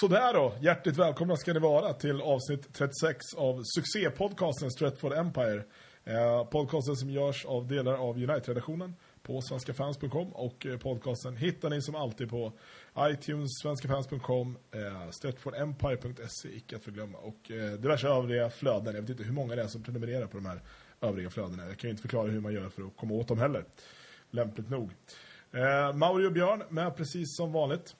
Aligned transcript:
Sådär 0.00 0.34
då, 0.34 0.52
hjärtligt 0.60 0.96
välkomna 0.96 1.36
ska 1.36 1.52
ni 1.52 1.60
vara 1.60 1.92
till 1.92 2.20
avsnitt 2.20 2.74
36 2.74 3.34
av 3.36 3.62
succépodcasten 3.64 4.70
Stratford 4.70 5.12
Empire. 5.12 5.64
Eh, 6.04 6.44
podcasten 6.44 6.96
som 6.96 7.10
görs 7.10 7.44
av 7.44 7.66
delar 7.68 7.92
av 7.94 8.16
United-redaktionen 8.16 8.96
på 9.22 9.40
svenskafans.com 9.40 10.32
och 10.32 10.66
eh, 10.66 10.78
podcasten 10.78 11.36
hittar 11.36 11.70
ni 11.70 11.82
som 11.82 11.94
alltid 11.94 12.30
på 12.30 12.52
iTunes, 12.98 13.48
svenskafans.com, 13.62 14.58
eh, 14.70 15.10
stratfordempire.se, 15.10 16.48
icke 16.56 16.76
att 16.76 16.84
förglömma, 16.84 17.18
och 17.18 17.50
eh, 17.50 17.72
diverse 17.72 18.08
övriga 18.08 18.50
flöden. 18.50 18.94
Jag 18.94 19.00
vet 19.00 19.10
inte 19.10 19.24
hur 19.24 19.32
många 19.32 19.56
det 19.56 19.62
är 19.62 19.68
som 19.68 19.82
prenumererar 19.82 20.26
på 20.26 20.36
de 20.36 20.46
här 20.46 20.60
övriga 21.00 21.30
flödena. 21.30 21.66
Jag 21.66 21.78
kan 21.78 21.88
ju 21.88 21.90
inte 21.90 22.02
förklara 22.02 22.28
hur 22.28 22.40
man 22.40 22.52
gör 22.52 22.68
för 22.68 22.82
att 22.82 22.96
komma 22.96 23.14
åt 23.14 23.28
dem 23.28 23.38
heller. 23.38 23.64
Lämpligt 24.30 24.70
nog. 24.70 24.90
Eh, 25.52 25.96
Mauri 25.96 26.26
och 26.26 26.32
Björn 26.32 26.62
med 26.68 26.96
precis 26.96 27.36
som 27.36 27.52
vanligt. 27.52 27.96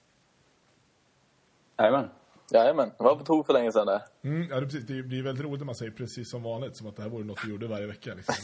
Jajamän. 1.81 2.09
Jajamän, 2.53 2.89
det 2.99 3.05
var 3.05 3.17
på 3.17 3.25
tok 3.25 3.47
för 3.47 3.53
länge 3.53 3.73
sedan 3.73 3.87
det. 3.87 4.03
Mm, 4.23 4.49
ja, 4.51 4.61
det, 4.61 4.67
precis, 4.67 4.87
det 4.87 5.03
blir 5.03 5.23
väldigt 5.23 5.45
roligt 5.45 5.61
när 5.61 5.67
man 5.67 5.75
säger 5.75 5.93
precis 5.93 6.31
som 6.31 6.43
vanligt, 6.43 6.77
som 6.77 6.87
att 6.87 6.97
det 6.97 7.03
här 7.03 7.09
vore 7.11 7.25
något 7.25 7.45
vi 7.45 7.51
gjorde 7.51 7.67
varje 7.67 7.87
vecka. 7.87 8.15
Liksom. 8.15 8.35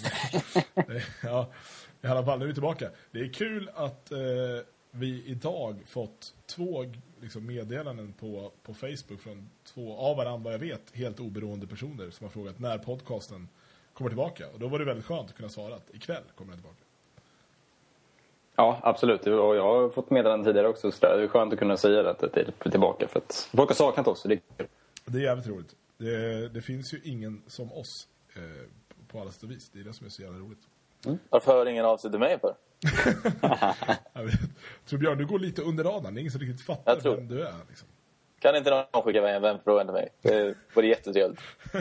Det- 0.74 1.02
ja, 1.22 1.52
I 2.02 2.06
alla 2.06 2.24
fall, 2.24 2.38
nu 2.38 2.44
är 2.44 2.48
vi 2.48 2.54
tillbaka. 2.54 2.90
Det 3.10 3.18
är 3.20 3.32
kul 3.32 3.70
att 3.74 4.12
eh, 4.12 4.18
vi 4.90 5.24
idag 5.26 5.82
fått 5.86 6.34
två 6.46 6.84
liksom, 7.20 7.46
meddelanden 7.46 8.12
på, 8.12 8.52
på 8.62 8.74
Facebook 8.74 9.20
från 9.20 9.50
två 9.74 9.96
av 9.98 10.16
varandra, 10.16 10.44
vad 10.44 10.54
jag 10.54 10.58
vet, 10.58 10.90
helt 10.96 11.20
oberoende 11.20 11.66
personer 11.66 12.10
som 12.10 12.24
har 12.24 12.30
frågat 12.30 12.58
när 12.58 12.78
podcasten 12.78 13.48
kommer 13.92 14.10
tillbaka. 14.10 14.48
Och 14.52 14.58
då 14.60 14.68
var 14.68 14.78
det 14.78 14.84
väldigt 14.84 15.06
skönt 15.06 15.30
att 15.30 15.36
kunna 15.36 15.48
svara 15.48 15.74
att 15.74 15.94
ikväll 15.94 16.22
kommer 16.34 16.52
den 16.52 16.60
tillbaka. 16.62 16.82
Ja, 18.56 18.80
absolut. 18.82 19.26
Och 19.26 19.56
jag 19.56 19.62
har 19.62 19.88
fått 19.90 20.10
meddelanden 20.10 20.44
tidigare 20.46 20.68
också. 20.68 20.92
Så 20.92 21.06
det 21.06 21.22
är 21.24 21.28
skönt 21.28 21.52
att 21.52 21.58
kunna 21.58 21.76
säga 21.76 22.02
det 22.02 22.10
att 22.10 22.18
det 22.18 22.36
är 22.64 22.70
tillbaka. 22.70 23.08
För 23.08 23.18
att 23.18 23.48
folk 23.56 23.68
har 23.70 23.74
saknat 23.74 24.08
oss. 24.08 24.22
Det 24.22 24.34
är. 24.34 24.66
Det 25.04 25.18
är 25.18 25.22
jävligt 25.22 25.46
roligt. 25.46 25.74
Det, 25.98 26.48
det 26.48 26.60
finns 26.62 26.94
ju 26.94 27.00
ingen 27.04 27.42
som 27.46 27.72
oss 27.72 28.08
eh, 28.36 28.42
på 29.08 29.20
alla 29.20 29.30
sätt 29.30 29.42
och 29.42 29.50
vis. 29.50 29.70
Det 29.70 29.80
är 29.80 29.84
det 29.84 29.92
som 29.92 30.06
är 30.06 30.10
så 30.10 30.22
jävla 30.22 30.38
roligt. 30.38 30.58
Varför 31.30 31.52
hör 31.52 31.66
ingen 31.66 31.84
av 31.84 31.96
sig 31.96 32.10
till 32.10 32.20
mig 32.20 32.38
för? 32.40 32.54
Jag 34.12 34.22
vet. 34.24 34.40
tror 34.86 34.98
Björn, 34.98 35.18
du 35.18 35.26
går 35.26 35.38
lite 35.38 35.62
under 35.62 35.84
radarn. 35.84 36.14
Det 36.14 36.18
är 36.18 36.20
ingen 36.20 36.32
som 36.32 36.40
riktigt 36.40 36.66
fattar 36.66 36.92
Jag 36.92 37.02
tror- 37.02 37.16
vem 37.16 37.28
du 37.28 37.42
är. 37.42 37.54
Liksom. 37.68 37.88
Kan 38.38 38.56
inte 38.56 38.70
någon 38.92 39.02
skicka 39.02 39.18
iväg 39.18 39.36
en 39.36 39.42
vänförfrågan 39.42 39.86
till 39.86 39.92
mig? 39.94 40.08
Det 40.22 40.54
vore 40.74 40.86
jättetrevligt. 40.86 41.40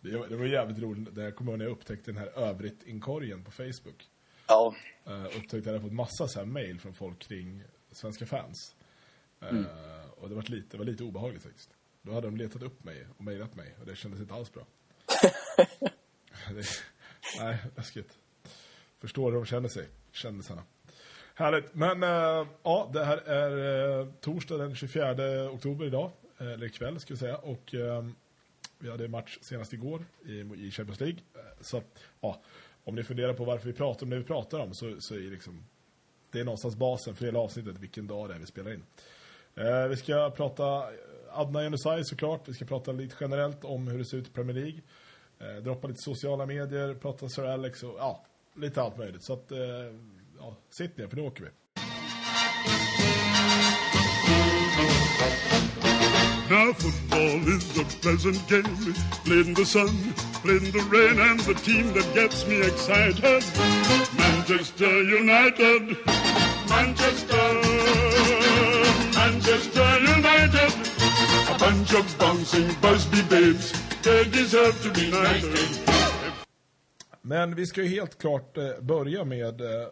Det 0.00 0.16
var, 0.16 0.26
det 0.26 0.36
var 0.36 0.44
jävligt 0.44 0.78
roligt. 0.78 1.08
Jag 1.16 1.36
kommer 1.36 1.52
ihåg 1.52 1.58
när 1.58 1.64
jag 1.64 1.72
upptäckte 1.72 2.10
den 2.12 2.18
här 2.20 2.38
övrigt-inkorgen 2.38 3.44
på 3.44 3.50
Facebook. 3.50 4.06
Ja, 4.46 4.74
Uh, 5.06 5.24
upptäckte 5.26 5.56
att 5.56 5.66
jag 5.74 5.82
fått 5.82 5.92
massa 5.92 6.28
så 6.28 6.38
här 6.38 6.46
mail 6.46 6.80
från 6.80 6.94
folk 6.94 7.18
kring 7.18 7.62
svenska 7.92 8.26
fans. 8.26 8.74
Eh, 9.40 9.48
Och 10.16 10.28
det 10.28 10.34
var, 10.34 10.42
lite, 10.42 10.68
det 10.70 10.78
var 10.78 10.84
lite 10.84 11.04
obehagligt 11.04 11.42
faktiskt. 11.42 11.70
Då 12.02 12.12
hade 12.12 12.26
de 12.26 12.36
letat 12.36 12.62
upp 12.62 12.84
mig 12.84 13.06
och 13.18 13.24
mejlat 13.24 13.54
mig. 13.54 13.74
Och 13.80 13.86
det 13.86 13.96
kändes 13.96 14.20
inte 14.20 14.34
alls 14.34 14.52
bra. 14.52 14.66
det, 16.48 16.64
nej, 17.40 17.58
läskigt. 17.76 18.18
Förstår 18.98 19.30
hur 19.32 19.38
de 19.38 19.46
känner 19.46 19.68
sig, 19.68 19.88
kändisarna. 20.12 20.62
Härligt. 21.34 21.74
Men 21.74 22.02
eh, 22.02 22.46
ja, 22.62 22.90
det 22.92 23.04
här 23.04 23.16
är 23.16 24.00
eh, 24.00 24.06
torsdag 24.20 24.56
den 24.58 24.74
24 24.74 25.50
oktober 25.50 25.86
idag. 25.86 26.10
Eller 26.38 26.66
ikväll 26.66 27.00
ska 27.00 27.14
vi 27.14 27.18
säga. 27.18 27.36
Och 27.36 27.74
eh, 27.74 28.04
vi 28.78 28.90
hade 28.90 29.08
match 29.08 29.38
senast 29.40 29.72
igår 29.72 30.04
i, 30.26 30.32
i 30.40 30.70
Champions 30.70 31.00
League. 31.00 31.18
Så 31.60 31.82
ja, 32.20 32.42
om 32.84 32.94
ni 32.94 33.02
funderar 33.02 33.34
på 33.34 33.44
varför 33.44 33.66
vi 33.66 33.72
pratar 33.72 34.06
om 34.06 34.10
det 34.10 34.18
vi 34.18 34.24
pratar 34.24 34.58
om 34.58 34.74
så, 34.74 34.96
så 34.98 35.14
är 35.14 35.18
det 35.18 35.30
liksom 35.30 35.64
det 36.34 36.40
är 36.40 36.44
någonstans 36.44 36.76
basen 36.76 37.14
för 37.14 37.24
hela 37.24 37.38
avsnittet, 37.38 37.78
vilken 37.78 38.06
dag 38.06 38.28
det 38.28 38.34
är 38.34 38.38
vi 38.38 38.46
spelar 38.46 38.72
in. 38.72 38.84
Eh, 39.56 39.88
vi 39.88 39.96
ska 39.96 40.30
prata 40.30 40.64
eh, 40.64 40.88
Adnan 41.32 41.62
Januzaj 41.62 42.04
såklart. 42.04 42.48
Vi 42.48 42.54
ska 42.54 42.64
prata 42.64 42.92
lite 42.92 43.16
generellt 43.20 43.64
om 43.64 43.88
hur 43.88 43.98
det 43.98 44.04
ser 44.04 44.16
ut 44.16 44.28
i 44.28 44.30
Premier 44.30 44.54
League. 44.54 44.80
Eh, 45.40 45.62
droppa 45.62 45.88
lite 45.88 46.02
sociala 46.02 46.46
medier, 46.46 46.94
prata 46.94 47.28
Sir 47.28 47.44
Alex 47.44 47.82
och 47.82 47.96
ja, 47.98 48.24
lite 48.56 48.82
allt 48.82 48.98
möjligt. 48.98 49.22
Så 49.22 49.32
att, 49.32 49.52
eh, 49.52 49.58
ja, 50.38 50.56
sitt 50.70 50.96
ner 50.96 51.06
för 51.06 51.16
nu 51.16 51.22
åker 51.22 51.44
vi. 51.44 51.50
Now 56.50 56.72
football 56.72 57.48
is 57.48 57.78
a 57.78 57.84
pleasant 58.02 58.48
game, 58.48 58.94
played 59.24 59.46
in 59.46 59.54
the 59.54 59.64
sun, 59.64 59.88
in 60.48 60.72
the 60.72 60.82
rain, 60.90 61.18
and 61.18 61.40
the 61.40 61.54
team 61.54 61.92
that 61.94 62.14
gets 62.14 62.46
me 62.46 62.60
excited, 62.60 63.42
Manchester 64.18 65.02
United, 65.02 65.96
Manchester, 66.68 67.46
Manchester 69.14 69.90
United, 70.00 70.72
a 71.48 71.58
bunch 71.58 71.94
of 71.94 72.18
bouncing 72.18 72.68
Busby 72.82 73.22
babes, 73.30 73.72
they 74.02 74.24
deserve 74.24 74.82
to 74.82 74.90
be 74.90 75.10
knighted. 75.10 75.94
Men 77.22 77.54
vi 77.54 77.66
ska 77.66 77.82
ju 77.82 77.88
helt 77.88 78.18
klart 78.18 78.56
eh, 78.56 78.80
börja 78.80 79.24
med, 79.24 79.60
eh, 79.60 79.88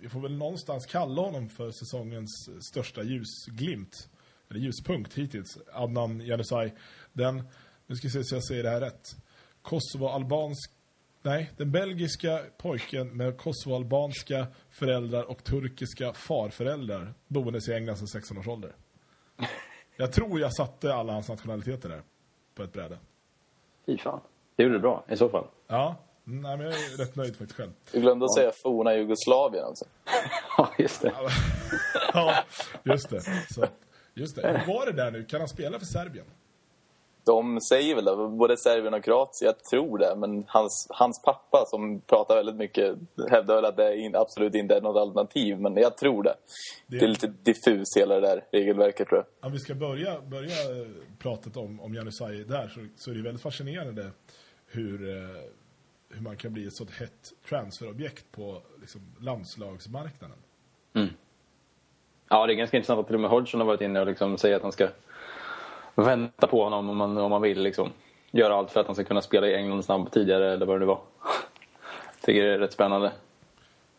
vi 0.00 0.08
får 0.08 0.20
väl 0.20 0.36
någonstans 0.36 0.86
kalla 0.86 1.22
honom 1.22 1.48
för 1.48 1.70
säsongens 1.70 2.48
största 2.60 3.02
ljusglimt, 3.02 4.08
eller 4.50 4.60
ljuspunkt 4.60 5.14
hittills, 5.14 5.58
Adnan 5.72 6.20
Januzaj. 6.20 6.74
Den, 7.12 7.42
nu 7.86 7.96
ska 7.96 8.08
vi 8.08 8.12
se 8.12 8.24
så 8.24 8.34
jag 8.34 8.44
säger 8.44 8.62
det 8.62 8.70
här 8.70 8.80
rätt, 8.80 9.16
Kosovo-albansk, 9.62 10.70
nej, 11.22 11.50
den 11.56 11.70
belgiska 11.70 12.40
pojken 12.58 13.16
med 13.16 13.38
Kosovo-albanska 13.38 14.46
föräldrar 14.70 15.22
och 15.30 15.44
turkiska 15.44 16.12
farföräldrar 16.12 17.14
boendes 17.28 17.68
i 17.68 17.72
England 17.74 17.96
sedan 17.96 18.08
16 18.08 18.38
års 18.38 18.48
ålder. 18.48 18.72
Jag 19.96 20.12
tror 20.12 20.40
jag 20.40 20.54
satte 20.54 20.94
alla 20.94 21.12
hans 21.12 21.28
nationaliteter 21.28 21.88
där, 21.88 22.02
på 22.54 22.62
ett 22.62 22.72
bräde. 22.72 22.98
Fy 23.86 23.98
fan. 23.98 24.20
Det 24.56 24.62
gjorde 24.62 24.74
du 24.74 24.80
bra 24.80 25.04
i 25.08 25.16
så 25.16 25.28
fall. 25.28 25.46
Ja, 25.66 25.96
nej, 26.24 26.56
men 26.56 26.66
jag 26.66 26.74
är 26.74 26.96
rätt 26.98 27.16
nöjd 27.16 27.36
faktiskt 27.36 27.56
själv. 27.56 27.70
du 27.92 28.00
glömde 28.00 28.24
att 28.24 28.34
säga 28.34 28.52
forna 28.62 28.94
Jugoslavien 28.94 29.64
alltså. 29.64 29.84
Ja, 30.58 30.70
just 30.78 31.02
det. 31.02 31.12
Ja, 32.12 32.44
just 32.84 33.10
det. 33.10 33.20
Så, 33.50 33.66
just 34.14 34.36
det. 34.36 34.48
Hur 34.48 34.74
var 34.74 34.86
det 34.86 34.92
där 34.92 35.10
nu? 35.10 35.24
Kan 35.24 35.40
han 35.40 35.48
spela 35.48 35.78
för 35.78 35.86
Serbien? 35.86 36.26
De 37.30 37.60
säger 37.60 37.94
väl 37.94 38.04
det, 38.04 38.16
både 38.28 38.56
Serbien 38.56 38.94
och 38.94 39.04
Kroatien, 39.04 39.46
jag 39.54 39.64
tror 39.64 39.98
det. 39.98 40.14
Men 40.16 40.44
hans, 40.48 40.86
hans 40.90 41.22
pappa 41.22 41.64
som 41.66 42.00
pratar 42.00 42.34
väldigt 42.36 42.56
mycket 42.56 42.96
hävdar 43.30 43.54
väl 43.54 43.64
att 43.64 43.76
det 43.76 43.96
in, 43.96 44.16
absolut 44.16 44.54
inte 44.54 44.76
är 44.76 44.80
något 44.80 44.96
alternativ. 44.96 45.60
Men 45.60 45.76
jag 45.76 45.96
tror 45.96 46.22
det. 46.22 46.34
Det- 46.86 46.98
Det 46.98 47.04
är 47.04 47.08
lite 47.08 47.26
diffust 47.26 47.96
hela 47.96 48.14
det 48.14 48.20
där 48.20 48.44
regelverket 48.52 49.08
tror 49.08 49.18
jag. 49.18 49.46
Om 49.46 49.52
vi 49.52 49.58
ska 49.58 49.74
börja, 49.74 50.20
börja 50.20 50.80
eh, 50.80 50.86
pratet 51.18 51.56
om, 51.56 51.80
om 51.80 51.94
Januzaj 51.94 52.44
där 52.44 52.68
så, 52.68 52.86
så 52.96 53.10
är 53.10 53.14
det 53.14 53.22
väldigt 53.22 53.42
fascinerande 53.42 54.10
hur, 54.66 55.08
eh, 55.08 55.40
hur 56.08 56.20
man 56.22 56.36
kan 56.36 56.52
bli 56.52 56.66
ett 56.66 56.74
sådant 56.76 56.94
hett 56.96 57.32
transferobjekt 57.48 58.24
på 58.32 58.62
liksom, 58.80 59.00
landslagsmarknaden. 59.20 60.36
Ja, 62.28 62.46
det 62.46 62.52
är 62.52 62.54
ganska 62.54 62.76
intressant 62.76 63.00
att 63.00 63.06
till 63.06 63.14
och 63.14 63.20
med 63.20 63.30
Hodgson 63.30 63.60
har 63.60 63.66
varit 63.66 63.80
inne 63.80 64.00
och 64.00 64.06
liksom 64.06 64.38
säger 64.38 64.56
att 64.56 64.62
han 64.62 64.72
ska 64.72 64.88
vänta 66.06 66.46
på 66.46 66.64
honom 66.64 66.90
om 66.90 66.96
man, 66.96 67.18
om 67.18 67.30
man 67.30 67.42
vill. 67.42 67.62
Liksom. 67.62 67.90
Göra 68.30 68.54
allt 68.54 68.70
för 68.70 68.80
att 68.80 68.86
han 68.86 68.94
ska 68.94 69.04
kunna 69.04 69.22
spela 69.22 69.46
i 69.46 69.54
England 69.54 69.82
snabbt 69.84 70.14
tidigare 70.14 70.52
eller 70.52 70.66
vad 70.66 70.76
det 70.76 70.80
nu 70.80 70.86
var. 70.86 71.00
Tycker 72.22 72.42
det 72.44 72.54
är 72.54 72.58
rätt 72.58 72.72
spännande. 72.72 73.12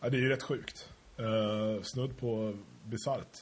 Ja, 0.00 0.08
det 0.08 0.16
är 0.16 0.20
ju 0.20 0.28
rätt 0.28 0.42
sjukt. 0.42 0.88
Uh, 1.20 1.82
snudd 1.82 2.20
på 2.20 2.54
bisarrt, 2.84 3.38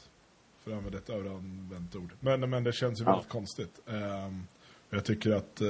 för 0.64 0.70
att 0.70 0.76
använda 0.76 0.98
ett 0.98 1.10
överanvänt 1.10 1.96
ord. 1.96 2.10
Men, 2.20 2.50
men 2.50 2.64
det 2.64 2.72
känns 2.72 3.00
ju 3.00 3.04
Ja. 3.04 3.10
väldigt 3.10 3.28
konstigt. 3.28 3.80
Och 4.90 4.96
jag 4.96 5.04
tycker 5.04 5.30
att 5.30 5.60
eh, 5.60 5.66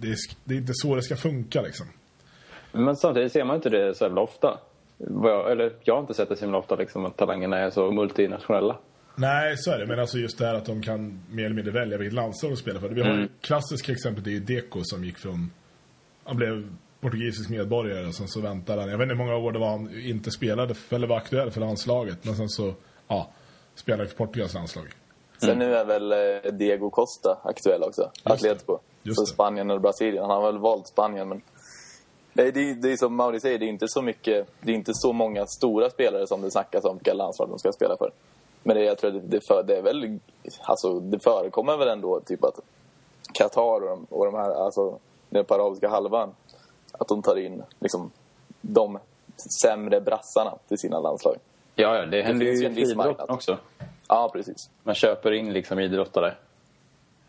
det, 0.00 0.08
är, 0.08 0.16
det 0.44 0.54
är 0.54 0.58
inte 0.58 0.72
så 0.74 0.94
det 0.94 1.02
ska 1.02 1.16
funka 1.16 1.62
liksom. 1.62 1.86
Men 2.72 2.96
samtidigt 2.96 3.32
ser 3.32 3.44
man 3.44 3.56
inte 3.56 3.70
det 3.70 3.94
så 3.94 4.04
jävla 4.04 4.20
ofta. 4.20 4.58
Jag, 4.98 5.52
eller 5.52 5.72
jag 5.82 5.94
har 5.94 6.00
inte 6.00 6.14
sett 6.14 6.28
det 6.28 6.36
så 6.36 6.44
himla 6.44 6.58
ofta 6.58 6.76
liksom, 6.76 7.04
att 7.04 7.16
talangerna 7.16 7.58
är 7.58 7.70
så 7.70 7.90
multinationella. 7.90 8.76
Nej, 9.16 9.56
så 9.56 9.70
är 9.70 9.78
det. 9.78 9.86
Men 9.86 10.00
alltså 10.00 10.18
just 10.18 10.38
det 10.38 10.46
här 10.46 10.54
att 10.54 10.64
de 10.66 10.82
kan 10.82 11.20
mer 11.30 11.44
eller 11.44 11.54
mindre 11.56 11.72
välja 11.72 11.98
vilket 11.98 12.14
landslag 12.14 12.52
de 12.52 12.56
spelar 12.56 12.80
för. 12.80 12.88
Vi 12.88 13.02
har 13.02 13.10
Mm. 13.10 13.28
klassiska 13.40 13.92
exemplet, 13.92 14.24
det 14.24 14.30
är 14.30 14.32
ju 14.32 14.40
Deco 14.40 14.80
som 14.84 15.04
gick 15.04 15.18
från... 15.18 15.50
Han 16.24 16.36
blev 16.36 16.68
portugisisk 17.00 17.50
medborgare 17.50 18.06
och 18.06 18.14
sen 18.14 18.28
så 18.28 18.40
väntade 18.40 18.80
han. 18.80 18.90
Jag 18.90 18.98
vet 18.98 19.04
inte 19.04 19.14
hur 19.14 19.24
många 19.24 19.36
år 19.36 19.52
det 19.52 19.58
var 19.58 19.70
han 19.70 20.00
inte 20.04 20.30
spelade 20.30 20.74
för, 20.74 20.96
eller 20.96 21.06
var 21.06 21.16
aktuell 21.16 21.50
för 21.50 21.60
landslaget. 21.60 22.24
Men 22.24 22.36
sen 22.36 22.48
så, 22.48 22.74
ja, 23.08 23.30
spelade 23.74 24.08
för 24.08 24.16
Portugals 24.16 24.54
landslag. 24.54 24.84
Sen 25.38 25.58
nu 25.58 25.74
är 25.74 25.84
väl 25.84 26.12
eh, 26.12 26.52
Diego 26.52 26.90
Costa 26.90 27.38
aktuell 27.44 27.82
också. 27.82 28.10
Atletico. 28.22 28.78
Så. 29.14 29.26
Spanien 29.26 29.70
eller 29.70 29.80
Brasilien. 29.80 30.24
Han 30.24 30.30
har 30.42 30.52
väl 30.52 30.60
valt 30.60 30.86
Spanien 30.88 31.28
men... 31.28 31.40
Nej, 32.32 32.52
det, 32.52 32.60
är- 32.70 32.74
det 32.74 32.92
är 32.92 32.96
som 32.96 33.14
Mauri 33.16 33.40
säger, 33.40 33.58
det 33.58 33.64
är 33.64 33.68
inte 33.68 33.88
så 33.88 34.02
mycket... 34.02 34.46
Det 34.60 34.70
är 34.70 34.74
inte 34.76 34.94
så 34.94 35.12
många 35.12 35.46
stora 35.46 35.90
spelare 35.90 36.26
som 36.26 36.42
det 36.42 36.50
snackas 36.50 36.84
om 36.84 36.96
vilka 36.96 37.14
landslag 37.14 37.48
de 37.48 37.58
ska 37.58 37.72
spela 37.72 37.96
för. 37.96 38.10
Men 38.66 38.76
det, 38.76 38.82
jag 38.84 38.98
tror 38.98 39.10
det, 39.10 39.20
det, 39.20 39.40
för, 39.48 39.62
det 39.62 39.76
är 39.76 39.82
väl... 39.82 40.18
Alltså, 40.60 41.00
det 41.00 41.18
förekommer 41.22 41.76
väl 41.76 41.88
ändå 41.88 42.20
typ 42.20 42.44
att 42.44 42.60
Qatar 43.32 43.62
och 43.62 43.80
de, 43.80 44.06
och 44.10 44.24
de 44.24 44.34
här, 44.34 44.50
alltså 44.64 44.98
nere 45.30 45.44
på 45.44 45.54
arabiska 45.54 45.88
halvan, 45.88 46.34
att 46.92 47.08
de 47.08 47.22
tar 47.22 47.36
in 47.38 47.62
liksom 47.80 48.10
de 48.60 48.98
sämre 49.62 50.00
brassarna 50.00 50.54
till 50.68 50.78
sina 50.78 51.00
landslag. 51.00 51.36
Ja, 51.74 51.96
ja 51.96 52.06
det 52.06 52.22
händer 52.22 52.46
finns 52.46 52.60
ju 52.62 52.66
i 52.68 52.74
friidrotten 52.74 53.26
också. 53.30 53.58
Ja, 54.08 54.30
precis. 54.32 54.70
Man 54.82 54.94
köper 54.94 55.32
in 55.32 55.52
liksom 55.52 55.78
idrottare. 55.78 56.34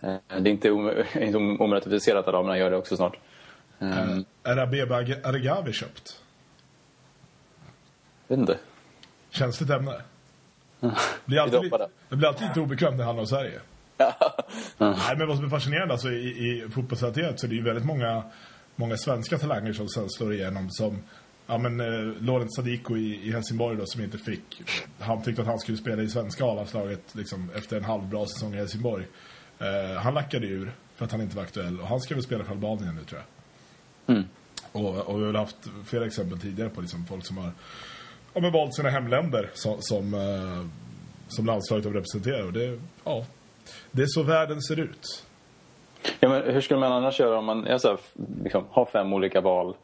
Eh, 0.01 0.15
Det 0.27 0.49
är 0.49 0.53
inte 0.53 0.71
om- 0.71 1.03
inte 1.15 1.37
om- 1.37 1.61
omratificerat 1.61 2.27
att 2.27 2.33
damerna 2.33 2.57
gör 2.57 2.71
det 2.71 2.77
också 2.77 2.95
snart. 2.97 3.19
Eh, 3.79 4.17
Är 4.43 4.57
Abeba 4.57 4.95
Aregawi 4.95 5.73
köpt? 5.73 6.21
vet 8.27 8.39
inte. 8.39 8.57
Känsligt 9.29 9.69
ämne. 9.69 10.01
Blir 11.25 11.39
alltid, 11.39 11.63
lite- 11.63 11.87
blir 12.09 12.27
alltid 12.27 12.47
lite 12.47 12.59
obekvämt 12.59 12.91
när 12.91 12.97
det 12.97 13.03
handlar 13.05 13.21
om 13.21 13.27
Sverige. 13.27 13.59
Nej, 14.77 15.17
men 15.17 15.27
vad 15.27 15.35
som 15.37 15.45
är 15.45 15.49
fascinerande 15.49 15.93
alltså, 15.93 16.09
i, 16.11 16.27
i 16.27 16.69
fotbollsrelaterat 16.73 17.39
så 17.39 17.45
är 17.45 17.49
det 17.49 17.55
ju 17.55 17.63
väldigt 17.63 17.85
många, 17.85 18.23
många 18.75 18.97
svenska 18.97 19.37
talanger 19.37 19.73
som 19.73 19.87
sen 19.89 20.09
slår 20.09 20.33
igenom 20.33 20.69
som 20.71 20.97
Ja 21.47 21.57
men 21.57 21.79
eh, 21.79 22.21
Lorentz 22.21 22.55
Sadiko 22.55 22.97
i, 22.97 23.27
i 23.27 23.31
Helsingborg 23.31 23.77
då 23.77 23.85
som 23.85 24.01
inte 24.01 24.17
fick 24.17 24.61
Han 24.99 25.21
tyckte 25.23 25.41
att 25.41 25.47
han 25.47 25.59
skulle 25.59 25.77
spela 25.77 26.01
i 26.01 26.09
svenska 26.09 26.45
A-landslaget 26.45 27.15
liksom, 27.15 27.49
efter 27.55 27.77
en 27.77 27.83
halvbra 27.83 28.25
säsong 28.25 28.53
i 28.53 28.57
Helsingborg 28.57 29.05
eh, 29.59 30.01
Han 30.01 30.13
lackade 30.13 30.47
ur 30.47 30.71
för 30.95 31.05
att 31.05 31.11
han 31.11 31.21
inte 31.21 31.35
var 31.35 31.43
aktuell 31.43 31.79
och 31.79 31.87
han 31.87 31.99
ska 32.01 32.13
väl 32.15 32.23
spela 32.23 32.43
för 32.43 32.51
Albanien 32.51 32.95
nu 32.95 33.03
tror 33.03 33.21
jag 33.21 34.15
Mm. 34.15 34.23
och, 34.71 34.97
och 34.97 35.21
vi 35.21 35.25
har 35.25 35.33
haft 35.33 35.55
flera 35.85 36.05
exempel 36.05 36.39
tidigare 36.39 36.69
på 36.69 36.81
liksom 36.81 37.05
folk 37.05 37.25
som 37.25 37.37
har 37.37 37.51
ja, 38.35 38.41
men 38.41 38.51
valt 38.51 38.75
sina 38.75 38.89
hemländer 38.89 39.49
som, 39.53 39.75
som, 39.79 40.13
eh, 40.13 40.65
som 41.27 41.45
landslaget 41.45 41.83
de 41.83 41.93
representerar. 41.93 42.45
Och 42.45 42.53
det, 42.53 42.79
ja, 43.03 43.25
det 43.91 44.01
är 44.01 44.07
så 44.07 44.23
världen 44.23 44.61
ser 44.61 44.79
ut. 44.79 45.23
Ja, 46.19 46.29
men 46.29 46.53
hur 46.53 46.61
skulle 46.61 46.79
man 46.79 46.91
annars 46.91 47.19
göra 47.19 47.37
om 47.37 47.45
man 47.45 47.67
är 47.67 47.77
så 47.77 47.87
här, 47.87 47.97
liksom, 48.43 48.63
har 48.69 48.85
fem 48.85 49.13
olika 49.13 49.41
val? 49.41 49.75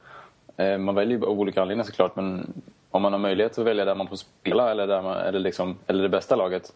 Eh, 0.58 0.78
man 0.78 0.96
väljer 0.96 1.18
ju 1.18 1.24
av 1.26 1.40
olika 1.40 1.62
anledningar 1.62 1.86
såklart, 1.86 2.16
men 2.16 2.54
om 2.90 3.02
man 3.02 3.12
har 3.12 3.20
möjlighet 3.20 3.58
att 3.58 3.66
välja 3.66 3.86
där 3.86 3.96
man 3.96 4.08
får 4.08 4.16
spela 4.16 4.72
eller, 4.72 4.88
där 4.88 5.02
man, 5.02 5.18
eller, 5.18 5.40
liksom, 5.40 5.78
eller 5.88 6.04
det 6.04 6.10
bästa 6.10 6.36
laget. 6.36 6.74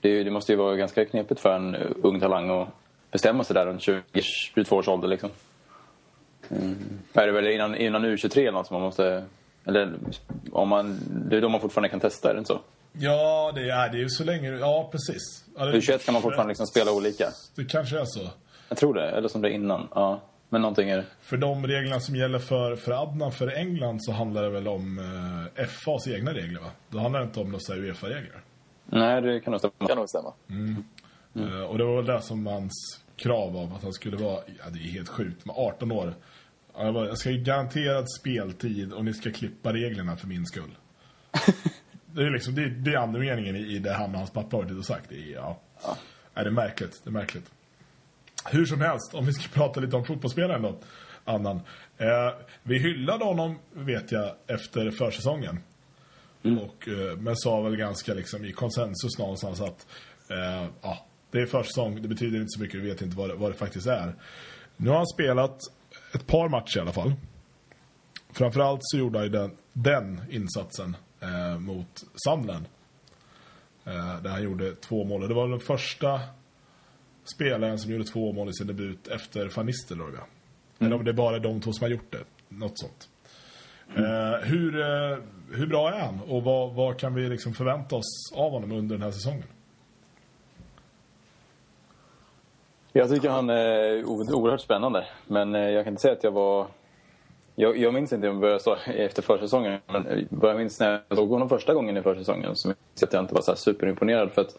Det, 0.00 0.08
ju- 0.08 0.24
det 0.24 0.30
måste 0.30 0.52
ju 0.52 0.56
vara 0.58 0.76
ganska 0.76 1.04
knepigt 1.04 1.40
för 1.40 1.56
en 1.56 1.74
ung 2.02 2.20
talang 2.20 2.50
att 2.50 2.68
bestämma 3.10 3.44
sig 3.44 3.54
där 3.54 3.66
runt 3.66 3.80
20-22 3.80 4.72
års 4.72 4.88
ålder. 4.88 5.08
Liksom. 5.08 5.30
Mm. 6.50 6.76
Är 7.12 7.26
det 7.26 7.32
väl 7.32 7.46
innan, 7.46 7.76
innan 7.76 8.04
U23 8.04 8.38
eller 8.38 8.52
något 8.52 8.66
som 8.66 8.74
man 8.74 8.82
måste... 8.82 9.24
Eller 9.64 9.94
om 10.52 10.68
man, 10.68 10.98
det 11.30 11.36
är 11.36 11.40
då 11.40 11.48
man 11.48 11.60
fortfarande 11.60 11.88
kan 11.88 12.00
testa, 12.00 12.30
är 12.30 12.34
det 12.34 12.38
inte 12.38 12.48
så? 12.48 12.60
Ja, 12.92 13.52
det 13.54 13.70
är 13.70 13.88
det 13.88 13.98
är 13.98 14.02
ju 14.02 14.08
så 14.08 14.24
länge... 14.24 14.50
Ja, 14.50 14.88
precis. 14.92 15.44
Ja, 15.56 15.64
det, 15.64 15.78
U21 15.78 16.04
kan 16.04 16.12
man 16.12 16.22
fortfarande 16.22 16.50
liksom 16.50 16.66
spela 16.66 16.92
olika. 16.92 17.28
Det 17.54 17.64
kanske 17.64 18.00
är 18.00 18.04
så. 18.04 18.28
Jag 18.68 18.78
tror 18.78 18.94
det, 18.94 19.10
eller 19.10 19.28
som 19.28 19.42
det 19.42 19.48
är 19.48 19.52
innan. 19.52 19.88
Ja. 19.94 20.20
Men 20.48 20.62
någonting 20.62 20.90
är 20.90 20.96
det. 20.96 21.04
För 21.20 21.36
de 21.36 21.66
reglerna 21.66 22.00
som 22.00 22.16
gäller 22.16 22.38
för, 22.38 22.76
för 22.76 23.02
Adnan 23.02 23.32
för 23.32 23.48
England 23.48 24.04
så 24.04 24.12
handlar 24.12 24.42
det 24.42 24.50
väl 24.50 24.68
om 24.68 24.98
eh, 25.58 25.66
FAs 25.66 26.08
egna 26.08 26.34
regler, 26.34 26.60
va? 26.60 26.70
Då 26.88 26.98
handlar 26.98 27.20
det 27.20 27.26
inte 27.26 27.40
om 27.40 27.50
några 27.50 27.74
Uefa-regler. 27.74 28.40
Nej, 28.86 29.22
det 29.22 29.40
kan 29.40 29.50
nog 29.50 29.60
stämma. 29.60 29.88
Kan 29.88 29.98
nog 29.98 30.08
stämma. 30.08 30.32
Eh, 31.34 31.62
och 31.62 31.78
det 31.78 31.84
var 31.84 31.96
väl 31.96 32.06
det 32.06 32.22
som 32.22 32.46
hans 32.46 33.00
krav 33.16 33.56
av 33.56 33.74
att 33.74 33.82
han 33.82 33.92
skulle 33.92 34.16
vara, 34.16 34.40
ja 34.46 34.70
det 34.70 34.78
är 34.78 34.92
helt 34.92 35.08
sjukt, 35.08 35.46
med 35.46 35.54
18 35.58 35.92
år. 35.92 36.14
Ja, 36.74 37.06
Jag, 37.06 37.18
ska 37.18 37.30
ge 37.30 37.38
garanterad 37.38 38.06
speltid 38.20 38.92
och 38.92 39.04
ni 39.04 39.14
ska 39.14 39.30
klippa 39.32 39.72
reglerna 39.72 40.16
för 40.16 40.26
min 40.26 40.46
skull. 40.46 40.70
det 42.06 42.22
är 42.22 42.30
liksom, 42.30 42.54
det, 42.54 42.62
är- 42.62 42.68
det 42.68 42.90
är 42.94 42.96
andemeningen 42.98 43.56
i, 43.56 43.60
i 43.60 43.78
det 43.78 43.92
han 43.92 44.10
och 44.10 44.18
hans 44.18 44.30
pappa 44.30 44.56
har 44.56 44.78
och 44.78 44.84
sagt. 44.86 45.08
Det 45.08 45.14
är, 45.14 45.34
ja. 45.34 45.60
Nej, 46.34 46.44
det 46.44 46.50
är 46.50 46.50
märkligt, 46.50 47.00
det 47.04 47.10
är 47.10 47.12
märkligt. 47.12 47.50
Hur 48.50 48.66
som 48.66 48.80
helst, 48.80 49.14
om 49.14 49.26
vi 49.26 49.32
ska 49.32 49.48
prata 49.52 49.80
lite 49.80 49.96
om 49.96 50.04
fotbollsspelaren 50.04 50.62
då, 50.62 50.78
Annan. 51.24 51.56
Eh, 51.98 52.34
vi 52.62 52.78
hyllade 52.78 53.24
honom, 53.24 53.58
vet 53.72 54.12
jag, 54.12 54.34
efter 54.46 54.90
försäsongen. 54.90 55.58
Och, 56.42 56.88
eh, 56.88 57.16
men 57.16 57.36
sa 57.36 57.60
väl 57.60 57.76
ganska 57.76 58.14
liksom 58.14 58.44
i 58.44 58.52
konsensus 58.52 59.18
någonstans 59.18 59.60
att 59.60 59.86
eh, 60.30 60.66
ja, 60.82 61.06
det 61.30 61.40
är 61.40 61.46
försäsong, 61.46 62.02
det 62.02 62.08
betyder 62.08 62.36
inte 62.38 62.48
så 62.50 62.60
mycket, 62.60 62.80
vi 62.80 62.88
vet 62.88 63.02
inte 63.02 63.16
vad 63.16 63.30
det, 63.30 63.34
vad 63.34 63.50
det 63.50 63.54
faktiskt 63.56 63.86
är. 63.86 64.14
Nu 64.76 64.88
har 64.90 64.96
han 64.96 65.06
spelat 65.06 65.58
ett 66.12 66.26
par 66.26 66.48
matcher 66.48 66.78
i 66.78 66.80
alla 66.80 66.92
fall. 66.92 67.12
Framförallt 68.32 68.80
så 68.82 68.98
gjorde 68.98 69.18
han 69.18 69.26
ju 69.26 69.32
den, 69.32 69.50
den 69.72 70.20
insatsen 70.30 70.96
eh, 71.20 71.58
mot 71.58 72.02
Sunderland. 72.24 72.64
Eh, 73.84 74.22
där 74.22 74.30
han 74.30 74.42
gjorde 74.42 74.74
två 74.74 75.04
mål. 75.04 75.28
Det 75.28 75.34
var 75.34 75.48
den 75.48 75.60
första 75.60 76.20
spelaren 77.24 77.78
som 77.78 77.92
gjorde 77.92 78.04
två 78.04 78.32
mål 78.32 78.48
i 78.48 78.52
sin 78.52 78.66
debut 78.66 79.08
efter 79.08 79.52
Van 79.56 79.66
Nistelrooy. 79.66 80.12
va? 80.12 80.24
Eller 80.78 80.96
om 80.96 81.04
det 81.04 81.10
är 81.10 81.14
bara 81.14 81.38
de 81.38 81.60
två 81.60 81.72
som 81.72 81.84
har 81.84 81.90
gjort 81.90 82.12
det. 82.12 82.24
Något 82.48 82.78
sånt. 82.78 83.08
Eh, 83.96 84.48
hur, 84.48 84.80
eh, 84.80 85.18
hur 85.50 85.66
bra 85.66 85.92
är 85.94 86.00
han? 86.00 86.20
Och 86.20 86.42
vad, 86.42 86.74
vad 86.74 86.98
kan 86.98 87.14
vi 87.14 87.28
liksom 87.28 87.54
förvänta 87.54 87.96
oss 87.96 88.32
av 88.34 88.50
honom 88.50 88.72
under 88.72 88.94
den 88.96 89.02
här 89.02 89.10
säsongen? 89.10 89.46
Jag 92.92 93.10
tycker 93.10 93.28
han 93.28 93.50
är 93.50 94.04
oerhört 94.04 94.60
spännande. 94.60 95.04
Men 95.26 95.54
eh, 95.54 95.70
jag 95.70 95.84
kan 95.84 95.92
inte 95.92 96.02
säga 96.02 96.12
att 96.12 96.24
jag 96.24 96.30
var... 96.30 96.66
Jag, 97.54 97.76
jag 97.76 97.94
minns 97.94 98.12
inte 98.12 98.28
om 98.28 98.42
jag 98.42 98.60
började 98.60 99.02
efter 99.04 99.22
försäsongen. 99.22 99.80
Men 99.86 100.06
eh, 100.06 100.18
vad 100.28 100.50
jag 100.50 100.58
minns 100.58 100.80
när 100.80 101.00
jag 101.08 101.18
såg 101.18 101.28
honom 101.28 101.48
första 101.48 101.74
gången 101.74 101.96
i 101.96 102.02
försäsongen 102.02 102.56
så 102.56 102.68
minns 102.68 102.78
jag 103.00 103.06
att 103.06 103.12
jag 103.12 103.22
inte 103.22 103.34
var 103.34 103.42
så 103.42 103.50
här 103.50 103.56
superimponerad. 103.56 104.30
För 104.30 104.42
att 104.42 104.58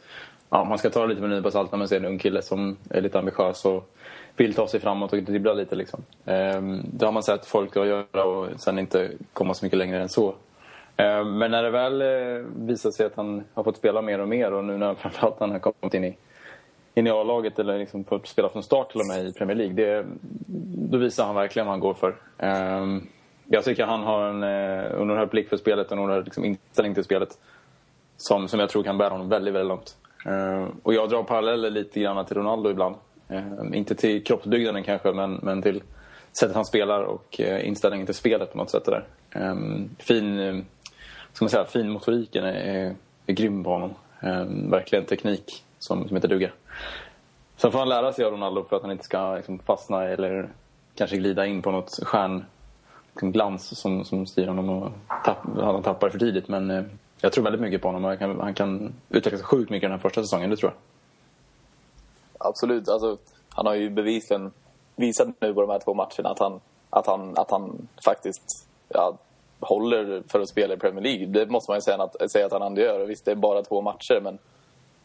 ja, 0.49 0.63
man 0.63 0.77
ska 0.77 0.89
ta 0.89 1.01
det 1.01 1.07
lite 1.07 1.21
med 1.21 1.31
en 1.31 1.37
nypa 1.37 1.51
salt 1.51 1.71
när 1.71 1.79
man 1.79 1.87
ser 1.87 1.97
en 1.97 2.05
ung 2.05 2.17
kille 2.19 2.41
som 2.41 2.77
är 2.89 3.01
lite 3.01 3.19
ambitiös 3.19 3.65
och 3.65 3.89
vill 4.35 4.53
ta 4.53 4.67
sig 4.67 4.79
framåt 4.79 5.13
och 5.13 5.23
dribbla 5.23 5.53
lite. 5.53 5.75
Liksom. 5.75 6.03
Ehm, 6.25 6.81
det 6.93 7.05
har 7.05 7.11
man 7.11 7.23
sett 7.23 7.45
folk 7.45 7.77
att 7.77 7.87
göra 7.87 8.23
och 8.23 8.47
sen 8.57 8.79
inte 8.79 9.11
komma 9.33 9.53
så 9.53 9.65
mycket 9.65 9.79
längre 9.79 10.01
än 10.01 10.09
så. 10.09 10.35
Ehm, 10.97 11.37
men 11.37 11.51
när 11.51 11.63
det 11.63 11.69
väl 11.69 12.01
eh, 12.01 12.45
visar 12.55 12.91
sig 12.91 13.05
att 13.05 13.15
han 13.15 13.43
har 13.53 13.63
fått 13.63 13.77
spela 13.77 14.01
mer 14.01 14.19
och 14.19 14.27
mer 14.27 14.53
och 14.53 14.63
nu 14.63 14.77
när 14.77 14.95
framförallt 14.95 15.39
han 15.39 15.51
har 15.51 15.59
kommit 15.59 15.93
in 15.93 16.03
i 16.03 16.17
in 16.93 17.07
i 17.07 17.09
A-laget 17.09 17.59
eller 17.59 17.77
liksom 17.77 18.03
fått 18.03 18.27
spela 18.27 18.49
från 18.49 18.63
start 18.63 18.91
till 18.91 19.01
och 19.01 19.07
med 19.07 19.25
i 19.25 19.33
Premier 19.33 19.57
League. 19.57 19.73
Det, 19.73 20.05
då 20.91 20.97
visar 20.97 21.25
han 21.25 21.35
verkligen 21.35 21.65
vad 21.65 21.73
han 21.73 21.79
går 21.79 21.93
för. 21.93 22.15
Ehm, 22.37 23.07
jag 23.47 23.63
tycker 23.63 23.85
han 23.85 24.03
har 24.03 24.27
en 24.27 24.43
uh, 24.43 25.01
oerhörd 25.01 25.29
blick 25.29 25.49
för 25.49 25.57
spelet 25.57 25.85
och 25.87 25.91
en 25.91 25.99
oerhörd 25.99 26.25
liksom, 26.25 26.45
inställning 26.45 26.93
till 26.93 27.03
spelet 27.03 27.37
som, 28.17 28.47
som 28.47 28.59
jag 28.59 28.69
tror 28.69 28.83
kan 28.83 28.97
bära 28.97 29.09
honom 29.09 29.29
väldigt, 29.29 29.53
väldigt 29.53 29.67
långt. 29.67 29.95
Ehm, 30.25 30.67
och 30.83 30.93
jag 30.93 31.09
drar 31.09 31.23
paralleller 31.23 31.69
lite 31.69 31.99
grann 31.99 32.25
till 32.25 32.37
Ronaldo 32.37 32.69
ibland. 32.69 32.95
Ehm, 33.27 33.73
inte 33.73 33.95
till 33.95 34.23
kroppsbyggnaden 34.23 34.83
kanske, 34.83 35.11
men, 35.11 35.39
men 35.43 35.61
till 35.61 35.83
sättet 36.31 36.55
han 36.55 36.65
spelar 36.65 37.03
och 37.03 37.41
eh, 37.41 37.67
inställningen 37.67 38.05
till 38.05 38.15
spelet 38.15 38.51
på 38.51 38.57
något 38.57 38.69
sätt. 38.69 38.85
Där. 38.85 39.03
Fin, 39.97 40.39
eh, 40.39 40.55
ska 41.33 41.45
man 41.45 41.49
säga, 41.49 41.65
fin 41.65 41.89
motoriken 41.89 42.45
är, 42.45 42.53
är, 42.53 42.95
är 43.25 43.33
grym 43.33 43.63
på 43.63 43.69
honom. 43.69 43.93
Verkligen 44.69 45.05
teknik 45.05 45.63
som, 45.81 46.07
som 46.07 46.15
inte 46.17 46.27
duger. 46.27 46.53
Sen 47.57 47.71
får 47.71 47.79
han 47.79 47.89
lära 47.89 48.13
sig 48.13 48.25
av 48.25 48.31
Ronaldo 48.31 48.63
för 48.69 48.75
att 48.75 48.81
han 48.81 48.91
inte 48.91 49.03
ska 49.03 49.35
liksom, 49.35 49.59
fastna 49.59 50.03
eller 50.03 50.49
kanske 50.95 51.17
glida 51.17 51.45
in 51.45 51.61
på 51.61 51.71
något 51.71 51.99
stjärn 52.03 52.45
liksom, 53.13 53.31
glans 53.31 53.79
som, 53.79 54.05
som 54.05 54.25
styr 54.25 54.47
honom 54.47 54.69
och 54.69 54.91
tapp, 55.25 55.37
han 55.57 55.83
tappar 55.83 56.09
för 56.09 56.19
tidigt. 56.19 56.47
Men 56.47 56.71
eh, 56.71 56.83
jag 57.21 57.33
tror 57.33 57.43
väldigt 57.43 57.61
mycket 57.61 57.81
på 57.81 57.87
honom 57.87 58.03
och 58.03 58.09
han 58.09 58.17
kan, 58.17 58.39
han 58.39 58.53
kan 58.53 58.93
utvecklas 59.09 59.41
sjukt 59.41 59.69
mycket 59.69 59.89
den 59.89 59.91
här 59.91 59.99
första 59.99 60.21
säsongen, 60.21 60.49
det 60.49 60.57
tror 60.57 60.71
jag. 60.71 60.77
Absolut. 62.47 62.89
Alltså, 62.89 63.17
han 63.49 63.65
har 63.65 63.75
ju 63.75 63.89
bevisligen 63.89 64.51
visat 64.95 65.27
nu 65.39 65.53
på 65.53 65.61
de 65.61 65.69
här 65.69 65.79
två 65.79 65.93
matcherna 65.93 66.29
att 66.29 66.39
han, 66.39 66.59
att 66.89 67.07
han, 67.07 67.37
att 67.37 67.51
han 67.51 67.87
faktiskt 68.05 68.67
ja, 68.89 69.17
håller 69.59 70.23
för 70.27 70.39
att 70.39 70.49
spela 70.49 70.73
i 70.73 70.77
Premier 70.77 71.03
League. 71.03 71.25
Det 71.25 71.51
måste 71.51 71.71
man 71.71 71.77
ju 71.77 71.81
säga 71.81 72.03
att, 72.03 72.31
säga 72.31 72.45
att 72.45 72.51
han 72.51 72.61
ändå 72.61 72.81
gör. 72.81 73.05
Visst, 73.05 73.25
det 73.25 73.31
är 73.31 73.35
bara 73.35 73.63
två 73.63 73.81
matcher, 73.81 74.21
men 74.23 74.37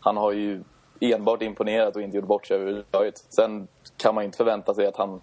han 0.07 0.17
har 0.17 0.33
ju 0.33 0.63
enbart 1.01 1.43
imponerat 1.43 1.97
och 1.97 2.03
inte 2.03 2.17
gjort 2.17 2.27
bort 2.27 2.47
sig 2.47 2.57
överhuvudtaget. 2.57 3.25
Sen 3.29 3.69
kan 3.97 4.15
man 4.15 4.25
inte 4.25 4.37
förvänta 4.37 4.75
sig 4.75 4.87
att 4.87 4.97
han 4.97 5.21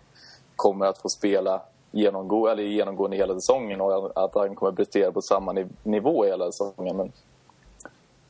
kommer 0.56 0.86
att 0.86 0.98
få 0.98 1.10
spela 1.10 1.62
genomgå, 1.92 2.48
eller 2.48 2.64
genomgående 2.64 3.18
hela 3.18 3.34
säsongen 3.34 3.82
och 3.82 4.24
att 4.24 4.36
han 4.36 4.56
kommer 4.56 4.72
att 4.72 4.76
prestera 4.76 5.12
på 5.12 5.22
samma 5.22 5.54
niv- 5.54 5.76
nivå 5.84 6.26
hela 6.26 6.52
säsongen. 6.52 6.98
Men 6.98 7.12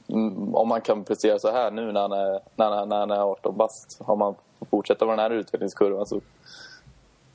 mm, 0.07 0.55
om 0.55 0.67
man 0.67 0.81
kan 0.81 1.03
prestera 1.03 1.39
så 1.39 1.51
här 1.51 1.71
nu 1.71 1.91
när 1.91 2.01
han 2.01 2.11
är, 2.11 2.39
när 2.55 2.71
han, 2.71 2.89
när 2.89 2.99
han 2.99 3.11
är 3.11 3.31
18 3.31 3.57
bast, 3.57 3.97
om 3.99 4.19
man 4.19 4.35
fortsätta 4.69 5.05
på 5.05 5.11
den 5.11 5.19
här 5.19 5.31
utvecklingskurvan 5.31 6.05
så, 6.05 6.21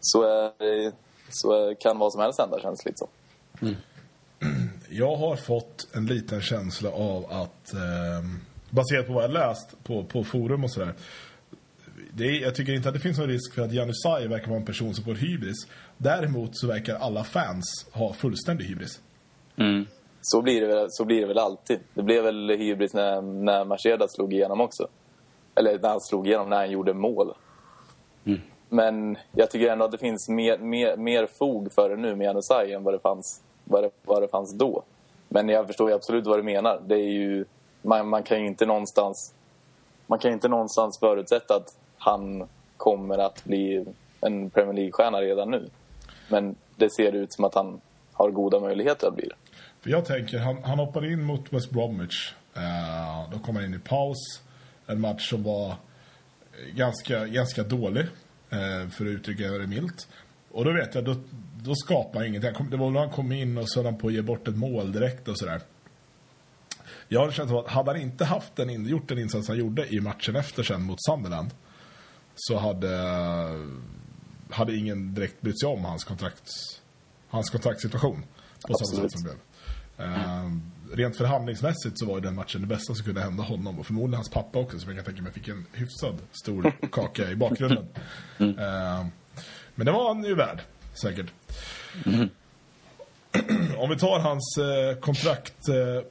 så, 0.00 0.22
är, 0.22 0.92
så 1.30 1.52
är, 1.52 1.74
kan 1.74 1.98
vad 1.98 2.12
som 2.12 2.22
helst 2.22 2.40
hända 2.40 2.60
känns 2.60 2.80
det 2.80 2.90
lite 2.90 2.98
som. 2.98 3.08
Jag 4.90 5.16
har 5.16 5.36
fått 5.36 5.86
en 5.92 6.06
liten 6.06 6.40
känsla 6.40 6.90
av 6.90 7.24
att, 7.30 7.74
eh, 7.74 8.47
baserat 8.70 9.06
på 9.06 9.12
vad 9.12 9.24
jag 9.24 9.30
läst 9.30 9.84
på, 9.84 10.04
på 10.04 10.24
forum 10.24 10.64
och 10.64 10.70
sådär. 10.70 10.94
Det 12.12 12.24
är, 12.24 12.42
jag 12.42 12.54
tycker 12.54 12.72
inte 12.72 12.88
att 12.88 12.94
det 12.94 13.00
finns 13.00 13.18
någon 13.18 13.28
risk 13.28 13.54
för 13.54 13.62
att 13.62 13.72
Janusaj 13.72 14.28
verkar 14.28 14.48
vara 14.48 14.58
en 14.58 14.66
person 14.66 14.94
som 14.94 15.04
får 15.04 15.14
hybris. 15.14 15.56
Däremot 15.96 16.50
så 16.52 16.66
verkar 16.66 16.94
alla 16.94 17.24
fans 17.24 17.86
ha 17.92 18.12
fullständig 18.12 18.64
hybris. 18.64 19.00
Så 20.22 20.42
blir, 20.42 20.60
det 20.60 20.66
väl, 20.66 20.86
så 20.90 21.04
blir 21.04 21.20
det 21.20 21.26
väl 21.26 21.38
alltid. 21.38 21.78
Det 21.94 22.02
blev 22.02 22.24
väl 22.24 22.50
hybris 22.50 22.94
när, 22.94 23.22
när 23.22 23.64
Mercedes 23.64 24.12
slog 24.12 24.32
igenom 24.32 24.60
också. 24.60 24.88
Eller 25.54 25.78
när 25.78 25.88
han 25.88 26.00
slog 26.00 26.26
igenom, 26.26 26.48
när 26.48 26.56
han 26.56 26.70
gjorde 26.70 26.94
mål. 26.94 27.34
Men 28.68 29.16
jag 29.32 29.50
tycker 29.50 29.72
ändå 29.72 29.84
att 29.84 29.92
det 29.92 29.98
finns 29.98 30.28
mer, 30.28 30.58
mer, 30.58 30.96
mer 30.96 31.26
fog 31.26 31.72
för 31.72 31.90
det 31.90 31.96
nu 31.96 32.16
med 32.16 32.24
Janusaj 32.24 32.72
än 32.72 32.84
vad 32.84 32.94
det, 32.94 32.98
fanns, 32.98 33.42
vad, 33.64 33.82
det, 33.82 33.90
vad 34.04 34.22
det 34.22 34.28
fanns 34.28 34.54
då. 34.54 34.82
Men 35.28 35.48
jag 35.48 35.66
förstår 35.66 35.88
ju 35.90 35.94
absolut 35.94 36.26
vad 36.26 36.38
du 36.38 36.42
menar. 36.42 36.82
Det 36.86 36.94
är 36.94 37.12
ju, 37.12 37.44
man, 37.82 38.08
man 38.08 38.22
kan 38.22 38.40
ju 38.40 38.46
inte 38.46 38.66
någonstans 38.66 39.34
man 40.08 40.18
kan 40.18 40.32
inte 40.32 40.48
någonstans 40.48 40.98
förutsätta 40.98 41.54
att 41.54 41.76
han 41.98 42.48
kommer 42.76 43.18
att 43.18 43.44
bli 43.44 43.84
en 44.20 44.50
Premier 44.50 44.74
League-stjärna 44.74 45.20
redan 45.20 45.50
nu. 45.50 45.70
Men 46.28 46.56
det 46.76 46.92
ser 46.92 47.12
ut 47.12 47.32
som 47.32 47.44
att 47.44 47.54
han 47.54 47.80
har 48.12 48.30
goda 48.30 48.60
möjligheter 48.60 49.08
att 49.08 49.14
bli 49.14 49.28
det. 49.28 49.34
För 49.80 49.90
jag 49.90 50.04
tänker, 50.04 50.38
han, 50.38 50.62
han 50.62 50.78
hoppade 50.78 51.12
in 51.12 51.22
mot 51.22 51.52
West 51.52 51.70
Bromwich. 51.70 52.32
Eh, 52.54 52.62
uh, 52.62 53.30
då 53.32 53.38
kom 53.38 53.56
han 53.56 53.64
in 53.64 53.74
i 53.74 53.78
paus. 53.78 54.42
En 54.86 55.00
match 55.00 55.30
som 55.30 55.42
var 55.42 55.74
ganska, 56.74 57.26
ganska 57.26 57.62
dålig, 57.62 58.02
uh, 58.02 58.88
för 58.90 59.04
att 59.04 59.10
uttrycka 59.10 59.44
det 59.44 59.66
milt. 59.66 60.08
Och 60.52 60.64
då 60.64 60.72
vet 60.72 60.94
jag, 60.94 61.04
då, 61.04 61.14
då 61.62 61.74
skapade 61.74 62.18
han 62.18 62.26
ingenting. 62.26 62.70
Det 62.70 62.76
var 62.76 62.90
när 62.90 63.00
han 63.00 63.10
kom 63.10 63.32
in 63.32 63.58
och 63.58 63.70
så 63.70 63.78
höll 63.78 63.86
han 63.86 63.98
på 63.98 64.06
att 64.06 64.12
ge 64.12 64.22
bort 64.22 64.48
ett 64.48 64.56
mål 64.56 64.92
direkt 64.92 65.28
och 65.28 65.38
sådär. 65.38 65.60
Jag 67.08 67.20
har 67.20 67.30
känt 67.30 67.50
att 67.50 67.68
hade 67.68 67.90
han 67.90 68.00
inte 68.00 68.24
haft 68.24 68.56
den, 68.56 68.86
gjort 68.86 69.08
den 69.08 69.18
insats 69.18 69.48
han 69.48 69.58
gjorde 69.58 69.94
i 69.94 70.00
matchen 70.00 70.36
efter 70.36 70.62
sen 70.62 70.82
mot 70.82 71.04
Sunderland 71.04 71.50
så 72.34 72.58
hade, 72.58 72.98
hade 74.50 74.76
ingen 74.76 75.14
direkt 75.14 75.40
brytt 75.40 75.60
sig 75.60 75.68
om 75.68 75.84
hans, 75.84 76.04
kontrakt, 76.04 76.50
hans 77.28 77.50
kontraktssituation 77.50 78.24
på 78.66 78.74
samma 78.74 79.02
sätt 79.02 79.12
som 79.12 79.22
det 79.22 79.28
blev. 79.28 79.36
Ehm, 80.08 80.62
rent 80.92 81.16
förhandlingsmässigt 81.16 81.98
så 81.98 82.06
var 82.06 82.20
den 82.20 82.34
matchen 82.34 82.60
det 82.60 82.66
bästa 82.66 82.94
som 82.94 83.04
kunde 83.04 83.20
hända 83.20 83.42
honom 83.42 83.78
och 83.78 83.86
förmodligen 83.86 84.14
hans 84.14 84.30
pappa 84.30 84.58
också 84.58 84.78
som 84.78 84.88
jag 84.88 84.96
kan 84.96 85.04
tänka 85.04 85.22
mig 85.22 85.32
fick 85.32 85.48
en 85.48 85.66
hyfsad 85.72 86.18
stor 86.42 86.72
kaka 86.92 87.30
i 87.30 87.36
bakgrunden. 87.36 87.86
Ehm, 88.38 89.10
men 89.74 89.86
det 89.86 89.92
var 89.92 90.14
han 90.14 90.24
ju 90.24 90.34
värd, 90.34 90.60
säkert. 91.02 91.26
Om 93.76 93.90
vi 93.90 93.98
tar 93.98 94.18
hans 94.18 94.58
eh, 94.58 95.00
kontrakt 95.00 95.68
eh, 95.68 96.04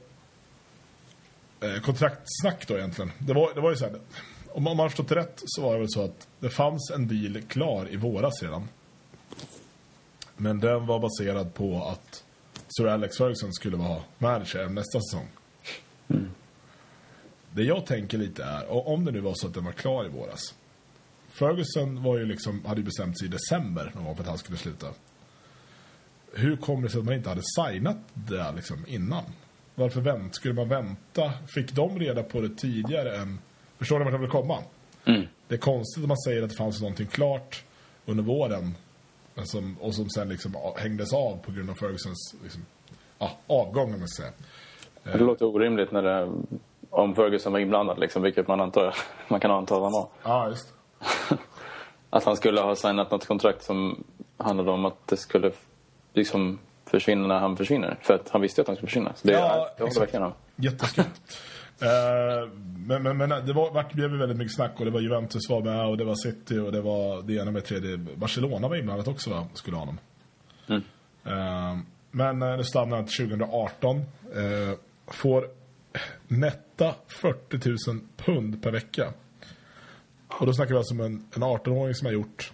kontraktsnack 1.82 2.68
då 2.68 2.76
egentligen. 2.76 3.12
Det 3.18 3.32
var, 3.32 3.54
det 3.54 3.60
var 3.60 3.70
ju 3.70 3.76
så 3.76 3.84
här, 3.84 4.00
om 4.48 4.62
man 4.62 4.78
har 4.78 4.88
förstått 4.88 5.12
rätt 5.12 5.42
så 5.44 5.62
var 5.62 5.72
det 5.72 5.78
väl 5.78 5.90
så 5.90 6.04
att 6.04 6.28
det 6.40 6.50
fanns 6.50 6.90
en 6.94 7.08
deal 7.08 7.42
klar 7.42 7.88
i 7.90 7.96
våras 7.96 8.42
redan. 8.42 8.68
Men 10.36 10.60
den 10.60 10.86
var 10.86 10.98
baserad 10.98 11.54
på 11.54 11.84
att 11.84 12.24
Sir 12.68 12.86
Alex 12.86 13.16
Ferguson 13.16 13.52
skulle 13.52 13.76
vara 13.76 14.02
manager 14.18 14.68
nästa 14.68 15.00
säsong. 15.00 15.28
Det 17.50 17.62
jag 17.62 17.86
tänker 17.86 18.18
lite 18.18 18.44
är, 18.44 18.88
om 18.88 19.04
det 19.04 19.12
nu 19.12 19.20
var 19.20 19.34
så 19.34 19.46
att 19.46 19.54
den 19.54 19.64
var 19.64 19.72
klar 19.72 20.04
i 20.04 20.08
våras. 20.08 20.54
Ferguson 21.28 22.02
var 22.02 22.18
ju 22.18 22.24
liksom, 22.24 22.64
hade 22.64 22.80
ju 22.80 22.84
bestämt 22.84 23.18
sig 23.18 23.28
i 23.28 23.30
december 23.30 23.92
någon 23.94 24.04
gång 24.04 24.16
för 24.16 24.22
att 24.22 24.28
han 24.28 24.38
skulle 24.38 24.58
sluta. 24.58 24.86
Hur 26.32 26.56
kommer 26.56 26.82
det 26.82 26.90
sig 26.90 26.98
att 26.98 27.04
man 27.04 27.14
inte 27.14 27.28
hade 27.28 27.42
signat 27.42 27.96
det 28.14 28.52
liksom 28.52 28.84
innan? 28.86 29.24
Varför 29.78 30.00
vänt, 30.00 30.34
skulle 30.34 30.54
man 30.54 30.68
vänta? 30.68 31.32
Fick 31.54 31.72
de 31.72 31.98
reda 31.98 32.22
på 32.22 32.40
det 32.40 32.48
tidigare 32.48 33.16
än... 33.16 33.38
Förstår 33.78 33.98
ni 33.98 34.04
vart 34.04 34.12
jag 34.12 34.20
vill 34.20 34.30
komma? 34.30 34.58
Det 35.48 35.54
är 35.54 35.58
konstigt 35.58 36.04
att 36.04 36.08
man 36.08 36.18
säger 36.18 36.42
att 36.42 36.50
det 36.50 36.56
fanns 36.56 36.80
någonting 36.80 37.06
klart 37.06 37.64
under 38.06 38.24
våren 38.24 38.74
som, 39.44 39.76
och 39.80 39.94
som 39.94 40.08
sen 40.08 40.28
liksom 40.28 40.56
hängdes 40.76 41.12
av 41.12 41.38
på 41.44 41.52
grund 41.52 41.70
av 41.70 41.74
Fergusons 41.74 42.34
liksom, 42.42 42.66
ja, 43.18 43.30
avgång, 43.46 43.94
om 43.94 43.98
man 43.98 44.08
säga. 44.08 44.30
Det 45.02 45.18
låter 45.18 45.46
orimligt 45.46 45.92
när 45.92 46.02
det, 46.02 46.32
om 46.90 47.14
Ferguson 47.14 47.52
var 47.52 47.60
inblandad, 47.60 47.98
liksom, 47.98 48.22
vilket 48.22 48.48
man, 48.48 48.60
antar, 48.60 48.94
man 49.28 49.40
kan 49.40 49.50
anta 49.50 49.76
att 49.76 49.82
han 49.82 49.92
var. 49.92 50.08
Ja, 50.22 50.48
just 50.48 50.74
Att 52.10 52.24
han 52.24 52.36
skulle 52.36 52.60
ha 52.60 52.76
signat 52.76 53.10
något 53.10 53.26
kontrakt 53.26 53.62
som 53.62 54.04
handlade 54.36 54.70
om 54.70 54.84
att 54.84 55.06
det 55.06 55.16
skulle 55.16 55.52
liksom 56.12 56.58
försvinna 56.90 57.26
när 57.26 57.38
han 57.38 57.56
försvinner. 57.56 57.98
För 58.02 58.14
att 58.14 58.28
han 58.28 58.40
visste 58.40 58.60
att 58.60 58.66
han 58.66 58.76
skulle 58.76 58.88
försvinna. 58.88 59.12
Så 59.14 59.26
det, 59.26 59.32
Ja, 59.32 59.70
det 59.76 59.82
håller 59.82 60.00
verkligen 60.00 60.22
om. 60.22 60.32
Jätteskumt. 60.56 61.04
Eh, 61.80 62.48
men 62.86 63.02
men, 63.02 63.16
men 63.16 63.28
det 63.28 63.52
var, 63.52 63.70
vart 63.70 63.92
blev 63.92 64.10
det 64.10 64.18
väldigt 64.18 64.38
mycket 64.38 64.54
snack 64.54 64.72
och 64.78 64.84
det 64.84 64.90
var 64.90 65.00
Juventus 65.00 65.50
var 65.50 65.62
med 65.62 65.86
och 65.86 65.96
det 65.96 66.04
var 66.04 66.14
City 66.14 66.58
och 66.58 66.72
det 66.72 66.80
var 66.80 67.22
det 67.22 67.34
ena 67.34 67.50
med 67.50 67.64
tredje. 67.64 67.96
Barcelona 67.96 68.68
var 68.68 68.76
inblandat 68.76 69.08
också 69.08 69.30
va? 69.30 69.46
Skulle 69.54 69.76
ha 69.76 69.84
honom. 69.84 69.98
Eh, 71.24 71.78
men 72.10 72.42
eh, 72.42 72.56
det 72.56 72.64
stannade 72.64 73.06
till 73.06 73.28
2018. 73.28 73.96
Eh, 73.96 74.02
får 75.06 75.48
netta 76.28 76.94
40 77.06 77.68
000 77.68 77.76
pund 78.16 78.62
per 78.62 78.70
vecka. 78.70 79.12
Och 80.28 80.46
då 80.46 80.52
snackar 80.52 80.70
vi 80.70 80.76
alltså 80.78 80.94
om 80.94 81.00
en, 81.00 81.26
en 81.34 81.42
18-åring 81.42 81.94
som 81.94 82.06
har 82.06 82.12
gjort, 82.12 82.52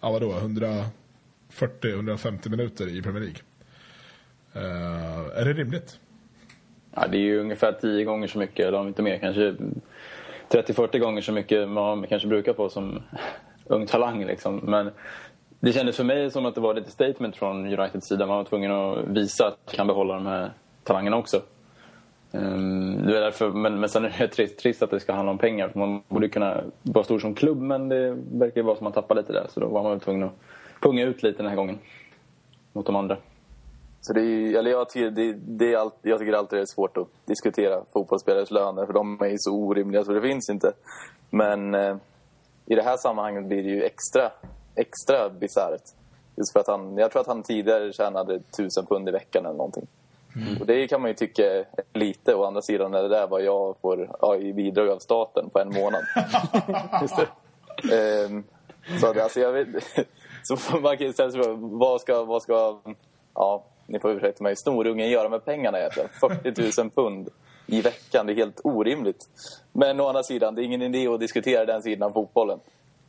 ja 0.00 0.12
vadå, 0.12 0.32
140-150 0.32 2.48
minuter 2.48 2.88
i 2.88 3.02
Premier 3.02 3.22
League. 3.22 3.38
Eh, 4.54 5.40
är 5.40 5.44
det 5.44 5.52
rimligt? 5.52 6.00
Ja, 6.94 7.06
det 7.06 7.16
är 7.16 7.22
ju 7.22 7.40
ungefär 7.40 7.72
10 7.72 8.04
gånger 8.04 8.28
så 8.28 8.38
mycket, 8.38 8.66
eller 8.66 8.78
om 8.78 8.88
inte 8.88 9.02
mer, 9.02 9.18
kanske 9.18 9.56
30-40 10.48 10.98
gånger 10.98 11.22
så 11.22 11.32
mycket 11.32 11.68
man 11.68 12.06
kanske 12.06 12.28
brukar 12.28 12.54
få 12.54 12.68
som 12.68 13.02
ung 13.64 13.86
talang. 13.86 14.24
Liksom. 14.24 14.56
Men 14.56 14.90
det 15.60 15.72
kändes 15.72 15.96
för 15.96 16.04
mig 16.04 16.30
som 16.30 16.46
att 16.46 16.54
det 16.54 16.60
var 16.60 16.74
lite 16.74 16.90
statement 16.90 17.36
från 17.36 17.66
Uniteds 17.66 18.08
sida. 18.08 18.26
Man 18.26 18.36
var 18.36 18.44
tvungen 18.44 18.72
att 18.72 18.98
visa 19.08 19.46
att 19.46 19.58
man 19.66 19.74
kan 19.74 19.86
behålla 19.86 20.14
de 20.14 20.26
här 20.26 20.50
talangerna 20.84 21.16
också. 21.16 21.42
Um, 22.32 23.06
det 23.06 23.16
är 23.16 23.20
därför, 23.20 23.50
men, 23.50 23.80
men 23.80 23.88
sen 23.88 24.04
är 24.04 24.14
det 24.18 24.28
trist, 24.28 24.58
trist 24.58 24.82
att 24.82 24.90
det 24.90 25.00
ska 25.00 25.12
handla 25.12 25.32
om 25.32 25.38
pengar. 25.38 25.68
För 25.68 25.78
man 25.78 26.02
borde 26.08 26.28
kunna 26.28 26.60
vara 26.82 27.04
stor 27.04 27.18
som 27.18 27.34
klubb, 27.34 27.60
men 27.60 27.88
det 27.88 28.18
verkar 28.32 28.56
ju 28.56 28.62
vara 28.62 28.76
som 28.76 28.86
att 28.86 28.94
man 28.94 29.02
tappar 29.02 29.14
lite 29.14 29.32
där. 29.32 29.46
Så 29.48 29.60
då 29.60 29.66
var 29.66 29.82
man 29.82 29.92
väl 29.92 30.00
tvungen 30.00 30.22
att 30.22 30.32
punga 30.80 31.04
ut 31.04 31.22
lite 31.22 31.38
den 31.38 31.48
här 31.48 31.56
gången. 31.56 31.78
Mot 32.72 32.86
de 32.86 32.96
andra. 32.96 33.16
Så 34.04 34.12
det 34.12 34.20
är, 34.20 34.58
eller 34.58 34.70
jag, 34.70 34.88
tycker, 34.90 35.10
det, 35.10 35.32
det 35.32 35.72
är 35.72 35.78
allt, 35.78 35.94
jag 36.02 36.18
tycker 36.18 36.32
alltid 36.32 36.58
det 36.58 36.62
är 36.62 36.66
svårt 36.66 36.96
att 36.96 37.08
diskutera 37.24 37.84
fotbollsspelares 37.92 38.50
löner 38.50 38.86
för 38.86 38.92
de 38.92 39.22
är 39.22 39.26
ju 39.26 39.38
så 39.38 39.52
orimliga 39.54 40.04
så 40.04 40.12
det 40.12 40.22
finns 40.22 40.50
inte. 40.50 40.72
Men 41.30 41.74
eh, 41.74 41.96
i 42.66 42.74
det 42.74 42.82
här 42.82 42.96
sammanhanget 42.96 43.44
blir 43.44 43.62
det 43.62 43.68
ju 43.68 43.84
extra, 43.84 44.30
extra 44.74 45.28
bisarrt. 45.30 45.82
Just 46.36 46.52
för 46.52 46.60
att 46.60 46.66
han, 46.66 46.96
jag 46.96 47.10
tror 47.10 47.20
att 47.20 47.26
han 47.26 47.42
tidigare 47.42 47.92
tjänade 47.92 48.40
tusen 48.56 48.86
pund 48.86 49.08
i 49.08 49.12
veckan 49.12 49.46
eller 49.46 49.56
någonting. 49.56 49.86
Och 50.60 50.66
det 50.66 50.88
kan 50.88 51.00
man 51.00 51.10
ju 51.10 51.14
tycka 51.14 51.64
lite. 51.92 52.34
Å 52.34 52.44
andra 52.44 52.62
sidan 52.62 52.94
är 52.94 53.02
det 53.02 53.08
där 53.08 53.26
vad 53.26 53.42
jag 53.42 53.76
får 53.80 54.10
ja, 54.20 54.36
i 54.36 54.52
bidrag 54.52 54.88
av 54.88 54.98
staten 54.98 55.50
på 55.50 55.58
en 55.58 55.68
månad. 55.68 56.02
Ehm, 57.92 58.44
så 59.00 59.06
att, 59.10 59.18
alltså, 59.18 59.40
jag 59.40 59.52
vet, 59.52 59.68
så 60.42 60.78
man 60.80 60.96
kan 60.96 61.06
ju 61.06 61.12
ställa 61.12 61.30
sig 61.30 61.40
vad 61.56 62.00
ska, 62.00 62.24
vad 62.24 62.42
ska, 62.42 62.78
ja, 63.34 63.64
ni 63.92 63.98
får 63.98 64.10
ursäkta 64.10 64.42
mig, 64.42 64.56
snorungen 64.56 65.10
göra 65.10 65.28
med 65.28 65.44
pengarna 65.44 65.78
egentligen? 65.78 66.08
40 66.20 66.80
000 66.80 66.90
pund 66.90 67.28
i 67.66 67.80
veckan, 67.80 68.26
det 68.26 68.32
är 68.32 68.36
helt 68.36 68.60
orimligt. 68.64 69.28
Men 69.72 70.00
å 70.00 70.08
andra 70.08 70.22
sidan, 70.22 70.54
det 70.54 70.62
är 70.62 70.64
ingen 70.64 70.82
idé 70.82 71.06
att 71.06 71.20
diskutera 71.20 71.64
den 71.64 71.82
sidan 71.82 72.02
av 72.02 72.12
fotbollen. 72.12 72.60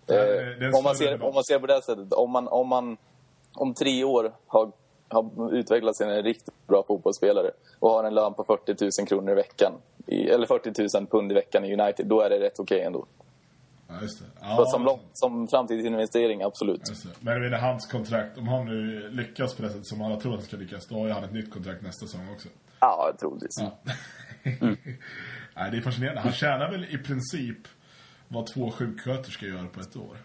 Eh, 0.07 0.77
om, 0.77 0.83
man 0.83 0.95
ser, 0.95 1.23
om 1.23 1.33
man 1.33 1.43
ser 1.43 1.59
på 1.59 1.67
det 1.67 1.81
sättet, 1.81 2.13
om 2.13 2.31
man, 2.31 2.47
om 2.47 2.67
man 2.67 2.97
om 3.55 3.73
tre 3.73 4.03
år 4.03 4.31
har, 4.47 4.71
har 5.09 5.53
utvecklats 5.53 5.97
till 5.97 6.07
en 6.07 6.23
riktigt 6.23 6.67
bra 6.67 6.83
fotbollsspelare 6.87 7.51
och 7.79 7.89
har 7.89 8.03
en 8.03 8.13
lön 8.13 8.33
på 8.33 8.43
40 8.43 8.75
000 8.99 9.07
kronor 9.07 9.31
i 9.31 9.35
veckan, 9.35 9.71
i, 10.07 10.29
eller 10.29 10.47
40 10.47 10.97
000 10.97 11.07
pund 11.07 11.31
i 11.31 11.35
veckan 11.35 11.65
i 11.65 11.73
United, 11.73 12.07
då 12.07 12.21
är 12.21 12.29
det 12.29 12.39
rätt 12.39 12.59
okej 12.59 12.81
ändå. 12.81 13.05
Ja, 13.93 14.01
just 14.01 14.19
det. 14.19 14.25
Ja, 14.41 14.65
som, 14.65 14.83
lång, 14.83 14.99
som 15.13 15.47
framtidsinvestering, 15.47 16.41
absolut. 16.41 16.89
just 16.89 17.03
det. 17.03 17.09
Men 17.19 17.41
menar, 17.41 17.57
hans 17.57 17.87
kontrakt, 17.87 18.37
om 18.37 18.47
han 18.47 18.65
nu 18.65 19.09
lyckas 19.09 19.55
på 19.55 19.61
det 19.61 19.69
sättet 19.69 19.87
som 19.87 20.01
alla 20.01 20.19
tror 20.19 20.33
att 20.33 20.39
han 20.39 20.47
ska 20.47 20.57
lyckas, 20.57 20.87
då 20.87 20.99
har 20.99 21.07
ju 21.07 21.13
han 21.13 21.23
ett 21.23 21.33
nytt 21.33 21.51
kontrakt 21.51 21.81
nästa 21.81 22.05
säsong 22.05 22.29
också. 22.33 22.47
Ja, 22.79 23.13
troligtvis. 23.19 23.57
Ja. 23.59 23.79
Nej, 25.55 25.71
det 25.71 25.77
är 25.77 25.81
fascinerande. 25.81 26.21
Han 26.21 26.31
tjänar 26.31 26.71
väl 26.71 26.85
i 26.85 26.97
princip 26.97 27.57
vad 28.27 28.47
två 28.47 28.71
sjuksköterskor 28.71 29.49
gör 29.49 29.65
på 29.65 29.79
ett 29.79 29.95
år. 29.95 30.17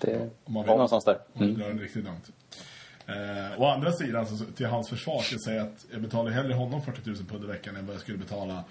Det 0.00 0.30
Om 0.44 0.52
man 0.54 0.64
är 0.64 0.68
någonstans 0.68 1.04
där. 1.04 1.18
Om 1.32 1.46
man 1.46 1.54
drar 1.54 1.68
den 1.68 1.78
riktigt 1.78 2.04
långt. 2.04 2.30
Eh, 3.06 3.60
å 3.60 3.66
andra 3.66 3.92
sidan, 3.92 4.26
så, 4.26 4.44
till 4.44 4.66
hans 4.66 4.88
försvar 4.88 5.22
ska 5.22 5.34
jag 5.34 5.42
säga 5.42 5.62
att 5.62 5.86
jag 5.92 6.02
betalar 6.02 6.30
hellre 6.30 6.54
honom 6.54 6.82
40 6.82 7.00
000 7.10 7.16
pund 7.16 7.44
i 7.44 7.46
veckan 7.46 7.76
än 7.76 7.86
vad 7.86 7.94
jag 7.94 8.02
skulle 8.02 8.18
betala 8.18 8.64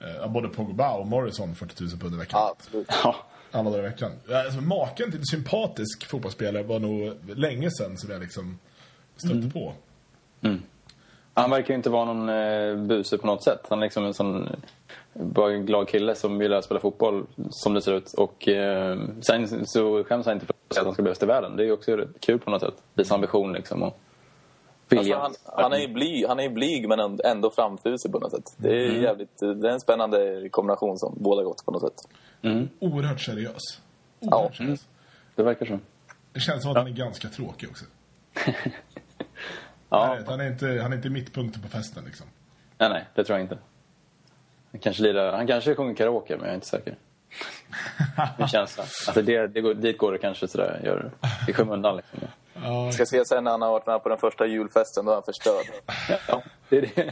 eh, 0.00 0.30
både 0.32 0.48
Pogba 0.48 0.92
och 0.92 1.06
Morrison 1.06 1.54
40 1.54 1.82
000 1.84 1.90
pund 1.90 2.14
i 2.14 2.18
veckan. 2.18 2.40
Ja, 2.40 2.54
absolut. 2.58 2.88
Ja. 3.04 3.16
Alla 3.52 3.70
dagar 3.70 3.84
i 3.84 3.88
veckan. 3.88 4.12
Ja, 4.28 4.44
Alltså, 4.44 4.60
maken 4.60 5.10
till 5.10 5.20
en 5.20 5.26
sympatisk 5.26 6.06
fotbollsspelare 6.06 6.62
var 6.62 6.78
nog 6.78 7.12
länge 7.36 7.70
sedan 7.70 7.96
som 7.96 8.10
jag 8.10 8.20
liksom 8.20 8.58
stötte 9.16 9.50
på. 9.52 9.72
Han 11.34 11.50
verkar 11.50 11.68
ju 11.68 11.74
inte 11.74 11.90
vara 11.90 12.04
någon 12.04 12.28
eh, 12.28 12.86
buse 12.86 13.18
på 13.18 13.26
något 13.26 13.44
sätt. 13.44 13.60
Han 13.68 13.78
är 13.78 13.82
liksom 13.82 14.04
en 14.04 14.14
sån 14.14 14.46
eh, 14.46 14.52
bara 15.12 15.52
en 15.52 15.66
glad 15.66 15.88
kille 15.88 16.14
som 16.14 16.42
gillar 16.42 16.58
att 16.58 16.64
spela 16.64 16.80
fotboll 16.80 17.26
som 17.50 17.74
det 17.74 17.82
ser 17.82 17.92
ut. 17.92 18.12
Och 18.12 18.48
eh, 18.48 18.98
sen 19.20 19.66
så 19.66 20.04
skäms 20.04 20.26
han 20.26 20.34
inte 20.34 20.46
för 20.46 20.54
att 20.68 20.74
säga 20.74 20.80
att 20.80 20.86
han 20.86 20.94
ska 20.94 21.02
bli 21.02 21.10
bäst 21.10 21.22
i 21.22 21.26
världen. 21.26 21.56
Det 21.56 21.62
är 21.62 21.66
ju 21.66 21.72
också 21.72 22.04
kul 22.20 22.38
på 22.38 22.50
något 22.50 22.60
sätt. 22.62 22.74
Visa 22.94 23.14
ambition 23.14 23.52
liksom 23.52 23.82
och. 23.82 24.00
Alltså, 24.96 25.14
han, 25.18 25.34
han 25.44 25.72
är 25.72 25.78
ju 25.78 25.88
blyg, 25.88 26.26
han 26.26 26.38
är 26.38 26.42
ju 26.42 26.48
blyg 26.50 26.88
men 26.88 27.18
ändå- 27.24 27.50
framfusig 27.50 28.12
på 28.12 28.18
något 28.18 28.30
sätt. 28.32 28.54
Det 28.56 28.68
är 28.84 28.88
Mm. 28.90 29.02
jävligt, 29.02 29.38
det 29.38 29.46
är 29.68 29.72
en 29.72 29.80
spännande 29.80 30.48
kombination 30.50 30.98
som 30.98 31.14
båda 31.20 31.42
gott 31.42 31.64
på 31.64 31.70
något 31.70 31.82
sätt. 31.82 32.08
Oerhört 32.78 33.20
seriös. 33.20 33.62
Oerhört 34.20 34.50
Ja. 34.50 34.56
seriös. 34.56 34.88
Det 35.34 35.42
verkar 35.42 35.66
så. 35.66 35.78
Det 36.32 36.40
känns 36.40 36.62
som 36.62 36.70
att 36.70 36.76
han 36.76 36.86
är 36.86 36.90
ganska 36.90 37.28
tråkig 37.28 37.68
också. 37.70 37.84
Ja. 39.90 40.06
Nej, 40.14 40.24
Han, 40.26 40.40
är 40.40 40.46
inte, 40.46 40.66
han 40.82 40.92
är 40.92 40.96
inte 40.96 41.10
mittpunkten 41.10 41.62
på 41.62 41.68
festen 41.68 42.04
liksom. 42.04 42.26
Nej, 42.78 42.88
nej, 42.88 43.04
det 43.14 43.24
tror 43.24 43.38
jag 43.38 43.44
inte. 43.44 43.58
Han 44.72 44.80
kanske, 44.80 45.02
lirar, 45.02 45.32
han 45.32 45.46
kanske 45.46 45.74
sjunger 45.74 45.94
karaoke, 45.94 46.32
men 46.36 46.40
jag 46.44 46.50
är 46.50 46.54
inte 46.54 46.66
säker. 46.66 46.96
Min 48.38 48.48
känsla. 48.48 48.82
Alltså 48.82 49.22
det, 49.22 49.46
det 49.46 49.60
går, 49.60 49.74
dit 49.74 49.98
går 49.98 50.12
det 50.12 50.18
kanske 50.18 50.48
sådär, 50.48 50.80
gör, 50.84 51.10
i 51.48 51.52
skymundan 51.52 51.96
liksom. 51.96 52.18
Ja, 52.62 52.92
Ska 52.92 53.06
se 53.06 53.24
sen 53.24 53.44
när 53.44 53.50
han 53.50 53.62
har 53.62 53.70
varit 53.70 53.86
med 53.86 54.02
på 54.02 54.08
den 54.08 54.18
första 54.18 54.46
julfesten, 54.46 55.04
då 55.04 55.10
är 55.10 55.14
han 55.14 55.22
förstörd. 55.22 55.66
Ja, 56.28 56.42
det 56.68 56.76
är 56.78 56.80
det, 56.80 56.94
det 56.94 57.02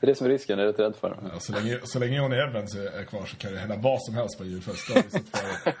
är 0.00 0.06
det 0.06 0.14
som 0.14 0.26
är 0.26 0.30
risken, 0.30 0.58
det 0.58 0.64
är 0.64 0.66
jag 0.66 0.80
rädd 0.80 0.96
för. 0.96 1.16
Ja, 1.32 1.40
så, 1.40 1.52
länge, 1.52 1.78
så 1.84 1.98
länge 1.98 2.16
Johnny 2.16 2.36
Evans 2.36 2.74
är 2.74 3.04
kvar 3.04 3.26
så 3.26 3.36
kan 3.36 3.52
det 3.52 3.58
hända 3.58 3.76
vad 3.76 4.02
som 4.02 4.14
helst 4.14 4.38
på 4.38 4.44
julfest. 4.44 4.94
Det 4.94 5.02
sett 5.10 5.38
förut. 5.38 5.74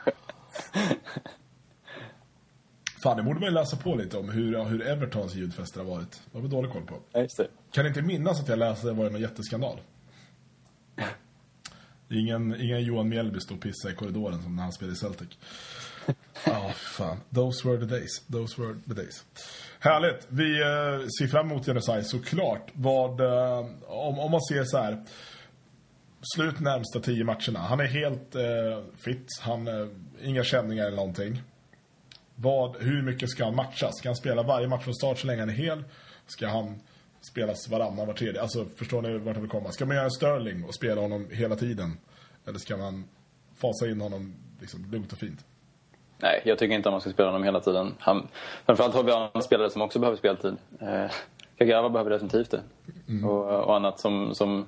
Fan, 3.02 3.16
det 3.16 3.22
borde 3.22 3.40
man 3.40 3.48
ju 3.48 3.54
läsa 3.54 3.76
på 3.76 3.94
lite 3.94 4.18
om 4.18 4.28
hur, 4.30 4.64
hur 4.64 4.86
Evertons 4.86 5.34
julfester 5.34 5.80
har 5.80 5.86
varit. 5.86 6.22
Det 6.32 6.38
har 6.38 6.42
vi 6.42 6.48
dålig 6.48 6.72
koll 6.72 6.82
på. 6.82 6.94
Ja, 7.12 7.20
just 7.20 7.36
det. 7.36 7.46
Kan 7.72 7.86
inte 7.86 8.02
minnas 8.02 8.40
att 8.40 8.48
jag 8.48 8.58
läste 8.58 8.88
att 8.88 8.96
det 8.96 9.02
var 9.02 9.10
någon 9.10 9.20
jätteskandal. 9.20 9.80
Ingen, 12.12 12.60
ingen 12.60 12.82
Johan 12.82 13.08
Mjällby 13.08 13.40
stod 13.40 13.56
och 13.56 13.62
pissade 13.62 13.94
i 13.94 13.96
korridoren 13.96 14.42
som 14.42 14.56
när 14.56 14.62
han 14.62 14.72
spelade 14.72 14.94
i 14.94 14.96
Celtic. 14.98 15.28
Ja, 16.44 16.72
fan. 16.74 17.16
Those 17.34 17.68
were 17.68 17.78
the 17.78 17.86
days. 17.86 18.22
Those 18.32 18.62
were 18.62 18.74
the 18.88 18.94
days. 18.94 19.24
Härligt. 19.78 20.26
Vi 20.28 20.60
eh, 20.60 21.06
ser 21.18 21.26
fram 21.26 21.50
emot 21.50 21.66
Genocide 21.66 22.04
såklart. 22.04 22.70
Vad, 22.72 23.20
eh, 23.20 23.66
om, 23.86 24.18
om 24.18 24.30
man 24.30 24.40
ser 24.40 24.64
så 24.64 24.78
här. 24.78 25.02
Slut 26.34 26.60
närmsta 26.60 27.00
tio 27.00 27.24
matcherna. 27.24 27.58
Han 27.58 27.80
är 27.80 27.86
helt 27.86 28.34
eh, 28.34 28.42
fit. 29.04 29.26
Han, 29.40 29.68
eh, 29.68 29.86
inga 30.22 30.44
känningar 30.44 30.86
eller 30.86 30.96
någonting. 30.96 31.42
Vad, 32.34 32.76
hur 32.76 33.02
mycket 33.02 33.30
ska 33.30 33.44
han 33.44 33.56
matchas? 33.56 33.98
Ska 33.98 34.08
han 34.08 34.16
spela 34.16 34.42
varje 34.42 34.68
match 34.68 34.84
från 34.84 34.94
start 34.94 35.18
så 35.18 35.26
länge 35.26 35.40
han 35.40 35.50
är 35.50 35.54
hel? 35.54 35.84
Ska 36.26 36.48
han 36.48 36.80
spelas 37.22 37.68
varannan, 37.68 38.06
var 38.06 38.14
tredje? 38.14 38.42
Alltså, 38.42 38.64
förstår 38.76 39.02
ni 39.02 39.18
vart 39.18 39.36
jag 39.36 39.40
vill 39.40 39.50
komma? 39.50 39.72
Ska 39.72 39.86
man 39.86 39.96
göra 39.96 40.10
Sterling 40.10 40.64
och 40.64 40.74
spela 40.74 41.00
honom 41.00 41.26
hela 41.30 41.56
tiden? 41.56 41.98
Eller 42.46 42.58
ska 42.58 42.76
man 42.76 43.04
fasa 43.56 43.86
in 43.90 44.00
honom 44.00 44.34
liksom, 44.60 44.90
lugnt 44.92 45.12
och 45.12 45.18
fint? 45.18 45.44
Nej, 46.18 46.42
jag 46.44 46.58
tycker 46.58 46.74
inte 46.74 46.88
att 46.88 46.92
man 46.92 47.00
ska 47.00 47.10
spela 47.10 47.28
honom 47.28 47.44
hela 47.44 47.60
tiden. 47.60 47.94
Han, 47.98 48.28
framförallt 48.66 48.94
har 48.94 49.02
vi 49.02 49.12
andra 49.12 49.40
spelare 49.40 49.70
som 49.70 49.82
också 49.82 49.98
behöver 49.98 50.18
speltid. 50.18 50.56
Eh, 50.80 51.10
Kagawa 51.58 51.90
behöver 51.90 52.10
definitivt 52.10 52.50
det. 52.50 52.62
Och, 53.26 53.64
och 53.64 53.76
annat 53.76 54.00
som, 54.00 54.34
som, 54.34 54.66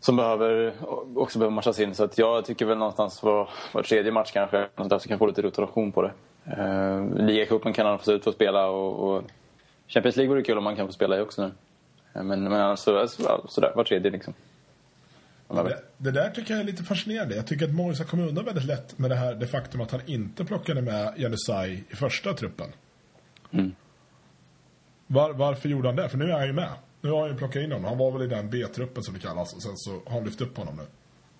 som 0.00 0.16
behöver, 0.16 0.74
också 1.16 1.38
behöver 1.38 1.54
matchas 1.54 1.80
in. 1.80 1.94
Så 1.94 2.04
att 2.04 2.18
jag 2.18 2.44
tycker 2.44 2.66
väl 2.66 2.78
någonstans 2.78 3.22
var, 3.22 3.48
var 3.72 3.82
tredje 3.82 4.12
match 4.12 4.32
kanske, 4.32 4.68
något 4.76 4.90
där 4.90 4.98
så 4.98 5.08
kan 5.08 5.18
få 5.18 5.26
lite 5.26 5.42
rotation 5.42 5.92
på 5.92 6.02
det. 6.02 6.12
Eh, 6.44 7.24
Ligacupen 7.26 7.72
kan 7.72 7.86
han 7.86 7.98
få 7.98 8.12
ut 8.12 8.24
för 8.24 8.30
att 8.30 8.36
spela 8.36 8.70
och, 8.70 9.16
och 9.16 9.22
Champions 9.94 10.16
League 10.16 10.28
vore 10.28 10.42
kul 10.42 10.58
om 10.58 10.64
man 10.64 10.76
kan 10.76 10.86
få 10.86 10.92
spela 10.92 11.18
i 11.18 11.20
också 11.20 11.42
nu. 11.42 11.52
Eh, 12.14 12.22
Men, 12.22 12.42
men 12.42 12.60
alltså, 12.60 12.98
alltså, 12.98 13.44
sådär, 13.48 13.72
var 13.76 13.84
tredje 13.84 14.10
liksom. 14.10 14.34
Det, 15.48 15.82
det 15.96 16.10
där 16.10 16.30
tycker 16.30 16.54
jag 16.54 16.60
är 16.60 16.64
lite 16.64 16.82
fascinerande. 16.82 17.36
Jag 17.36 17.46
tycker 17.46 17.64
att 17.64 17.74
Moisa 17.74 18.04
kom 18.04 18.20
undan 18.20 18.44
väldigt 18.44 18.64
lätt 18.64 18.98
med 18.98 19.10
det 19.10 19.16
här 19.16 19.34
det 19.34 19.46
faktum 19.46 19.80
att 19.80 19.90
han 19.90 20.00
inte 20.06 20.44
plockade 20.44 20.82
med 20.82 21.14
Janusaj 21.16 21.84
i 21.90 21.96
första 21.96 22.32
truppen. 22.32 22.66
Mm. 23.50 23.74
Var, 25.06 25.32
varför 25.32 25.68
gjorde 25.68 25.88
han 25.88 25.96
det? 25.96 26.08
För 26.08 26.18
nu 26.18 26.30
är 26.30 26.32
han 26.32 26.46
ju 26.46 26.52
med. 26.52 26.70
Nu 27.00 27.10
har 27.10 27.20
han 27.20 27.30
ju 27.30 27.36
plockat 27.36 27.62
in 27.62 27.72
honom. 27.72 27.84
Han 27.84 27.98
var 27.98 28.10
väl 28.10 28.22
i 28.22 28.26
den 28.26 28.50
B-truppen 28.50 29.02
som 29.02 29.14
det 29.14 29.20
kallas. 29.20 29.54
Och 29.54 29.62
sen 29.62 29.76
så 29.76 29.90
har 29.90 30.14
han 30.14 30.24
lyft 30.24 30.40
upp 30.40 30.56
honom 30.56 30.76
nu. 30.76 30.82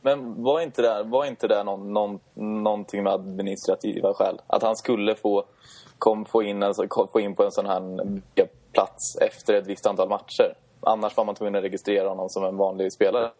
Men 0.03 0.43
var 0.43 0.61
inte 0.61 0.83
det, 0.83 1.03
var 1.03 1.25
inte 1.25 1.49
det 1.49 1.63
någon, 1.65 1.93
någon, 1.93 2.21
någonting 2.63 3.03
med 3.03 3.13
administrativa 3.13 4.15
skäl? 4.15 4.41
Att 4.47 4.63
han 4.63 4.77
skulle 4.77 5.15
få, 5.15 5.45
kom, 6.03 6.25
få, 6.25 6.43
in, 6.43 6.63
alltså, 6.63 6.87
kom, 6.89 7.09
få 7.09 7.21
in 7.21 7.35
på 7.35 7.45
en 7.45 7.53
sån 7.53 7.67
här 7.67 7.81
plats 8.73 9.17
efter 9.21 9.55
ett 9.55 9.67
visst 9.67 9.87
antal 9.87 10.09
matcher? 10.09 10.55
Annars 10.81 11.17
var 11.17 11.25
man 11.25 11.35
tvungen 11.35 11.57
att 11.57 11.63
registrera 11.63 12.09
honom 12.09 12.29
som 12.29 12.45
en 12.45 12.57
vanlig 12.57 12.93
spelare. 12.93 13.31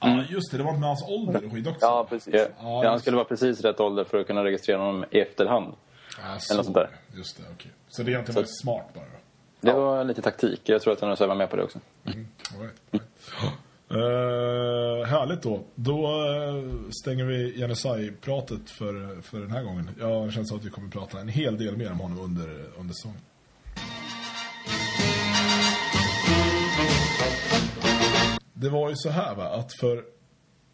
Ja, 0.00 0.22
just 0.28 0.50
det. 0.50 0.56
Det 0.56 0.64
var 0.64 0.72
med 0.72 0.88
hans 0.88 1.04
ålder 1.08 1.44
och 1.44 1.52
skit 1.52 1.66
också. 1.66 1.86
Ja, 1.86 2.06
precis. 2.08 2.34
Ja, 2.34 2.40
Ja, 2.40 2.84
ja, 2.84 2.90
han 2.90 3.00
skulle 3.00 3.16
vara 3.16 3.24
precis 3.24 3.60
rätt 3.60 3.80
ålder 3.80 4.04
för 4.04 4.20
att 4.20 4.26
kunna 4.26 4.44
registrera 4.44 4.78
honom 4.78 5.04
i 5.10 5.20
efterhand. 5.20 5.72
Ja, 6.18 6.22
Eller 6.22 6.56
något 6.56 6.64
sånt 6.64 6.74
där. 6.74 6.90
Just 7.14 7.36
det, 7.36 7.42
okej. 7.54 7.70
Så 7.88 8.02
det 8.02 8.10
är 8.10 8.12
egentligen 8.12 8.42
bara 8.42 8.46
smart 8.46 8.94
bara? 8.94 9.04
Det 9.60 9.72
var 9.72 10.04
lite 10.04 10.22
taktik. 10.22 10.60
Jag 10.64 10.82
tror 10.82 10.92
att 10.92 11.00
han 11.00 11.28
var 11.28 11.34
med 11.34 11.50
på 11.50 11.56
det 11.56 11.62
också. 11.62 11.78
Mm, 12.04 12.28
all 12.54 12.62
right, 12.62 12.74
all 12.92 13.00
right. 13.40 13.54
Eh, 13.94 15.06
härligt 15.06 15.42
då. 15.42 15.64
Då 15.74 16.04
eh, 16.04 16.90
stänger 17.02 17.24
vi 17.24 17.60
Janusaj-pratet 17.60 18.70
för, 18.70 19.22
för 19.22 19.40
den 19.40 19.50
här 19.50 19.62
gången. 19.62 19.90
Jag 20.00 20.32
känns 20.32 20.52
att 20.52 20.64
vi 20.64 20.70
kommer 20.70 20.88
prata 20.88 21.20
en 21.20 21.28
hel 21.28 21.58
del 21.58 21.76
mer 21.76 21.92
om 21.92 22.00
honom 22.00 22.20
under, 22.20 22.64
under 22.78 22.94
säsongen. 22.94 23.20
Det 28.54 28.68
var 28.68 28.88
ju 28.88 28.96
så 28.96 29.10
här 29.10 29.34
va, 29.34 29.44
att 29.44 29.72
för, 29.72 30.04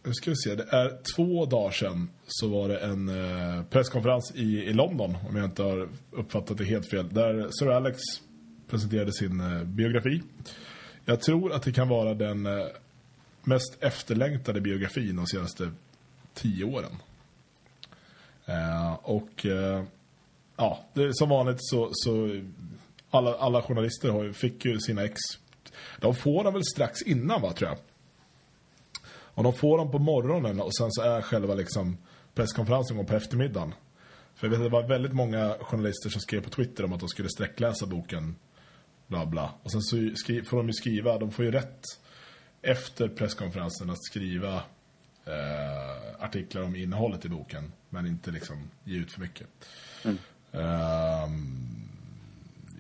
nu 0.05 0.13
ska 0.13 0.31
vi 0.31 0.37
se, 0.37 0.55
det 0.55 0.67
är 0.71 0.99
två 1.17 1.47
dagar 1.47 1.71
sedan 1.71 2.11
så 2.27 2.49
var 2.49 2.69
det 2.69 2.79
en 2.79 3.09
eh, 3.09 3.65
presskonferens 3.65 4.33
i, 4.35 4.43
i 4.43 4.73
London, 4.73 5.17
om 5.29 5.37
jag 5.37 5.45
inte 5.45 5.63
har 5.63 5.89
uppfattat 6.11 6.59
det 6.59 6.65
helt 6.65 6.91
fel, 6.91 7.09
där 7.09 7.49
Sir 7.51 7.71
Alex 7.71 8.01
presenterade 8.71 9.13
sin 9.13 9.41
eh, 9.41 9.65
biografi. 9.65 10.23
Jag 11.05 11.21
tror 11.21 11.53
att 11.53 11.63
det 11.63 11.73
kan 11.73 11.89
vara 11.89 12.15
den 12.15 12.47
eh, 12.47 12.53
mest 13.43 13.83
efterlängtade 13.83 14.61
biografin 14.61 15.17
de 15.17 15.27
senaste 15.27 15.71
tio 16.35 16.65
åren. 16.65 16.97
Eh, 18.47 18.93
och 19.03 19.47
eh, 19.47 19.85
ja, 20.57 20.85
det, 20.95 21.03
är 21.03 21.13
som 21.13 21.29
vanligt 21.29 21.59
så, 21.61 21.91
så 21.93 22.43
alla, 23.11 23.35
alla 23.35 23.63
journalister 23.63 24.11
har, 24.11 24.33
fick 24.33 24.65
ju 24.65 24.81
sina 24.81 25.05
ex. 25.05 25.21
De 25.99 26.15
får 26.15 26.45
dem 26.45 26.55
väl 26.55 26.65
strax 26.65 27.03
innan 27.03 27.43
va, 27.43 27.53
tror 27.53 27.71
jag. 27.71 27.79
Och 29.13 29.45
de 29.45 29.53
får 29.53 29.79
dem 29.79 29.91
på 29.91 29.99
morgonen 29.99 30.61
och 30.61 30.77
sen 30.77 30.93
så 30.93 31.03
är 31.03 31.23
själva 31.23 31.55
liksom 31.55 31.99
presskonferensen 32.35 32.97
går 32.97 33.05
på 33.05 33.15
eftermiddagen. 33.15 33.75
För 34.35 34.47
jag 34.47 34.51
vet 34.51 34.59
att 34.59 34.65
det 34.65 34.71
var 34.71 34.89
väldigt 34.89 35.13
många 35.13 35.57
journalister 35.61 36.11
som 36.11 36.21
skrev 36.21 36.41
på 36.41 36.51
Twitter 36.51 36.85
om 36.85 36.93
att 36.93 37.01
de 37.01 37.09
skulle 37.09 37.29
sträckläsa 37.29 37.87
boken 37.87 38.37
bla 39.07 39.27
bla. 39.27 39.51
Och 39.63 39.73
sen 39.73 39.83
så 39.83 39.97
skri, 40.15 40.43
får 40.43 40.57
de 40.57 40.67
ju 40.67 40.73
skriva, 40.73 41.19
de 41.19 41.31
får 41.31 41.45
ju 41.45 41.51
rätt 41.51 41.83
efter 42.63 43.09
presskonferensen 43.09 43.91
att 43.91 44.05
skriva 44.05 44.55
eh, 45.25 46.25
artiklar 46.25 46.63
om 46.63 46.77
innehållet 46.77 47.25
i 47.25 47.29
boken. 47.29 47.73
Men 47.89 48.07
inte 48.07 48.31
liksom 48.31 48.71
ge 48.85 48.99
ut 48.99 49.13
för 49.13 49.21
mycket. 49.21 49.47
Ehm, 50.53 51.89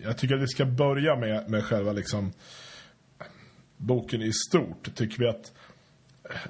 jag 0.02 0.18
tycker 0.18 0.34
att 0.34 0.42
vi 0.42 0.48
ska 0.48 0.64
börja 0.64 1.16
med, 1.16 1.50
med 1.50 1.64
själva 1.64 1.92
liksom 1.92 2.32
boken 3.76 4.22
i 4.22 4.32
stort. 4.32 4.94
Tycker 4.94 5.18
vi 5.18 5.28
att, 5.28 5.52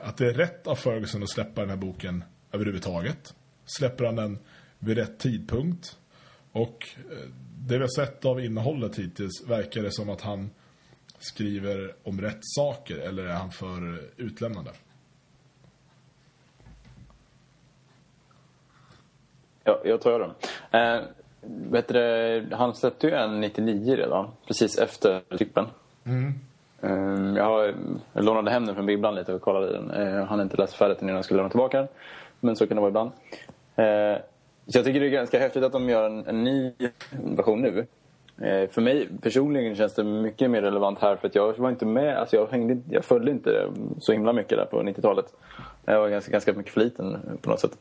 att 0.00 0.16
det 0.16 0.26
är 0.26 0.34
rätt 0.34 0.66
av 0.66 0.76
Ferguson 0.76 1.22
att 1.22 1.30
släppa 1.30 1.60
den 1.60 1.70
här 1.70 1.76
boken 1.76 2.24
överhuvudtaget? 2.52 3.34
Släpper 3.64 4.04
han 4.04 4.16
den 4.16 4.38
vid 4.78 4.96
rätt 4.96 5.18
tidpunkt? 5.18 5.96
Och 6.52 6.88
eh, 6.96 7.28
det 7.58 7.74
vi 7.74 7.80
har 7.80 8.04
sett 8.04 8.24
av 8.24 8.44
innehållet 8.44 8.98
hittills 8.98 9.44
verkar 9.46 9.82
det 9.82 9.92
som 9.92 10.10
att 10.10 10.20
han 10.20 10.50
skriver 11.20 11.94
om 12.02 12.20
rätt 12.20 12.38
saker 12.40 12.98
eller 12.98 13.24
är 13.24 13.32
han 13.32 13.50
för 13.50 14.00
utlämnande? 14.16 14.70
Ja, 19.64 19.80
jag 19.84 20.00
tar 20.00 20.18
den. 20.18 20.30
Eh, 20.70 21.02
det, 21.88 22.44
han 22.52 22.74
släppte 22.74 23.06
ju 23.06 23.12
en 23.12 23.40
99 23.40 23.96
redan, 23.96 24.28
precis 24.46 24.78
efter 24.78 25.20
trippen. 25.20 25.66
Eh, 26.82 27.36
jag, 27.36 27.44
har, 27.44 27.74
jag 28.12 28.24
lånade 28.24 28.50
hem 28.50 28.66
den 28.66 28.74
från 28.74 28.86
bibblan 28.86 29.14
lite 29.14 29.34
och 29.34 29.42
kollade 29.42 29.68
i 29.68 29.72
den. 29.72 29.90
Eh, 29.90 30.08
jag 30.08 30.26
hann 30.26 30.40
inte 30.40 30.56
läsa 30.56 30.76
färdigt 30.76 30.98
den 30.98 31.08
innan 31.08 31.16
jag 31.16 31.24
skulle 31.24 31.38
lämna 31.38 31.50
tillbaka 31.50 31.78
den. 31.78 31.88
Men 32.40 32.56
så 32.56 32.66
kan 32.66 32.76
det 32.76 32.80
vara 32.80 32.88
ibland. 32.88 33.10
Eh, 33.76 34.22
så 34.66 34.78
jag 34.78 34.84
tycker 34.84 35.00
det 35.00 35.06
är 35.06 35.10
ganska 35.10 35.38
häftigt 35.38 35.64
att 35.64 35.72
de 35.72 35.88
gör 35.88 36.06
en, 36.06 36.26
en 36.26 36.44
ny 36.44 36.72
version 37.10 37.62
nu. 37.62 37.86
Eh, 38.40 38.68
för 38.70 38.80
mig 38.80 39.08
personligen 39.22 39.76
känns 39.76 39.94
det 39.94 40.04
mycket 40.04 40.50
mer 40.50 40.62
relevant 40.62 40.98
här 40.98 41.16
för 41.16 41.28
att 41.28 41.34
jag 41.34 41.58
var 41.58 41.70
inte 41.70 41.86
med, 41.86 42.16
alltså 42.16 42.36
jag, 42.36 42.46
hängde, 42.46 42.78
jag 42.90 43.04
följde 43.04 43.30
inte 43.30 43.68
så 44.00 44.12
himla 44.12 44.32
mycket 44.32 44.58
där 44.58 44.64
på 44.64 44.82
90-talet. 44.82 45.34
Jag 45.84 46.00
var 46.00 46.08
ganska, 46.08 46.32
ganska 46.32 46.52
mycket 46.52 46.72
för 46.72 46.80
liten 46.80 47.18
på 47.42 47.50
något 47.50 47.60
sätt. 47.60 47.78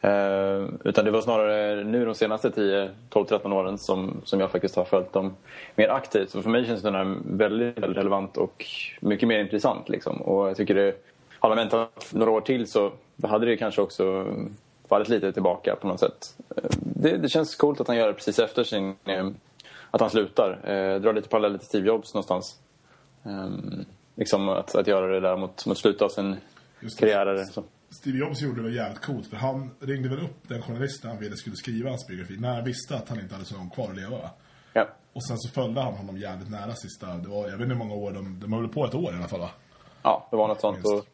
Eh, 0.00 0.64
utan 0.84 1.04
det 1.04 1.10
var 1.10 1.20
snarare 1.20 1.84
nu 1.84 2.04
de 2.04 2.14
senaste 2.14 2.50
10, 2.50 2.90
12, 3.10 3.24
13 3.24 3.52
åren 3.52 3.78
som, 3.78 4.20
som 4.24 4.40
jag 4.40 4.50
faktiskt 4.50 4.76
har 4.76 4.84
följt 4.84 5.12
dem 5.12 5.36
mer 5.74 5.88
aktivt. 5.88 6.30
Så 6.30 6.42
för 6.42 6.50
mig 6.50 6.66
känns 6.66 6.82
den 6.82 6.94
här 6.94 7.16
väldigt, 7.24 7.78
väldigt 7.78 7.98
relevant 7.98 8.36
och 8.36 8.64
mycket 9.00 9.28
mer 9.28 9.38
intressant. 9.38 9.88
Liksom. 9.88 10.22
Och 10.22 10.48
jag 10.48 10.56
tycker 10.56 10.74
det, 10.74 10.94
hade 11.38 11.54
man 11.54 11.64
väntat 11.64 12.10
några 12.12 12.30
år 12.30 12.40
till 12.40 12.66
så 12.66 12.92
hade 13.22 13.46
det 13.46 13.56
kanske 13.56 13.82
också 13.82 14.26
fallit 14.88 15.08
lite 15.08 15.32
tillbaka 15.32 15.76
på 15.76 15.86
något 15.86 16.00
sätt. 16.00 16.34
Eh, 16.56 16.70
det, 16.80 17.16
det 17.16 17.28
känns 17.28 17.56
coolt 17.56 17.80
att 17.80 17.88
han 17.88 17.96
gör 17.96 18.06
det 18.06 18.14
precis 18.14 18.38
efter 18.38 18.64
sin, 18.64 18.94
eh, 19.04 19.28
att 19.90 20.00
han 20.00 20.10
slutar. 20.10 20.50
Eh, 20.50 21.00
drar 21.00 21.12
lite 21.12 21.28
paralleller 21.28 21.58
till 21.58 21.68
Steve 21.68 21.86
Jobs 21.86 22.14
någonstans. 22.14 22.60
Eh, 23.24 23.50
liksom 24.14 24.48
att, 24.48 24.74
att 24.74 24.86
göra 24.86 25.06
det 25.06 25.20
där 25.20 25.36
mot, 25.36 25.66
mot 25.66 25.78
slutet 25.78 26.02
av 26.02 26.08
sin 26.08 26.36
karriär. 26.98 27.44
Steve 27.90 28.18
Jobs 28.18 28.42
gjorde 28.42 28.62
det 28.62 28.70
jävligt 28.70 29.00
coolt 29.00 29.26
för 29.26 29.36
han 29.36 29.70
ringde 29.80 30.08
väl 30.08 30.18
upp 30.18 30.48
den 30.48 30.62
journalisten 30.62 31.10
han 31.10 31.20
ville 31.20 31.36
skulle 31.36 31.56
skriva 31.56 31.90
hans 31.90 32.06
biografi 32.06 32.36
när 32.36 32.54
han 32.54 32.64
visste 32.64 32.96
att 32.96 33.08
han 33.08 33.20
inte 33.20 33.34
hade 33.34 33.46
så 33.46 33.56
långt 33.56 33.74
kvar 33.74 33.90
att 33.90 33.96
leva 33.96 34.10
va? 34.10 34.30
Ja. 34.72 34.88
Och 35.12 35.26
sen 35.26 35.38
så 35.38 35.48
följde 35.48 35.80
han 35.80 35.94
honom 35.94 36.18
jävligt 36.18 36.50
nära 36.50 36.74
sista, 36.74 37.06
det 37.06 37.28
var, 37.28 37.48
jag 37.48 37.52
vet 37.52 37.60
inte 37.60 37.74
hur 37.74 37.74
många 37.74 37.94
år, 37.94 38.12
de, 38.12 38.40
de 38.40 38.52
höll 38.52 38.68
på 38.68 38.84
ett 38.84 38.94
år 38.94 39.12
i 39.12 39.16
alla 39.16 39.28
fall 39.28 39.40
va? 39.40 39.50
Ja, 40.02 40.28
det 40.30 40.36
var 40.36 40.48
något 40.48 40.60
sånt. 40.60 40.84
Och 40.84 41.06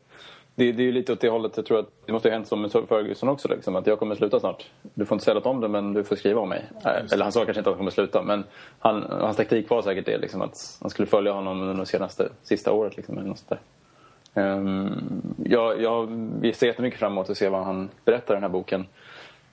det, 0.54 0.72
det 0.72 0.82
är 0.82 0.84
ju 0.84 0.92
lite 0.92 1.12
åt 1.12 1.20
det 1.20 1.28
hållet. 1.28 1.56
Jag 1.56 1.66
tror 1.66 1.78
att 1.78 1.88
det 2.06 2.12
måste 2.12 2.28
ha 2.28 2.34
hänt 2.34 2.48
som 2.48 2.62
med 2.62 2.72
Ferguson 2.72 3.28
också. 3.28 3.48
Liksom, 3.48 3.76
att 3.76 3.86
jag 3.86 3.98
kommer 3.98 4.14
sluta 4.14 4.40
snart. 4.40 4.70
Du 4.94 5.06
får 5.06 5.14
inte 5.14 5.24
säga 5.24 5.34
något 5.34 5.46
om 5.46 5.60
det, 5.60 5.68
men 5.68 5.92
du 5.92 6.04
får 6.04 6.16
skriva 6.16 6.40
om 6.40 6.48
mig. 6.48 6.64
Äh, 6.84 7.12
eller 7.12 7.22
han 7.22 7.32
sa 7.32 7.44
kanske 7.44 7.60
inte 7.60 7.70
att 7.70 7.74
han 7.74 7.78
kommer 7.78 7.90
sluta, 7.90 8.22
men 8.22 8.44
han, 8.78 9.02
hans 9.10 9.36
taktik 9.36 9.70
var 9.70 9.82
säkert 9.82 10.06
det. 10.06 10.18
Liksom, 10.18 10.42
att 10.42 10.78
han 10.80 10.90
skulle 10.90 11.06
följa 11.06 11.32
honom 11.32 11.60
under 11.60 11.74
det 11.74 11.86
senaste, 11.86 12.28
sista 12.42 12.72
året. 12.72 12.96
Liksom, 12.96 13.18
eller 13.18 13.28
något. 13.28 13.52
Um, 14.34 15.22
jag, 15.44 15.82
jag 15.82 16.08
ser 16.54 16.66
jättemycket 16.66 16.98
fram 16.98 17.12
emot 17.12 17.30
att 17.30 17.36
se 17.36 17.48
vad 17.48 17.64
han 17.64 17.88
berättar 18.04 18.34
i 18.34 18.36
den 18.36 18.42
här 18.42 18.50
boken. 18.50 18.86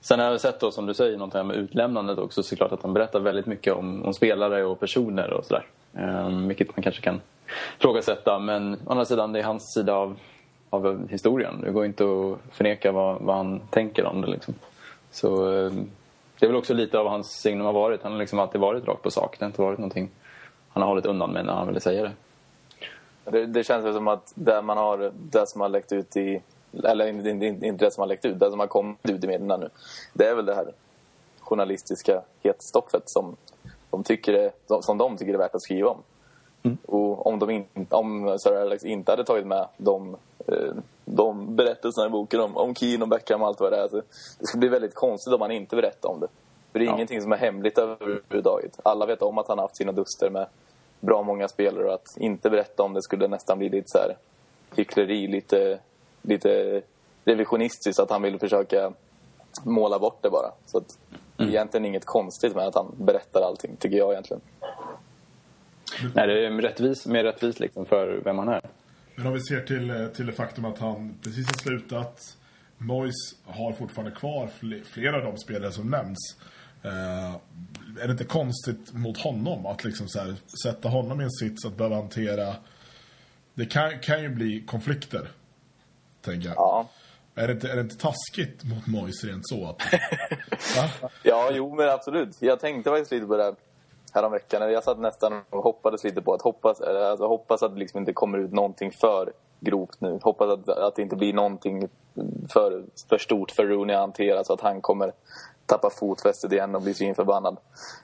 Sen 0.00 0.20
har 0.20 0.26
jag 0.26 0.40
sett 0.40 0.60
då, 0.60 0.70
som 0.70 0.86
du 0.86 0.94
säger, 0.94 1.18
något 1.18 1.34
här 1.34 1.44
med 1.44 1.56
utlämnandet 1.56 2.18
också. 2.18 2.42
Såklart 2.42 2.72
att 2.72 2.82
han 2.82 2.92
berättar 2.92 3.20
väldigt 3.20 3.46
mycket 3.46 3.74
om, 3.74 4.04
om 4.04 4.14
spelare 4.14 4.64
och 4.64 4.80
personer 4.80 5.32
och 5.32 5.44
sådär. 5.44 5.66
Um, 5.92 6.48
vilket 6.48 6.76
man 6.76 6.82
kanske 6.82 7.02
kan 7.02 7.20
ifrågasätta. 7.78 8.38
Men 8.38 8.74
å 8.74 8.90
andra 8.90 9.04
sidan, 9.04 9.32
det 9.32 9.38
är 9.38 9.44
hans 9.44 9.72
sida 9.72 9.94
av, 9.94 10.18
av 10.70 11.08
historien. 11.08 11.60
Det 11.60 11.70
går 11.70 11.84
inte 11.84 12.04
att 12.04 12.54
förneka 12.56 12.92
vad, 12.92 13.20
vad 13.20 13.36
han 13.36 13.60
tänker 13.70 14.04
om 14.04 14.20
det. 14.20 14.26
Liksom. 14.26 14.54
Så 15.10 15.44
um, 15.46 15.90
det 16.38 16.46
är 16.46 16.48
väl 16.48 16.56
också 16.56 16.74
lite 16.74 16.98
av 16.98 17.08
hans 17.08 17.30
signum 17.30 17.66
har 17.66 17.72
varit. 17.72 18.02
Han 18.02 18.12
har 18.12 18.18
liksom 18.18 18.38
alltid 18.38 18.60
varit 18.60 18.88
rakt 18.88 19.02
på 19.02 19.10
sak. 19.10 19.36
Det 19.38 19.44
har 19.44 19.50
inte 19.50 19.62
varit 19.62 19.78
någonting 19.78 20.10
han 20.72 20.82
har 20.82 20.88
hållit 20.88 21.06
undan 21.06 21.32
med 21.32 21.44
när 21.44 21.52
han 21.52 21.66
ville 21.66 21.80
säga 21.80 22.02
det. 22.02 22.12
Det, 23.30 23.46
det 23.46 23.64
känns 23.64 23.94
som 23.94 24.08
att 24.08 24.32
det 24.34 24.62
man 24.62 24.76
har, 24.76 25.12
det 25.30 25.48
som 25.48 25.60
har 25.60 25.68
läckt 25.68 25.92
ut 25.92 26.16
i 26.16 26.42
eller 26.84 27.06
inte, 27.06 27.46
inte, 27.46 27.84
det 27.84 27.90
som 27.90 28.00
har 28.00 28.08
läckt 28.08 28.24
ut, 28.24 28.38
det 28.38 28.50
som 28.50 28.60
har 28.60 28.66
kommit 28.66 29.10
ut 29.10 29.24
i 29.24 29.26
medierna 29.26 29.56
nu. 29.56 29.68
Det 30.12 30.26
är 30.26 30.34
väl 30.34 30.46
det 30.46 30.54
här 30.54 30.72
journalistiska 31.40 32.22
hetstoffet 32.42 33.02
som 33.10 33.36
de, 33.90 34.04
tycker 34.04 34.32
är, 34.32 34.52
som 34.82 34.98
de 34.98 35.16
tycker 35.16 35.34
är 35.34 35.38
värt 35.38 35.54
att 35.54 35.62
skriva 35.62 35.88
om. 35.88 35.98
Mm. 36.62 36.78
Och 36.86 37.26
om, 37.26 37.38
de 37.38 37.50
in, 37.50 37.66
om 37.90 38.38
Sir 38.38 38.60
Alex 38.60 38.84
inte 38.84 39.12
hade 39.12 39.24
tagit 39.24 39.46
med 39.46 39.66
de, 39.76 40.08
eh, 40.14 40.18
de 41.04 41.56
berättelserna 41.56 42.06
i 42.06 42.10
boken 42.10 42.40
om, 42.40 42.56
om 42.56 42.74
Keane 42.74 43.02
och 43.02 43.08
Beckham 43.08 43.42
och 43.42 43.48
allt 43.48 43.60
vad 43.60 43.72
det 43.72 43.78
är. 43.78 43.88
Så 43.88 43.96
det 44.38 44.46
skulle 44.46 44.60
bli 44.60 44.68
väldigt 44.68 44.94
konstigt 44.94 45.34
om 45.34 45.40
han 45.40 45.50
inte 45.50 45.76
berättar 45.76 46.08
om 46.08 46.20
det. 46.20 46.28
För 46.72 46.78
det 46.78 46.84
är 46.84 46.86
ja. 46.86 46.94
ingenting 46.94 47.22
som 47.22 47.32
är 47.32 47.36
hemligt 47.36 47.78
överhuvudtaget. 47.78 48.80
Alla 48.82 49.06
vet 49.06 49.22
om 49.22 49.38
att 49.38 49.48
han 49.48 49.58
har 49.58 49.64
haft 49.64 49.76
sina 49.76 49.92
duster 49.92 50.30
med 50.30 50.46
bra 51.00 51.22
många 51.22 51.48
spelare 51.48 51.86
och 51.86 51.94
att 51.94 52.16
inte 52.16 52.50
berätta 52.50 52.82
om 52.82 52.94
det 52.94 53.02
skulle 53.02 53.28
nästan 53.28 53.58
bli 53.58 53.68
lite 53.68 53.88
så 53.88 53.98
här 53.98 54.16
hyckleri, 54.76 55.26
lite 55.26 55.78
lite 56.22 56.82
revisionistiskt 57.24 58.00
att 58.00 58.10
han 58.10 58.22
vill 58.22 58.38
försöka 58.38 58.92
måla 59.64 59.98
bort 59.98 60.18
det 60.22 60.30
bara. 60.30 60.50
Så 60.66 60.78
att 60.78 60.98
mm. 61.38 61.50
egentligen 61.50 61.84
inget 61.84 62.04
konstigt 62.04 62.54
med 62.54 62.66
att 62.66 62.74
han 62.74 62.94
berättar 62.98 63.42
allting, 63.42 63.76
tycker 63.76 63.96
jag 63.96 64.12
egentligen. 64.12 64.40
Nej, 66.14 66.26
det 66.26 66.46
är 66.46 66.50
rättvis, 66.50 67.06
mer 67.06 67.24
rättvist 67.24 67.60
liksom 67.60 67.86
för 67.86 68.20
vem 68.24 68.38
han 68.38 68.48
är. 68.48 68.60
Men 69.20 69.26
om 69.26 69.32
vi 69.34 69.40
ser 69.40 69.60
till, 69.60 70.08
till 70.14 70.26
det 70.26 70.32
faktum 70.32 70.64
att 70.64 70.78
han 70.78 71.18
precis 71.22 71.46
har 71.46 71.54
slutat. 71.54 72.36
Mois 72.78 73.14
har 73.44 73.72
fortfarande 73.72 74.16
kvar 74.16 74.50
flera 74.84 75.16
av 75.16 75.22
de 75.22 75.38
spelare 75.38 75.72
som 75.72 75.90
nämns. 75.90 76.36
Eh, 76.82 77.34
är 78.00 78.06
det 78.06 78.12
inte 78.12 78.24
konstigt 78.24 78.92
mot 78.92 79.18
honom 79.18 79.66
att 79.66 79.84
liksom 79.84 80.06
här, 80.14 80.36
sätta 80.62 80.88
honom 80.88 81.20
i 81.20 81.24
en 81.24 81.30
sits 81.30 81.64
att 81.64 81.76
behöva 81.76 81.96
hantera... 81.96 82.54
Det 83.54 83.66
kan, 83.66 83.98
kan 83.98 84.22
ju 84.22 84.28
bli 84.28 84.64
konflikter 84.66 85.28
tänker 86.22 86.48
jag. 86.48 86.56
Ja. 86.56 86.88
Är 87.34 87.46
det, 87.46 87.52
inte, 87.52 87.70
är 87.70 87.76
det 87.76 87.82
inte 87.82 87.96
taskigt 87.96 88.64
mot 88.64 88.86
Moise 88.86 89.26
rent 89.26 89.48
så? 89.48 89.66
Att, 89.66 89.82
ja, 91.22 91.50
jo 91.52 91.74
men 91.74 91.88
absolut. 91.88 92.36
Jag 92.38 92.60
tänkte 92.60 92.90
faktiskt 92.90 93.12
lite 93.12 93.26
på 93.26 93.36
det 93.36 93.54
häromveckan. 94.14 94.72
Jag 94.72 94.84
satt 94.84 94.98
nästan 94.98 95.42
och 95.50 95.62
hoppades 95.62 96.04
lite 96.04 96.22
på 96.22 96.34
att 96.34 96.42
hoppas, 96.42 96.80
alltså, 96.80 97.26
hoppas 97.26 97.62
att 97.62 97.74
det 97.74 97.78
liksom 97.78 98.00
inte 98.00 98.12
kommer 98.12 98.38
ut 98.38 98.52
någonting 98.52 98.92
för 98.92 99.32
grovt 99.60 100.00
nu. 100.00 100.18
Hoppas 100.22 100.50
att, 100.50 100.68
att 100.68 100.96
det 100.96 101.02
inte 101.02 101.16
blir 101.16 101.32
någonting 101.32 101.88
för, 102.48 102.84
för 103.08 103.18
stort 103.18 103.50
för 103.50 103.66
Rooney 103.66 103.96
att 103.96 104.00
hantera 104.00 104.44
så 104.44 104.52
att 104.52 104.60
han 104.60 104.80
kommer 104.80 105.12
tappa 105.66 105.90
fotfästet 105.90 106.52
igen 106.52 106.74
och 106.74 106.82
bli 106.82 106.94
svinförbannad. 106.94 107.56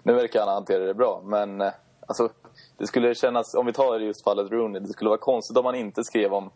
Nu 0.03 0.13
verkar 0.13 0.41
han 0.41 0.49
hantera 0.49 0.85
det 0.85 0.95
bra, 0.95 1.23
men 1.25 1.61
eh, 1.61 1.73
alltså, 2.07 2.29
det 2.77 2.87
skulle 2.87 3.15
kännas, 3.15 3.55
om 3.55 3.67
vi 3.67 3.73
tar 3.73 4.01
just 4.01 4.25
fallet 4.25 4.53
Rooney, 4.53 4.81
det 4.81 4.89
skulle 4.89 5.11
vara 5.11 5.19
konstigt 5.19 5.57
om 5.57 5.65
man 5.65 5.75
inte 5.75 6.05
skrev 6.05 6.35
om 6.35 6.51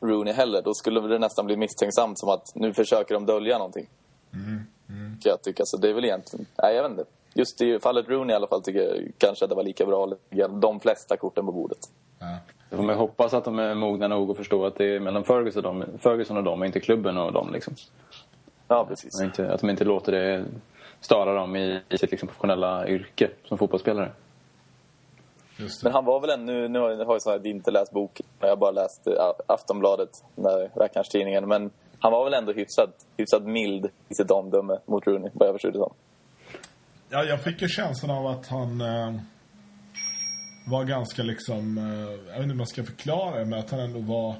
Rooney 0.00 0.32
heller. 0.32 0.62
Då 0.62 0.74
skulle 0.74 1.00
det 1.00 1.18
nästan 1.18 1.46
bli 1.46 1.56
misstänksamt 1.56 2.18
som 2.18 2.28
att 2.28 2.52
nu 2.54 2.74
försöker 2.74 3.14
de 3.14 3.26
dölja 3.26 3.58
någonting. 3.58 3.88
Mm. 4.32 4.62
Kan 5.22 5.30
jag 5.30 5.42
tycka. 5.42 5.64
Så 5.66 5.76
det 5.76 5.88
är 5.88 5.94
väl 5.94 6.04
egentligen... 6.04 6.46
Nej, 6.62 6.74
jag 6.74 6.82
vet 6.82 6.90
inte. 6.90 7.04
Just 7.34 7.60
i 7.60 7.78
fallet 7.78 8.08
Rooney 8.08 8.32
i 8.32 8.36
alla 8.36 8.46
fall 8.46 8.62
tycker 8.62 8.80
jag 8.80 9.12
kanske 9.18 9.44
att 9.44 9.48
det 9.48 9.54
var 9.54 9.62
lika 9.62 9.86
bra 9.86 10.04
att 10.04 10.18
lägga 10.30 10.48
de 10.48 10.80
flesta 10.80 11.16
korten 11.16 11.46
på 11.46 11.52
bordet. 11.52 11.78
Ja. 12.18 12.76
får 12.76 12.82
man 12.82 12.96
hoppas 12.96 13.34
att 13.34 13.44
de 13.44 13.58
är 13.58 13.74
mogna 13.74 14.08
nog 14.08 14.30
att 14.30 14.36
förstå 14.36 14.66
att 14.66 14.76
det 14.76 14.84
är 14.84 15.00
mellan 15.00 15.24
Ferguson 15.24 15.64
och 15.64 15.74
dem, 15.74 15.84
Ferguson 15.98 16.36
och 16.36 16.44
dem, 16.44 16.64
inte 16.64 16.80
klubben 16.80 17.18
och 17.18 17.32
dem. 17.32 17.52
Liksom. 17.52 17.74
Ja, 18.68 18.84
precis. 18.88 19.20
Att, 19.20 19.24
inte, 19.24 19.52
att 19.52 19.60
de 19.60 19.70
inte 19.70 19.84
låter 19.84 20.12
det 20.12 20.44
störa 21.00 21.34
dem 21.34 21.56
i, 21.56 21.80
i 21.88 21.98
sitt 21.98 22.10
liksom, 22.10 22.28
professionella 22.28 22.88
yrke 22.88 23.30
som 23.44 23.58
fotbollsspelare. 23.58 24.10
Men 25.82 25.92
han 25.92 26.04
var 26.04 26.20
väl 26.20 26.30
ännu, 26.30 26.68
nu 26.68 26.78
har 26.78 27.12
jag 27.14 27.22
så 27.22 27.30
här, 27.30 27.46
inte 27.46 27.70
läst 27.70 27.92
boken, 27.92 28.26
jag 28.40 28.48
har 28.48 28.56
bara 28.56 28.70
läst 28.70 29.06
uh, 29.06 29.14
Aftonbladet, 29.46 30.24
Rackarns-tidningen. 30.76 31.48
Men 31.48 31.70
han 31.98 32.12
var 32.12 32.24
väl 32.24 32.34
ändå 32.34 32.52
hyfsat, 32.52 33.06
hyfsat 33.16 33.42
mild 33.42 33.86
i 34.08 34.14
sitt 34.14 34.30
omdöme 34.30 34.78
mot 34.86 35.06
Rooney, 35.06 35.30
vad 35.34 35.48
jag 35.48 35.54
förstod 35.54 35.72
det 35.72 35.78
som. 35.78 35.92
Ja, 37.08 37.24
jag 37.24 37.42
fick 37.42 37.62
ju 37.62 37.68
känslan 37.68 38.10
av 38.10 38.26
att 38.26 38.46
han 38.46 38.80
eh, 38.80 39.14
var 40.66 40.84
ganska 40.84 41.22
liksom, 41.22 41.78
eh, 41.78 41.84
jag 41.84 42.32
vet 42.32 42.36
inte 42.36 42.48
hur 42.48 42.54
man 42.54 42.66
ska 42.66 42.84
förklara 42.84 43.38
det, 43.38 43.44
men 43.44 43.58
att 43.58 43.70
han 43.70 43.80
ändå 43.80 44.00
var 44.00 44.34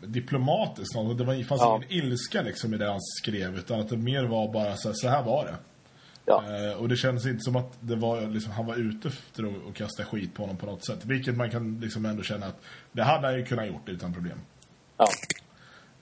diplomatisk. 0.00 0.94
Det 1.18 1.24
var, 1.24 1.44
fanns 1.44 1.60
ja. 1.60 1.82
ingen 1.90 2.04
ilska 2.04 2.42
liksom 2.42 2.74
i 2.74 2.76
det 2.76 2.86
han 2.86 3.00
skrev, 3.00 3.58
utan 3.58 3.80
att 3.80 3.88
det 3.88 3.96
mer 3.96 4.24
var 4.24 4.52
bara 4.52 4.76
så 4.76 4.88
här, 4.88 4.94
så 4.94 5.08
här 5.08 5.22
var 5.22 5.44
det. 5.44 5.56
Ja. 6.24 6.44
Eh, 6.44 6.80
och 6.80 6.88
det 6.88 6.96
kändes 6.96 7.26
inte 7.26 7.40
som 7.40 7.56
att 7.56 7.78
det 7.80 7.96
var, 7.96 8.20
liksom, 8.20 8.52
han 8.52 8.66
var 8.66 8.76
ute 8.76 9.08
efter 9.08 9.42
att, 9.44 9.68
att 9.68 9.74
kasta 9.74 10.04
skit 10.04 10.34
på 10.34 10.42
honom 10.42 10.56
på 10.56 10.66
något 10.66 10.86
sätt. 10.86 11.04
Vilket 11.04 11.36
man 11.36 11.50
kan 11.50 11.80
liksom 11.80 12.06
ändå 12.06 12.22
känna 12.22 12.46
att 12.46 12.60
det 12.92 13.02
hade 13.02 13.26
han 13.26 13.36
ju 13.36 13.44
kunnat 13.44 13.66
gjort 13.66 13.88
utan 13.88 14.14
problem. 14.14 14.38
Ja. 14.96 15.06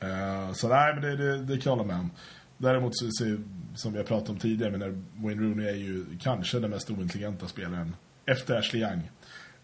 Eh, 0.04 0.52
så 0.52 0.68
nej, 0.68 0.94
men 0.94 1.02
det, 1.02 1.16
det, 1.16 1.44
det 1.44 1.56
kan 1.58 1.70
jag 1.70 1.76
hålla 1.76 1.84
med 1.84 2.00
om. 2.00 2.10
Däremot 2.58 2.98
så, 2.98 3.06
så, 3.10 3.36
som 3.74 3.92
vi 3.92 3.98
har 3.98 4.04
pratat 4.04 4.28
om 4.28 4.38
tidigare, 4.38 4.78
men 4.78 5.06
Wayne 5.16 5.42
Rooney 5.42 5.66
är 5.66 5.76
ju 5.76 6.04
kanske 6.20 6.58
den 6.58 6.70
mest 6.70 6.90
ointelligenta 6.90 7.48
spelaren 7.48 7.96
efter 8.26 8.54
Ashley 8.54 8.82
Young. 8.82 9.10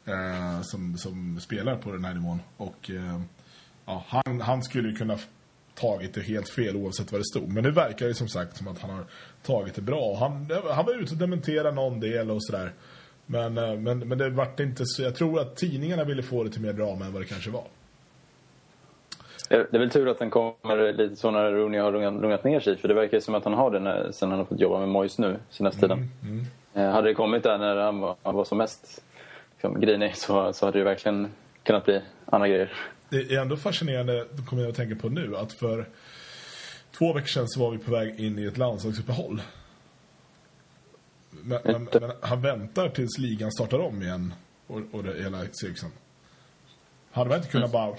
Eh, 0.05 0.63
som, 0.63 0.99
som 0.99 1.41
spelar 1.41 1.77
på 1.77 1.93
den 1.93 2.05
här 2.05 2.15
nivån. 2.15 2.41
Och 2.57 2.91
eh, 2.91 3.21
ja, 3.87 4.05
han, 4.09 4.41
han 4.41 4.63
skulle 4.63 4.89
ju 4.89 4.97
kunna 4.97 5.19
tagit 5.75 6.15
det 6.15 6.21
helt 6.21 6.49
fel 6.49 6.77
oavsett 6.77 7.13
vad 7.13 7.21
det 7.21 7.25
stod. 7.25 7.49
Men 7.49 7.65
det 7.65 7.71
verkar 7.71 8.07
ju 8.07 8.15
som 8.15 8.29
sagt 8.29 8.57
som 8.57 8.69
att 8.69 8.79
han 8.79 8.91
har 8.91 9.05
tagit 9.43 9.75
det 9.75 9.83
bra. 9.83 10.17
Han, 10.19 10.51
han 10.75 10.87
var 10.87 11.03
ute 11.03 11.13
och 11.13 11.19
dementerade 11.19 11.73
någon 11.73 12.01
del 12.01 12.31
och 12.31 12.45
sådär. 12.45 12.73
Men, 13.27 13.59
eh, 13.59 13.77
men, 13.77 13.99
men 13.99 14.19
det 14.19 14.31
vart 14.31 14.61
inte 14.61 14.87
så... 14.87 15.03
Jag 15.03 15.15
tror 15.15 15.41
att 15.41 15.57
tidningarna 15.57 16.05
ville 16.05 16.23
få 16.23 16.45
det 16.45 16.51
till 16.51 16.63
mer 16.63 16.73
drama 16.73 17.07
än 17.07 17.13
vad 17.13 17.23
det 17.23 17.27
kanske 17.27 17.51
var. 17.51 17.67
Det 19.51 19.75
är 19.75 19.79
väl 19.79 19.91
tur 19.91 20.09
att 20.09 20.19
den 20.19 20.31
kommer 20.31 20.93
lite 20.93 21.17
så 21.17 21.31
när 21.31 21.53
Rooney 21.53 21.81
har 21.81 21.93
lugnat 21.93 22.45
ner 22.45 22.61
sig. 22.61 22.77
För 22.77 22.89
det 22.89 22.95
verkar 22.95 23.21
som 23.21 23.35
att 23.35 23.45
han 23.45 23.55
har 23.55 23.71
det 23.71 23.79
när, 23.79 24.13
sen 24.13 24.31
han 24.31 24.39
har 24.39 24.47
fått 24.47 24.61
jobba 24.61 24.79
med 24.79 24.89
Moyes 24.89 25.19
nu, 25.19 25.37
senaste 25.51 25.81
tiden. 25.81 26.11
Mm, 26.23 26.47
mm. 26.75 26.93
Hade 26.93 27.09
det 27.09 27.15
kommit 27.15 27.43
där 27.43 27.59
när 27.59 27.77
han 27.77 28.01
var, 28.01 28.17
han 28.23 28.35
var 28.35 28.45
som 28.45 28.59
mest 28.59 29.03
liksom, 29.53 29.81
grinig 29.81 30.17
så, 30.17 30.53
så 30.53 30.67
hade 30.67 30.79
det 30.79 30.85
verkligen 30.85 31.29
kunnat 31.63 31.85
bli 31.85 32.01
andra 32.27 32.49
grejer 32.49 32.73
det 33.11 33.35
är 33.35 33.41
ändå 33.41 33.57
fascinerande, 33.57 34.27
kommer 34.47 34.63
jag 34.63 34.71
att 34.71 34.77
tänka 34.77 34.97
på 34.97 35.09
nu, 35.09 35.37
att 35.37 35.53
för 35.53 35.89
två 36.99 37.13
veckor 37.13 37.27
sedan 37.27 37.49
så 37.49 37.61
var 37.61 37.71
vi 37.71 37.79
på 37.79 37.91
väg 37.91 38.21
in 38.21 38.39
i 38.39 38.45
ett 38.45 38.59
landslagsuppehåll. 38.59 39.43
Men, 41.31 41.61
men, 41.65 41.89
men, 41.93 42.13
han 42.21 42.43
väntar 42.43 42.89
tills 42.89 43.19
ligan 43.19 43.53
startar 43.53 43.79
om 43.79 44.03
igen 44.03 44.35
och, 44.67 44.81
och 44.93 45.05
det 45.05 45.23
hela 45.23 45.39
cirkusen. 45.53 45.91
Hade 47.11 47.31
man 47.31 47.39
inte 47.39 47.51
kunnat 47.51 47.73
bara 47.73 47.95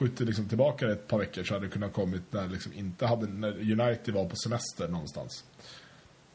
skjuta 0.00 0.24
liksom 0.24 0.48
tillbaka 0.48 0.92
ett 0.92 1.08
par 1.08 1.18
veckor 1.18 1.44
så 1.44 1.54
hade 1.54 1.66
det 1.66 1.72
kunnat 1.72 1.92
kommit 1.92 2.22
när 2.30 2.48
liksom 2.48 2.72
inte 2.72 3.06
hade 3.06 3.26
när 3.26 3.80
United 3.80 4.14
var 4.14 4.28
på 4.28 4.36
semester 4.36 4.88
någonstans. 4.88 5.44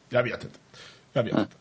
Jag 0.08 0.22
vet 0.22 0.44
inte. 0.44 0.58
Jag 1.12 1.24
vet 1.24 1.38
inte. 1.38 1.56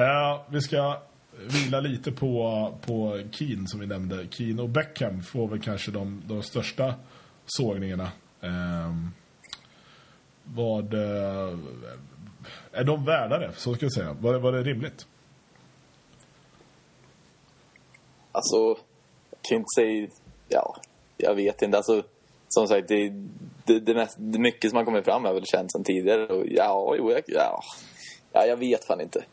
Uh, 0.00 0.40
vi 0.50 0.60
ska 0.60 1.02
vila 1.46 1.80
lite 1.80 2.12
på, 2.12 2.74
på 2.86 3.22
Keen 3.30 3.66
som 3.66 3.80
vi 3.80 3.86
nämnde. 3.86 4.26
Keen 4.30 4.60
och 4.60 4.68
Beckham 4.68 5.22
får 5.22 5.48
väl 5.48 5.60
kanske 5.60 5.90
de, 5.90 6.22
de 6.26 6.42
största 6.42 6.94
sågningarna. 7.46 8.10
Eh, 8.40 8.94
vad... 10.44 10.94
Eh, 10.94 11.58
är 12.72 12.84
de 12.84 13.04
värda 13.04 13.38
det, 13.38 13.52
så 13.56 13.74
ska 13.74 13.84
jag 13.84 13.92
säga? 13.92 14.12
Var, 14.12 14.38
var 14.38 14.52
det 14.52 14.62
rimligt? 14.62 15.06
Alltså, 18.32 18.56
jag 19.30 19.38
kan 19.42 19.56
inte 19.56 19.68
säga... 19.76 20.08
Ja, 20.48 20.76
jag 21.18 21.34
vet 21.34 21.62
inte. 21.62 21.76
Alltså, 21.76 22.02
som 22.48 22.68
sagt, 22.68 22.88
det, 22.88 23.12
det, 23.64 23.80
det, 23.80 23.94
mest, 23.94 24.16
det 24.18 24.38
mycket 24.38 24.70
som 24.70 24.76
har 24.76 24.84
kommit 24.84 25.04
fram 25.04 25.24
är 25.24 25.32
väl 25.32 25.46
känt 25.46 25.72
sedan 25.72 25.84
tidigare. 25.84 26.26
Och 26.26 26.44
ja, 26.46 26.94
jo, 26.98 27.12
jag, 27.12 27.22
ja, 27.26 27.62
ja, 28.32 28.46
jag 28.46 28.56
vet 28.56 28.84
fan 28.84 29.00
inte. 29.00 29.24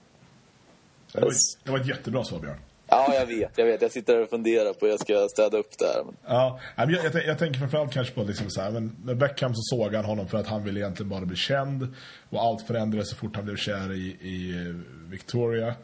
Det 1.11 1.21
var, 1.21 1.33
det 1.63 1.71
var 1.71 1.79
ett 1.79 1.87
jättebra 1.87 2.23
svar, 2.23 2.39
Björn. 2.39 2.59
Ja, 2.87 3.13
jag 3.13 3.25
vet. 3.25 3.57
Jag 3.57 3.65
vet. 3.65 3.81
Jag 3.81 3.91
sitter 3.91 4.21
och 4.21 4.29
funderar 4.29 4.73
på 4.73 4.85
hur 4.85 4.89
jag 4.89 4.99
ska 4.99 5.27
städa 5.29 5.57
upp 5.57 5.77
det 5.79 5.85
här. 5.85 6.03
Ja, 6.27 6.59
jag, 6.75 6.91
jag, 6.91 7.25
jag 7.25 7.39
tänker 7.39 7.59
framförallt 7.59 7.93
kanske 7.93 8.13
på 8.13 8.23
liksom 8.23 8.49
så 8.49 8.61
här, 8.61 8.71
men 8.71 8.95
med 9.03 9.17
Beckham 9.17 9.55
så 9.55 9.77
såg 9.77 9.93
han 9.95 10.05
honom 10.05 10.27
för 10.27 10.37
att 10.37 10.47
han 10.47 10.63
ville 10.63 10.79
egentligen 10.79 11.09
bara 11.09 11.25
bli 11.25 11.35
känd. 11.35 11.95
Och 12.29 12.41
allt 12.41 12.67
förändrades 12.67 13.09
så 13.09 13.15
fort 13.15 13.35
han 13.35 13.45
blev 13.45 13.55
kär 13.55 13.93
i, 13.93 14.17
i 14.21 14.51
eh, 14.51 14.75
Victoria. 15.09 15.75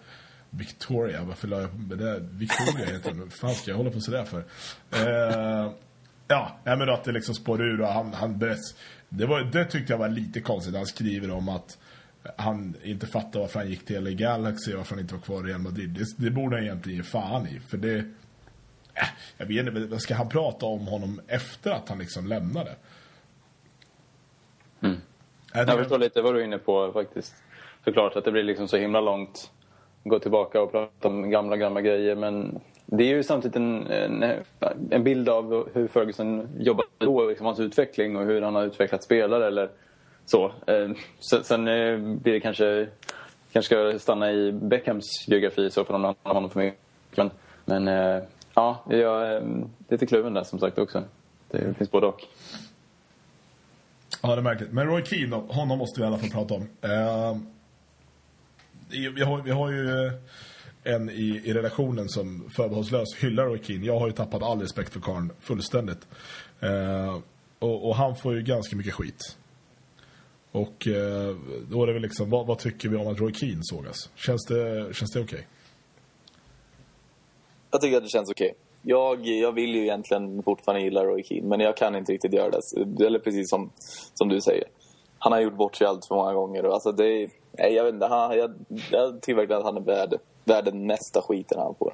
Victoria, 0.49 1.23
varför 1.23 1.47
la 1.47 1.61
jag 1.61 1.69
på 1.89 1.95
det? 1.95 2.19
Victoria 2.19 2.85
heter. 2.85 3.11
Vad 3.11 3.33
fan 3.33 3.55
ska 3.55 3.71
jag 3.71 3.77
hålla 3.77 3.91
på 3.91 3.99
sådär 3.99 4.25
för? 4.25 4.43
Eh, 4.91 5.71
ja, 6.31 6.51
nej, 6.63 6.77
men 6.77 6.89
att 6.89 7.03
det 7.03 7.11
liksom 7.11 7.35
spår 7.35 7.61
ur 7.61 7.81
och 7.81 7.87
han, 7.87 8.13
han 8.13 8.37
berätt, 8.37 8.59
det, 9.09 9.25
var, 9.25 9.41
det 9.41 9.65
tyckte 9.65 9.93
jag 9.93 9.97
var 9.97 10.09
lite 10.09 10.41
konstigt. 10.41 10.75
Han 10.75 10.85
skriver 10.85 11.31
om 11.31 11.49
att 11.49 11.77
han 12.37 12.75
inte 12.83 13.07
fattar 13.07 13.39
varför 13.39 13.59
han 13.59 13.69
gick 13.69 13.85
till 13.85 14.03
LA 14.03 14.11
Galaxy, 14.11 14.75
varför 14.75 14.95
han 14.95 15.01
inte 15.01 15.13
var 15.13 15.21
kvar 15.21 15.47
i 15.47 15.49
Real 15.49 15.61
Madrid. 15.61 15.89
Det, 15.89 16.25
det 16.25 16.31
borde 16.31 16.55
han 16.55 16.63
egentligen 16.65 16.97
ge 16.97 17.03
fan 17.03 17.47
i, 17.47 17.59
för 17.59 17.77
det... 17.77 17.97
Äh, 18.93 19.07
jag 19.37 19.45
vet 19.45 19.67
inte, 19.67 19.71
men 19.71 19.99
ska 19.99 20.15
han 20.15 20.29
prata 20.29 20.65
om 20.65 20.87
honom 20.87 21.21
efter 21.27 21.71
att 21.71 21.89
han 21.89 21.99
liksom 21.99 22.27
lämnade? 22.27 22.75
Äh, 24.81 24.89
det- 25.53 25.59
Jag 25.67 25.77
förstår 25.79 25.97
lite 25.99 26.21
vad 26.21 26.33
du 26.35 26.39
är 26.39 26.43
inne 26.43 26.57
på 26.57 26.91
faktiskt. 26.93 27.35
Såklart 27.83 28.15
att 28.15 28.25
det 28.25 28.31
blir 28.31 28.43
liksom 28.43 28.67
så 28.67 28.77
himla 28.77 29.01
långt 29.01 29.51
gå 30.03 30.19
tillbaka 30.19 30.61
och 30.61 30.71
prata 30.71 31.07
om 31.07 31.29
gamla, 31.29 31.57
gamla 31.57 31.81
grejer. 31.81 32.15
Men 32.15 32.59
det 32.93 33.03
är 33.03 33.07
ju 33.07 33.23
samtidigt 33.23 33.55
en, 33.55 33.87
en, 33.87 34.23
en 34.89 35.03
bild 35.03 35.29
av 35.29 35.69
hur 35.73 35.87
Ferguson 35.87 36.47
jobbade 36.59 36.89
då, 36.97 37.29
liksom 37.29 37.45
hans 37.45 37.59
utveckling 37.59 38.17
och 38.17 38.25
hur 38.25 38.41
han 38.41 38.55
har 38.55 38.63
utvecklat 38.63 39.03
spelare 39.03 39.47
eller 39.47 39.69
så. 40.25 40.51
Eh, 40.67 40.89
Sen, 41.19 41.67
eh, 41.67 41.97
blir 41.97 42.33
det 42.33 42.39
kanske, 42.39 42.87
kanske 43.51 43.91
ska 43.91 43.99
stanna 43.99 44.31
i 44.31 44.51
Beckhams 44.51 45.27
geografi 45.27 45.61
i 45.61 45.71
så 45.71 45.85
fall 45.85 45.95
om 45.95 46.01
det 46.01 46.07
handlar 46.07 46.31
om 46.31 46.35
honom 46.35 46.49
för 46.49 46.59
mycket. 46.59 46.79
Men, 47.15 47.31
men 47.65 47.87
eh, 47.87 48.23
ja, 48.53 48.85
jag 48.89 49.27
är 49.27 49.43
lite 49.87 50.05
kluven 50.05 50.33
där 50.33 50.43
som 50.43 50.59
sagt 50.59 50.77
också. 50.77 51.03
Det 51.51 51.77
finns 51.77 51.91
både 51.91 52.07
och. 52.07 52.23
Ja, 54.21 54.35
det 54.35 54.41
är 54.41 54.41
märkligt. 54.41 54.71
Men 54.71 54.87
Roy 54.87 55.05
Keane, 55.05 55.27
då, 55.27 55.53
honom 55.53 55.77
måste 55.77 55.99
vi 55.99 56.03
i 56.03 56.07
alla 56.07 56.17
fall 56.17 56.29
prata 56.29 56.53
om. 56.53 56.61
Eh, 56.81 57.37
vi, 59.15 59.23
har, 59.23 59.41
vi 59.41 59.51
har 59.51 59.71
ju 59.71 60.05
eh, 60.05 60.13
en 60.83 61.09
i, 61.09 61.41
i 61.45 61.53
redaktionen 61.53 62.09
som 62.09 62.49
förbehållslöst 62.55 63.15
hyllar 63.15 63.45
Roy 63.45 63.59
Keane. 63.63 63.85
Jag 63.85 63.99
har 63.99 64.07
ju 64.07 64.13
tappat 64.13 64.43
all 64.43 64.61
respekt 64.61 64.93
för 64.93 64.99
karln 64.99 65.31
fullständigt. 65.39 66.07
Eh, 66.59 67.19
och, 67.59 67.89
och 67.89 67.95
han 67.95 68.15
får 68.15 68.35
ju 68.35 68.41
ganska 68.41 68.75
mycket 68.75 68.93
skit. 68.93 69.37
Och 70.51 70.87
eh, 70.87 71.35
då 71.69 71.83
är 71.83 71.87
det 71.87 71.93
väl 71.93 72.01
liksom, 72.01 72.29
vad, 72.29 72.47
vad 72.47 72.59
tycker 72.59 72.89
vi 72.89 72.97
om 72.97 73.07
att 73.07 73.19
Roy 73.19 73.33
Keane 73.33 73.61
sågas? 73.61 74.09
Känns 74.15 74.45
det, 74.45 74.95
känns 74.95 75.11
det 75.11 75.21
okej? 75.21 75.47
Jag 77.71 77.81
tycker 77.81 77.97
att 77.97 78.03
det 78.03 78.09
känns 78.09 78.29
okej. 78.29 78.53
Jag, 78.81 79.25
jag 79.25 79.51
vill 79.51 79.75
ju 79.75 79.81
egentligen 79.81 80.43
fortfarande 80.43 80.83
gilla 80.83 81.03
Roy 81.03 81.23
Keane, 81.23 81.47
men 81.47 81.59
jag 81.59 81.77
kan 81.77 81.95
inte 81.95 82.11
riktigt 82.11 82.33
göra 82.33 82.49
det. 82.49 83.05
Eller 83.05 83.19
precis 83.19 83.49
som, 83.49 83.71
som 84.13 84.29
du 84.29 84.41
säger. 84.41 84.63
Han 85.19 85.31
har 85.31 85.39
gjort 85.39 85.57
bort 85.57 85.75
sig 85.75 85.87
allt 85.87 86.05
för 86.05 86.15
många 86.15 86.33
gånger. 86.33 86.63
Alltså 86.63 86.91
det, 86.91 87.29
nej, 87.51 87.73
jag, 87.73 87.83
vet 87.83 87.93
inte, 87.93 88.05
han, 88.05 88.37
jag, 88.37 88.53
jag 88.91 89.21
tycker 89.21 89.35
verkligen 89.35 89.59
att 89.59 89.65
han 89.65 89.77
är 89.77 89.81
värd, 89.81 90.19
världen 90.43 90.87
mesta 90.87 91.21
skiten 91.21 91.59
han 91.59 91.75
får. 91.75 91.93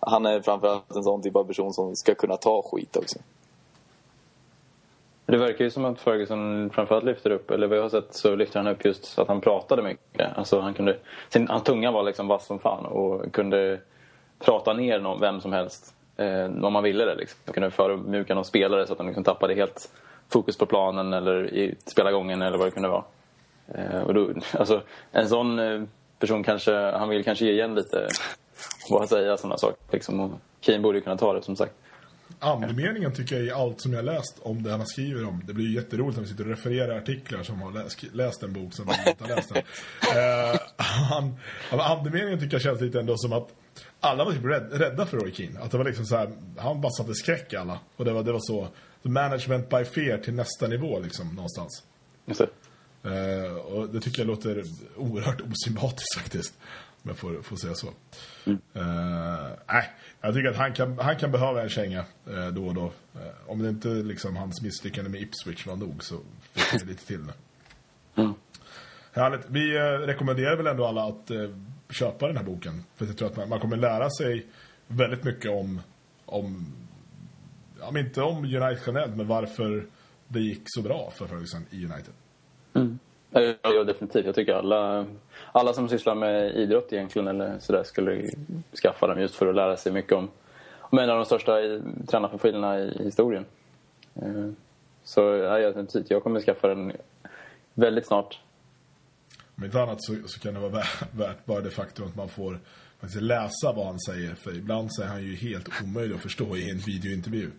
Han 0.00 0.26
är 0.26 0.40
framförallt 0.40 0.96
en 0.96 1.02
sån 1.02 1.22
typ 1.22 1.36
av 1.36 1.44
person 1.44 1.72
som 1.72 1.96
ska 1.96 2.14
kunna 2.14 2.36
ta 2.36 2.62
skit 2.62 2.96
också. 2.96 3.18
Det 5.26 5.36
verkar 5.36 5.64
ju 5.64 5.70
som 5.70 5.84
att 5.84 6.00
Ferguson 6.00 6.70
framförallt 6.70 7.04
lyfter 7.04 7.30
upp, 7.30 7.50
eller 7.50 7.66
vad 7.66 7.78
jag 7.78 7.82
har 7.82 7.88
sett 7.88 8.14
så 8.14 8.34
lyfter 8.34 8.58
han 8.58 8.68
upp 8.68 8.84
just 8.84 9.18
att 9.18 9.28
han 9.28 9.40
pratade 9.40 9.82
mycket. 9.82 10.38
Alltså 10.38 10.60
han 10.60 10.74
kunde, 10.74 10.96
sin, 11.28 11.48
han 11.48 11.62
tunga 11.62 11.90
var 11.90 12.02
liksom 12.02 12.28
vass 12.28 12.46
som 12.46 12.58
fan 12.58 12.86
och 12.86 13.32
kunde 13.32 13.80
prata 14.38 14.72
ner 14.72 15.00
någon, 15.00 15.20
vem 15.20 15.40
som 15.40 15.52
helst 15.52 15.94
eh, 16.16 16.44
om 16.44 16.72
man 16.72 16.82
ville 16.82 17.04
det. 17.04 17.14
Liksom. 17.14 17.40
Han 17.44 17.54
kunde 17.54 17.70
förödmjuka 17.70 18.34
någon 18.34 18.44
spelare 18.44 18.86
så 18.86 18.92
att 18.92 18.98
de 18.98 19.06
liksom 19.06 19.24
tappade 19.24 19.54
helt 19.54 19.90
fokus 20.28 20.58
på 20.58 20.66
planen 20.66 21.12
eller 21.12 21.54
i 21.54 21.74
spelargången 21.86 22.42
eller 22.42 22.58
vad 22.58 22.66
det 22.66 22.70
kunde 22.70 22.88
vara. 22.88 23.04
Eh, 23.74 24.00
och 24.00 24.14
då, 24.14 24.28
alltså, 24.58 24.82
en 25.12 25.28
sån 25.28 25.58
eh, 25.58 25.82
person 26.20 26.44
kanske, 26.44 26.72
han 26.72 27.08
vill 27.08 27.24
kanske 27.24 27.44
ge 27.44 27.52
igen 27.52 27.74
lite 27.74 28.08
vad 28.90 29.08
säga 29.08 29.36
sådana 29.36 29.58
saker. 29.58 29.78
Liksom. 29.90 30.20
Och 30.20 30.30
Kane 30.60 30.78
borde 30.78 30.98
ju 30.98 31.04
kunna 31.04 31.16
ta 31.16 31.32
det 31.32 31.42
som 31.42 31.56
sagt. 31.56 31.72
Andemeningen 32.38 33.14
tycker 33.14 33.36
jag 33.36 33.44
i 33.44 33.50
allt 33.50 33.80
som 33.80 33.92
jag 33.92 34.04
läst 34.04 34.38
om 34.42 34.62
det 34.62 34.70
han 34.70 34.86
skriver 34.86 35.26
om. 35.26 35.42
Det 35.46 35.52
blir 35.52 35.64
ju 35.64 35.74
jätteroligt 35.74 36.16
när 36.16 36.24
vi 36.24 36.30
sitter 36.30 36.44
och 36.44 36.50
refererar 36.50 36.98
artiklar 36.98 37.42
som 37.42 37.62
har 37.62 37.72
läst, 37.72 38.02
läst 38.12 38.42
en 38.42 38.52
bok 38.52 38.72
som 38.72 38.86
vi 38.86 39.10
inte 39.10 39.24
har 39.24 39.36
läst 39.36 39.54
den. 39.54 39.62
Eh, 41.70 41.90
andemeningen 41.90 42.40
tycker 42.40 42.54
jag 42.54 42.62
känns 42.62 42.80
lite 42.80 43.00
ändå 43.00 43.16
som 43.16 43.32
att 43.32 43.48
alla 44.00 44.24
var 44.24 44.32
typ 44.32 44.44
rädd, 44.44 44.72
rädda 44.72 45.06
för 45.06 45.16
Roy 45.16 45.32
Keane. 45.32 45.60
Att 45.60 45.70
det 45.70 45.78
var 45.78 45.84
liksom 45.84 46.04
så 46.04 46.16
här, 46.16 46.30
han 46.58 46.80
bara 46.80 46.92
satte 46.92 47.14
skräck 47.14 47.52
i 47.52 47.56
alla. 47.56 47.78
Och 47.96 48.04
det 48.04 48.12
var, 48.12 48.22
det 48.22 48.32
var 48.32 48.40
så, 48.42 48.68
management 49.02 49.68
by 49.68 49.84
fear 49.84 50.18
till 50.18 50.34
nästa 50.34 50.66
nivå 50.66 50.98
liksom 50.98 51.34
någonstans. 51.34 51.82
Just 52.26 52.40
det. 52.40 52.48
Eh, 53.04 53.52
och 53.52 53.88
det 53.88 54.00
tycker 54.00 54.18
jag 54.18 54.26
låter 54.26 54.64
oerhört 54.96 55.40
osympatiskt 55.40 56.18
faktiskt. 56.18 56.58
Om 57.02 57.08
jag 57.08 57.16
får, 57.16 57.42
får 57.42 57.56
säga 57.56 57.74
så. 57.74 57.86
Eh, 58.46 59.48
nej, 59.66 59.90
jag 60.20 60.34
tycker 60.34 60.48
att 60.48 60.56
han 60.56 60.72
kan, 60.72 60.98
han 60.98 61.16
kan 61.16 61.30
behöva 61.30 61.62
en 61.62 61.68
känga 61.68 61.98
eh, 62.26 62.48
då 62.52 62.66
och 62.66 62.74
då. 62.74 62.92
Om 63.46 63.62
det 63.62 63.68
inte 63.68 63.88
liksom 63.88 64.36
hans 64.36 64.62
misslyckande 64.62 65.10
med 65.10 65.20
Ipswich 65.20 65.66
var 65.66 65.76
nog 65.76 66.04
så 66.04 66.20
fick 66.52 66.82
vi 66.82 66.86
lite 66.86 67.06
till 67.06 67.20
nu. 67.20 67.32
Mm. 68.22 68.34
Härligt. 69.12 69.46
Vi 69.48 69.78
rekommenderar 69.78 70.56
väl 70.56 70.66
ändå 70.66 70.86
alla 70.86 71.04
att 71.04 71.30
köpa 71.90 72.26
den 72.26 72.36
här 72.36 72.44
boken. 72.44 72.84
För 72.96 73.06
jag 73.06 73.16
tror 73.16 73.28
att 73.28 73.36
man, 73.36 73.48
man 73.48 73.60
kommer 73.60 73.76
lära 73.76 74.10
sig 74.10 74.46
väldigt 74.86 75.24
mycket 75.24 75.50
om, 75.50 75.80
om 76.24 76.74
men 77.92 78.06
inte 78.06 78.22
om 78.22 78.44
United 78.44 78.78
generellt, 78.86 79.16
men 79.16 79.26
varför 79.26 79.86
det 80.28 80.40
gick 80.40 80.62
så 80.64 80.82
bra 80.82 81.12
för 81.16 81.26
Ferguson 81.26 81.66
i 81.70 81.84
United. 81.84 82.14
Mm. 82.74 82.98
Ja, 83.30 83.54
ja, 83.62 83.84
definitivt. 83.84 84.26
Jag 84.26 84.34
tycker 84.34 84.54
alla, 84.54 85.06
alla 85.52 85.72
som 85.72 85.88
sysslar 85.88 86.14
med 86.14 86.56
idrott 86.56 86.92
egentligen 86.92 87.28
eller 87.28 87.58
sådär 87.58 87.82
skulle 87.84 88.22
skaffa 88.82 89.06
dem 89.06 89.20
just 89.20 89.34
för 89.34 89.46
att 89.46 89.54
lära 89.54 89.76
sig 89.76 89.92
mycket 89.92 90.12
om, 90.12 90.30
om 90.78 90.98
en 90.98 91.10
av 91.10 91.16
de 91.16 91.24
största 91.24 91.60
i- 91.60 91.82
tränarprofilerna 92.08 92.78
i 92.80 93.04
historien. 93.04 93.44
Eh, 94.14 94.48
så 95.04 95.20
ja, 95.20 95.58
jag, 95.58 95.70
definitivt. 95.70 96.10
jag 96.10 96.22
kommer 96.22 96.40
skaffa 96.40 96.68
den 96.68 96.92
väldigt 97.74 98.06
snart. 98.06 98.40
Om 99.56 99.64
inte 99.64 99.82
annat 99.82 100.02
så, 100.04 100.14
så 100.26 100.40
kan 100.40 100.54
det 100.54 100.60
vara 100.60 100.70
värt 101.12 101.44
bara 101.46 101.60
det 101.60 101.70
faktum 101.70 102.06
att 102.06 102.16
man 102.16 102.28
får 102.28 102.58
faktiskt 103.00 103.22
läsa 103.22 103.72
vad 103.76 103.86
han 103.86 104.00
säger. 104.00 104.34
För 104.34 104.56
ibland 104.56 104.92
så 104.92 105.02
är 105.02 105.06
han 105.06 105.22
ju 105.22 105.34
helt 105.36 105.68
omöjlig 105.84 106.14
att 106.14 106.20
förstå 106.22 106.56
i 106.56 106.70
en 106.70 106.78
videointervju. 106.78 107.50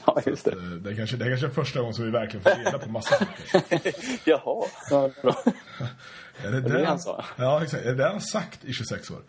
Ja, 0.06 0.20
just 0.26 0.44
det. 0.44 0.52
Eh, 0.52 0.58
Det 0.58 0.90
är 0.90 0.96
kanske, 0.96 1.16
det 1.16 1.24
är 1.24 1.28
kanske 1.28 1.50
första 1.50 1.78
gången 1.80 1.94
som 1.94 2.04
vi 2.04 2.10
verkligen 2.10 2.42
får 2.42 2.64
reda 2.64 2.78
på 2.78 2.90
massa 2.90 3.14
saker. 3.16 3.82
Jaha. 4.28 4.66
Ja, 4.90 5.10
bra. 5.22 5.36
Är 6.44 6.50
det 6.52 6.60
det 6.60 6.78
det 6.78 6.86
han 6.86 6.98
sa? 7.00 7.24
Ja, 7.36 7.62
exakt. 7.62 7.84
Är 7.84 7.88
det 7.90 7.94
det 7.94 8.08
han 8.08 8.20
sagt 8.20 8.64
i 8.64 8.72
26 8.72 9.10
år? 9.10 9.22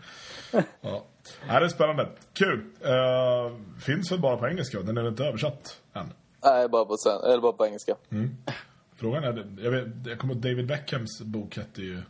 Ja. 0.52 0.62
ja 0.82 1.60
det 1.60 1.66
är 1.66 1.68
spännande. 1.70 2.10
Kul. 2.34 2.60
Uh, 2.60 3.58
finns 3.80 4.12
väl 4.12 4.20
bara 4.20 4.38
på 4.38 4.48
engelska? 4.48 4.82
Den 4.82 4.98
är 4.98 5.08
inte 5.08 5.26
översatt 5.26 5.80
än? 5.94 6.14
Nej, 6.44 6.68
bara 6.70 6.86
på, 6.86 6.98
sven- 6.98 7.32
eller 7.32 7.42
bara 7.42 7.52
på 7.54 7.66
engelska. 7.66 7.96
Frågan 8.96 9.24
är, 9.24 9.48
jag, 9.64 9.72
vet, 9.72 9.88
jag 10.06 10.20
kommer 10.20 10.34
ihåg 10.34 10.44
David 10.44 10.68
Beckhams 10.68 11.22
bok 11.22 11.58
hette 11.58 11.82
ju 11.82 12.02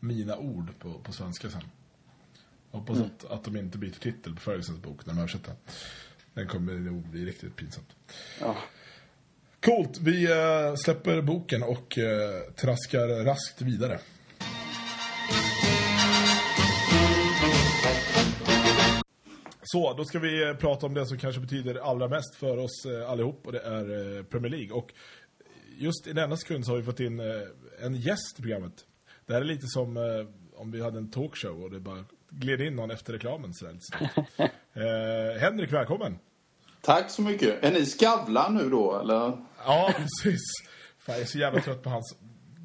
Mina 0.00 0.36
ord 0.36 0.68
på, 0.78 0.92
på 0.92 1.12
svenska 1.12 1.50
sen. 1.50 1.62
Hoppas 2.70 2.96
Mm. 2.96 3.08
att, 3.18 3.30
att 3.32 3.44
de 3.44 3.56
inte 3.56 3.78
byter 3.78 4.00
titel 4.00 4.34
på 4.34 4.40
Fergusons 4.40 4.82
bok 4.82 5.06
när 5.06 5.14
de 5.14 5.20
översätter 5.20 5.54
den. 6.38 6.48
Kommer 6.48 6.72
nog 6.72 7.08
bli 7.08 7.24
riktigt 7.24 7.56
pinsamt. 7.56 7.96
Ja. 8.40 8.56
Coolt, 9.60 9.98
vi 10.00 10.30
eh, 10.30 10.74
släpper 10.76 11.22
boken 11.22 11.62
och 11.62 11.98
eh, 11.98 12.40
traskar 12.40 13.24
raskt 13.24 13.62
vidare. 13.62 13.98
Så, 19.62 19.94
då 19.94 20.04
ska 20.04 20.18
vi 20.18 20.48
eh, 20.48 20.54
prata 20.54 20.86
om 20.86 20.94
det 20.94 21.06
som 21.06 21.18
kanske 21.18 21.40
betyder 21.40 21.74
allra 21.74 22.08
mest 22.08 22.36
för 22.36 22.56
oss 22.56 22.86
allihop 23.06 23.46
och 23.46 23.52
det 23.52 23.60
är 23.60 24.22
Premier 24.22 24.50
League. 24.50 24.72
Och 24.72 24.92
just 25.78 26.06
i 26.06 26.12
denna 26.12 26.36
sekund 26.36 26.66
så 26.66 26.72
har 26.72 26.78
vi 26.78 26.84
fått 26.84 27.00
in 27.00 27.20
en 27.82 27.94
gäst 27.94 28.38
i 28.38 28.42
programmet. 28.42 28.84
Det 29.26 29.32
här 29.32 29.40
är 29.40 29.44
lite 29.44 29.66
som 29.66 29.96
om 30.56 30.70
vi 30.70 30.82
hade 30.82 30.98
en 30.98 31.10
talkshow 31.10 31.62
och 31.62 31.70
det 31.70 31.80
bara 31.80 32.04
gled 32.30 32.60
in 32.60 32.76
någon 32.76 32.90
efter 32.90 33.12
reklamen 33.12 33.54
snabbt. 33.54 33.84
eh, 34.74 35.40
Henrik, 35.40 35.72
välkommen! 35.72 36.18
Tack 36.88 37.10
så 37.10 37.22
mycket. 37.22 37.64
Är 37.64 37.72
ni 37.72 37.86
Skavlan 37.86 38.54
nu 38.54 38.70
då, 38.70 39.00
eller? 39.00 39.46
Ja, 39.64 39.94
precis. 39.96 40.40
Fan, 40.98 41.14
jag 41.14 41.20
är 41.20 41.26
så 41.26 41.38
jävla 41.38 41.60
trött 41.60 41.82
på 41.82 41.90
hans 41.90 42.16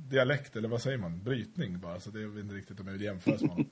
dialekt, 0.09 0.55
eller 0.55 0.69
vad 0.69 0.81
säger 0.81 0.97
man? 0.97 1.23
Brytning 1.23 1.79
bara, 1.79 1.99
så 1.99 2.09
det 2.09 2.19
är 2.19 2.39
inte 2.39 2.55
riktigt 2.55 2.79
om 2.79 2.87
jag 2.87 2.93
vill 2.93 3.01
jämföra 3.01 3.37
med 3.41 3.49
honom. 3.49 3.65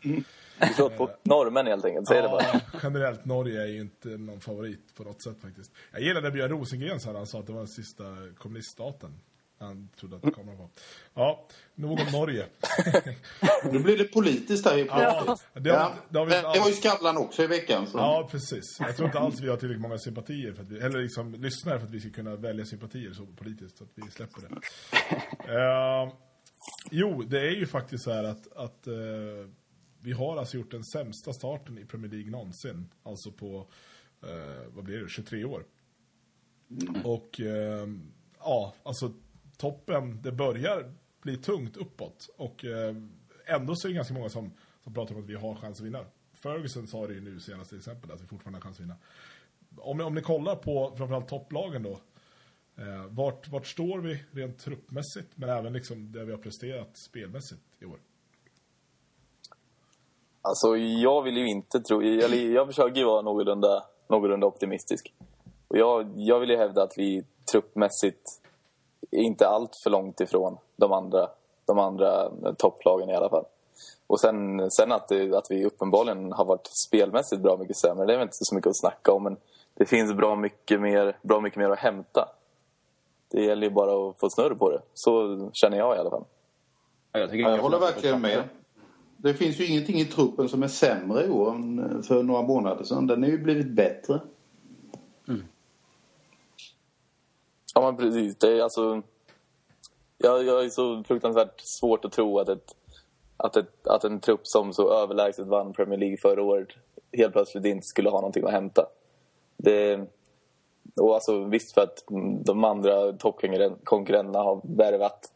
Du 0.60 0.74
slår 0.76 0.90
på 0.90 1.10
normen 1.24 1.68
helt 1.68 1.86
enkelt, 1.86 2.08
säg 2.08 2.22
det 2.22 2.28
bara. 2.28 2.44
Ja, 2.54 2.60
generellt 2.84 3.26
Norge 3.26 3.62
är 3.62 3.68
ju 3.68 3.82
inte 3.82 4.08
någon 4.08 4.42
favorit 4.42 4.96
på 4.96 5.04
något 5.04 5.24
sätt 5.24 5.42
faktiskt. 5.42 5.72
Jag 5.92 6.02
gillade 6.02 6.32
Björn 6.32 6.50
Rosengren 6.50 7.00
sa 7.00 7.14
han 7.14 7.28
sa 7.28 7.40
att 7.40 7.48
det 7.48 7.54
var 7.54 7.60
den 7.60 7.68
sista 7.68 8.04
kommuniststaten. 8.38 9.20
Han 9.62 9.90
trodde 10.00 10.16
att 10.16 10.36
kameran 10.36 10.58
var. 10.58 10.70
Ja, 11.14 11.48
nog 11.76 11.92
om 11.92 12.12
Norge. 12.12 12.46
Nu 13.72 13.80
blir 13.80 13.98
det 13.98 14.04
politiskt 14.04 14.66
här 14.66 14.78
i 14.78 14.86
Ja, 14.86 15.38
det 15.54 15.70
Ja, 15.70 15.94
det 16.10 16.20
har 16.20 16.26
vi 16.26 16.32
det 16.32 16.38
inte 16.38 16.48
var 16.48 16.56
ju 16.56 16.62
alls. 16.62 16.82
Skavlan 16.82 17.18
också 17.18 17.44
i 17.44 17.48
veckan. 17.48 17.88
Så. 17.88 17.98
Ja, 17.98 18.28
precis. 18.32 18.78
Jag 18.80 18.96
tror 18.96 19.08
inte 19.08 19.20
alls 19.20 19.40
vi 19.42 19.50
har 19.50 19.58
tillräckligt 19.58 19.82
många 19.82 19.98
sympatier 19.98 20.54
för 20.54 20.64
att 20.64 20.70
vi, 20.70 20.80
eller 20.80 21.02
liksom 21.02 21.34
lyssnare 21.34 21.80
för 21.80 21.88
att 21.88 21.94
vi 21.94 22.00
ska 22.00 22.10
kunna 22.10 22.36
välja 22.36 22.66
sympatier 22.66 23.14
så 23.14 23.26
politiskt 23.26 23.78
så 23.78 23.84
att 23.84 23.92
vi 23.96 24.12
släpper 24.12 24.42
det. 24.42 24.48
Eh, 25.42 26.14
jo, 26.92 27.22
det 27.22 27.40
är 27.40 27.56
ju 27.56 27.68
faktiskt 27.68 28.04
så 28.04 28.12
här 28.12 28.24
att, 28.24 28.54
att 28.56 28.88
eh, 28.88 28.94
vi 30.02 30.12
har 30.12 30.38
alltså 30.38 30.58
gjort 30.58 30.72
den 30.72 30.84
sämsta 30.84 31.34
starten 31.34 31.78
i 31.78 31.86
Premier 31.86 32.12
League 32.12 32.32
någonsin. 32.32 32.90
Alltså 33.04 33.32
på, 33.32 33.68
eh, 34.24 34.74
vad 34.74 34.84
blir 34.84 34.98
det, 34.98 35.10
23 35.10 35.46
år. 35.46 35.64
Och 37.04 37.42
eh, 37.42 37.88
ja, 38.40 38.74
alltså 38.84 39.14
toppen, 39.62 40.22
det 40.22 40.32
börjar 40.32 40.94
bli 41.22 41.38
tungt 41.38 41.78
uppåt. 41.78 42.30
Och 42.38 42.66
eh, 42.66 42.96
ändå 43.46 43.76
så 43.76 43.88
är 43.88 43.90
det 43.90 43.96
ganska 43.96 44.14
många 44.14 44.30
som, 44.30 44.52
som 44.84 44.94
pratar 44.94 45.16
om 45.16 45.22
att 45.22 45.30
vi 45.30 45.36
har 45.36 45.56
chans 45.56 45.80
att 45.80 45.86
vinna. 45.86 46.06
Ferguson 46.34 46.88
sa 46.88 47.08
det 47.08 47.14
ju 47.14 47.22
nu 47.22 47.40
senast 47.40 47.70
till 47.70 47.78
exempel, 47.78 48.12
att 48.12 48.22
vi 48.22 48.28
fortfarande 48.28 48.58
har 48.60 48.64
chans 48.64 48.78
att 48.78 48.84
vinna. 48.84 48.96
Om, 49.78 49.98
ni- 49.98 50.04
om 50.04 50.16
ni 50.16 50.22
kollar 50.22 50.56
på 50.56 50.94
framförallt 50.98 51.28
topplagen 51.28 51.84
då. 51.84 52.00
Eh, 52.78 53.06
vart, 53.10 53.48
vart 53.48 53.68
står 53.68 54.00
vi 54.00 54.24
rent 54.32 54.60
truppmässigt, 54.60 55.32
men 55.36 55.50
även 55.50 55.74
liksom 55.74 56.12
det 56.12 56.26
vi 56.26 56.32
har 56.32 56.40
presterat 56.40 56.98
spelmässigt 56.98 57.62
i 57.80 57.86
år? 57.86 58.00
Alltså, 60.42 60.78
jag 60.78 61.22
vill 61.24 61.38
ju 61.38 61.48
inte 61.50 61.80
tro... 61.80 62.02
Eller 62.02 62.52
jag 62.54 62.68
försöker 62.68 62.96
ju 63.00 63.06
vara 63.06 63.22
någorlunda, 63.22 63.84
någorlunda 64.10 64.48
optimistisk. 64.48 65.14
Och 65.68 65.78
jag, 65.78 66.14
jag 66.16 66.40
vill 66.40 66.50
ju 66.50 66.58
hävda 66.58 66.84
att 66.84 66.94
vi 66.98 67.24
truppmässigt 67.52 68.41
inte 69.12 69.48
allt 69.48 69.76
för 69.76 69.90
långt 69.90 70.22
ifrån 70.22 70.58
de 70.76 70.92
andra, 70.92 71.30
de 71.66 71.80
andra 71.80 72.32
topplagen 72.58 73.10
i 73.10 73.16
alla 73.16 73.30
fall. 73.30 73.46
Och 74.08 74.20
sen, 74.20 74.72
sen 74.72 74.92
att, 74.92 75.08
det, 75.08 75.38
att 75.38 75.52
vi 75.52 75.66
uppenbarligen 75.66 76.32
har 76.32 76.46
varit 76.46 76.68
spelmässigt 76.68 77.42
bra 77.42 77.58
mycket 77.58 77.78
sämre, 77.78 78.06
det 78.06 78.14
är 78.14 78.18
väl 78.18 78.28
inte 78.28 78.38
så 78.40 78.56
mycket 78.56 78.70
att 78.70 78.80
snacka 78.80 79.12
om. 79.12 79.24
Men 79.24 79.38
det 79.74 79.86
finns 79.86 80.14
bra 80.14 80.36
mycket 80.36 80.82
mer, 80.82 81.18
bra 81.22 81.42
mycket 81.42 81.60
mer 81.60 81.70
att 81.70 81.80
hämta. 81.80 82.30
Det 83.32 83.44
gäller 83.44 83.68
ju 83.68 83.74
bara 83.74 84.10
att 84.10 84.20
få 84.20 84.30
snurr 84.30 84.56
på 84.56 84.70
det. 84.70 84.82
Så 84.94 85.38
känner 85.54 85.78
jag 85.78 85.96
i 85.96 86.00
alla 86.00 86.10
fall. 86.10 86.24
Ja, 87.12 87.20
jag, 87.20 87.36
jag 87.36 87.58
håller 87.58 87.80
verkligen 87.80 88.22
med. 88.22 88.44
Det 89.18 89.34
finns 89.34 89.60
ju 89.60 89.66
ingenting 89.66 90.00
i 90.00 90.06
truppen 90.06 90.50
som 90.50 90.64
är 90.64 90.68
sämre 90.68 91.26
i 91.26 91.30
år 91.30 91.52
än 91.52 92.04
för 92.04 92.24
några 92.24 92.42
månader 92.42 92.84
sedan. 92.84 93.08
Den 93.08 93.24
har 93.24 93.30
ju 93.30 93.38
blivit 93.38 93.72
bättre. 93.72 94.20
Ja, 97.76 97.82
men 97.82 97.98
precis. 97.98 98.38
Det 98.38 98.58
är 98.58 98.62
alltså... 98.62 99.02
Jag, 100.18 100.46
jag 100.46 100.66
är 100.66 100.70
så 100.70 101.04
fruktansvärt 101.04 101.62
svårt 101.62 102.06
att 102.06 102.12
tro 102.12 102.40
att, 102.40 102.50
ett, 102.50 102.76
att, 103.38 103.58
ett, 103.58 103.88
att 103.88 104.04
en 104.04 104.20
trupp 104.20 104.42
som 104.44 104.74
så 104.74 104.94
överlägset 104.94 105.48
vann 105.48 105.74
Premier 105.74 106.00
League 106.00 106.18
förra 106.18 106.44
året 106.44 106.68
helt 107.18 107.34
plötsligt 107.34 107.66
inte 107.66 107.88
skulle 107.88 108.10
ha 108.10 108.18
någonting 108.18 108.46
att 108.46 108.52
hämta. 108.52 108.86
Det, 109.58 110.00
och 110.96 111.14
alltså, 111.14 111.44
visst 111.44 111.74
för 111.74 111.82
att 111.82 112.04
de 112.46 112.64
andra 112.64 113.14
toppkonkurrenterna 113.14 114.40
har 114.40 114.62
värvat, 114.64 115.32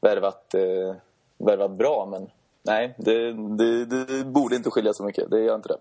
värvat, 0.00 0.54
eh, 0.54 0.94
värvat 1.38 1.70
bra, 1.70 2.08
men 2.10 2.30
nej, 2.62 2.94
det, 2.98 3.32
det, 3.32 3.84
det 3.84 4.24
borde 4.24 4.56
inte 4.56 4.70
skilja 4.70 4.92
så 4.92 5.04
mycket. 5.04 5.30
Det 5.30 5.40
gör 5.40 5.54
inte 5.54 5.68
det. 5.68 5.78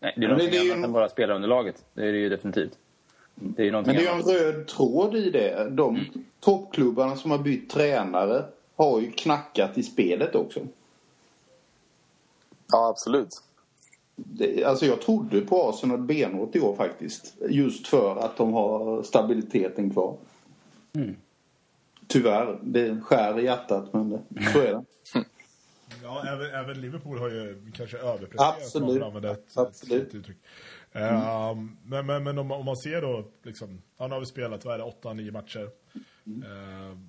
Nej, 0.00 0.14
det 0.16 0.24
är 0.24 0.28
någonting 0.28 0.50
det 0.50 0.56
är 0.56 0.64
ju 0.64 0.72
annat 0.72 0.84
än 0.84 0.92
bara 0.92 1.08
spelarunderlaget. 1.08 1.84
Det 1.94 2.02
är 2.02 2.12
det 2.12 2.18
ju 2.18 2.28
definitivt. 2.28 2.78
Det 3.34 3.62
är 3.62 3.66
ju 3.66 3.72
någonting 3.72 3.94
Men 3.94 4.04
det 4.04 4.10
är 4.10 4.14
en 4.14 4.54
röd 4.54 4.66
tråd 4.66 5.16
i 5.16 5.30
det. 5.30 5.70
De 5.70 6.00
toppklubbarna 6.40 7.16
som 7.16 7.30
har 7.30 7.38
bytt 7.38 7.70
tränare 7.70 8.44
har 8.76 9.00
ju 9.00 9.10
knackat 9.10 9.78
i 9.78 9.82
spelet 9.82 10.34
också. 10.34 10.60
Ja, 12.72 12.88
absolut. 12.88 13.42
Det, 14.16 14.64
alltså 14.64 14.86
jag 14.86 15.00
trodde 15.00 15.40
på 15.40 15.68
Arsenal 15.68 15.98
benhårt 15.98 16.56
i 16.56 16.60
år 16.60 16.76
faktiskt. 16.76 17.34
Just 17.48 17.86
för 17.86 18.16
att 18.16 18.36
de 18.36 18.52
har 18.52 19.02
stabiliteten 19.02 19.90
kvar. 19.90 20.16
Tyvärr, 22.06 22.58
det 22.62 23.00
skär 23.00 23.40
i 23.40 23.44
hjärtat 23.44 23.92
men 23.92 24.10
det, 24.10 24.20
så 24.52 24.60
är 24.60 24.72
det. 24.72 24.84
Ja, 26.02 26.24
även, 26.28 26.54
även 26.54 26.80
Liverpool 26.80 27.18
har 27.18 27.28
ju 27.28 27.72
kanske 27.74 27.98
överpresterat. 27.98 28.56
Absolut. 28.56 29.24
ett, 29.24 29.56
Absolut. 29.56 30.08
ett 30.08 30.14
uttryck. 30.14 30.36
Ehm, 30.94 31.76
men 31.84 32.06
men, 32.06 32.24
men 32.24 32.38
om, 32.38 32.46
man- 32.46 32.58
om 32.58 32.64
man 32.64 32.76
ser 32.76 33.00
då, 33.02 33.30
liksom, 33.42 33.82
ja, 33.98 34.06
nu 34.06 34.12
har 34.14 34.20
vi 34.20 34.26
spelat, 34.26 34.64
vad 34.64 34.74
är 34.74 34.78
det, 34.78 34.84
åtta, 34.84 35.12
nio 35.12 35.32
matcher. 35.32 35.70
Ehm, 36.26 37.08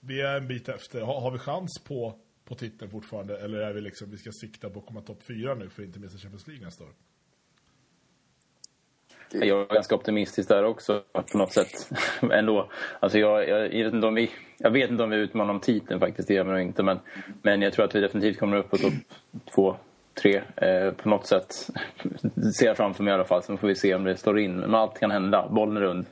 vi 0.00 0.20
är 0.20 0.36
en 0.36 0.48
bit 0.48 0.68
efter. 0.68 1.00
Har, 1.00 1.20
har 1.20 1.30
vi 1.30 1.38
chans 1.38 1.82
på, 1.88 2.18
på 2.44 2.54
titeln 2.54 2.90
fortfarande? 2.90 3.38
Eller 3.38 3.58
är 3.58 3.72
vi 3.72 3.80
liksom, 3.80 4.10
vi 4.10 4.18
ska 4.18 4.30
sikta 4.32 4.70
på 4.70 4.78
att 4.78 4.86
komma 4.86 5.00
topp 5.00 5.22
fyra 5.22 5.54
nu 5.54 5.68
för 5.70 5.82
att 5.82 5.86
inte 5.86 6.00
missa 6.00 6.18
Champions 6.18 6.46
League 6.46 6.64
nästa 6.64 6.84
år? 6.84 6.90
Jag 9.34 9.60
är 9.70 9.74
ganska 9.74 9.94
optimistisk 9.94 10.48
där 10.48 10.64
också 10.64 11.02
på 11.32 11.38
något 11.38 11.52
sätt. 11.52 11.90
Ändå. 12.32 12.70
Alltså 13.00 13.18
jag, 13.18 13.48
jag, 13.48 13.74
jag, 13.74 13.84
vet 13.84 13.94
inte 13.94 14.06
om 14.06 14.14
vi, 14.14 14.30
jag 14.58 14.70
vet 14.70 14.90
inte 14.90 15.02
om 15.02 15.10
vi 15.10 15.16
utmanar 15.16 15.54
om 15.54 15.60
titeln 15.60 16.00
faktiskt, 16.00 16.28
det 16.28 16.34
gör 16.34 16.44
vi 16.44 16.50
nog 16.50 16.60
inte. 16.60 16.82
Men, 16.82 16.98
men 17.42 17.62
jag 17.62 17.72
tror 17.72 17.84
att 17.84 17.94
vi 17.94 18.00
definitivt 18.00 18.38
kommer 18.38 18.56
upp 18.56 18.70
på 18.70 18.76
topp 18.78 18.92
två, 19.54 19.76
tre 20.14 20.42
eh, 20.56 20.92
på 20.92 21.08
något 21.08 21.26
sätt. 21.26 21.52
Ser 22.58 22.66
jag 22.66 22.76
framför 22.76 23.04
mig 23.04 23.10
i 23.10 23.14
alla 23.14 23.24
fall. 23.24 23.42
Sen 23.42 23.58
får 23.58 23.68
vi 23.68 23.74
se 23.74 23.94
om 23.94 24.04
det 24.04 24.16
står 24.16 24.38
in. 24.38 24.56
Men 24.56 24.74
allt 24.74 24.98
kan 24.98 25.10
hända. 25.10 25.48
Bollen 25.48 25.76
är 25.76 25.80
rund. 25.80 26.06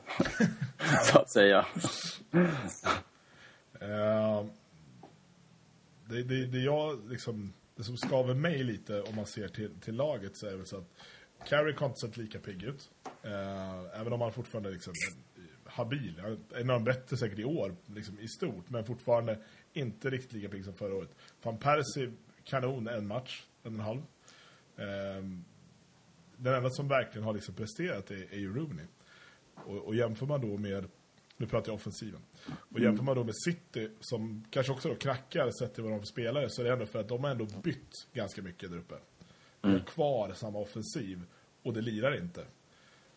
Så 1.13 1.19
att 1.19 1.31
säga. 1.31 1.67
uh, 2.35 2.47
det, 6.09 6.23
det, 6.23 6.47
det, 6.47 6.59
jag, 6.59 7.11
liksom, 7.11 7.53
det 7.77 7.83
som 7.83 7.97
skaver 7.97 8.35
mig 8.35 8.63
lite 8.63 9.03
om 9.03 9.17
man 9.17 9.27
ser 9.27 9.49
till, 9.49 9.81
till 9.81 9.95
laget 9.95 10.37
så 10.37 10.47
är 10.47 10.51
det 10.51 10.57
väl 10.57 10.67
så 10.67 10.77
att 10.77 10.91
Carrick 11.49 11.79
har 11.79 11.87
inte 11.87 12.01
sett 12.01 12.17
lika 12.17 12.39
pigg 12.39 12.63
ut. 12.63 12.91
Uh, 13.25 14.01
även 14.01 14.13
om 14.13 14.21
han 14.21 14.33
fortfarande 14.33 14.71
liksom 14.71 14.93
är 14.93 15.41
habil. 15.71 16.21
Han 16.23 16.33
är 16.33 16.61
En 16.61 16.71
av 16.71 16.77
de 16.77 16.85
bättre 16.85 17.17
säkert 17.17 17.39
i 17.39 17.45
år 17.45 17.77
liksom, 17.87 18.21
i 18.21 18.29
stort. 18.29 18.71
Men 18.71 18.85
fortfarande 18.85 19.39
inte 19.73 20.11
riktigt 20.11 20.33
lika 20.33 20.49
pigg 20.49 20.65
som 20.65 20.75
förra 20.75 20.95
året. 20.95 21.11
Van 21.43 21.59
Persie, 21.59 22.13
kanon 22.45 22.89
en 22.89 23.07
match, 23.07 23.43
en 23.63 23.73
och 23.75 23.81
en 23.81 23.87
halv. 23.87 24.03
Ehm, 24.77 25.45
den 26.37 26.55
enda 26.55 26.71
som 26.71 26.89
verkligen 26.89 27.25
har 27.25 27.35
liksom 27.35 27.55
presterat 27.55 28.11
är, 28.11 28.35
är 28.35 28.39
ju 28.39 28.55
Rooney. 28.55 28.87
Och, 29.55 29.79
och 29.79 29.95
jämför 29.95 30.27
man 30.27 30.41
då 30.41 30.57
med, 30.57 30.85
nu 31.37 31.47
pratar 31.47 31.69
jag 31.69 31.77
offensiven, 31.77 32.21
och 32.47 32.81
jämför 32.81 33.05
man 33.05 33.17
då 33.17 33.25
med 33.25 33.35
City 33.37 33.91
som 34.01 34.45
kanske 34.51 34.73
också 34.73 34.89
då 34.89 34.95
knackar 34.95 35.51
sett 35.51 35.75
till 35.75 35.83
vad 35.83 35.93
de 35.93 36.05
spelare 36.05 36.51
så 36.51 36.63
är 36.63 36.65
det 36.65 36.73
ändå 36.73 36.87
för 36.87 36.99
att 36.99 37.09
de 37.09 37.25
har 37.25 37.31
ändå 37.31 37.47
bytt 37.63 38.07
ganska 38.13 38.43
mycket 38.43 38.71
där 38.71 38.79
uppe. 38.79 38.95
De 39.61 39.73
har 39.73 39.81
kvar 39.81 40.33
samma 40.33 40.59
offensiv 40.59 41.23
och 41.63 41.73
det 41.73 41.81
lirar 41.81 42.23
inte. 42.23 42.41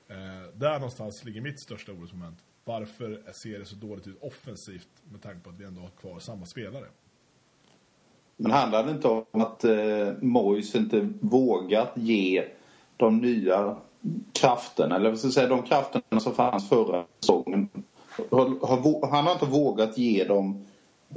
Eh, 0.08 0.54
där 0.54 0.74
någonstans 0.74 1.24
ligger 1.24 1.42
mitt 1.42 1.64
största 1.64 1.92
orosmoment. 1.92 2.44
Varför 2.64 3.32
ser 3.44 3.60
det 3.60 3.66
så 3.66 3.76
dåligt 3.76 4.08
ut 4.08 4.18
offensivt 4.22 4.90
med 5.04 5.22
tanke 5.22 5.44
på 5.44 5.50
att 5.50 5.60
vi 5.60 5.66
ändå 5.66 5.82
har 5.82 5.90
kvar 5.90 6.20
samma 6.20 6.46
spelare? 6.46 6.88
Men 8.38 8.52
handlar 8.52 8.84
det 8.86 8.92
inte 8.92 9.08
om 9.08 9.42
att 9.42 9.64
eh, 9.64 10.08
Moyes 10.22 10.76
inte 10.76 11.10
vågat 11.20 11.92
ge 11.96 12.44
de 12.98 13.18
nya 13.18 13.76
krafterna, 14.34 14.96
eller 14.96 15.10
vad 15.10 15.20
ska 15.20 15.28
jag 15.28 15.34
säga, 15.34 15.48
de 15.48 15.64
krafterna 15.64 16.20
som 16.20 16.34
fanns 16.34 16.70
förra 16.70 17.04
säsongen. 17.20 17.70
Har, 18.32 18.68
har, 18.68 18.78
vå- 18.78 19.10
han 19.12 19.26
har 19.26 19.34
inte 19.34 19.46
vågat 19.46 19.98
ge 19.98 20.24
dem 20.24 20.66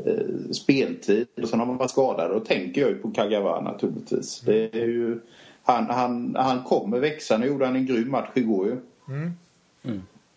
eh, 0.07 0.51
speltid 0.53 1.27
och 1.43 1.49
sen 1.49 1.59
har 1.59 1.67
man 1.67 1.77
varit 1.77 1.91
skadade. 1.91 2.35
Då 2.35 2.41
tänker 2.41 2.81
jag 2.81 2.91
ju 2.91 2.97
på 2.97 3.11
Kagawa 3.11 3.61
naturligtvis. 3.61 4.41
Det 4.41 4.75
är 4.75 4.87
ju, 4.87 5.21
han, 5.63 5.87
han, 5.87 6.37
han 6.39 6.63
kommer 6.63 6.99
växa. 7.01 7.39
Nu 7.39 7.47
gjorde 7.47 7.67
han 7.67 7.77
en 7.77 7.87
grym 7.87 8.11
match 8.11 8.31
igår 8.35 8.67
ju. 8.67 8.77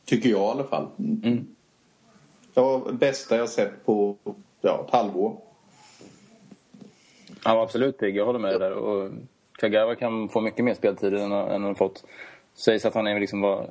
Tycker 0.06 0.30
jag 0.30 0.40
i 0.40 0.52
alla 0.52 0.64
fall. 0.64 0.88
Mm. 0.98 1.48
Det 2.54 2.62
var 2.62 2.92
det 2.92 2.94
bästa 2.94 3.38
jag 3.38 3.50
sett 3.50 3.86
på 3.86 4.16
ja, 4.62 4.86
ett 4.88 4.94
halvår. 4.94 5.38
Ja, 7.44 7.62
absolut 7.62 7.98
pigg. 7.98 8.16
Jag 8.16 8.26
håller 8.26 8.40
med 8.40 8.52
dig 8.52 8.60
där. 8.60 8.72
Och 8.72 9.12
Kagawa 9.60 9.96
kan 9.96 10.30
få 10.30 10.42
mycket 10.42 10.66
mer 10.66 10.74
speltid 10.74 11.14
än 11.14 11.32
han 11.32 11.52
än 11.52 11.64
han 11.64 11.76
fått. 11.76 12.04
Sägs 12.66 12.86
att 12.86 12.94
han 12.94 13.08
är 13.08 13.20
liksom 13.20 13.42
var 13.42 13.70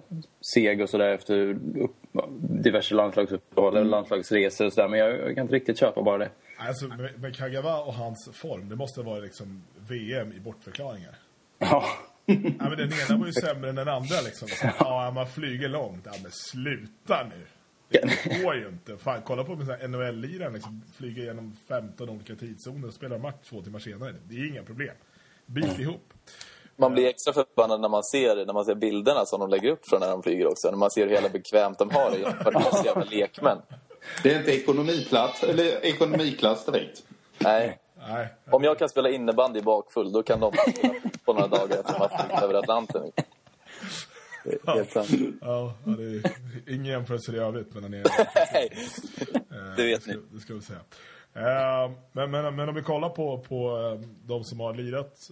seg 0.54 0.80
och 0.80 0.88
sådär 0.88 1.08
efter 1.08 1.50
upp, 1.80 1.96
diverse 2.40 2.94
landslagsuppehåll 2.94 3.76
eller 3.76 3.86
landslagsresor 3.86 4.66
och 4.66 4.72
sådär. 4.72 4.88
Men 4.88 4.98
jag, 4.98 5.10
jag 5.10 5.34
kan 5.34 5.42
inte 5.42 5.54
riktigt 5.54 5.78
köpa 5.78 6.02
bara 6.02 6.18
det. 6.18 6.30
Alltså 6.58 6.86
med 7.16 7.36
Kagawa 7.36 7.80
och 7.80 7.94
hans 7.94 8.30
form, 8.32 8.68
det 8.68 8.76
måste 8.76 9.02
vara 9.02 9.18
liksom 9.18 9.62
VM 9.88 10.32
i 10.32 10.40
bortförklaringar. 10.40 11.14
Ja. 11.58 11.84
Ja, 12.26 12.34
men 12.68 12.76
den 12.76 12.92
ena 12.92 13.18
var 13.18 13.26
ju 13.26 13.32
sämre 13.32 13.68
än 13.70 13.74
den 13.74 13.88
andra 13.88 14.16
liksom. 14.24 14.48
Så, 14.48 14.66
ja, 14.78 15.10
man 15.14 15.26
flyger 15.26 15.68
långt. 15.68 16.02
Ja, 16.04 16.12
men 16.22 16.30
sluta 16.32 17.24
nu. 17.24 17.46
Det 17.88 18.42
går 18.42 18.54
ju 18.54 18.68
inte. 18.68 18.96
Fan, 18.96 19.22
kolla 19.24 19.44
på 19.44 19.54
NHL-liraren 19.88 20.52
liksom. 20.52 20.82
Flyger 20.96 21.22
genom 21.22 21.56
15 21.68 22.08
olika 22.08 22.34
tidszoner 22.34 22.88
och 22.88 22.94
spelar 22.94 23.18
match 23.18 23.48
två 23.48 23.62
timmar 23.62 23.78
senare. 23.78 24.14
Det 24.24 24.34
är 24.34 24.48
inga 24.48 24.62
problem. 24.62 24.94
Bit 25.46 25.78
ihop. 25.78 26.12
Man 26.76 26.92
blir 26.94 27.06
extra 27.06 27.32
förbannad 27.32 27.80
när 27.80 27.88
man 27.88 28.04
ser, 28.04 28.46
när 28.46 28.52
man 28.52 28.64
ser 28.64 28.74
bilderna 28.74 29.26
som 29.26 29.40
de 29.40 29.50
lägger 29.50 29.70
upp 29.70 29.88
från 29.88 30.00
när 30.00 30.10
de 30.10 30.22
flyger 30.22 30.46
också. 30.46 30.70
När 30.70 30.78
man 30.78 30.90
ser 30.90 31.06
hur 31.06 31.12
jävla 31.12 31.28
bekvämt 31.28 31.78
de 31.78 31.90
har 31.90 32.10
det 32.10 32.18
jämfört 32.18 32.54
med 32.54 32.66
oss 32.66 32.84
jävla 32.84 33.04
lekmän. 33.04 33.58
Det 34.22 34.34
är 34.34 34.38
inte 34.38 34.52
ekonomiplats, 34.52 35.44
eller 35.44 35.84
ekonomiklass 35.84 36.64
direkt. 36.64 37.02
Nej. 37.38 37.78
Nej. 38.08 38.26
Om 38.50 38.64
jag 38.64 38.78
kan 38.78 38.88
spela 38.88 39.10
innebandy 39.10 39.60
bakfull, 39.60 40.12
då 40.12 40.22
kan 40.22 40.40
de 40.40 40.52
spela 40.52 40.94
på 41.24 41.32
några 41.32 41.46
dagar 41.46 41.78
efter 41.78 41.92
de 41.92 42.00
har 42.00 42.08
flygt 42.08 42.42
över 42.42 42.54
Atlanten. 42.54 43.12
Är 44.44 44.74
helt 44.74 44.90
sant. 44.90 45.08
Ja, 45.40 45.74
ja, 45.84 45.92
det 45.92 46.04
är 46.04 46.32
ingen 46.66 46.84
jämförelse 46.84 47.32
i 47.32 47.38
övrigt 47.38 47.74
mellan 47.74 47.94
er. 47.94 48.06
Nej, 48.52 48.70
Eh, 49.58 49.76
det 49.76 49.84
vet 49.86 50.06
ni. 50.06 50.16
Det 50.32 50.40
ska 50.40 50.54
vi 50.54 50.60
säga. 50.60 50.80
Eh, 51.34 51.92
men, 52.12 52.30
men, 52.30 52.56
men 52.56 52.68
om 52.68 52.74
vi 52.74 52.82
kollar 52.82 53.08
på, 53.08 53.38
på 53.38 53.78
eh, 53.78 54.08
de 54.26 54.44
som 54.44 54.60
har 54.60 54.74
lirat 54.74 55.30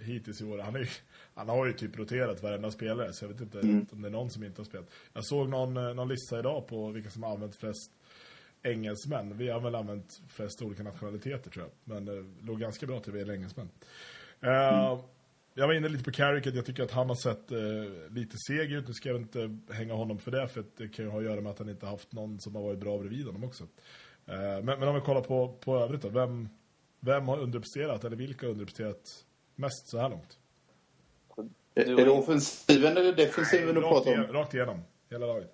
hittills 0.00 0.40
i 0.40 0.44
år. 0.44 0.58
Han, 0.58 0.76
är, 0.76 0.88
han 1.34 1.48
har 1.48 1.66
ju 1.66 1.72
typ 1.72 1.98
roterat 1.98 2.42
varenda 2.42 2.70
spelare, 2.70 3.12
så 3.12 3.24
jag 3.24 3.28
vet 3.28 3.40
inte 3.40 3.58
om 3.92 4.02
det 4.02 4.08
är 4.08 4.12
någon 4.12 4.30
som 4.30 4.44
inte 4.44 4.60
har 4.60 4.64
spelat. 4.64 4.90
Jag 5.12 5.24
såg 5.24 5.48
någon, 5.48 5.74
någon 5.74 6.08
lista 6.08 6.38
idag 6.38 6.66
på 6.66 6.90
vilka 6.90 7.10
som 7.10 7.22
har 7.22 7.30
använt 7.30 7.56
flest 7.56 7.92
engelsmän. 8.62 9.38
Vi 9.38 9.48
har 9.48 9.60
väl 9.60 9.74
använt 9.74 10.20
flest 10.28 10.62
olika 10.62 10.82
nationaliteter 10.82 11.50
tror 11.50 11.64
jag. 11.64 11.94
Men 11.96 12.04
det 12.04 12.24
låg 12.46 12.60
ganska 12.60 12.86
bra 12.86 13.00
till 13.00 13.12
vad 13.12 13.20
gäller 13.20 13.34
engelsmän. 13.34 13.70
Eh, 14.40 14.98
Jag 15.54 15.66
var 15.66 15.74
inne 15.74 15.88
lite 15.88 16.04
på 16.04 16.10
Carricket. 16.10 16.54
Jag 16.54 16.66
tycker 16.66 16.82
att 16.82 16.90
han 16.90 17.08
har 17.08 17.16
sett 17.16 17.50
eh, 17.52 18.14
lite 18.14 18.36
seg 18.38 18.72
ut. 18.72 18.88
Nu 18.88 18.94
ska 18.94 19.08
jag 19.08 19.20
inte 19.20 19.58
hänga 19.70 19.94
honom 19.94 20.18
för 20.18 20.30
det. 20.30 20.48
För 20.48 20.60
att 20.60 20.76
det 20.76 20.88
kan 20.88 21.04
ju 21.04 21.10
ha 21.10 21.18
att 21.18 21.24
göra 21.24 21.40
med 21.40 21.50
att 21.52 21.58
han 21.58 21.68
inte 21.68 21.86
haft 21.86 22.12
någon 22.12 22.40
som 22.40 22.54
har 22.54 22.62
varit 22.62 22.78
bra 22.78 22.98
bredvid 22.98 23.26
honom 23.26 23.44
också. 23.44 23.64
Eh, 24.26 24.34
men, 24.36 24.64
men 24.64 24.88
om 24.88 24.94
vi 24.94 25.00
kollar 25.00 25.20
på, 25.20 25.48
på 25.60 25.76
övrigt 25.78 26.02
då. 26.02 26.08
Vem, 26.08 26.48
vem 27.00 27.28
har 27.28 27.38
underpresterat? 27.38 28.04
Eller 28.04 28.16
vilka 28.16 28.46
har 28.46 28.50
underpresterat 28.52 29.24
mest 29.54 29.88
så 29.88 29.98
här 29.98 30.08
långt? 30.10 30.38
Är 31.74 32.00
är 32.00 32.04
det 32.04 32.10
offensiven 32.10 32.96
eller 32.96 33.12
defensiven 33.12 33.74
du 33.74 33.80
pratar 33.80 34.12
om? 34.12 34.20
igen- 34.20 34.32
rakt 34.32 34.54
igenom. 34.54 34.80
Hela 35.10 35.26
laget. 35.26 35.52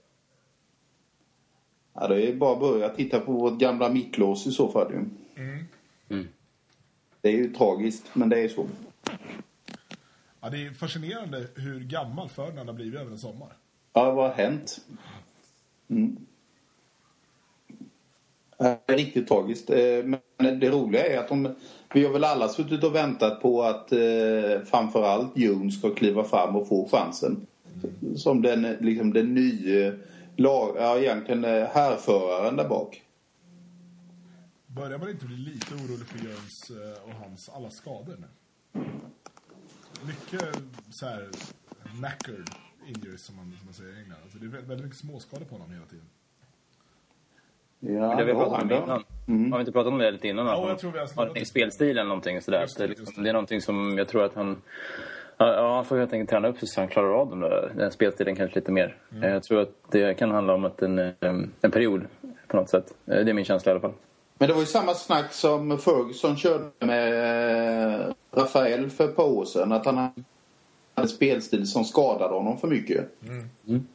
Ja, 1.95 2.09
det 2.09 2.27
är 2.29 2.35
bara 2.37 2.53
att 2.53 2.61
börja 2.61 2.89
titta 2.89 3.21
på 3.21 3.33
vårt 3.33 3.59
gamla 3.59 3.89
mittlås 3.89 4.47
i 4.47 4.51
så 4.51 4.69
fall. 4.69 4.93
ju. 4.93 4.97
Mm. 5.45 6.29
Det 7.21 7.29
är 7.29 7.33
ju 7.33 7.55
tragiskt, 7.55 8.15
men 8.15 8.29
det 8.29 8.41
är 8.41 8.49
så. 8.49 8.67
Ja, 10.41 10.51
det 10.51 10.67
är 10.67 10.71
fascinerande 10.71 11.47
hur 11.55 11.81
gammal 11.81 12.29
Ferdinand 12.29 12.69
har 12.69 12.75
blivit 12.75 13.01
över 13.01 13.11
en 13.11 13.19
sommar. 13.19 13.53
Ja, 13.93 14.13
vad 14.13 14.29
har 14.29 14.35
hänt? 14.35 14.81
Mm. 15.89 16.17
Det 18.59 18.81
är 18.87 18.97
riktigt 18.97 19.29
tragiskt. 19.29 19.71
Eh, 19.71 20.05
Men 20.05 20.61
det 20.61 20.71
roliga 20.71 21.07
är 21.07 21.19
att 21.19 21.29
de, 21.29 21.55
vi 21.95 22.05
har 22.05 22.13
väl 22.13 22.25
alla 22.25 22.49
suttit 22.49 22.85
och 22.85 22.95
väntat 22.95 23.43
på 23.43 23.63
att 23.63 23.93
eh, 23.93 24.61
framförallt 24.65 25.37
Jon 25.37 25.73
ska 25.73 25.95
kliva 25.95 26.25
fram 26.25 26.57
och 26.57 26.69
få 26.69 26.89
chansen. 26.89 27.47
Som 28.17 28.43
den, 28.43 28.63
liksom 28.63 29.13
den 29.13 29.35
nya, 29.35 29.93
lag, 30.37 30.77
ja, 30.79 30.99
egentligen 30.99 31.45
eh, 31.45 31.67
härföraren 31.67 32.57
där 32.57 32.69
bak. 32.69 33.03
Börjar 34.67 34.99
man 34.99 35.11
inte 35.11 35.27
bli 35.27 35.37
lite 35.37 35.75
orolig 35.75 36.07
för 36.07 36.19
Jöns 36.19 36.71
eh, 36.71 37.05
och 37.05 37.15
hans 37.15 37.49
alla 37.49 37.71
skador 37.71 38.17
nu? 38.21 38.27
Mycket 40.07 40.57
så 40.91 41.07
här 41.07 41.29
knackered 41.99 42.51
injuries 42.87 43.25
som 43.27 43.37
man, 43.37 43.45
som 43.59 43.65
man 43.67 43.75
säger 43.75 43.91
i 43.97 44.03
England. 44.03 44.19
Alltså 44.23 44.39
det 44.39 44.47
är 44.47 44.51
väldigt, 44.51 44.85
mycket 44.85 44.99
småskador 44.99 45.45
på 45.45 45.55
honom 45.55 45.71
hela 45.71 45.87
tiden. 45.87 46.05
Ja, 47.81 47.89
Det 47.91 48.15
har 48.15 48.25
vi 48.25 48.33
pratat 48.33 48.63
om 48.63 48.71
innan. 48.73 49.05
Mm. 49.29 49.53
Har 49.53 49.59
vi 49.59 49.63
inte 49.63 49.73
pratat 49.73 49.93
om 49.93 49.99
det 49.99 50.11
lite 50.11 50.29
innan? 50.29 50.47
Ja, 50.47 50.69
jag 50.69 50.79
tror 50.79 50.93
vi 50.93 50.99
har 50.99 51.07
har 51.17 51.45
spelstil 51.45 51.91
eller 51.91 52.05
någonting 52.05 52.41
sådär. 52.43 52.61
Just 52.61 52.79
Det, 52.79 52.87
just 52.87 52.99
liksom, 52.99 53.15
det. 53.17 53.23
det 53.23 53.29
är 53.31 53.33
någonting 53.33 53.61
som 53.61 53.99
jag 53.99 54.09
tror 54.09 54.25
att 54.25 54.35
han... 54.35 54.63
Ja, 55.41 55.75
han 55.75 55.85
får 55.85 55.99
helt 55.99 56.13
enkelt 56.13 56.31
träna 56.31 56.49
upp 56.49 56.59
sig 56.59 56.69
så 56.69 56.81
han 56.81 56.89
klarar 56.89 57.21
av 57.21 57.31
den, 57.31 57.41
där, 57.41 57.73
den 57.77 57.93
spelstilen 57.93 58.37
kanske 58.37 58.59
lite 58.59 58.73
mer. 58.73 58.97
Mm. 59.13 59.33
Jag 59.33 59.43
tror 59.43 59.61
att 59.61 59.71
det 59.91 60.19
kan 60.19 60.31
handla 60.31 60.55
om 60.55 60.65
att 60.65 60.83
en, 60.83 60.99
eh, 60.99 61.13
en 61.61 61.71
period 61.71 62.07
på 62.47 62.57
något 62.57 62.71
sätt. 62.71 62.95
Eh, 63.07 63.25
Det 63.25 63.31
är 63.31 63.35
min 63.35 63.45
känsla 63.45 63.71
i 63.71 63.73
alla 63.73 63.81
fall. 63.81 63.93
Men 64.39 64.49
det 64.49 64.55
var 64.55 64.61
ju 64.61 64.67
samma 64.67 64.95
snack 64.95 65.33
som 65.33 65.79
Ferguson 65.79 66.37
körde 66.37 66.65
med 66.81 67.13
eh, 68.01 68.13
Rafael 68.33 68.91
för 68.91 69.05
ett 69.05 69.17
par 69.17 69.25
år 69.25 69.45
sedan. 69.45 69.73
Att 69.73 69.87
han 69.87 69.97
hade 69.97 70.13
en 70.95 71.09
spelstil 71.09 71.67
som 71.67 71.85
skadade 71.85 72.35
honom 72.35 72.59
för 72.59 72.69
mycket. 72.69 73.09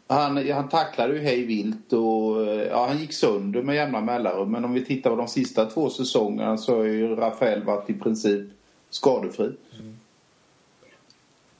Han, 0.07 0.49
han 0.51 0.69
tacklade 0.69 1.13
ju 1.13 1.19
hej 1.19 1.45
vilt 1.45 1.93
och 1.93 2.47
eh, 2.47 2.67
ja, 2.67 2.85
han 2.87 2.97
gick 2.97 3.13
sönder 3.13 3.61
med 3.61 3.75
jämna 3.75 4.01
mellanrum. 4.01 4.51
Men 4.51 4.65
om 4.65 4.73
vi 4.73 4.85
tittar 4.85 5.09
på 5.09 5.15
de 5.15 5.27
sista 5.27 5.65
två 5.65 5.89
säsongerna 5.89 6.57
så 6.57 6.77
har 6.77 6.83
ju 6.83 7.15
Rafael 7.15 7.63
varit 7.63 7.89
i 7.89 7.93
princip 7.93 8.49
skadefri. 8.89 9.51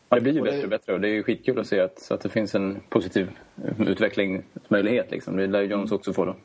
Ja, 0.10 0.16
det 0.16 0.22
blir 0.22 0.34
ju 0.34 0.40
Och 0.40 0.46
det- 0.46 0.52
bättre 0.52 0.64
och 0.64 0.70
bättre 0.70 0.94
och 0.94 1.02
det 1.02 1.08
är 1.08 1.14
ju 1.14 1.24
skitkul 1.24 1.60
att 1.60 1.68
se 1.68 1.80
att, 1.80 2.12
att 2.12 2.22
det 2.22 2.30
finns 2.30 2.56
en 2.56 2.80
positiv 2.90 3.32
utvecklingsmöjlighet. 3.80 5.12
Liksom. 5.12 5.38
Det 5.38 5.48
lär 5.48 5.62
ju 5.62 5.68
Jones 5.68 5.92
också 5.92 6.14
få 6.14 6.26
då. 6.26 6.36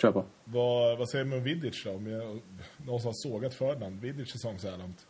Tror 0.00 0.08
jag 0.14 0.14
på. 0.14 0.24
Vad, 0.44 0.98
vad 0.98 1.08
säger 1.08 1.24
man 1.24 1.38
om 1.38 1.44
Vidic 1.44 1.84
då? 1.84 1.90
Om 1.90 2.06
jag, 2.06 2.40
någon 2.86 3.00
som 3.00 3.06
har 3.08 3.12
sågat 3.12 3.54
Ferdinand. 3.54 4.00
Vidic 4.00 4.30
säsong 4.30 4.58
så 4.58 4.68
här 4.70 4.78
långt. 4.78 5.06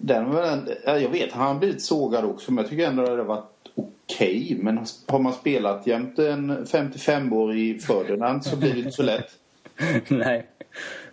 Den, 0.00 0.30
var 0.30 0.42
en- 0.42 0.68
ja, 0.84 0.98
jag 0.98 1.08
vet, 1.10 1.32
han 1.32 1.46
har 1.46 1.54
blivit 1.54 1.82
sågad 1.82 2.24
också 2.24 2.52
men 2.52 2.62
jag 2.64 2.70
tycker 2.70 2.86
ändå 2.86 3.02
att 3.02 3.08
det 3.08 3.16
har 3.16 3.24
varit 3.24 3.50
okej. 3.74 4.56
Men 4.60 4.78
har 5.08 5.18
man 5.18 5.32
spelat 5.32 5.86
jämte 5.86 6.30
en 6.32 6.64
55-årig 6.66 7.82
Ferdinand 7.82 8.44
så 8.44 8.56
blir 8.56 8.72
det 8.72 8.78
inte 8.78 8.90
så 8.90 9.02
lätt. 9.02 9.30
Nej. 10.08 10.46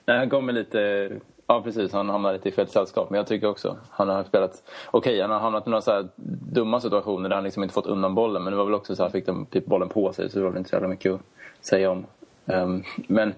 Nej, 0.05 0.17
han 0.17 0.29
kommer 0.29 0.53
lite... 0.53 1.09
Ja, 1.51 1.61
precis. 1.61 1.91
Han 1.91 2.09
hamnar 2.09 2.33
lite 2.33 2.49
i 2.49 2.51
fel 2.51 2.67
sällskap. 2.67 3.09
Men 3.09 3.17
jag 3.17 3.27
tycker 3.27 3.47
också 3.47 3.77
han 3.89 4.09
har 4.09 4.23
spelat... 4.23 4.63
Okej, 4.91 5.21
han 5.21 5.31
har 5.31 5.39
hamnat 5.39 5.67
i 5.67 5.69
några 5.69 5.81
så 5.81 5.91
här 5.91 6.07
dumma 6.51 6.81
situationer 6.81 7.29
där 7.29 7.35
han 7.35 7.43
liksom 7.43 7.63
inte 7.63 7.73
fått 7.73 7.85
undan 7.85 8.15
bollen. 8.15 8.43
Men 8.43 8.53
det 8.53 8.57
var 8.57 8.65
väl 8.65 8.73
också 8.73 8.95
så 8.95 9.03
att 9.03 9.11
han 9.11 9.11
fick 9.11 9.25
de, 9.25 9.45
typ 9.45 9.65
bollen 9.65 9.89
på 9.89 10.13
sig. 10.13 10.29
Så 10.29 10.37
det 10.37 10.43
var 10.43 10.51
väl 10.51 10.57
inte 10.57 10.69
så 10.69 10.75
jävla 10.75 10.87
mycket 10.87 11.11
att 11.11 11.21
säga 11.61 11.91
om. 11.91 12.05
Ehm, 12.45 12.83
men 13.07 13.33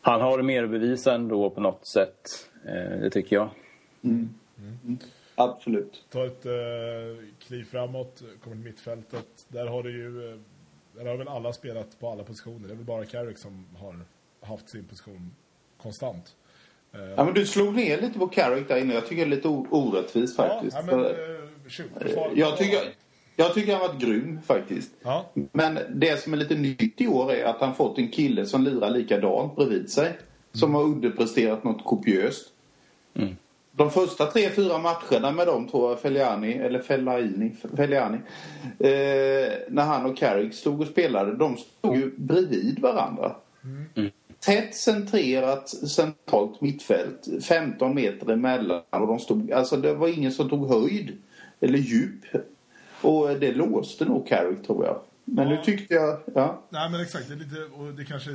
han 0.00 0.20
har 0.20 0.42
mer 0.42 0.64
att 0.64 0.70
bevisa 0.70 1.14
ändå 1.14 1.50
på 1.50 1.60
något 1.60 1.86
sätt. 1.86 2.48
Eh, 2.64 3.00
det 3.00 3.10
tycker 3.10 3.36
jag. 3.36 3.48
Absolut. 5.34 6.04
Ta 6.10 6.26
ett 6.26 6.46
eh, 6.46 6.52
kliv 7.38 7.64
framåt, 7.64 8.22
kommer 8.44 8.56
till 8.56 8.64
mittfältet. 8.64 9.46
Där 9.48 9.66
har 9.66 9.82
det 9.82 9.90
ju... 9.90 10.30
Eh, 10.30 10.38
där 10.96 11.10
har 11.10 11.16
väl 11.16 11.28
alla 11.28 11.52
spelat 11.52 12.00
på 12.00 12.10
alla 12.10 12.24
positioner. 12.24 12.68
Det 12.68 12.74
är 12.74 12.76
väl 12.76 12.84
bara 12.84 13.04
Carrick 13.04 13.38
som 13.38 13.66
har 13.76 13.96
haft 14.46 14.68
sin 14.68 14.84
position 14.84 15.34
konstant. 15.82 16.36
Eh, 16.94 17.00
Ja, 17.16 17.24
men 17.24 17.34
du 17.34 17.46
slog 17.46 17.74
ner 17.74 18.00
lite 18.00 18.18
på 18.18 18.26
Carrick 18.28 18.68
där 18.68 18.76
inne. 18.76 18.94
Jag 18.94 19.06
tycker 19.06 19.26
det 19.26 19.28
är 19.32 19.36
lite 19.36 19.48
orättvist 19.48 20.34
ja, 20.38 20.44
faktiskt. 20.48 20.76
ja, 20.76 20.96
men... 20.96 21.04
Eh, 21.04 21.12
försvar- 21.98 22.30
jag, 22.34 22.56
tycker, 22.58 22.78
jag 23.36 23.54
tycker 23.54 23.72
han 23.72 23.80
varit 23.80 24.00
grym 24.00 24.38
faktiskt. 24.46 24.90
Ja, 25.02 25.26
Men 25.52 25.78
det 25.94 26.22
som 26.22 26.32
är 26.32 26.36
lite 26.36 26.54
nytt 26.54 27.00
i 27.00 27.06
år 27.08 27.32
är 27.32 27.44
att 27.44 27.60
han 27.60 27.74
fått 27.74 27.98
en 27.98 28.08
kille 28.08 28.46
som 28.46 28.62
lirar 28.64 28.90
likadant 28.90 29.56
bredvid 29.56 29.90
sig. 29.90 30.12
Som 30.52 30.74
har 30.74 30.82
underpresterat 30.82 31.64
något 31.64 31.84
kopiöst. 31.84 32.48
Mm. 33.14 33.36
De 33.72 33.90
första 33.90 34.26
tre, 34.26 34.50
fyra 34.50 34.78
matcherna 34.78 35.30
med 35.30 35.46
de 35.46 35.68
två, 35.68 35.96
Feliani, 35.96 36.52
eller 36.52 36.78
Fellaini, 36.78 37.52
Feliani. 37.76 38.18
Eh, 38.78 39.52
när 39.68 39.82
han 39.84 40.06
och 40.06 40.16
Carrick 40.16 40.54
stod 40.54 40.80
och 40.80 40.86
spelade, 40.86 41.36
de 41.36 41.56
stod 41.56 41.96
ju 41.96 42.10
bredvid 42.16 42.78
varandra. 42.78 43.36
Tätt 44.44 44.74
centrerat 44.74 45.68
centralt 45.68 46.60
mittfält, 46.60 47.28
15 47.44 47.94
meter 47.94 48.30
emellan. 48.32 48.82
Och 48.90 49.06
de 49.06 49.18
stod, 49.18 49.52
alltså 49.52 49.76
det 49.76 49.94
var 49.94 50.08
ingen 50.08 50.32
som 50.32 50.48
tog 50.48 50.68
höjd 50.68 51.18
eller 51.60 51.78
djup. 51.78 52.20
Och 53.02 53.28
det 53.40 53.52
låste 53.52 54.04
nog 54.04 54.26
Carrick 54.28 54.66
tror 54.66 54.84
jag. 54.86 55.00
Men 55.24 55.48
Ja. 55.48 55.54
nu 55.56 55.62
tyckte 55.64 55.94
jag, 55.94 56.20
ja. 56.34 56.62
nej 56.70 56.90
men 56.90 57.00
exakt. 57.00 57.28
Det 57.28 57.34
är 57.34 57.38
lite, 57.38 57.60
och 57.64 57.94
det 57.94 58.04
kanske 58.04 58.30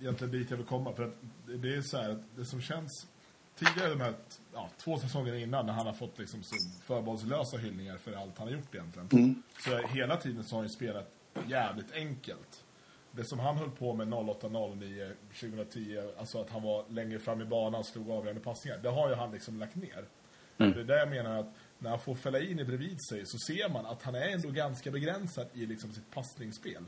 egentligen 0.00 0.32
dit 0.32 0.50
jag 0.50 0.56
vill 0.56 0.66
komma. 0.66 0.92
För 0.92 1.02
att 1.04 1.14
det- 1.62 1.74
är 1.74 1.82
så 1.82 1.96
här 1.96 2.10
att 2.10 2.22
det 2.36 2.44
som 2.44 2.60
känns 2.60 3.06
tidigare 3.58 3.90
de 3.90 4.00
här 4.00 4.14
ja, 4.54 4.68
två 4.84 4.98
säsonger 4.98 5.34
innan 5.34 5.66
när 5.66 5.72
han 5.72 5.86
har 5.86 5.92
fått 5.92 6.18
liksom 6.18 6.42
så 6.42 6.54
förbehållslösa 6.86 7.56
hyllningar 7.56 7.96
för 7.96 8.12
allt 8.12 8.38
han 8.38 8.48
har 8.48 8.54
gjort 8.54 8.74
egentligen. 8.74 9.42
Så 9.64 9.76
hela 9.88 10.16
tiden 10.16 10.44
så 10.44 10.54
har 10.54 10.58
han 10.60 10.66
ju 10.68 10.74
spelat 10.74 11.10
jävligt 11.48 11.92
enkelt. 11.94 12.64
Det 13.12 13.24
som 13.24 13.38
han 13.38 13.56
höll 13.56 13.70
på 13.70 13.94
med 13.94 14.14
08, 14.14 14.48
09, 14.48 15.10
2010, 15.40 16.02
alltså 16.18 16.40
att 16.40 16.50
han 16.50 16.62
var 16.62 16.84
längre 16.88 17.18
fram 17.18 17.40
i 17.40 17.44
banan, 17.44 17.84
slog 17.84 18.10
avgörande 18.10 18.40
passningar. 18.40 18.78
Det 18.78 18.88
har 18.88 19.08
ju 19.08 19.14
han 19.14 19.32
liksom 19.32 19.58
lagt 19.58 19.74
ner. 19.74 20.04
Det 20.56 20.80
är 20.80 20.84
där 20.84 20.98
jag 20.98 21.10
menar 21.10 21.40
att 21.40 21.54
när 21.78 21.90
han 21.90 21.98
får 21.98 22.14
fälla 22.14 22.40
in 22.40 22.56
bredvid 22.56 22.96
sig 23.10 23.26
så 23.26 23.38
ser 23.38 23.68
man 23.68 23.86
att 23.86 24.02
han 24.02 24.14
är 24.14 24.28
ändå 24.28 24.50
ganska 24.50 24.90
begränsad 24.90 25.46
i 25.52 25.66
liksom 25.66 25.92
sitt 25.92 26.10
passningsspel. 26.10 26.84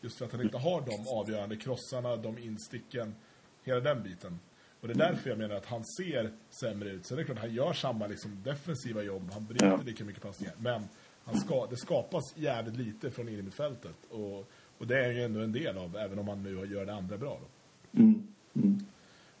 Just 0.00 0.18
för 0.18 0.24
att 0.24 0.32
han 0.32 0.42
inte 0.42 0.58
har 0.58 0.80
de 0.80 1.08
avgörande 1.08 1.56
krossarna, 1.56 2.16
de 2.16 2.38
insticken, 2.38 3.14
hela 3.62 3.80
den 3.80 4.02
biten. 4.02 4.38
Och 4.80 4.88
det 4.88 4.94
är 4.94 4.98
därför 4.98 5.30
jag 5.30 5.38
menar 5.38 5.54
att 5.54 5.66
han 5.66 5.84
ser 5.84 6.32
sämre 6.50 6.90
ut. 6.90 7.06
Sen 7.06 7.18
är 7.18 7.22
det 7.22 7.24
klart, 7.24 7.38
han 7.38 7.54
gör 7.54 7.72
samma 7.72 8.06
liksom, 8.06 8.42
defensiva 8.42 9.02
jobb, 9.02 9.30
han 9.32 9.46
bryter 9.46 9.84
lika 9.84 10.04
mycket 10.04 10.22
passningar. 10.22 10.54
Men 10.58 10.88
han 11.24 11.40
ska, 11.40 11.66
det 11.66 11.76
skapas 11.76 12.36
jävligt 12.36 12.76
lite 12.76 13.10
från 13.10 13.28
innermittfältet. 13.28 13.96
Och, 14.10 14.50
och 14.78 14.86
det 14.86 15.04
är 15.04 15.12
ju 15.12 15.22
ändå 15.22 15.40
en 15.40 15.52
del 15.52 15.78
av, 15.78 15.96
även 15.96 16.18
om 16.18 16.28
han 16.28 16.42
nu 16.42 16.74
gör 16.74 16.86
det 16.86 16.94
andra 16.94 17.16
bra. 17.16 17.38
Då. 17.40 18.00
Mm. 18.00 18.26
Mm. 18.54 18.78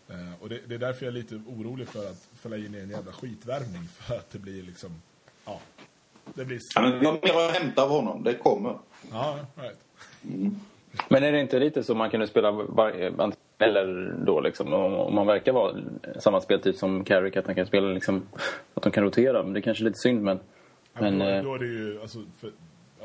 Eh, 0.08 0.42
och 0.42 0.48
det, 0.48 0.60
det 0.66 0.74
är 0.74 0.78
därför 0.78 1.06
jag 1.06 1.12
är 1.12 1.18
lite 1.18 1.34
orolig 1.34 1.88
för 1.88 2.10
att 2.10 2.28
Fellaini 2.34 2.78
är 2.78 2.82
en 2.82 2.90
jävla 2.90 3.12
skitvärvning. 3.12 3.82
För 3.82 4.14
att 4.14 4.30
det 4.30 4.38
blir 4.38 4.62
liksom, 4.62 4.90
ja. 5.44 5.60
Det 6.34 6.44
blir... 6.44 6.60
Ja, 6.74 6.80
men 6.80 7.00
vi 7.00 7.06
har 7.06 7.12
mer 7.12 7.48
att 7.48 7.56
hämta 7.56 7.82
av 7.82 7.90
honom. 7.90 8.22
Det 8.22 8.34
kommer. 8.34 8.78
Ja, 9.12 9.38
right. 9.56 9.78
Men 11.08 11.22
är 11.22 11.32
det 11.32 11.40
inte 11.40 11.58
lite 11.58 11.82
så 11.82 11.94
man 11.94 12.10
kunde 12.10 12.26
spela 12.26 12.50
var- 12.50 13.32
eller 13.58 14.14
då 14.24 14.40
liksom? 14.40 14.72
Om, 14.72 15.14
man 15.14 15.26
verkar 15.26 15.52
vara 15.52 15.76
samma 16.18 16.40
speltyp 16.40 16.76
som 16.76 17.04
Carrick, 17.04 17.36
att 17.36 17.46
han 17.46 17.54
kan 17.54 17.66
spela 17.66 17.88
liksom, 17.88 18.22
att 18.74 18.82
de 18.82 18.92
kan 18.92 19.04
rotera. 19.04 19.42
Men 19.42 19.52
det 19.52 19.58
är 19.58 19.62
kanske 19.62 19.84
är 19.84 19.86
lite 19.86 19.98
synd 19.98 20.22
men, 20.22 20.38
men 20.92 21.18
då, 21.18 21.24
eh, 21.24 21.42
då 21.42 21.54
är 21.54 21.58
det 21.58 21.66
ju, 21.66 22.00
alltså, 22.00 22.18
för, 22.40 22.50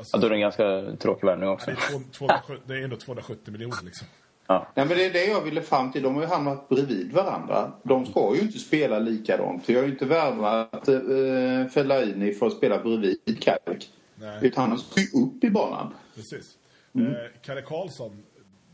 alltså 0.00 0.16
ja, 0.16 0.20
då 0.20 0.26
är 0.26 0.30
det 0.30 0.36
en 0.36 0.40
ganska 0.40 0.96
tråkig 0.98 1.26
värvning 1.26 1.48
det, 1.48 1.52
också. 1.54 1.70
är 1.70 1.74
två, 1.74 2.00
270, 2.12 2.62
det 2.66 2.74
är 2.74 2.84
ändå 2.84 2.96
270 2.96 3.52
miljoner 3.52 3.84
liksom. 3.84 4.06
Ja. 4.46 4.66
Nej, 4.74 4.86
men 4.86 4.96
det 4.96 5.04
är 5.06 5.12
det 5.12 5.24
jag 5.24 5.42
ville 5.42 5.62
fram 5.62 5.92
till. 5.92 6.02
De 6.02 6.14
har 6.14 6.22
ju 6.22 6.28
hamnat 6.28 6.68
bredvid 6.68 7.12
varandra. 7.12 7.72
De 7.82 8.06
ska 8.06 8.34
ju 8.34 8.40
inte 8.40 8.58
spela 8.58 8.98
likadant. 8.98 9.68
Jag 9.68 9.78
har 9.78 9.84
ju 9.86 9.92
inte 9.92 10.04
värvat 10.06 10.88
eh, 10.88 11.72
Fellaini 11.72 12.32
för 12.32 12.46
att 12.46 12.52
spela 12.52 12.78
bredvid. 12.82 13.18
Nej. 14.14 14.38
Utan 14.42 14.68
han 14.68 14.78
ska 14.78 15.00
ju 15.00 15.06
upp 15.24 15.44
i 15.44 15.50
banan. 15.50 15.94
Precis. 16.14 16.56
Eh, 16.94 17.02
Kalle 17.42 17.62
Karlsson, 17.62 18.22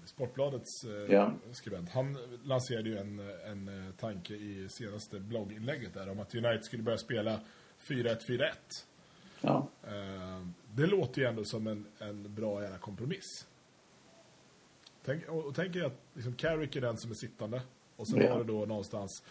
Sportbladets 0.05 0.85
eh, 0.85 1.15
Ja. 1.15 1.33
skribent, 1.53 1.91
han 1.91 2.19
lanserade 2.45 2.89
ju 2.89 2.99
en, 2.99 3.21
en 3.51 3.69
eh, 3.89 3.95
tanke 3.95 4.35
i 4.35 4.69
senaste 4.71 5.21
blogginlägget 5.21 5.95
där 5.95 6.11
om 6.11 6.21
att 6.21 6.35
United 6.35 6.65
skulle 6.65 6.83
börja 6.83 6.99
spela 6.99 7.41
4-1-4-1. 7.89 8.49
Ja. 9.41 9.69
Eh, 9.83 10.47
det 10.75 10.87
låter 10.87 11.21
ju 11.23 11.29
ändå 11.29 11.45
som 11.45 11.67
en, 11.67 11.87
en 11.99 12.35
bra 12.35 12.63
jävla 12.63 12.79
kompromiss. 12.79 13.47
Tänk, 15.05 15.29
och, 15.29 15.45
och 15.45 15.55
tänk 15.55 15.77
er 15.77 15.85
att 15.85 16.01
liksom, 16.15 16.35
Carrick 16.35 16.77
är 16.77 16.81
den 16.81 16.97
som 16.97 17.11
är 17.11 17.15
sittande. 17.15 17.63
Och 17.97 18.09
sen 18.09 18.21
Ja. 18.21 18.33
har 18.33 18.39
du 18.39 18.45
då 18.45 18.67
någonstans 18.67 19.23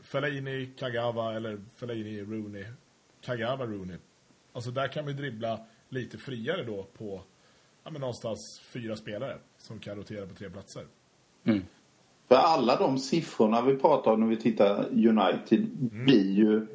Fellaini, 0.00 0.66
Kagawa 0.78 1.34
eller 1.34 1.60
Fellaini, 1.76 2.20
Rooney. 2.22 2.64
Kagawa, 3.20 3.66
Rooney. 3.66 3.96
Alltså 4.52 4.70
där 4.70 4.88
kan 4.88 5.06
vi 5.06 5.12
dribbla 5.12 5.60
lite 5.88 6.18
friare 6.18 6.62
då 6.64 6.86
på 6.98 7.22
ja, 7.84 7.90
men 7.90 8.00
någonstans 8.00 8.60
fyra 8.64 8.96
spelare 8.96 9.38
som 9.58 9.78
kan 9.78 9.96
rotera 9.96 10.26
på 10.26 10.34
tre 10.34 10.50
platser. 10.50 10.86
För 12.28 12.34
alla 12.36 12.76
de 12.76 12.98
siffrorna 12.98 13.62
vi 13.62 13.76
pratar 13.76 14.10
om 14.12 14.20
när 14.20 14.26
vi 14.26 14.36
tittar 14.36 14.88
United 14.90 15.66
blir 15.76 16.32
ju... 16.32 16.66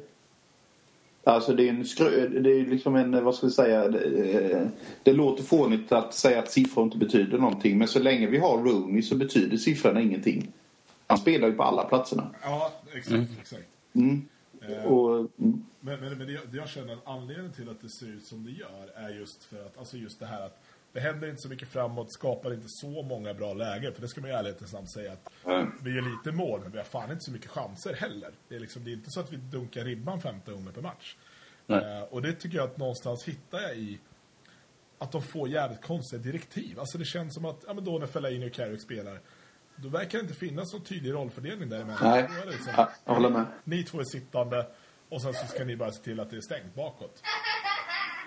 Alltså 1.24 1.52
det 1.52 1.68
är 1.68 1.68
en 1.68 1.84
skrö, 1.84 2.28
det 2.28 2.50
är 2.50 2.66
liksom 2.66 2.96
en, 2.96 3.24
vad 3.24 3.34
ska 3.34 3.46
vi 3.46 3.52
säga, 3.52 3.88
det, 3.88 4.70
det 5.02 5.12
låter 5.12 5.42
fånigt 5.42 5.92
att 5.92 6.14
säga 6.14 6.38
att 6.38 6.50
siffror 6.50 6.84
inte 6.84 6.98
betyder 6.98 7.38
någonting. 7.38 7.78
Men 7.78 7.88
så 7.88 7.98
länge 7.98 8.26
vi 8.26 8.38
har 8.38 8.58
Rooney 8.58 9.02
så 9.02 9.16
betyder 9.16 9.56
siffrorna 9.56 10.00
ingenting. 10.00 10.52
Han 11.06 11.18
spelar 11.18 11.48
ju 11.48 11.54
på 11.54 11.62
alla 11.62 11.84
platserna. 11.84 12.30
Ja, 12.42 12.72
exakt. 12.92 13.30
exakt. 13.40 13.66
Mm. 13.92 14.28
Eh, 14.68 14.84
Och, 14.84 15.18
mm. 15.18 15.64
Men, 15.80 16.00
men, 16.00 16.18
men 16.18 16.26
det, 16.26 16.40
det 16.50 16.56
jag 16.56 16.68
känner 16.68 16.92
att 16.92 17.06
anledningen 17.06 17.52
till 17.52 17.68
att 17.68 17.82
det 17.82 17.88
ser 17.88 18.06
ut 18.06 18.24
som 18.24 18.44
det 18.44 18.50
gör 18.50 18.90
är 18.94 19.18
just 19.18 19.44
för 19.44 19.66
att, 19.66 19.78
alltså 19.78 19.96
just 19.96 20.20
det 20.20 20.26
här 20.26 20.46
att 20.46 20.62
det 20.92 21.00
händer 21.00 21.28
inte 21.28 21.42
så 21.42 21.48
mycket 21.48 21.68
framåt, 21.68 22.12
skapar 22.12 22.52
inte 22.54 22.68
så 22.68 23.02
många 23.02 23.34
bra 23.34 23.54
lägen. 23.54 23.94
För 23.94 24.00
det 24.02 24.08
ska 24.08 24.20
man 24.20 24.30
i 24.30 24.32
ärlighetens 24.32 24.72
namn 24.72 24.86
säga 24.88 25.12
att 25.12 25.28
Mm. 25.46 25.72
vi 25.82 25.94
gör 25.94 26.02
lite 26.02 26.36
mål, 26.36 26.60
men 26.62 26.72
vi 26.72 26.78
har 26.78 26.84
fan 26.84 27.10
inte 27.10 27.24
så 27.24 27.30
mycket 27.30 27.50
chanser 27.50 27.94
heller. 27.94 28.30
Det 28.48 28.54
är, 28.56 28.60
liksom, 28.60 28.84
det 28.84 28.90
är 28.90 28.92
inte 28.92 29.10
så 29.10 29.20
att 29.20 29.32
vi 29.32 29.36
dunkar 29.36 29.84
ribban 29.84 30.20
15 30.20 30.54
gånger 30.54 30.72
per 30.72 30.82
match. 30.82 31.16
Nej. 31.66 31.84
Eh, 31.98 32.02
och 32.02 32.22
det 32.22 32.32
tycker 32.32 32.56
jag 32.58 32.64
att 32.70 32.76
någonstans 32.78 33.24
hittar 33.24 33.60
jag 33.60 33.76
i 33.76 33.98
att 34.98 35.12
de 35.12 35.22
får 35.22 35.48
jävligt 35.48 35.82
konstiga 35.82 36.22
direktiv. 36.22 36.80
Alltså 36.80 36.98
det 36.98 37.04
känns 37.04 37.34
som 37.34 37.44
att, 37.44 37.64
ja 37.66 37.74
men 37.74 37.84
då 37.84 37.98
när 37.98 38.06
Fellaini 38.06 38.48
och 38.48 38.52
Carrick 38.52 38.80
spelar, 38.82 39.20
då 39.76 39.88
verkar 39.88 40.18
det 40.18 40.22
inte 40.22 40.34
finnas 40.34 40.72
någon 40.72 40.84
tydlig 40.84 41.12
rollfördelning 41.12 41.68
däremellan. 41.68 42.10
Nej, 42.10 42.28
är 42.42 42.46
liksom, 42.46 42.72
Ja, 42.76 42.90
jag 43.04 43.14
håller 43.14 43.30
med. 43.30 43.46
ni 43.64 43.82
två 43.82 44.00
är 44.00 44.04
sittande 44.04 44.66
och 45.08 45.22
sen 45.22 45.34
så 45.34 45.46
ska 45.46 45.64
ni 45.64 45.76
bara 45.76 45.92
se 45.92 46.02
till 46.02 46.20
att 46.20 46.30
det 46.30 46.36
är 46.36 46.40
stängt 46.40 46.74
bakåt. 46.74 47.22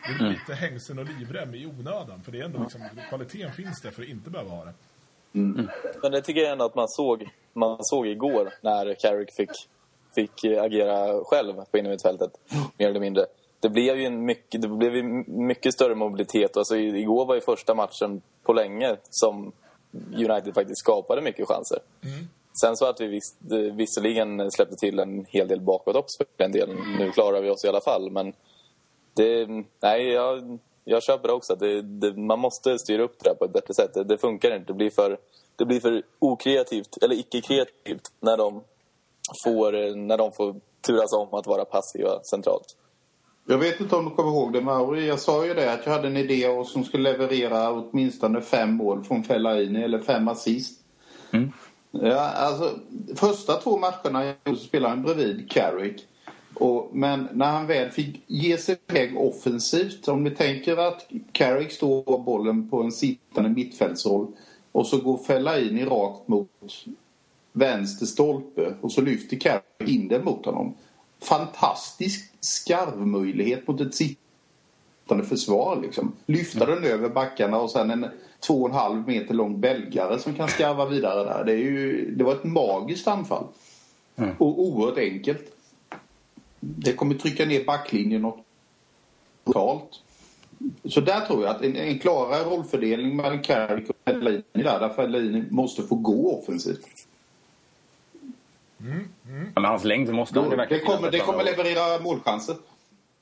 Det 0.08 0.14
Mm. 0.14 0.26
är 0.26 0.30
lite 0.30 0.53
hängsen 0.53 0.99
och 0.99 1.06
livrem 1.06 1.56
i 1.56 1.66
onödan. 1.66 2.22
För 2.24 2.32
det 2.32 2.39
är 2.39 2.43
ändå 2.45 2.60
liksom, 2.60 2.82
kvaliteten 3.10 3.51
finns 3.51 3.82
där 3.82 3.91
för 3.91 4.01
att 4.01 4.08
inte 4.08 4.30
behöva 4.30 4.51
ha 4.51 4.66
det. 4.66 4.74
Men 6.01 6.12
det 6.12 6.22
tycker 6.22 6.41
jag 6.41 6.51
ändå 6.51 6.66
att 6.66 6.76
man 6.76 6.88
såg, 6.89 7.30
man 7.53 7.78
såg 7.82 8.08
igår 8.08 8.53
när 8.62 8.93
Carrick 8.93 9.30
fick, 9.38 9.49
fick 10.16 10.45
agera 10.45 11.24
själv 11.24 11.53
på 11.72 11.78
innermittfältet. 11.78 12.32
Mer 12.78 12.89
eller 12.89 12.99
mindre. 12.99 13.26
Det 13.60 13.70
blev 13.70 13.97
ju 13.99 14.06
en 14.06 14.26
mycket, 14.26 14.62
det 14.62 14.68
blev 14.68 15.03
mycket 15.28 15.74
större 15.74 15.95
mobilitet. 15.95 16.58
Alltså, 16.58 16.76
i- 16.78 16.99
igår 17.01 17.26
var 17.26 17.36
ju 17.36 17.41
första 17.41 17.76
matchen 17.76 18.22
på 18.43 18.53
länge 18.53 18.95
som 19.10 19.51
United 20.14 20.53
faktiskt 20.53 20.80
skapade 20.80 21.22
mycket 21.22 21.47
chanser. 21.47 21.80
Sen 22.62 22.78
så 22.78 22.86
att 22.86 23.01
vi 23.01 23.08
vis, 23.08 23.36
eh, 23.51 23.58
visserligen 23.76 24.51
släppte 24.51 24.76
till 24.76 24.99
en 24.99 25.26
hel 25.30 25.47
del 25.47 25.62
bakåt 25.62 25.95
också 25.95 26.18
för 26.18 26.28
den 26.38 26.51
delen. 26.51 26.78
Nu 26.99 27.12
klarar 27.12 27.41
vi 27.41 27.49
oss 27.49 27.66
i 27.66 27.68
alla 27.68 27.82
fall. 27.82 28.12
Men 28.12 28.34
det, 29.16 29.47
nej, 29.82 30.07
jag, 30.07 30.59
jag 30.84 31.03
köper 31.03 31.28
det 31.28 31.34
också. 31.34 31.55
Det, 31.55 31.82
det, 31.82 32.18
man 32.18 32.39
måste 32.39 32.80
styra 32.80 33.03
upp 33.03 33.16
det 33.24 33.30
där 33.30 33.36
på 33.36 33.45
ett 33.45 33.53
bättre 33.53 33.74
sätt. 33.74 33.93
Det, 33.93 34.03
det 34.03 34.18
funkar 34.18 34.55
inte. 34.55 34.68
Det 34.68 34.78
blir 34.78 34.89
för, 34.89 35.18
det 35.55 35.66
blir 35.66 35.80
för 35.80 36.03
okreativt, 36.20 36.97
eller 37.03 37.16
icke-kreativt, 37.16 38.11
när 38.20 38.38
de, 38.38 38.63
får, 39.43 39.95
när 39.95 40.18
de 40.18 40.32
får 40.32 40.55
turas 40.88 41.13
om 41.13 41.34
att 41.34 41.47
vara 41.47 41.66
passiva 41.66 42.24
centralt. 42.24 42.76
Jag 43.47 43.57
vet 43.57 43.80
inte 43.80 43.95
om 43.95 44.05
du 44.05 44.11
kommer 44.11 44.32
ihåg 44.32 44.53
det 44.53 44.61
Mauri. 44.61 45.07
Jag 45.07 45.20
sa 45.20 45.45
ju 45.45 45.53
det 45.53 45.74
att 45.74 45.86
jag 45.86 45.93
hade 45.93 46.07
en 46.07 46.18
idé 46.18 46.47
och 46.47 46.68
som 46.68 46.84
skulle 46.84 47.11
leverera 47.11 47.72
åtminstone 47.72 48.41
fem 48.41 48.74
mål 48.74 49.03
från 49.03 49.24
Fellaini 49.24 49.84
eller 49.84 49.99
fem 49.99 50.28
assist. 50.28 50.82
Ja, 51.91 52.20
alltså, 52.20 52.80
första 53.16 53.53
två 53.53 53.78
matcherna 53.78 54.34
spelade 54.57 54.89
han 54.89 55.03
bredvid 55.03 55.51
Carrick. 55.51 56.07
Och, 56.56 56.89
men 56.93 57.28
när 57.34 57.51
han 57.51 57.68
väl 57.68 57.89
fick 57.91 58.24
ge 58.28 58.58
sig 58.58 58.78
iväg 58.88 59.18
offensivt. 59.18 60.08
Om 60.08 60.24
ni 60.24 60.32
tänker 60.32 60.78
att 60.78 61.08
Carrick 61.32 61.72
står 61.72 62.24
bollen 62.24 62.70
på 62.70 62.84
en 62.84 62.91
sittande 62.91 63.49
mittfältsroll 63.49 64.28
och 64.72 64.88
så 64.88 64.97
går 64.97 65.18
Fellaini 65.18 65.86
rakt 65.86 66.28
mot 66.28 66.49
vänster 67.51 68.06
stolpe 68.06 68.74
och 68.82 68.91
så 68.91 69.01
lyfter 69.01 69.38
Carrick 69.38 69.89
in 69.89 70.08
den 70.08 70.26
mot 70.26 70.45
honom. 70.45 70.74
Fantastisk 71.22 72.32
skarvmöjlighet 72.39 73.68
mot 73.68 73.82
ett 73.82 73.95
sittande 73.95 75.24
försvar. 75.24 75.80
Liksom. 75.82 76.12
Lyfta 76.26 76.66
den 76.66 76.84
över 76.84 77.10
backarna 77.10 77.58
och 77.58 77.72
sen 77.72 77.91
en 77.91 78.06
två 78.47 78.62
och 78.62 78.70
en 78.70 78.76
halv 78.76 79.08
meter 79.08 79.34
lång 79.34 79.60
belgare 79.60 80.20
som 80.20 80.34
kan 80.34 80.47
skarva 80.47 80.86
vidare 80.86 81.24
där. 81.24 81.43
Det, 81.43 81.51
är 81.51 81.58
ju, 81.58 82.16
det 82.16 82.24
var 82.24 82.34
ett 82.34 82.43
magiskt 82.43 83.08
anfall. 83.08 83.43
Och 84.38 84.60
oerhört 84.60 84.97
enkelt. 84.97 85.55
Det 86.66 86.93
kommer 86.93 87.16
trycka 87.16 87.45
ner 87.45 87.66
backlinjen 87.66 88.22
något 88.22 88.45
totalt. 89.45 90.01
Så 90.86 91.01
där 91.01 91.26
tror 91.26 91.43
jag 91.43 91.55
att 91.55 91.61
en, 91.61 91.76
en 91.76 91.99
klarare 91.99 92.43
rollfördelning 92.43 93.16
mellan 93.16 93.41
Carrick 93.41 93.89
och 93.89 93.95
Fellaini 94.05 94.43
där. 94.51 94.80
Där 94.80 94.93
Fellaini 94.93 95.43
måste 95.49 95.84
få 95.84 95.95
gå 95.95 96.39
offensivt. 96.39 96.86
Ja, 98.78 99.51
men 99.55 99.66
hans 99.66 99.84
längd 99.84 100.13
måste 100.13 100.39
aldrig 100.39 100.51
Det 100.51 100.57
verkligen 100.57 100.86
kommer, 100.86 101.11
det 101.11 101.20
kommer 101.20 101.43
leverera 101.43 102.03
målchanser. 102.03 102.55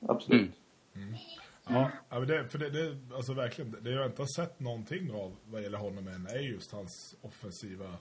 Absolut. 0.08 0.50
Ja, 1.66 1.90
ja 2.08 2.18
men 2.18 2.28
det, 2.28 2.48
för 2.48 2.58
det, 2.58 2.70
det, 2.70 3.14
alltså 3.14 3.32
verkligen, 3.34 3.76
det 3.80 3.90
jag 3.90 4.06
inte 4.06 4.22
har 4.22 4.26
sett 4.26 4.60
någonting 4.60 5.12
av 5.12 5.36
vad 5.44 5.62
gäller 5.62 5.78
honom 5.78 6.08
än 6.08 6.26
är 6.26 6.38
just 6.38 6.72
hans 6.72 7.14
offensiva 7.22 7.96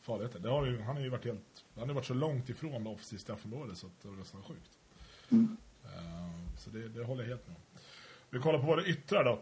farligheter. 0.00 0.38
Det 0.38 0.48
har 0.50 0.66
ju, 0.66 0.82
han 0.82 0.96
har 0.96 1.02
ju 1.02 1.08
varit 1.08 1.24
helt, 1.24 1.40
han 1.78 1.88
har 1.88 1.94
varit 1.94 2.06
så 2.06 2.14
långt 2.14 2.48
ifrån 2.48 2.84
det 2.84 2.90
offensiva 2.90 3.20
straffområdet 3.20 3.78
så 3.78 3.86
att 3.86 4.02
det 4.02 4.08
är 4.08 4.12
nästan 4.12 4.42
sjukt. 4.42 4.75
Eh, 5.30 6.30
så 6.58 6.70
det, 6.70 6.88
det 6.88 7.04
håller 7.04 7.22
jag 7.22 7.28
helt 7.28 7.48
med. 7.48 7.56
Vi 8.30 8.38
kollar 8.38 8.58
på 8.58 8.66
våra 8.66 8.84
yttrar 8.84 9.24
då. 9.24 9.40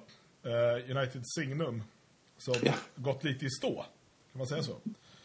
Uh, 0.50 0.96
United 0.96 1.22
Signum, 1.24 1.82
som 2.38 2.54
Ja. 2.62 2.74
gått 2.96 3.24
lite 3.24 3.44
i 3.46 3.50
stå. 3.50 3.74
Kan 4.32 4.38
man 4.38 4.46
säga 4.46 4.62
så? 4.62 4.76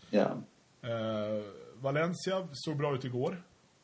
Ja. 0.10 0.38
Eh, 0.82 1.44
Valencia 1.76 2.48
såg 2.54 2.78
bra 2.78 2.96
ut 2.96 3.06
igår. 3.06 3.44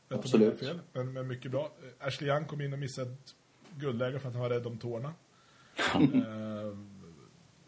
Rätt 0.09 0.19
Absolut. 0.19 0.59
fel, 0.59 0.79
men, 0.93 1.13
men 1.13 1.27
mycket 1.27 1.51
bra. 1.51 1.63
Eh, 1.99 2.07
Ashley 2.07 2.29
Young 2.29 2.45
kom 2.45 2.61
in 2.61 2.73
och 2.73 2.79
missade 2.79 3.11
ett 3.11 3.35
guldläge 3.77 4.19
för 4.19 4.27
att 4.27 4.33
han 4.33 4.41
var 4.43 4.49
rädd 4.49 4.67
om 4.67 4.77
tårna. 4.77 5.13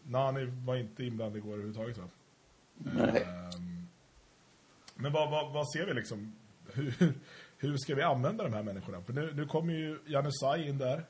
Nani 0.02 0.44
var 0.44 0.76
inte 0.76 1.04
inblandad 1.04 1.36
igår 1.36 1.52
överhuvudtaget 1.52 1.98
va? 1.98 2.08
Nej. 2.74 3.22
Eh, 3.22 3.60
men 4.94 5.12
vad, 5.12 5.30
vad, 5.30 5.52
vad 5.52 5.70
ser 5.70 5.86
vi 5.86 5.94
liksom? 5.94 6.36
Hur, 6.72 7.14
hur 7.58 7.76
ska 7.76 7.94
vi 7.94 8.02
använda 8.02 8.44
de 8.44 8.52
här 8.52 8.62
människorna? 8.62 9.02
För 9.02 9.12
nu, 9.12 9.32
nu 9.34 9.46
kommer 9.46 9.72
ju 9.72 9.98
Janusaj 10.06 10.68
in 10.68 10.78
där. 10.78 11.04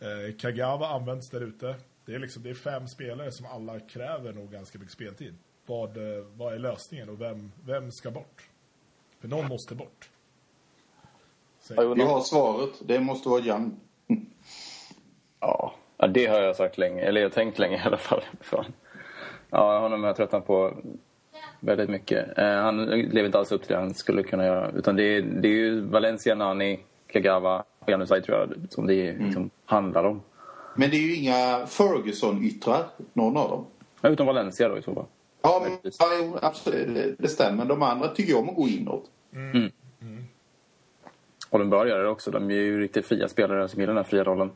Eh, 0.00 0.36
Kagawa 0.38 0.88
används 0.88 1.30
där 1.30 1.40
ute. 1.40 1.76
Det 2.04 2.14
är, 2.14 2.18
liksom, 2.18 2.42
det 2.42 2.50
är 2.50 2.54
fem 2.54 2.88
spelare 2.88 3.32
som 3.32 3.46
alla 3.46 3.80
kräver 3.80 4.32
nog 4.32 4.50
ganska 4.50 4.78
mycket 4.78 4.94
speltid. 4.94 5.34
Vad, 5.66 5.96
eh, 5.96 6.24
vad 6.24 6.54
är 6.54 6.58
lösningen 6.58 7.08
och 7.08 7.20
vem, 7.20 7.52
vem 7.64 7.92
ska 7.92 8.10
bort? 8.10 8.48
För 9.20 9.28
någon 9.28 9.48
måste 9.48 9.74
bort. 9.74 10.10
Säg. 11.60 11.76
Vi 11.94 12.02
har 12.02 12.20
svaret. 12.20 12.70
Det 12.80 13.00
måste 13.00 13.28
vara 13.28 13.40
Young. 13.40 13.80
Ja. 15.40 15.74
ja, 15.96 16.06
det 16.06 16.26
har 16.26 16.40
jag 16.40 16.56
sagt 16.56 16.78
länge. 16.78 17.02
Eller 17.02 17.20
jag 17.20 17.28
har 17.28 17.34
tänkt 17.34 17.58
länge 17.58 17.76
i 17.76 17.80
alla 17.80 17.96
fall. 17.96 18.22
Fan. 18.40 18.72
Ja, 19.50 19.78
honom 19.80 20.00
har 20.00 20.08
jag 20.08 20.16
tröttnat 20.16 20.46
på 20.46 20.82
väldigt 21.62 21.90
mycket. 21.90 22.38
Eh, 22.38 22.44
han 22.44 22.86
lever 22.86 23.24
inte 23.24 23.38
alls 23.38 23.52
upp 23.52 23.62
till 23.62 23.72
det 23.72 23.80
han 23.80 23.94
skulle 23.94 24.22
kunna 24.22 24.44
göra. 24.46 24.70
Utan 24.70 24.96
det, 24.96 25.02
är, 25.16 25.22
det 25.22 25.48
är 25.48 25.52
ju 25.52 25.80
Valencia, 25.80 26.34
Nani, 26.34 26.80
Kagawa 27.06 27.64
och 27.78 27.88
Janusaj 27.90 28.22
tror 28.22 28.38
jag 28.38 28.54
som 28.70 28.86
det 28.86 29.10
Mm. 29.10 29.24
liksom 29.24 29.50
handlar 29.64 30.04
om. 30.04 30.22
Men 30.76 30.90
det 30.90 30.96
är 30.96 31.00
ju 31.00 31.16
inga 31.16 31.66
Ferguson-yttrar, 31.66 32.84
någon 33.12 33.36
av 33.36 33.50
dem. 33.50 33.66
Ja, 34.00 34.08
utom 34.08 34.26
Valencia 34.26 34.68
då 34.68 34.78
i 34.78 34.82
så 34.82 34.94
fall. 34.94 35.06
Ja, 35.42 35.60
men, 35.64 35.92
ja 35.98 36.06
jo, 36.20 36.38
absolut, 36.42 37.18
det, 37.18 37.28
stämmer. 37.28 37.64
De 37.64 37.82
andra 37.82 38.08
tycker 38.08 38.38
om 38.38 38.48
att 38.48 38.56
gå 38.56 38.68
inåt. 38.68 39.04
Och 41.50 41.58
de 41.58 41.70
bör 41.70 41.86
göra 41.86 42.02
det 42.02 42.08
också. 42.08 42.30
De 42.30 42.50
är 42.50 42.54
ju 42.54 42.80
riktigt 42.80 43.06
fria 43.06 43.28
spelare 43.28 43.68
som 43.68 43.80
gillar 43.80 43.94
den 43.94 44.04
här 44.04 44.10
fria 44.10 44.24
rollen. 44.24 44.50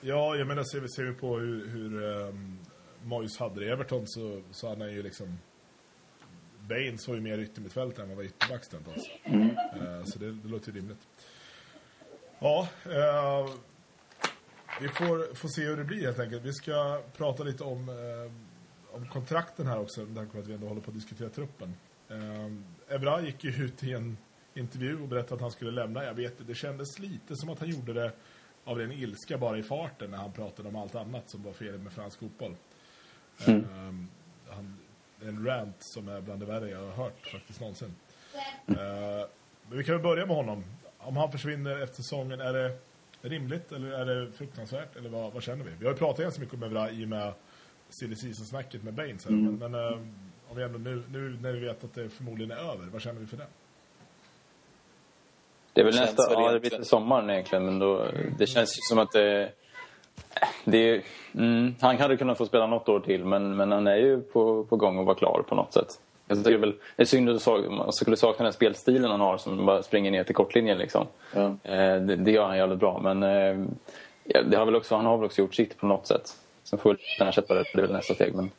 Ja, 0.00 0.36
jag 0.36 0.46
menar 0.46 0.62
ser 0.62 0.80
vi, 0.80 0.88
ser 0.88 1.02
vi 1.02 1.12
på 1.12 1.36
hur, 1.38 1.66
hur 1.68 2.02
um, 2.28 2.58
Moyes 3.04 3.38
hade 3.38 3.60
det 3.60 3.66
i 3.66 3.70
Everton 3.70 4.06
så, 4.06 4.40
så 4.50 4.68
han 4.68 4.92
ju 4.92 5.02
liksom... 5.02 5.38
Baines 6.68 7.08
var 7.08 7.14
ju 7.14 7.20
mer 7.20 7.38
yttermittfältare 7.38 8.02
än 8.02 8.08
vad 8.08 8.16
var 8.16 8.24
ytterback 8.24 8.64
stundtals. 8.64 9.08
Eh, 9.24 10.04
så 10.04 10.18
det, 10.18 10.32
det 10.32 10.48
låter 10.48 10.72
ju 10.72 10.78
rimligt. 10.78 11.08
Ja, 12.38 12.68
eh, 12.84 13.50
vi 14.80 14.88
får, 14.88 15.34
får 15.34 15.48
se 15.48 15.62
hur 15.62 15.76
det 15.76 15.84
blir 15.84 16.02
helt 16.02 16.18
enkelt. 16.18 16.42
Vi 16.42 16.52
ska 16.52 17.02
prata 17.16 17.42
lite 17.42 17.64
om, 17.64 17.88
eh, 17.88 18.96
om 18.96 19.08
kontrakten 19.08 19.66
här 19.66 19.80
också, 19.80 20.00
med 20.00 20.16
tanke 20.16 20.32
på 20.32 20.38
att 20.38 20.46
vi 20.46 20.54
ändå 20.54 20.68
håller 20.68 20.80
på 20.80 20.90
att 20.90 20.94
diskutera 20.94 21.28
truppen. 21.28 21.74
Eh, 22.08 22.94
Evra 22.94 23.20
gick 23.20 23.44
ju 23.44 23.64
ut 23.64 23.84
i 23.84 23.92
en 23.92 24.16
intervju 24.54 25.02
och 25.02 25.08
berättade 25.08 25.34
att 25.34 25.40
han 25.40 25.50
skulle 25.50 25.70
lämna. 25.70 26.04
Jag 26.04 26.14
vet, 26.14 26.46
det 26.46 26.54
kändes 26.54 26.98
lite 26.98 27.36
som 27.36 27.48
att 27.48 27.58
han 27.58 27.68
gjorde 27.68 27.92
det 27.92 28.12
av 28.64 28.78
ren 28.78 28.92
ilska 28.92 29.38
bara 29.38 29.58
i 29.58 29.62
farten 29.62 30.10
när 30.10 30.18
han 30.18 30.32
pratade 30.32 30.68
om 30.68 30.76
allt 30.76 30.94
annat 30.94 31.30
som 31.30 31.42
var 31.42 31.52
fel 31.52 31.78
med 31.78 31.92
fransk 31.92 32.18
fotboll. 32.18 32.56
Eh, 33.46 33.54
han, 34.48 34.78
en 35.22 35.46
rant 35.46 35.76
som 35.78 36.08
är 36.08 36.20
bland 36.20 36.40
det 36.40 36.46
värre 36.46 36.70
jag 36.70 36.78
har 36.78 37.04
hört 37.04 37.26
faktiskt 37.32 37.60
någonsin. 37.60 37.94
Eh, 38.68 38.74
men 39.68 39.78
vi 39.78 39.84
kan 39.84 39.94
väl 39.94 40.02
börja 40.02 40.26
med 40.26 40.36
honom. 40.36 40.64
Om 40.98 41.16
han 41.16 41.32
försvinner 41.32 41.82
efter 41.82 41.96
säsongen, 41.96 42.40
är 42.40 42.52
det 42.52 42.78
rimligt 43.22 43.72
eller 43.72 43.90
är 43.90 44.04
det 44.04 44.32
fruktansvärt? 44.32 44.96
Eller 44.96 45.08
vad, 45.08 45.32
vad 45.32 45.42
känner 45.42 45.64
vi? 45.64 45.70
Vi 45.78 45.84
har 45.84 45.92
ju 45.92 45.98
pratat 45.98 46.22
ganska 46.22 46.40
mycket 46.40 46.54
om 46.54 46.62
Evra 46.62 46.90
i 46.90 47.04
och 47.04 47.08
med 47.08 47.32
silly 47.88 48.16
season-snacket 48.16 48.82
med 48.82 48.94
Baines. 48.94 49.24
här, 49.24 49.32
Men, 49.32 49.58
men 49.58 49.74
eh, 49.74 49.98
om 50.48 50.56
vi 50.56 50.62
ändå 50.62 50.78
nu, 50.78 51.02
nu 51.08 51.38
när 51.42 51.52
vi 51.52 51.60
vet 51.60 51.84
att 51.84 51.94
det 51.94 52.08
förmodligen 52.08 52.50
är 52.50 52.72
över, 52.72 52.86
vad 52.86 53.02
känner 53.02 53.20
vi 53.20 53.26
för 53.26 53.36
det? 53.36 53.46
Det 55.72 55.80
är 55.80 55.84
väl 55.84 55.94
nästa, 55.94 56.32
ja 56.32 56.52
det 56.52 56.60
blir 56.60 56.70
till 56.70 56.84
sommaren 56.84 57.30
egentligen 57.30 57.64
men 57.64 57.78
då, 57.78 58.10
det 58.38 58.46
känns 58.46 58.78
ju 58.78 58.80
som 58.82 58.98
att 58.98 59.12
det, 59.12 59.52
är, 60.64 61.02
mm, 61.34 61.74
han 61.80 61.96
hade 61.96 62.16
kunnat 62.16 62.38
få 62.38 62.46
spela 62.46 62.66
något 62.66 62.88
år 62.88 63.00
till 63.00 63.24
men, 63.24 63.56
men 63.56 63.72
han 63.72 63.86
är 63.86 63.96
ju 63.96 64.20
på, 64.20 64.64
på 64.64 64.76
gång 64.76 64.98
att 64.98 65.06
vara 65.06 65.16
klar 65.16 65.44
på 65.48 65.54
något 65.54 65.72
sätt. 65.72 65.98
Jag 66.26 66.44
tycker 66.44 66.58
väl, 66.58 66.74
det 66.96 67.02
är 67.02 67.06
synd 67.06 67.30
att 67.30 67.46
man 67.70 67.92
skulle 67.92 68.16
sakna 68.16 68.44
den 68.44 68.52
spelstilen 68.52 69.10
han 69.10 69.20
har 69.20 69.38
som 69.38 69.66
bara 69.66 69.82
springer 69.82 70.10
ner 70.10 70.24
till 70.24 70.34
kortlinjen 70.34 70.78
liksom. 70.78 71.06
Ja. 71.34 71.44
Eh, 71.62 72.00
det, 72.00 72.16
det 72.16 72.30
gör 72.30 72.46
han 72.46 72.56
jävligt 72.56 72.78
bra 72.78 73.00
men 73.02 73.22
eh, 73.22 73.66
det 74.44 74.56
har 74.56 74.64
väl 74.64 74.76
också, 74.76 74.96
han 74.96 75.06
har 75.06 75.16
väl 75.16 75.26
också 75.26 75.40
gjort 75.40 75.54
sitt 75.54 75.78
på 75.78 75.86
något 75.86 76.06
sätt. 76.06 76.36
Sen 76.64 76.78
får 76.78 76.96
den 77.18 77.28
ersätta 77.28 77.54
det, 77.54 77.64
det 77.74 77.78
är 77.78 77.82
väl 77.82 77.92
nästa 77.92 78.14
steg 78.14 78.34
men 78.34 78.50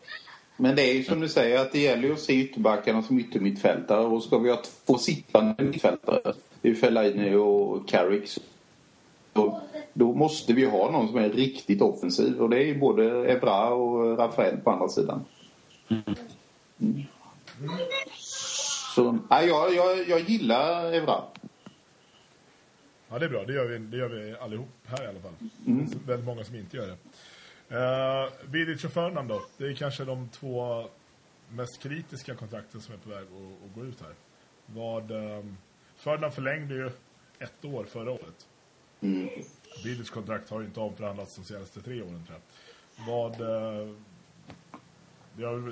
Men 0.58 0.76
det 0.76 0.82
är 0.82 0.94
ju 0.94 1.04
som 1.04 1.20
du 1.20 1.30
säger 1.30 1.60
att 1.60 1.72
det 1.72 1.80
gäller 1.80 2.04
ju 2.04 2.14
att 2.14 2.20
se 2.20 2.34
ytterbackarna 2.34 3.02
som 3.02 3.20
yttermittfältare. 3.20 4.06
Och 4.06 4.24
ska 4.24 4.38
vi 4.38 4.50
ha 4.50 4.62
två 4.86 4.98
sittande 4.98 5.64
mittfältare, 5.64 6.20
det 6.62 6.68
är 6.68 6.70
ju 6.70 6.76
Fellaini 6.76 7.36
och 7.36 7.90
Carrick. 7.90 8.30
Då 9.94 10.14
måste 10.14 10.54
vi 10.54 10.66
ha 10.66 10.92
någon 10.92 11.08
som 11.08 11.18
är 11.18 11.30
riktigt 11.30 11.82
offensiv. 11.82 12.42
Och 12.42 12.50
det 12.50 12.64
är 12.64 12.76
både 12.76 13.32
Evra 13.32 13.68
och 13.68 14.18
Rafael 14.18 14.58
på 14.58 14.72
andra 14.72 14.90
sidan. 14.90 15.26
Mm. 15.90 17.04
Så, 18.96 19.18
nej, 19.30 19.48
jag, 19.48 19.74
jag, 19.74 20.08
jag 20.08 20.20
gillar 20.20 20.94
Evra. 20.94 21.22
Ja, 23.10 23.20
det 23.20 23.26
är 23.26 23.30
bra. 23.30 23.44
Det 23.44 23.54
gör 23.54 23.66
vi, 23.66 23.78
det 23.78 23.98
gör 23.98 24.10
vi 24.10 24.36
allihop 24.42 24.70
här 24.86 25.04
i 25.04 25.08
alla 25.08 25.20
fall. 25.20 25.34
Det 25.40 25.72
är 25.72 26.08
väldigt 26.08 26.26
många 26.26 26.44
som 26.44 26.56
inte 26.56 26.78
gör 26.78 26.88
det. 26.88 26.98
Uh, 27.76 28.52
Vidic 28.52 28.84
och 28.84 28.92
Fernand 28.92 29.30
då. 29.30 29.42
Det 29.58 29.66
är 29.66 29.74
kanske 29.74 30.06
de 30.06 30.30
två 30.30 30.86
mest 31.50 31.80
kritiska 31.80 32.36
kontrakten 32.36 32.82
som 32.82 32.94
är 32.94 32.98
på 32.98 33.10
väg 33.10 33.24
att, 33.24 33.70
att 33.70 33.76
gå 33.76 33.86
ut 33.86 34.02
här. 34.02 34.14
Vad, 34.66 35.12
um, 35.12 35.58
Fernand 35.96 36.34
förlängde 36.34 36.74
ju 36.74 36.90
ett 37.40 37.66
år 37.66 37.84
förra 37.84 38.12
året. 38.12 38.48
Mm. 39.06 39.30
Billys 39.84 40.10
kontrakt 40.10 40.50
har 40.50 40.60
ju 40.60 40.66
inte 40.66 40.80
omförhandlats 40.80 41.36
de 41.36 41.44
senaste 41.44 41.82
tre 41.82 42.02
åren 42.02 42.26
tror 42.28 42.38
jag. 42.38 42.42
Vad... 43.08 43.42
Eh, 43.42 43.88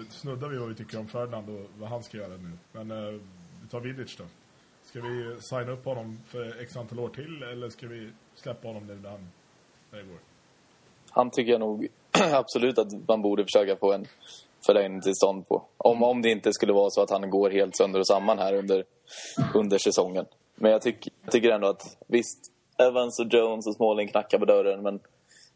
snuddar 0.10 0.50
vid 0.50 0.60
vad 0.60 0.70
vi 0.70 0.76
tycker 0.76 1.00
om 1.00 1.08
Ferdinand 1.08 1.50
och 1.50 1.70
vad 1.78 1.90
han 1.90 2.04
ska 2.04 2.18
göra 2.18 2.38
nu. 2.38 2.52
Men 2.72 2.92
eh, 2.92 3.20
vi 3.62 3.70
tar 3.70 3.80
Vidic 3.80 4.18
då. 4.18 4.24
Ska 4.84 5.02
vi 5.02 5.42
signa 5.42 5.72
upp 5.72 5.86
honom 5.86 6.20
för 6.28 6.62
x 6.62 6.78
antal 6.78 7.00
år 7.00 7.10
till 7.10 7.44
eller 7.44 7.70
ska 7.70 7.88
vi 7.88 8.10
släppa 8.36 8.68
honom 8.68 8.88
nu 8.88 8.96
när 8.96 9.10
han 9.10 9.30
när 9.92 10.00
det 10.00 10.06
går? 10.06 10.18
Han 11.10 11.30
tycker 11.30 11.52
jag 11.52 11.60
nog 11.60 11.88
absolut 12.12 12.78
att 12.78 13.08
man 13.08 13.22
borde 13.22 13.44
försöka 13.44 13.76
få 13.76 13.94
en 13.94 14.06
förlängning 14.66 15.02
till 15.02 15.16
stånd 15.16 15.48
på. 15.48 15.64
Om, 15.78 16.04
om 16.04 16.22
det 16.22 16.30
inte 16.30 16.54
skulle 16.54 16.74
vara 16.74 16.90
så 16.90 17.02
att 17.02 17.10
han 17.10 17.30
går 17.30 17.50
helt 17.50 17.78
sönder 17.78 18.00
och 18.00 18.08
samman 18.08 18.40
här 18.40 18.54
under, 18.54 18.84
under 19.54 19.78
säsongen. 19.78 20.26
Men 20.56 20.72
jag, 20.72 20.82
tyck, 20.82 21.08
jag 21.24 21.32
tycker 21.32 21.50
ändå 21.50 21.68
att 21.68 21.98
visst, 22.08 22.53
Evans 22.78 23.20
och 23.20 23.34
Jones 23.34 23.68
och 23.68 23.76
Smalling 23.76 24.08
knackar 24.08 24.40
på 24.40 24.46
dörren 24.46 24.82
men 24.82 25.00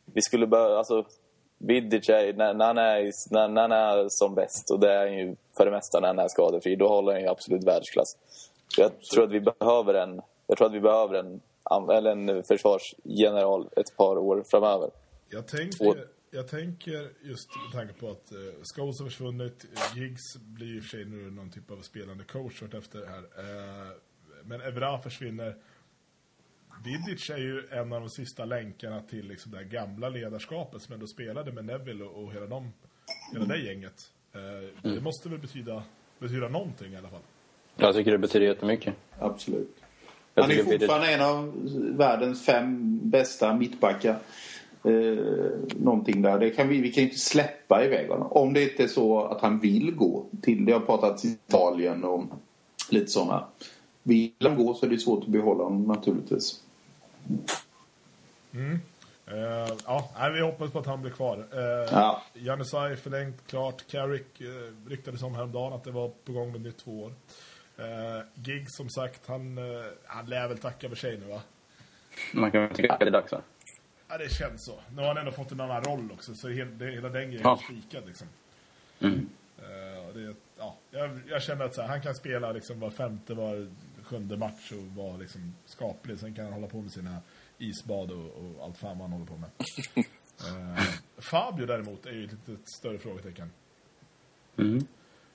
vi 0.05 0.21
skulle 0.21 0.47
behöva, 0.47 0.77
alltså 0.77 1.05
Vidic 1.57 2.09
är, 2.09 2.33
när, 2.33 2.53
när, 2.53 2.65
han 2.65 2.77
är, 2.77 3.11
när, 3.33 3.47
när 3.47 3.61
han 3.61 3.71
är 3.71 4.05
som 4.09 4.35
bäst 4.35 4.71
och 4.71 4.79
det 4.79 4.93
är 4.93 4.99
han 4.99 5.17
ju 5.17 5.35
för 5.57 5.65
det 5.65 5.71
mesta 5.71 5.99
när 5.99 6.07
han 6.07 6.19
är 6.19 6.27
skadefri, 6.27 6.75
då 6.75 6.87
håller 6.87 7.13
han 7.13 7.21
ju 7.21 7.27
absolut 7.27 7.63
världsklass. 7.63 8.17
Så 8.67 8.81
jag 8.81 9.01
tror 9.01 9.23
att 9.23 9.31
vi 9.31 9.41
behöver 9.41 9.93
en, 9.93 10.21
jag 10.47 10.57
tror 10.57 10.67
att 10.67 10.73
vi 10.73 10.79
behöver 10.79 11.13
en, 11.13 11.41
eller 11.89 12.11
en 12.11 12.43
försvarsgeneral 12.43 13.69
ett 13.77 13.97
par 13.97 14.17
år 14.17 14.43
framöver. 14.47 14.89
Jag 15.29 15.47
Två- 15.47 15.57
tänker, 15.57 16.07
jag 16.31 16.47
tänker 16.47 17.11
just 17.23 17.49
med 17.49 17.71
tanke 17.73 17.99
på 17.99 18.09
att 18.09 18.31
uh, 18.31 18.53
Scholes 18.75 18.99
har 18.99 19.05
försvunnit, 19.05 19.65
Giggs 19.95 20.37
blir 20.37 20.77
i 20.77 20.79
och 20.79 20.83
för 20.83 20.89
sig 20.89 21.05
nu 21.05 21.31
någon 21.31 21.51
typ 21.51 21.71
av 21.71 21.81
spelande 21.81 22.23
coach 22.23 22.63
efter 22.63 22.99
det 22.99 23.07
här. 23.07 23.17
Eh, 23.17 23.87
men 24.43 24.61
Evra 24.61 24.99
försvinner. 24.99 25.55
Vidic 26.83 27.29
är 27.29 27.37
ju 27.37 27.61
en 27.71 27.93
av 27.93 27.99
de 28.01 28.09
sista 28.09 28.45
länkarna 28.45 29.01
till 29.01 29.27
liksom 29.27 29.51
det 29.51 29.63
gamla 29.63 30.09
ledarskapet 30.09 30.81
som 30.81 30.93
ändå 30.93 31.07
spelade 31.07 31.51
med 31.51 31.65
Neville 31.65 32.03
och, 32.03 32.23
och 32.23 32.33
hela, 32.33 32.45
dem, 32.45 32.73
hela 33.33 33.45
det 33.45 33.57
gänget. 33.57 34.11
Eh, 34.35 34.91
Det 34.93 35.01
måste 35.01 35.29
väl 35.29 35.39
betyda, 35.39 35.83
betyda 36.19 36.47
någonting 36.49 36.93
i 36.93 36.97
alla 36.97 37.09
fall. 37.09 37.19
jag 37.75 37.95
tycker 37.95 38.11
det 38.11 38.17
betyder 38.17 38.45
jättemycket. 38.45 38.93
Absolut. 39.19 39.75
Jag 40.33 40.43
Han 40.43 40.51
är 40.51 40.55
tycker 40.55 40.71
Vidic- 40.71 40.79
fortfarande 40.79 41.11
en 41.13 41.21
av 41.21 41.53
världens 41.97 42.45
fem 42.45 42.99
bästa 43.09 43.53
mittbackar. 43.55 44.17
Eh, 44.83 45.17
någonting 45.79 46.21
där. 46.21 46.39
Det 46.39 46.49
kan 46.49 46.67
vi, 46.67 46.81
vi 46.81 46.91
kan 46.91 47.03
ju 47.03 47.09
inte 47.09 47.19
släppa 47.21 47.83
iväg 47.85 48.09
honom. 48.09 48.31
Om 48.31 48.53
det 48.53 48.63
inte 48.63 48.83
är 48.83 48.87
så 48.87 49.23
att 49.25 49.41
han 49.41 49.59
vill 49.59 49.95
gå 49.95 50.25
till, 50.41 50.65
det 50.65 50.71
har 50.71 50.79
pratats 50.79 51.25
i 51.25 51.27
Italien 51.27 52.03
och 52.03 52.23
lite 52.89 53.07
sådana. 53.07 53.47
Vill 54.03 54.31
han 54.39 54.55
gå 54.65 54.73
så 54.73 54.85
är 54.85 54.89
det 54.89 54.97
svårt 54.97 55.23
att 55.23 55.29
behålla 55.29 55.63
honom 55.63 55.83
naturligtvis. 55.83 56.63
Eh, 59.31 59.73
ja, 59.85 60.09
nej, 60.19 60.31
vi 60.31 60.41
hoppas 60.41 60.71
på 60.71 60.79
att 60.79 60.85
han 60.85 61.01
blir 61.01 61.11
kvar. 61.11 61.37
Uh, 61.37 61.61
Ja. 61.91 62.23
Janusaj 62.33 62.95
förlängt 62.95 63.47
klart. 63.47 63.87
Carrick 63.87 64.41
uh, 64.41 64.89
ryktades 64.89 65.23
om 65.23 65.35
häromdagen 65.35 65.73
att 65.73 65.83
det 65.83 65.91
var 65.91 66.11
på 66.25 66.31
gång 66.31 66.51
med 66.51 66.61
nytt 66.61 66.77
två 66.77 67.03
år. 67.03 67.13
Uh, 67.79 68.23
Giggs 68.33 68.75
som 68.75 68.89
sagt, 68.89 69.27
han, 69.27 69.57
uh, 69.57 69.85
han 70.05 70.25
lär 70.25 70.47
väl 70.47 70.57
tacka 70.57 70.89
för 70.89 70.95
sig 70.95 71.17
nu 71.17 71.25
va? 71.25 71.41
Man 72.33 72.51
kan 72.51 72.61
väl 72.61 72.75
tycka 72.75 72.93
att 72.93 72.99
det 72.99 73.05
är 73.05 73.11
dags 73.11 73.31
va? 73.31 73.41
Ja, 74.07 74.17
det 74.17 74.29
känns 74.33 74.65
så. 74.65 74.79
Nu 74.95 75.01
har 75.01 75.07
han 75.07 75.17
ändå 75.17 75.31
fått 75.31 75.51
en 75.51 75.61
annan 75.61 75.83
roll 75.83 76.09
också, 76.13 76.35
så 76.35 76.47
hela, 76.47 76.71
den 77.09 77.11
grejen 77.11 77.41
Ja. 77.43 77.53
är 77.53 77.63
spikad 77.63 78.03
liksom. 78.07 78.27
Mm. 78.99 79.29
Och 80.07 80.13
det, 80.13 80.35
ja, 80.57 80.75
jag, 80.91 81.19
jag 81.29 81.41
känner 81.41 81.65
att 81.65 81.75
så 81.75 81.81
här, 81.81 81.87
han 81.87 82.01
kan 82.01 82.15
spela 82.15 82.51
liksom 82.51 82.79
var 82.79 82.89
femte, 82.89 83.33
var 83.33 83.67
sjunde 84.07 84.37
match 84.37 84.71
och 84.71 85.03
vara 85.03 85.17
liksom 85.17 85.55
skaplig. 85.65 86.19
Sen 86.19 86.35
kan 86.35 86.45
han 86.45 86.53
hålla 86.53 86.67
på 86.67 86.81
med 86.81 86.91
sina 86.91 87.17
isbad 87.57 88.11
och, 88.11 88.25
och 88.25 88.63
allt 88.63 88.77
fan 88.77 88.97
man 88.97 89.11
håller 89.11 89.25
på 89.25 89.37
med. 89.37 89.49
Eh, 90.39 90.83
Fabio 91.17 91.65
däremot 91.65 92.05
är 92.05 92.11
ju 92.11 92.25
ett 92.25 92.31
litet 92.31 92.69
större 92.79 92.99
frågetecken. 92.99 93.51
Mm. 94.57 94.87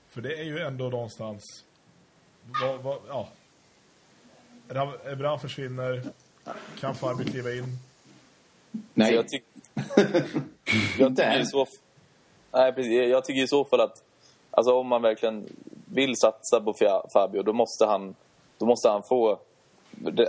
För 0.09 0.21
det 0.21 0.39
är 0.39 0.43
ju 0.43 0.59
ändå 0.59 0.89
någonstans... 0.89 1.43
Vad, 2.61 2.81
vad, 2.81 2.99
ja. 3.07 3.29
Evra 5.05 5.39
försvinner. 5.39 6.03
Kan 6.79 6.95
Fabio 6.95 7.25
kliva 7.25 7.51
in? 7.51 7.77
Nej, 8.93 9.13
jag, 9.13 9.27
tyck, 9.27 9.43
jag 10.97 11.15
tycker 11.15 11.39
i 11.39 11.45
så 11.45 11.67
Nej, 12.51 12.73
precis. 12.73 13.09
Jag 13.09 13.25
tycker 13.25 13.43
i 13.43 13.47
så 13.47 13.65
fall 13.65 13.81
att 13.81 14.03
alltså, 14.51 14.73
om 14.73 14.87
man 14.87 15.01
verkligen 15.01 15.49
vill 15.85 16.15
satsa 16.15 16.61
på 16.61 16.73
Fabio 17.13 17.43
då 17.43 17.53
måste 17.53 17.85
han, 17.85 18.15
då 18.57 18.65
måste 18.65 18.89
han 18.89 19.03
få 19.03 19.39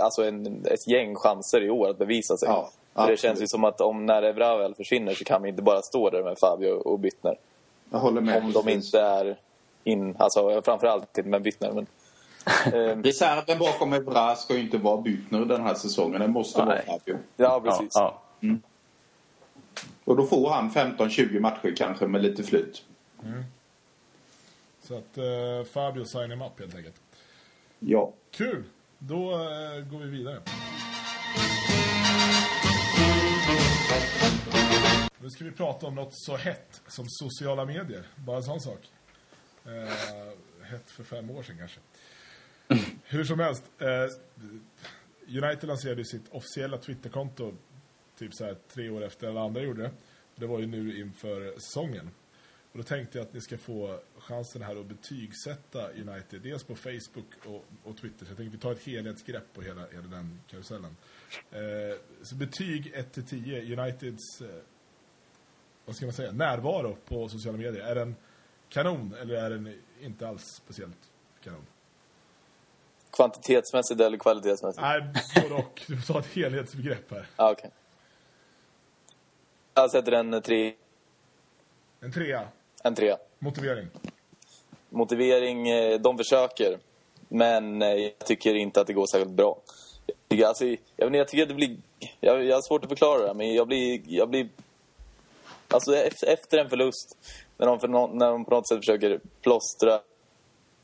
alltså 0.00 0.24
en, 0.24 0.66
ett 0.66 0.88
gäng 0.88 1.14
chanser 1.14 1.64
i 1.64 1.70
år 1.70 1.90
att 1.90 1.98
bevisa 1.98 2.36
sig. 2.36 2.48
Ja, 2.48 2.70
För 2.94 3.10
det 3.10 3.16
känns 3.16 3.42
ju 3.42 3.46
som 3.46 3.64
att 3.64 3.80
om 3.80 4.06
när 4.06 4.22
Evra 4.22 4.56
väl 4.56 4.74
försvinner 4.74 5.14
så 5.14 5.24
kan 5.24 5.42
vi 5.42 5.48
inte 5.48 5.62
bara 5.62 5.82
stå 5.82 6.10
där 6.10 6.22
med 6.22 6.38
Fabio 6.38 6.70
och 6.70 6.98
Byttner. 6.98 7.36
jag 7.90 7.98
håller 7.98 8.20
med. 8.20 8.44
Om 8.44 8.52
de 8.52 8.68
inte 8.68 9.00
är 9.00 9.36
in, 9.84 10.16
alltså 10.18 10.62
framförallt 10.64 11.24
med 11.24 11.42
Byttner. 11.42 11.72
Men, 11.72 11.86
eh, 12.74 13.02
Reserven 13.02 13.58
bakom 13.58 13.92
Evra 13.92 14.34
ska 14.34 14.54
ju 14.54 14.60
inte 14.60 14.78
vara 14.78 14.96
Bytner 14.96 15.44
den 15.44 15.62
här 15.62 15.74
säsongen. 15.74 16.20
Det 16.20 16.28
måste 16.28 16.64
Nej. 16.64 16.84
vara 16.86 16.98
Fabio. 16.98 17.18
ja, 17.36 17.60
precis. 17.60 17.90
Ja, 17.94 18.22
ja. 18.40 18.54
Och 20.04 20.16
då 20.16 20.26
får 20.26 20.50
han 20.50 20.70
15-20 20.70 21.40
matcher 21.40 21.74
kanske 21.76 22.06
med 22.06 22.22
lite 22.22 22.42
flyt. 22.42 22.82
Så 24.82 24.94
att 24.94 25.18
uh, 25.18 25.64
Fabio 25.64 26.04
sign 26.04 26.30
him 26.30 26.42
up 26.42 26.60
helt 26.60 26.74
enkelt. 26.74 26.94
Ja. 27.78 28.12
Kul! 28.30 28.64
Då 28.98 29.32
eh, 29.32 29.84
går 29.84 29.98
vi 29.98 30.10
vidare. 30.10 30.42
Nu 35.18 35.30
ska 35.30 35.44
vi 35.44 35.52
prata 35.52 35.86
om 35.86 35.94
något 35.94 36.12
så 36.12 36.36
hett 36.36 36.82
som 36.86 37.04
sociala 37.08 37.64
medier. 37.64 38.06
Bara 38.16 38.36
en 38.36 38.42
sån 38.42 38.60
sak. 38.60 38.80
Eh, 39.66 40.64
hett 40.64 40.90
för 40.90 41.04
fem 41.04 41.30
år 41.30 41.42
sedan 41.42 41.58
kanske. 41.58 41.80
Hur 43.04 43.24
som 43.24 43.38
helst. 43.40 43.64
Eh, 43.78 44.06
United 45.44 45.68
lanserade 45.68 46.00
ju 46.00 46.04
sitt 46.04 46.28
officiella 46.30 46.78
Twitterkonto 46.78 47.52
typ 48.18 48.34
så 48.34 48.44
här 48.44 48.56
tre 48.68 48.90
år 48.90 49.04
efter 49.04 49.28
alla 49.28 49.40
andra 49.40 49.62
gjorde 49.62 49.82
det. 49.82 49.90
Det 50.36 50.46
var 50.46 50.58
ju 50.58 50.66
nu 50.66 51.00
inför 51.00 51.54
säsongen. 51.54 52.10
Och 52.74 52.78
då 52.78 52.84
tänkte 52.84 53.18
jag 53.18 53.26
att 53.26 53.34
ni 53.34 53.40
ska 53.40 53.58
få 53.58 54.00
chansen 54.18 54.62
här 54.62 54.80
att 54.80 54.86
betygsätta 54.86 55.90
United. 55.90 56.40
Dels 56.42 56.64
på 56.64 56.74
Facebook 56.74 57.26
och, 57.46 57.64
och 57.84 57.96
Twitter. 57.96 58.24
Så 58.24 58.30
jag 58.30 58.36
tänkte 58.36 58.42
att 58.42 58.54
vi 58.54 58.58
tar 58.58 58.72
ett 58.72 58.86
helhetsgrepp 58.86 59.52
på 59.52 59.62
hela, 59.62 59.86
hela 59.86 60.08
den 60.08 60.40
karusellen. 60.46 60.96
Eh, 61.50 61.60
så 62.22 62.34
betyg 62.34 62.94
1-10. 62.94 63.78
Uniteds, 63.78 64.40
eh, 64.40 64.62
vad 65.84 65.96
ska 65.96 66.06
man 66.06 66.12
säga, 66.12 66.32
närvaro 66.32 66.96
på 67.04 67.28
sociala 67.28 67.58
medier. 67.58 67.84
Är 67.84 67.94
den 67.94 68.16
kanon 68.68 69.14
eller 69.20 69.34
är 69.34 69.50
den 69.50 69.80
inte 70.00 70.28
alls 70.28 70.42
speciellt 70.62 71.10
kanon? 71.44 71.66
Kvantitetsmässigt 73.10 74.00
eller 74.00 74.18
kvalitetsmässigt? 74.18 74.82
Nej, 74.82 75.12
både 75.42 75.54
och. 75.54 75.82
Du 75.86 75.96
får 75.96 76.12
ta 76.12 76.20
ett 76.20 76.26
helhetsbegrepp 76.26 77.10
här. 77.10 77.26
Ja, 77.36 77.50
okej. 77.52 77.70
Jag 79.74 79.90
sätter 79.90 80.12
en 80.12 80.42
tre, 80.42 80.74
En 82.00 82.12
trea. 82.12 82.48
En 82.84 82.94
trea. 82.94 83.18
Motivering. 83.38 83.86
Motivering, 84.90 85.68
eh, 85.68 86.00
de 86.00 86.18
försöker. 86.18 86.78
Men 87.28 87.82
eh, 87.82 87.88
jag 87.88 88.18
tycker 88.18 88.54
inte 88.54 88.80
att 88.80 88.86
det 88.86 88.92
går 88.92 89.06
särskilt 89.06 89.32
bra. 89.32 89.58
Alltså, 90.46 90.64
jag, 90.96 91.16
jag 91.16 91.28
tycker 91.28 91.42
att 91.42 91.48
det 91.48 91.54
blir... 91.54 91.76
Jag, 92.20 92.44
jag 92.44 92.56
har 92.56 92.62
svårt 92.62 92.82
att 92.84 92.88
förklara 92.88 93.26
det, 93.26 93.34
men 93.34 93.54
jag 93.54 93.66
blir... 93.66 94.00
Jag 94.06 94.28
blir 94.30 94.48
alltså 95.68 95.96
efter, 95.96 96.58
en 96.58 96.70
förlust, 96.70 97.18
när 97.56 97.66
de, 97.66 97.80
för 97.80 97.88
nå- 97.88 98.10
när 98.12 98.30
de 98.30 98.44
på 98.44 98.50
något 98.50 98.68
sätt 98.68 98.78
försöker 98.78 99.20
plåstra 99.40 100.00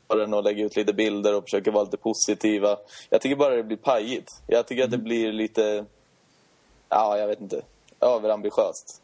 den 0.07 0.33
och 0.33 0.43
lägga 0.43 0.65
ut 0.65 0.75
lite 0.75 0.93
bilder 0.93 1.35
och 1.35 1.43
försöker 1.43 1.71
vara 1.71 1.83
lite 1.83 1.97
positiva. 1.97 2.77
Jag 3.09 3.21
tycker 3.21 3.35
bara 3.35 3.55
det 3.55 3.63
blir 3.63 3.77
pajigt. 3.77 4.27
Jag 4.47 4.67
tycker 4.67 4.83
att 4.83 4.91
det 4.91 4.97
blir 4.97 5.31
lite... 5.31 5.85
Ja, 6.89 7.17
jag 7.17 7.27
vet 7.27 7.41
inte. 7.41 7.61
Överambitiöst. 7.99 9.01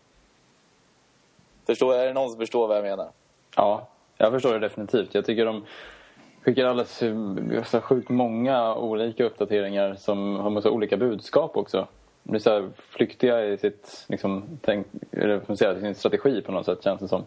Förstår, 1.67 1.93
är 1.93 2.05
det 2.05 2.13
någon 2.13 2.29
som 2.29 2.39
förstår 2.39 2.67
vad 2.67 2.77
jag 2.77 2.83
menar? 2.83 3.07
Ja, 3.55 3.87
jag 4.17 4.31
förstår 4.31 4.53
det 4.53 4.59
definitivt. 4.59 5.15
Jag 5.15 5.25
tycker 5.25 5.45
de 5.45 5.65
skickar 6.41 6.65
alldeles 6.65 7.03
eh, 7.03 7.63
så 7.63 7.81
sjukt 7.81 8.09
många 8.09 8.75
olika 8.75 9.23
uppdateringar 9.23 9.95
som 9.95 10.35
har 10.35 10.49
massa 10.49 10.71
olika 10.71 10.97
budskap 10.97 11.57
också. 11.57 11.87
De 12.23 12.31
blir 12.31 12.41
så 12.41 12.49
här 12.49 12.69
flyktiga 12.77 13.45
i 13.45 13.57
sitt, 13.57 14.05
liksom, 14.07 14.43
tänk, 14.61 14.87
eller, 15.11 15.79
sin 15.81 15.95
strategi 15.95 16.41
på 16.41 16.51
något 16.51 16.65
sätt 16.65 16.83
känns 16.83 16.99
det 16.99 17.07
som. 17.07 17.25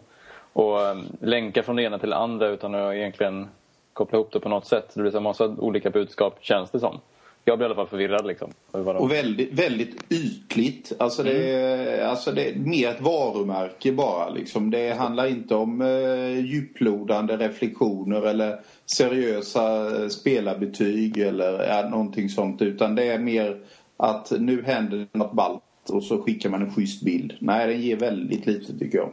Och 0.53 0.81
eh, 0.81 0.91
um, 0.91 1.17
länkar 1.19 1.61
från 1.61 1.75
det 1.75 1.83
ena 1.83 1.99
till 1.99 2.09
det 2.09 2.17
andra 2.17 2.47
utan 2.47 2.75
att 2.75 2.93
egentligen 2.93 3.49
koppla 3.93 4.17
ihop 4.17 4.31
det 4.31 4.39
på 4.39 4.49
något 4.49 4.65
sätt. 4.65 4.91
Det 4.93 5.01
blir 5.01 5.11
så 5.11 5.17
här 5.17 5.23
massa 5.23 5.45
olika 5.45 5.89
budskap 5.89 6.37
känns 6.41 6.71
det 6.71 6.79
som. 6.79 6.99
Jag 7.45 7.57
blir 7.57 7.65
i 7.65 7.67
alla 7.67 7.75
fall 7.75 7.87
förvirrad 7.87 8.27
liksom. 8.27 8.51
Och 8.71 9.11
väldigt, 9.11 9.53
väldigt 9.53 10.11
ytligt. 10.11 10.93
Alltså 10.99 11.23
det, 11.23 11.49
är, 11.49 12.05
alltså 12.05 12.31
det 12.31 12.49
är 12.49 12.55
mer 12.55 12.89
ett 12.89 13.01
varumärke 13.01 13.91
bara. 13.91 14.29
Liksom. 14.29 14.71
Det 14.71 14.93
handlar 14.93 15.27
inte 15.27 15.55
om 15.55 15.81
eh, 15.81 16.45
djuplodande 16.45 17.37
reflektioner 17.37 18.21
eller 18.21 18.59
seriösa 18.85 19.95
eh, 20.01 20.07
spelarbetyg 20.07 21.17
eller 21.17 21.67
ja, 21.67 21.89
någonting 21.89 22.29
sånt. 22.29 22.61
Utan 22.61 22.95
det 22.95 23.03
är 23.03 23.19
mer 23.19 23.57
att 23.97 24.31
nu 24.39 24.63
händer 24.63 24.97
det 24.97 25.17
något 25.17 25.33
ballt 25.33 25.63
och 25.89 26.03
så 26.03 26.21
skickar 26.21 26.49
man 26.49 26.61
en 26.61 26.73
schysst 26.73 27.03
bild. 27.03 27.33
Nej, 27.39 27.67
den 27.67 27.81
ger 27.81 27.95
väldigt 27.95 28.45
lite 28.45 28.79
tycker 28.79 28.97
jag. 28.97 29.09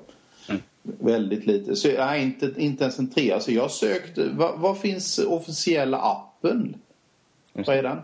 Väldigt 0.82 1.46
lite. 1.46 1.76
Så, 1.76 1.88
nej, 1.88 2.22
inte, 2.22 2.52
inte 2.56 2.84
ens 2.84 2.98
en 2.98 3.10
trea. 3.10 3.40
Så 3.40 3.52
jag 3.52 3.62
har 3.62 3.68
sökt. 3.68 4.18
Vad, 4.18 4.58
vad 4.58 4.78
finns 4.78 5.18
officiella 5.18 5.98
appen? 5.98 6.76
Vad 7.52 7.76
är 7.76 7.82
den? 7.82 7.98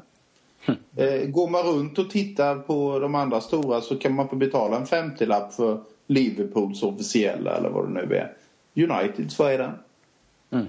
Eh, 0.97 1.27
går 1.27 1.49
man 1.49 1.63
runt 1.63 1.99
och 1.99 2.11
tittar 2.11 2.57
på 2.57 2.99
de 2.99 3.15
andra 3.15 3.41
stora 3.41 3.81
så 3.81 3.99
kan 3.99 4.15
man 4.15 4.29
få 4.29 4.37
betala 4.37 4.77
en 4.77 4.87
50-lapp 4.87 5.55
för 5.55 5.81
Liverpools 6.07 6.83
officiella 6.83 7.57
eller 7.57 7.69
vad 7.69 7.89
det 7.89 8.07
nu 8.07 8.17
är. 8.17 8.33
Uniteds, 8.75 9.39
vad 9.39 9.53
är 9.53 9.59
den? 9.59 9.73
Mm. 10.51 10.67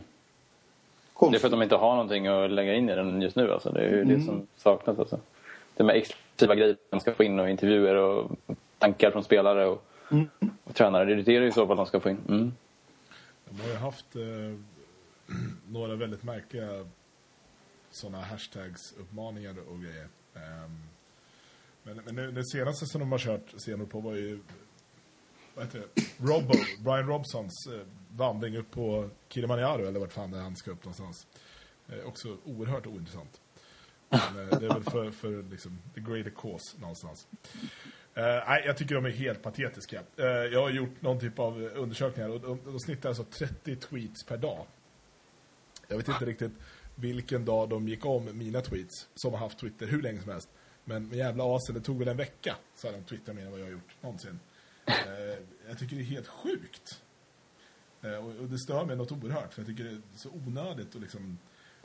Det 1.19 1.37
är 1.37 1.39
för 1.39 1.47
att 1.47 1.51
de 1.51 1.61
inte 1.61 1.75
har 1.75 1.91
någonting 1.91 2.27
att 2.27 2.51
lägga 2.51 2.73
in 2.73 2.89
i 2.89 2.95
den 2.95 3.21
just 3.21 3.35
nu. 3.35 3.51
Alltså. 3.51 3.71
Det 3.71 3.79
är 3.79 3.89
ju 3.89 4.03
det 4.03 4.21
som 4.21 4.47
saknas. 4.57 4.99
Alltså. 4.99 5.19
De 5.75 5.89
här 5.89 5.95
exklusiva 5.95 6.55
grejerna 6.55 6.77
de 6.89 6.99
ska 6.99 7.13
få 7.13 7.23
in 7.23 7.39
och 7.39 7.49
intervjuer 7.49 7.95
och 7.95 8.31
tankar 8.77 9.11
från 9.11 9.23
spelare 9.23 9.65
och, 9.65 9.85
och 10.63 10.75
tränare. 10.75 11.15
Det 11.15 11.35
är 11.35 11.41
det 11.41 11.47
i 11.47 11.51
så 11.51 11.67
fall 11.67 11.77
de 11.77 11.85
ska 11.85 11.99
få 11.99 12.09
in. 12.09 12.17
Mm. 12.29 12.53
De 13.49 13.61
har 13.61 13.69
ju 13.69 13.75
haft 13.75 14.15
eh, 14.15 14.21
några 15.69 15.95
väldigt 15.95 16.23
märkliga 16.23 16.85
sådana 17.95 18.23
hashtags-uppmaningar 18.23 19.59
och 19.67 19.81
grejer. 19.81 20.07
Ehm, 20.33 20.83
men 21.83 22.01
men 22.05 22.15
nu, 22.15 22.31
det 22.31 22.45
senaste 22.45 22.85
som 22.85 23.01
de 23.01 23.11
har 23.11 23.19
kört 23.19 23.53
senare 23.57 23.87
på 23.87 23.99
var 23.99 24.13
ju 24.13 24.39
vad 25.55 25.65
heter 25.65 25.79
det? 25.79 26.01
Robbo, 26.17 26.53
Brian 26.79 27.07
Robsons 27.07 27.67
eh, 27.73 27.87
vandring 28.09 28.57
upp 28.57 28.71
på 28.71 29.09
Kilimanjaro 29.29 29.87
eller 29.87 29.99
vart 29.99 30.13
fan 30.13 30.31
det 30.31 30.37
är 30.37 30.41
han 30.41 30.55
ska 30.55 30.71
upp 30.71 30.83
någonstans. 30.83 31.27
Eh, 31.89 32.07
också 32.07 32.37
oerhört 32.45 32.87
ointressant. 32.87 33.41
Men, 34.09 34.49
eh, 34.49 34.59
det 34.59 34.65
är 34.65 34.73
väl 34.73 34.83
för, 34.83 35.11
för 35.11 35.43
liksom, 35.51 35.81
the 35.93 36.01
greater 36.01 36.29
cause 36.29 36.77
någonstans. 36.79 37.27
Eh, 38.13 38.23
nej, 38.47 38.63
jag 38.65 38.77
tycker 38.77 38.95
de 38.95 39.05
är 39.05 39.09
helt 39.09 39.43
patetiska. 39.43 40.03
Eh, 40.17 40.25
jag 40.25 40.61
har 40.61 40.69
gjort 40.69 41.01
någon 41.01 41.19
typ 41.19 41.39
av 41.39 41.61
undersökningar 41.61 42.29
och 42.29 42.41
de, 42.41 42.59
de 42.65 42.79
snittar 42.79 43.09
alltså 43.09 43.23
30 43.23 43.75
tweets 43.75 44.23
per 44.23 44.37
dag. 44.37 44.65
Jag 45.87 45.97
vet 45.97 46.07
inte 46.07 46.25
riktigt 46.25 46.51
vilken 46.95 47.45
dag 47.45 47.69
de 47.69 47.87
gick 47.87 48.05
om 48.05 48.37
mina 48.37 48.61
tweets 48.61 49.07
som 49.15 49.31
har 49.33 49.39
haft 49.39 49.59
Twitter 49.59 49.87
hur 49.87 50.01
länge 50.01 50.21
som 50.21 50.31
helst. 50.31 50.49
Men 50.83 51.07
med 51.07 51.17
jävla 51.17 51.55
asen, 51.55 51.75
det 51.75 51.81
tog 51.81 51.99
väl 51.99 52.07
en 52.07 52.17
vecka 52.17 52.55
så 52.75 52.87
hade 52.87 52.97
de 52.97 53.03
twittrat 53.03 53.35
mer 53.35 53.45
än 53.45 53.51
vad 53.51 53.59
jag 53.59 53.65
har 53.65 53.71
gjort 53.71 53.95
någonsin. 54.01 54.39
Eh, 54.85 54.93
jag 55.67 55.79
tycker 55.79 55.95
det 55.95 56.01
är 56.01 56.05
helt 56.05 56.27
sjukt. 56.27 57.01
Eh, 58.01 58.15
och, 58.15 58.35
och 58.35 58.49
det 58.49 58.59
stör 58.59 58.85
mig 58.85 58.95
något 58.95 59.11
oerhört 59.11 59.53
för 59.53 59.61
jag 59.61 59.67
tycker 59.67 59.83
det 59.83 59.89
är 59.89 60.01
så 60.15 60.29
onödigt 60.29 60.95
och 60.95 61.01
liksom 61.01 61.37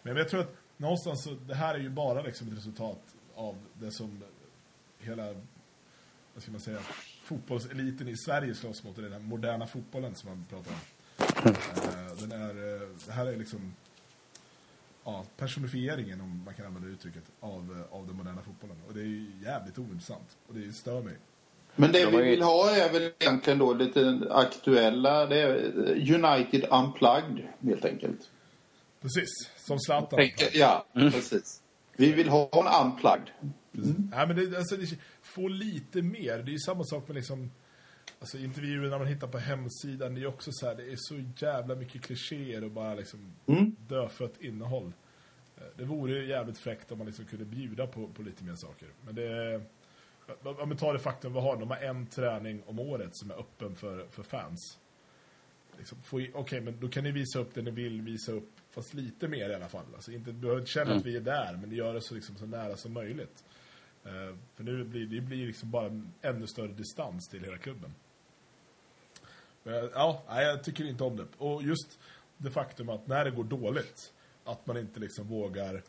men 0.02 0.16
jag 0.16 0.28
tror 0.28 0.40
att 0.40 0.54
någonstans 0.76 1.24
så, 1.24 1.30
det 1.30 1.54
här 1.54 1.74
är 1.74 1.78
ju 1.78 1.90
bara 1.90 2.22
liksom 2.22 2.48
ett 2.48 2.56
resultat 2.56 3.02
av 3.34 3.56
det 3.74 3.92
som 3.92 4.22
hela 4.98 5.34
vad 6.34 6.42
ska 6.42 6.52
man 6.52 6.60
säga 6.60 6.78
fotbollseliten 7.22 8.08
i 8.08 8.16
Sverige 8.16 8.54
slåss 8.54 8.84
mot 8.84 8.96
den 8.96 9.12
här 9.12 9.20
moderna 9.20 9.66
fotbollen 9.66 10.14
som 10.14 10.28
man 10.28 10.46
pratar 10.48 10.72
om. 10.72 10.78
Eh, 11.46 12.16
den 12.16 12.32
är, 12.32 12.82
eh, 12.82 12.88
det 13.06 13.12
här 13.12 13.26
är 13.26 13.36
liksom 13.36 13.74
ja, 15.04 15.24
personifieringen, 15.36 16.20
om 16.20 16.42
man 16.44 16.54
kan 16.54 16.66
använda 16.66 16.88
det 16.88 16.94
uttrycket, 16.94 17.22
av, 17.40 17.84
eh, 17.90 17.96
av 17.98 18.06
den 18.06 18.16
moderna 18.16 18.42
fotbollen. 18.42 18.76
Och 18.88 18.94
det 18.94 19.00
är 19.00 19.04
ju 19.04 19.26
jävligt 19.44 19.78
ointressant. 19.78 20.36
Och 20.48 20.54
det 20.54 20.72
stör 20.72 21.02
mig. 21.02 21.14
Men 21.76 21.92
det 21.92 22.04
De 22.04 22.10
vi 22.16 22.22
vill 22.30 22.42
ha 22.42 22.70
är 22.70 22.92
väl 22.92 23.12
egentligen 23.18 23.58
då 23.58 23.74
lite 23.74 24.26
aktuella. 24.30 25.26
Det 25.26 25.36
är 25.40 25.54
United 26.14 26.64
Unplugged 26.70 27.48
helt 27.62 27.84
enkelt. 27.84 28.30
Precis, 29.00 29.28
som 29.56 29.78
Zlatan. 29.78 30.18
Tänker- 30.18 30.58
Ja, 30.58 30.86
precis. 30.94 31.62
Vi 31.96 32.12
vill 32.12 32.28
ha 32.28 32.48
en 32.52 32.86
Unplugged. 32.86 33.30
Nej, 34.10 34.26
men 34.26 34.36
det, 34.36 34.56
alltså, 34.58 34.76
det, 34.76 34.86
få 35.22 35.48
lite 35.48 36.02
mer. 36.02 36.38
Det 36.38 36.50
är 36.50 36.52
ju 36.52 36.58
samma 36.58 36.84
sak 36.84 37.08
med 37.08 37.14
liksom, 37.16 37.50
alltså, 38.20 38.38
intervjuer 38.38 38.90
när 38.90 38.98
man 38.98 39.06
hittar 39.06 39.26
på 39.28 39.38
hemsidan. 39.38 40.14
Det 40.14 40.20
är 40.22 40.26
också 40.26 40.50
så 40.52 40.66
här, 40.66 40.74
det 40.74 40.92
är 40.92 40.96
så 40.96 41.22
jävla 41.46 41.74
mycket 41.74 42.02
klichéer 42.02 42.64
och 42.64 42.70
bara 42.70 42.94
liksom 42.94 43.32
Mm. 43.46 43.76
dödfött 43.88 44.40
innehåll. 44.40 44.92
Eh, 45.56 45.62
Det 45.76 45.84
vore 45.84 46.24
jävligt 46.24 46.58
fräckt 46.58 46.92
om 46.92 46.98
man 46.98 47.06
liksom 47.06 47.24
kunde 47.24 47.44
bjuda 47.44 47.86
på, 47.86 48.08
på 48.08 48.22
lite 48.22 48.44
mer 48.44 48.54
saker. 48.54 48.88
Men 49.04 49.14
det 49.14 49.60
om 50.44 50.70
vi 50.70 50.76
tar 50.76 50.92
det 50.92 50.98
faktum 50.98 51.32
vi 51.32 51.40
har, 51.40 51.56
de 51.56 51.70
har 51.70 51.76
en 51.76 52.06
träning 52.06 52.62
om 52.66 52.78
året 52.80 53.10
som 53.16 53.30
är 53.30 53.34
öppen 53.34 53.76
för, 53.76 54.06
för 54.10 54.22
fans. 54.22 54.78
Liksom, 55.78 55.98
Okej, 56.34 56.60
men 56.60 56.80
då 56.80 56.88
kan 56.88 57.04
ni 57.04 57.10
visa 57.12 57.38
upp 57.38 57.54
det 57.54 57.62
ni 57.62 57.70
vill 57.70 58.02
visa 58.02 58.32
upp, 58.32 58.48
fast 58.70 58.94
lite 58.94 59.28
mer 59.28 59.50
i 59.50 59.54
alla 59.54 59.68
fall. 59.68 59.84
Alltså, 59.94 60.12
inte, 60.12 60.32
du 60.32 60.38
behöver 60.38 60.60
inte 60.60 60.70
känna 60.72 60.94
att 60.94 61.06
vi 61.06 61.16
är 61.16 61.20
där, 61.20 61.56
men 61.60 61.72
gör 61.72 61.94
det 61.94 62.00
så, 62.00 62.14
liksom, 62.14 62.36
så 62.36 62.46
nära 62.46 62.76
som 62.76 62.92
möjligt. 62.92 63.44
Eh, 64.04 64.36
för 64.54 64.64
nu 64.64 64.84
blir 64.84 65.06
det 65.06 65.20
blir 65.20 65.46
liksom 65.46 65.70
bara 65.70 65.86
en 65.86 66.12
ännu 66.22 66.46
större 66.46 66.72
distans 66.72 67.28
till 67.28 67.44
hela 67.44 67.58
klubben. 67.58 67.94
Men, 69.62 69.90
ja, 69.94 70.22
nej, 70.28 70.46
jag 70.46 70.64
tycker 70.64 70.84
inte 70.84 71.04
om 71.04 71.16
det. 71.16 71.26
Och 71.38 71.62
just 71.62 71.98
det 72.36 72.50
faktum 72.50 72.88
att 72.88 73.06
när 73.06 73.24
det 73.24 73.30
går 73.30 73.44
dåligt, 73.44 74.12
att 74.44 74.66
man 74.66 74.76
inte 74.76 75.00
liksom 75.00 75.28
vågar 75.28 75.82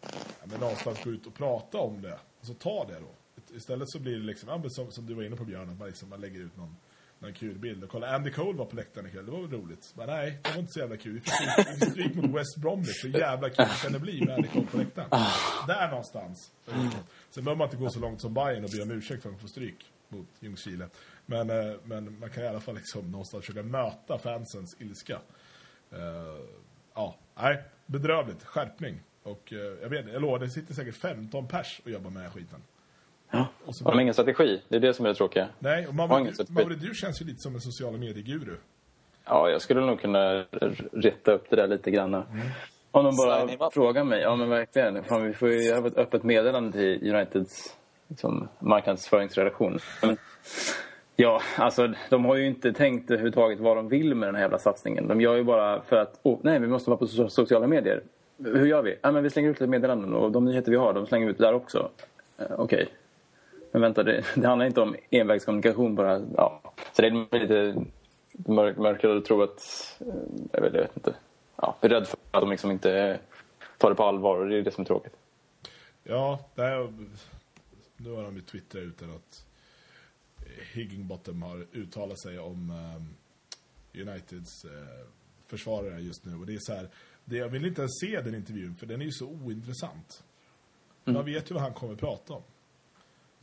ja, 0.00 0.08
men 0.44 0.60
någonstans 0.60 1.04
gå 1.04 1.10
ut 1.10 1.26
och 1.26 1.34
prata 1.34 1.78
om 1.78 2.02
det. 2.02 2.18
Alltså 2.38 2.54
ta 2.54 2.84
det 2.84 3.00
då. 3.00 3.14
Istället 3.56 3.90
så 3.90 3.98
blir 3.98 4.12
det 4.12 4.24
liksom, 4.24 4.70
som, 4.70 4.92
som 4.92 5.06
du 5.06 5.14
var 5.14 5.22
inne 5.22 5.36
på 5.36 5.44
Björn, 5.44 5.70
att 5.70 5.78
man, 5.78 5.88
liksom, 5.88 6.08
man 6.08 6.20
lägger 6.20 6.40
ut 6.40 6.56
någon, 6.56 6.76
någon 7.18 7.32
kul 7.32 7.58
bild. 7.58 7.84
Och 7.84 7.90
kolla, 7.90 8.14
Andy 8.14 8.30
Cole 8.30 8.58
var 8.58 8.64
på 8.64 8.76
läktaren 8.76 9.06
ikväll, 9.06 9.26
det 9.26 9.32
var 9.32 9.40
väl 9.40 9.50
roligt. 9.50 9.92
Men 9.96 10.06
nej, 10.06 10.40
det 10.42 10.50
var 10.50 10.58
inte 10.58 10.72
så 10.72 10.80
jävla 10.80 10.96
kul. 10.96 11.12
Vi 11.12 11.20
fick 11.20 11.90
stryk, 11.90 12.14
mot 12.14 12.40
West 12.40 12.56
Bromwich, 12.56 13.04
hur 13.04 13.18
jävla 13.18 13.50
kul 13.50 13.66
kan 13.82 13.92
det 13.92 13.98
bli 13.98 14.24
med 14.24 14.34
Andy 14.34 14.48
Cole 14.48 14.66
på 14.66 14.76
läktaren? 14.76 15.08
Där 15.66 15.88
någonstans. 15.88 16.52
Sen 17.30 17.44
behöver 17.44 17.58
man 17.58 17.66
inte 17.66 17.76
gå 17.76 17.90
så 17.90 18.00
långt 18.00 18.20
som 18.20 18.34
Bayern 18.34 18.64
och 18.64 18.70
be 18.70 18.82
om 18.82 18.90
ursäkt 18.90 19.22
för 19.22 19.28
att 19.28 19.32
man 19.32 19.40
får 19.40 19.48
stryk 19.48 19.92
mot 20.08 20.28
Ljungskile. 20.40 20.88
Men, 21.26 21.50
eh, 21.50 21.74
men 21.84 22.18
man 22.20 22.30
kan 22.30 22.44
i 22.44 22.46
alla 22.46 22.60
fall 22.60 22.74
liksom 22.74 23.10
någonstans 23.10 23.46
försöka 23.46 23.62
möta 23.66 24.18
fansens 24.18 24.76
ilska. 24.80 25.18
Eh, 25.92 25.98
ja, 26.94 27.16
nej, 27.34 27.62
bedrövligt. 27.86 28.44
Skärpning. 28.44 29.00
Och 29.22 29.52
eh, 29.52 29.58
jag 29.82 29.88
vet 29.88 30.12
jag 30.12 30.22
lovar, 30.22 30.38
det 30.38 30.50
sitter 30.50 30.74
säkert 30.74 30.96
15 30.96 31.48
pers 31.48 31.80
och 31.84 31.90
jobbar 31.90 32.10
med 32.10 32.22
den 32.22 32.30
här 32.30 32.38
skiten. 32.38 32.62
Ja. 33.30 33.46
Och 33.64 33.76
så 33.76 33.84
Har 33.84 34.00
ingen 34.00 34.14
strategi? 34.14 34.62
Det 34.68 34.76
är 34.76 34.80
det 34.80 34.94
som 34.94 35.04
är 35.04 35.08
det 35.08 35.14
tråkiga. 35.14 35.48
Nej, 35.58 35.86
och 35.86 35.94
Mauri. 35.94 36.32
Mauri, 36.48 36.74
du 36.74 36.94
känns 36.94 37.22
ju 37.22 37.26
lite 37.26 37.40
som 37.40 37.54
en 37.54 37.60
sociala 37.60 37.98
medier-guru. 37.98 38.56
Ja, 39.24 39.50
jag 39.50 39.62
skulle 39.62 39.80
nog 39.80 40.00
kunna 40.00 40.34
rätta 40.92 41.32
upp 41.32 41.50
det 41.50 41.56
där 41.56 41.68
lite 41.68 41.90
grann. 41.90 42.14
Om 42.90 43.04
de 43.04 43.16
bara 43.16 43.70
frågar 43.70 44.04
mig. 44.04 44.20
Ja, 44.20 44.36
men 44.36 44.48
verkligen. 44.48 45.04
Fan, 45.04 45.24
vi 45.24 45.32
får 45.32 45.48
ju 45.48 45.62
göra 45.62 45.86
ett 45.86 45.96
öppet 45.96 46.22
meddelande 46.22 46.72
till 46.72 47.14
Uniteds 47.14 47.76
liksom, 48.08 48.48
marknadsföringsredaktion. 48.58 49.78
Men, 50.02 50.16
ja, 51.22 51.40
alltså 51.56 51.92
de 52.10 52.24
har 52.24 52.36
ju 52.36 52.46
inte 52.46 52.72
tänkt 52.72 53.10
överhuvudtaget 53.10 53.60
vad 53.60 53.76
de 53.76 53.88
vill 53.88 54.14
med 54.14 54.28
den 54.28 54.34
här 54.34 54.42
jävla 54.42 54.58
satsningen. 54.58 55.08
De 55.08 55.20
gör 55.20 55.36
ju 55.36 55.42
bara 55.44 55.82
för 55.82 55.96
att, 55.96 56.20
oh, 56.22 56.38
nej, 56.42 56.58
vi 56.58 56.66
måste 56.66 56.90
vara 56.90 56.98
på 56.98 57.06
sociala 57.28 57.66
medier. 57.66 58.02
Hur 58.38 58.66
gör 58.66 58.82
vi? 58.82 58.96
Ja, 59.02 59.12
men 59.12 59.22
vi 59.22 59.30
slänger 59.30 59.50
ut 59.50 59.60
lite 59.60 59.70
meddelanden 59.70 60.14
och 60.14 60.32
de 60.32 60.44
nyheter 60.44 60.70
vi 60.70 60.76
har, 60.76 60.92
de 60.92 61.06
slänger 61.06 61.26
vi 61.26 61.32
ut 61.32 61.38
där 61.38 61.54
också. 61.54 61.90
Eh, 62.38 62.46
Okej. 62.58 62.88
Men 63.72 63.82
vänta, 63.82 64.02
det, 64.02 64.24
det 64.34 64.46
handlar 64.46 64.66
inte 64.66 64.80
om 64.80 64.96
envägskommunikation 65.10 65.94
bara. 65.94 66.20
Ja. 66.36 66.60
Så 66.92 67.02
det 67.02 67.08
är 67.08 67.38
lite 67.38 67.84
mörk, 68.50 68.76
mörkare 68.76 69.18
att 69.18 69.24
tro 69.24 69.42
att... 69.42 69.60
eh, 70.00 70.06
Jag 70.52 70.60
vet, 70.60 70.74
jag 70.74 70.80
vet 70.82 70.96
inte. 70.96 71.14
Ja, 71.56 71.76
jag 71.80 71.90
är 71.92 71.94
rädd 71.94 72.06
för 72.06 72.18
att 72.30 72.40
de 72.40 72.50
liksom 72.50 72.70
inte 72.70 73.18
tar 73.78 73.88
det 73.90 73.94
på 73.96 74.04
allvar 74.04 74.36
och 74.38 74.48
det 74.48 74.56
är 74.56 74.62
det 74.62 74.70
som 74.70 74.82
är 74.82 74.86
tråkigt. 74.86 75.16
Ja, 76.04 76.38
det 76.54 76.62
här, 76.62 76.92
nu 77.96 78.10
har 78.12 78.22
de 78.22 78.34
ju 78.36 78.40
twittrat 78.42 78.82
ut 78.82 79.02
att 79.02 79.44
Higginbottom 80.72 81.42
har 81.42 81.66
uttalat 81.72 82.20
sig 82.20 82.38
om 82.38 82.70
eh, 82.70 84.00
Uniteds 84.02 84.64
eh, 84.64 85.06
försvarare 85.46 86.00
just 86.00 86.24
nu. 86.24 86.36
Och 86.36 86.46
det 86.46 86.54
är 86.54 86.58
så 86.60 86.74
här, 86.74 86.88
det, 87.24 87.36
jag 87.36 87.48
vill 87.48 87.66
inte 87.66 87.80
ens 87.80 88.00
se 88.00 88.20
den 88.20 88.34
intervjun 88.34 88.76
för 88.76 88.86
den 88.86 89.00
är 89.00 89.04
ju 89.04 89.12
så 89.12 89.28
ointressant. 89.28 90.24
Man 91.04 91.24
vet 91.24 91.50
ju 91.50 91.54
vad 91.54 91.62
han 91.62 91.74
kommer 91.74 91.94
prata 91.94 92.32
om. 92.32 92.42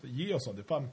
Så 0.01 0.07
ge 0.07 0.33
oss. 0.33 0.49
Det 0.55 0.63
fan, 0.63 0.89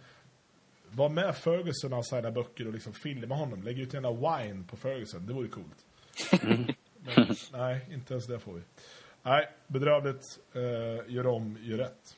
var 0.91 1.09
med 1.09 1.37
Ferguson 1.37 1.93
och 1.93 2.07
signa 2.07 2.31
böcker 2.31 2.67
och 2.67 2.73
liksom 2.73 2.93
filma 2.93 3.35
honom. 3.35 3.63
Lägg 3.63 3.79
ut 3.79 3.95
gärna 3.95 4.13
wine 4.13 4.65
på 4.65 4.77
Ferguson. 4.77 5.27
Det 5.27 5.33
vore 5.33 5.49
coolt. 5.49 5.87
Men, 6.43 6.67
nej, 7.53 7.87
inte 7.91 8.15
ens 8.15 8.27
det 8.27 8.39
får 8.39 8.53
vi. 8.53 8.63
Nej, 9.23 9.49
bedrövligt. 9.67 10.39
Eh, 10.53 11.15
gör 11.15 11.27
om, 11.27 11.59
gör 11.61 11.79
rätt. 11.79 12.17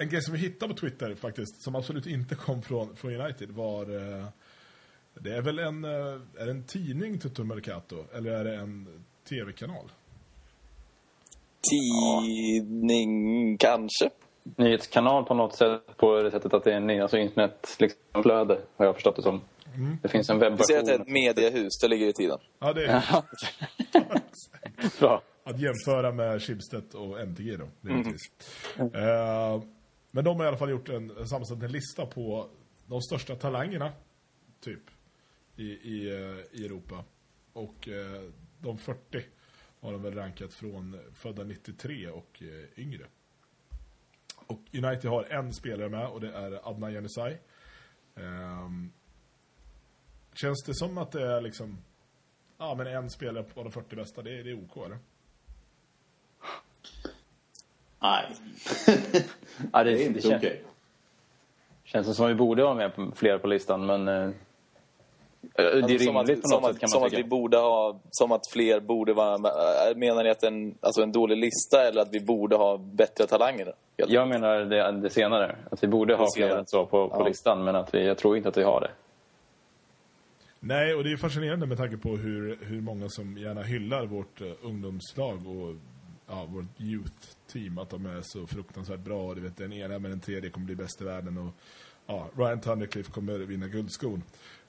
En 0.00 0.08
grej 0.08 0.22
som 0.22 0.34
vi 0.34 0.40
hittade 0.40 0.74
på 0.74 0.80
Twitter 0.80 1.14
faktiskt, 1.14 1.62
som 1.62 1.74
absolut 1.76 2.06
inte 2.06 2.34
kom 2.34 2.62
från, 2.62 2.96
från 2.96 3.14
United 3.20 3.50
var... 3.50 3.82
Eh, 3.82 4.24
det 5.20 5.30
är 5.36 5.42
väl 5.42 5.58
en, 5.58 5.84
eh, 5.84 5.90
är 6.38 6.44
det 6.44 6.50
en 6.50 6.64
tidning, 6.64 7.18
Tutto 7.18 7.44
Mercato, 7.44 8.04
eller 8.14 8.30
är 8.30 8.44
det 8.44 8.54
en 8.56 9.04
tv-kanal? 9.28 9.90
Tidning, 11.70 13.56
kanske. 13.58 14.10
Nyhetskanal 14.56 15.24
på 15.24 15.34
något 15.34 15.54
sätt 15.56 15.96
på 15.96 16.22
det 16.22 16.30
sättet 16.30 16.54
att 16.54 16.64
det 16.64 16.72
är 16.72 16.76
en 16.76 17.02
alltså 17.02 17.16
internetflöde 17.18 18.54
liksom, 18.54 18.68
har 18.76 18.86
jag 18.86 18.94
förstått 18.94 19.16
det 19.16 19.22
som. 19.22 19.40
Det 20.02 20.08
finns 20.08 20.30
en 20.30 20.38
Vi 20.38 20.64
säger 20.64 20.80
att 20.80 20.86
det 20.86 20.92
är 20.92 20.94
ett 20.94 21.00
webbversion. 21.00 21.12
mediehus, 21.12 21.78
det 21.82 21.88
ligger 21.88 22.06
i 22.06 22.12
tiden. 22.12 22.38
Ja, 22.58 22.72
det 22.72 22.86
är 22.86 23.02
Bra. 25.00 25.22
att 25.44 25.60
jämföra 25.60 26.12
med 26.12 26.42
Schibsted 26.42 26.94
och 26.94 27.20
MTG 27.20 27.56
då, 27.56 27.68
givetvis. 27.88 28.20
Eh, 28.78 29.62
men 30.18 30.24
de 30.24 30.36
har 30.36 30.44
i 30.44 30.48
alla 30.48 30.56
fall 30.56 30.70
gjort 30.70 30.88
en, 30.88 31.28
sammanställt 31.28 31.62
en 31.62 31.72
lista 31.72 32.06
på 32.06 32.50
de 32.86 33.02
största 33.02 33.36
talangerna, 33.36 33.92
typ, 34.60 34.82
i, 35.56 35.64
i, 35.64 36.10
eh, 36.10 36.60
i 36.60 36.66
Europa. 36.66 37.04
Och 37.52 37.88
eh, 37.88 38.22
de 38.58 38.78
40 38.78 39.24
har 39.80 39.92
de 39.92 40.02
väl 40.02 40.14
rankat 40.14 40.54
från 40.54 41.00
födda 41.12 41.44
93 41.44 42.08
och 42.08 42.42
eh, 42.42 42.82
yngre. 42.82 43.06
Och 44.46 44.60
United 44.72 45.10
har 45.10 45.24
en 45.24 45.52
spelare 45.52 45.88
med 45.88 46.06
och 46.06 46.20
det 46.20 46.32
är 46.32 46.68
Adnan 46.68 46.92
Januzaj. 46.92 47.40
Ehm, 48.14 48.92
känns 50.34 50.64
det 50.66 50.74
som 50.74 50.98
att 50.98 51.12
det 51.12 51.26
är 51.26 51.40
liksom 51.40 51.78
Ja, 52.58 52.74
men 52.74 52.86
en 52.86 53.10
spelare 53.10 53.44
på 53.44 53.62
de 53.62 53.72
40 53.72 53.96
bästa, 53.96 54.22
det 54.22 54.42
det 54.42 54.50
är 54.50 54.64
OK, 54.64 54.76
eller? 54.76 54.98
Nej, 58.00 58.36
Ja, 59.72 59.84
det, 59.84 59.90
det 59.90 59.94
är 59.94 59.96
det 59.98 60.04
inte 60.04 60.36
okej. 60.36 60.62
känns 61.84 62.16
som 62.16 62.26
vi 62.28 62.34
borde 62.34 62.62
vara 62.62 62.74
med 62.74 62.94
på 62.94 63.10
fler 63.16 63.38
på 63.38 63.46
listan, 63.46 63.86
men... 63.86 64.08
Eh, 64.08 64.30
det 65.56 65.62
är 65.62 65.82
Alltså, 65.82 65.98
som 65.98 66.16
rimligt 66.16 66.38
att, 66.38 66.42
på 66.42 66.48
något 66.48 66.64
att, 66.64 66.70
sätt 66.72 66.80
kan 66.80 66.88
som 66.88 67.00
man 67.00 67.06
att 67.06 67.18
vi 67.18 67.24
borde 67.24 67.56
ha, 67.56 68.00
som 68.10 68.32
att 68.32 68.40
fler 68.52 68.80
borde 68.80 69.12
vara 69.12 69.38
med. 69.38 69.50
Äh, 69.90 69.96
Menar 69.96 70.24
ni 70.24 70.30
att 70.30 70.42
en, 70.42 70.74
alltså 70.80 71.02
en 71.02 71.12
dålig 71.12 71.36
lista 71.36 71.88
eller 71.88 72.02
att 72.02 72.08
vi 72.12 72.20
borde 72.20 72.56
ha 72.56 72.76
bättre 72.76 73.26
talanger? 73.26 73.72
Helt 73.98 74.10
Jag 74.10 74.28
menar 74.28 74.58
det, 74.60 74.92
det 74.92 75.10
senare. 75.10 75.56
Att 75.70 75.82
vi 75.82 75.86
borde 75.88 76.14
ha 76.14 76.26
fler 76.36 76.56
än 76.56 76.66
så 76.66 76.86
på, 76.86 77.08
på 77.08 77.16
Ja. 77.20 77.28
listan, 77.28 77.64
men 77.64 77.76
att 77.76 77.94
vi, 77.94 78.06
jag 78.06 78.18
tror 78.18 78.36
inte 78.36 78.48
att 78.48 78.56
vi 78.56 78.62
har 78.62 78.80
det. 78.80 78.90
Nej, 80.60 80.94
och 80.94 81.04
det 81.04 81.12
är 81.12 81.16
fascinerande 81.16 81.66
med 81.66 81.78
tanke 81.78 81.96
på 81.96 82.08
hur, 82.08 82.58
hur 82.62 82.80
många 82.80 83.08
som 83.08 83.38
gärna 83.38 83.62
hyllar 83.62 84.06
vårt 84.06 84.40
uh, 84.40 84.52
ungdomslag 84.62 85.34
och 85.46 85.74
ja, 86.28 86.44
vårt 86.48 86.64
youth-team, 86.80 87.78
att 87.82 87.90
de 87.90 88.06
är 88.06 88.22
så 88.22 88.46
fruktansvärt 88.46 89.00
bra. 89.00 89.22
Och 89.28 89.34
du 89.34 89.40
vet, 89.40 89.56
den 89.56 89.72
ena 89.72 89.98
med 89.98 90.10
den 90.10 90.20
tredje 90.20 90.50
kommer 90.50 90.66
bli 90.66 90.74
bäst 90.76 91.00
i 91.00 91.04
världen 91.04 91.38
och 91.38 91.54
ja, 92.06 92.26
Ryan 92.36 92.60
Thundercliff 92.60 93.08
kommer 93.10 93.38
vinna 93.38 93.66
guldskon. 93.66 94.22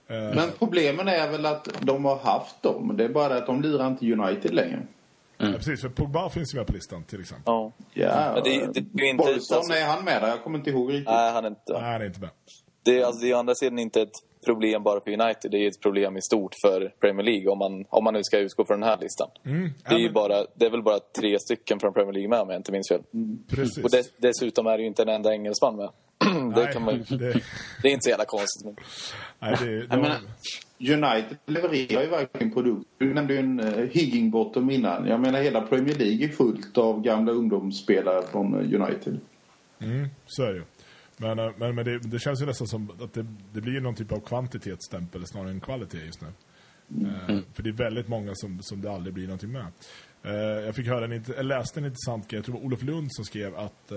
Eh, 0.08 0.16
Men 0.18 0.50
problemen 0.60 1.08
är 1.08 1.32
väl 1.32 1.46
att 1.46 1.68
de 1.82 2.06
har 2.06 2.18
haft 2.18 2.62
dem. 2.64 2.94
Det 2.98 3.04
är 3.04 3.10
bara 3.10 3.38
att 3.38 3.46
de 3.46 3.62
lirar 3.62 3.88
inte 3.88 4.12
United 4.14 4.54
längre. 4.54 4.88
ja, 5.38 5.52
precis, 5.58 5.82
för 5.82 5.90
Pogba 5.90 6.30
finns 6.30 6.54
ju 6.54 6.58
med 6.58 6.68
på 6.68 6.74
listan 6.74 7.04
till 7.04 7.20
exempel. 7.22 7.44
Ja. 7.46 7.72
Ja, 7.94 8.32
Men 8.34 8.44
det- 8.44 8.50
det 8.74 9.02
är 9.02 9.06
ju 9.06 9.10
inte- 9.12 9.24
Bolson, 9.24 9.58
alltså- 9.58 9.74
är 9.74 9.86
han 9.86 10.04
med 10.04 10.22
där? 10.22 10.28
Jag 10.30 10.44
kommer 10.44 10.58
inte 10.58 10.70
ihåg 10.70 10.90
riktigt. 10.94 11.08
Nej, 11.08 11.32
han 11.34 11.44
är 11.46 11.50
inte. 11.50 11.74
Nej, 11.74 11.82
han 11.82 12.02
är 12.02 12.06
inte 12.06 12.20
med. 12.20 12.30
Det 12.84 13.00
är, 13.02 13.06
alltså, 13.06 13.22
det 13.22 13.30
är 13.32 13.36
å 13.36 13.38
andra 13.38 13.56
sidan 13.56 13.80
inte 13.80 14.02
ett 14.02 14.12
problem 14.46 14.84
bara 14.84 15.02
för 15.02 15.12
United. 15.12 15.52
Det 15.52 15.58
är 15.58 15.68
ett 15.68 15.82
problem 15.82 16.18
i 16.18 16.22
stort 16.22 16.56
för 16.66 16.94
Premier 17.00 17.26
League 17.26 17.48
om 17.52 17.58
man, 17.58 17.86
om 17.90 18.04
man 18.04 18.14
nu 18.14 18.24
ska 18.24 18.38
utgå 18.38 18.66
från 18.66 18.80
den 18.80 18.90
här 18.90 18.98
listan. 19.02 19.30
Mm, 19.46 19.70
Det, 19.90 19.96
är 19.96 20.00
ju 20.00 20.12
bara, 20.12 20.46
det 20.56 20.66
är 20.66 20.70
väl 20.70 20.84
bara 20.84 21.00
tre 21.00 21.40
stycken 21.40 21.80
från 21.80 21.94
Premier 21.94 22.14
League 22.14 22.30
med 22.30 22.40
om 22.40 22.50
jag 22.50 22.60
inte 22.60 22.72
minns 22.72 22.90
fel. 22.90 23.02
Precis. 23.50 23.84
Och 23.84 23.92
dess, 23.92 24.12
dessutom 24.18 24.68
är 24.68 24.78
det 24.78 24.82
ju 24.82 24.88
inte 24.88 25.02
en 25.02 25.10
enda 25.10 25.34
engelsman 25.34 25.76
med. 25.76 25.90
det, 26.56 26.64
Nej, 26.64 26.74
kan 26.74 26.84
man, 26.84 27.06
det, 27.10 27.42
det 27.82 27.88
är 27.88 27.92
inte 27.92 28.04
så 28.04 28.10
jävla 28.10 28.26
konstigt. 28.26 28.66
Men... 28.66 28.76
nej, 29.40 29.56
det, 29.62 29.72
Jag 29.72 29.90
de, 29.90 30.02
menar, 30.02 30.18
United 30.80 31.38
levererar 31.46 32.02
ju 32.04 32.10
verkligen 32.10 32.54
produkt. 32.54 32.86
Du 32.98 33.14
nämnde 33.14 33.34
ju 33.34 33.40
en 33.40 33.60
uh, 33.60 33.90
Higginbottom 33.90 34.70
innan. 34.70 35.08
Jag 35.08 35.20
menar 35.20 35.42
hela 35.42 35.62
Premier 35.62 35.96
League 35.96 36.26
är 36.26 36.30
fullt 36.30 36.78
av 36.78 37.02
gamla 37.02 37.32
ungdomsspelare 37.32 38.22
från 38.32 38.54
eh, 38.54 38.82
United. 38.82 39.20
Mm, 39.80 40.08
så 40.28 40.44
är 40.44 40.54
det. 40.54 40.64
Men, 41.22 41.40
eh, 41.40 41.52
men, 41.58 41.76
men 41.76 41.86
det, 41.86 42.00
det 42.00 42.20
känns 42.20 42.42
ju 42.42 42.46
nästan 42.46 42.68
som 42.68 42.92
att 43.02 43.14
det, 43.14 43.26
det 43.54 43.62
blir 43.62 43.82
någon 43.82 43.96
typ 43.96 44.12
av 44.12 44.20
kvantitetsstämpel 44.20 45.28
snarare 45.28 45.50
än 45.50 45.60
kvalitet 45.60 46.06
just 46.06 46.22
nu. 46.22 46.28
Eh, 47.08 47.40
för 47.54 47.64
det 47.64 47.70
är 47.70 47.74
väldigt 47.74 48.08
många 48.08 48.32
som, 48.36 48.62
som 48.62 48.82
det 48.82 48.92
aldrig 48.92 49.14
blir 49.14 49.26
någonting 49.26 49.52
med. 49.52 49.68
Eh, 50.24 50.34
jag 50.66 50.76
fick 50.76 50.88
höra 50.88 51.06
en, 51.06 51.24
jag 51.38 51.46
läste 51.46 51.80
en 51.80 51.86
intressant 51.86 52.28
grej, 52.28 52.38
jag 52.38 52.46
tror 52.46 52.56
det 52.56 52.60
var 52.60 52.66
Olof 52.66 52.84
Lund 52.84 53.08
som 53.12 53.26
skrev 53.26 53.56
att 53.56 53.92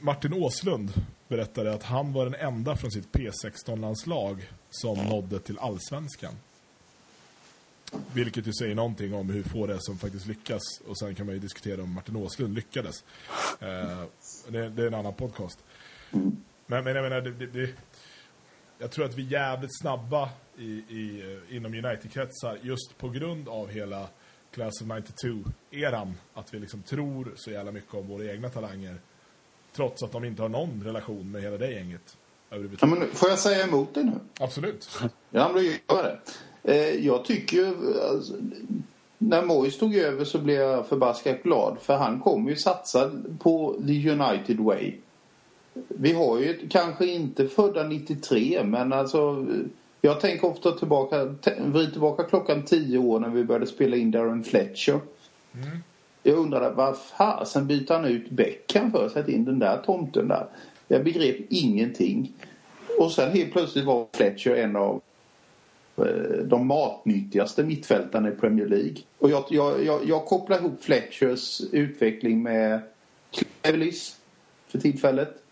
Martin 0.00 0.32
Åslund 0.32 0.92
berättade 1.28 1.74
att 1.74 1.82
han 1.82 2.12
var 2.12 2.24
den 2.24 2.34
enda 2.34 2.76
från 2.76 2.90
sitt 2.90 3.12
P16-landslag 3.12 4.50
som 4.70 4.98
nådde 4.98 5.38
till 5.38 5.58
allsvenskan. 5.58 6.34
Vilket 8.12 8.46
ju 8.46 8.52
säger 8.52 8.74
någonting 8.74 9.14
om 9.14 9.30
hur 9.30 9.42
få 9.42 9.66
det 9.66 9.74
är 9.74 9.78
som 9.80 9.98
faktiskt 9.98 10.26
lyckas. 10.26 10.62
Och 10.86 10.98
sen 10.98 11.14
kan 11.14 11.26
man 11.26 11.34
ju 11.34 11.40
diskutera 11.40 11.82
om 11.82 11.92
Martin 11.92 12.16
Åslund 12.16 12.54
lyckades. 12.54 13.04
Eh, 13.60 14.02
det, 14.48 14.68
det 14.68 14.82
är 14.82 14.86
en 14.86 14.94
annan 14.94 15.14
podcast. 15.14 15.64
Men, 16.66 16.84
men 16.84 16.96
jag 16.96 17.02
menar, 17.02 17.20
det, 17.20 17.46
det, 17.46 17.70
jag 18.78 18.90
tror 18.90 19.04
att 19.04 19.14
vi 19.14 19.26
är 19.26 19.30
jävligt 19.30 19.80
snabba 19.80 20.28
i, 20.58 20.70
i, 20.88 21.34
eh, 21.48 21.56
inom 21.56 21.74
United-kretsar 21.74 22.58
just 22.62 22.98
på 22.98 23.08
grund 23.08 23.48
av 23.48 23.68
hela 23.68 24.08
Class 24.54 24.82
of 24.82 24.88
92-eran. 24.88 26.12
Att 26.34 26.54
vi 26.54 26.58
liksom 26.58 26.82
tror 26.82 27.32
så 27.36 27.50
jävla 27.50 27.72
mycket 27.72 27.94
om 27.94 28.08
våra 28.08 28.24
egna 28.24 28.48
talanger. 28.48 28.96
Trots 29.72 30.02
att 30.02 30.12
de 30.12 30.24
inte 30.24 30.42
har 30.42 30.48
någon 30.48 30.82
relation 30.84 31.30
med 31.30 31.42
hela 31.42 31.56
det 31.56 31.70
gänget. 31.70 32.16
Ja, 32.48 32.86
men 32.86 33.08
får 33.10 33.28
jag 33.28 33.38
säga 33.38 33.64
emot 33.64 33.94
dig 33.94 34.04
nu? 34.04 34.12
Absolut. 34.40 34.98
Ja, 35.30 35.50
men 35.54 35.64
gör 35.64 36.02
det. 36.02 36.20
Eh, 36.62 37.06
jag 37.06 37.24
tycker 37.24 37.56
ju... 37.56 38.00
Alltså, 38.00 38.34
när 39.18 39.42
Moyes 39.42 39.78
tog 39.78 39.94
över 39.94 40.24
så 40.24 40.38
blev 40.38 40.60
jag 40.60 40.86
förbaskat 40.86 41.42
glad. 41.42 41.76
För 41.80 41.96
han 41.96 42.20
kommer 42.20 42.50
ju 42.50 42.56
satsa 42.56 43.10
på 43.38 43.76
the 43.86 44.10
United 44.10 44.60
way. 44.60 44.92
Vi 45.88 46.12
har 46.12 46.38
ju 46.38 46.68
kanske 46.68 47.06
inte 47.06 47.48
födda 47.48 47.82
93 47.82 48.62
men 48.64 48.92
alltså... 48.92 49.46
Jag 50.00 50.20
tänker 50.20 50.46
ofta 50.46 50.72
tillbaka, 50.72 51.34
vrid 51.58 51.92
tillbaka 51.92 52.24
klockan 52.24 52.62
10 52.62 52.98
år 52.98 53.20
när 53.20 53.28
vi 53.28 53.44
började 53.44 53.66
spela 53.66 53.96
in 53.96 54.10
Darren 54.10 54.44
Fletcher. 54.44 55.00
Jag 56.22 56.38
undrade 56.38 56.70
vad 56.70 56.98
fasen 56.98 57.66
byter 57.66 57.92
han 57.92 58.04
ut 58.04 58.30
Beckham 58.30 58.92
för? 58.92 59.08
Sätt 59.08 59.28
in 59.28 59.44
den 59.44 59.58
där 59.58 59.82
tomten 59.86 60.28
där. 60.28 60.46
Jag 60.88 61.04
begrep 61.04 61.36
ingenting. 61.50 62.32
Och 62.98 63.12
sen 63.12 63.32
helt 63.32 63.52
plötsligt 63.52 63.84
var 63.84 64.06
Fletcher 64.12 64.50
en 64.50 64.76
av 64.76 65.00
Eh, 65.98 66.44
de 66.44 66.66
matnyttigaste 66.66 67.64
mittfältarna 67.64 68.28
i 68.28 68.32
Premier 68.32 68.66
League. 68.66 68.96
Och 69.18 69.30
jag, 69.30 69.44
jag, 69.50 69.84
jag, 69.84 70.00
jag 70.04 70.24
kopplar 70.24 70.58
ihop 70.58 70.84
Fletchers 70.84 71.60
utveckling 71.72 72.42
med 72.42 72.80
Cleverleys 73.30 74.16
för 74.68 74.78
tillfället. 74.78 75.42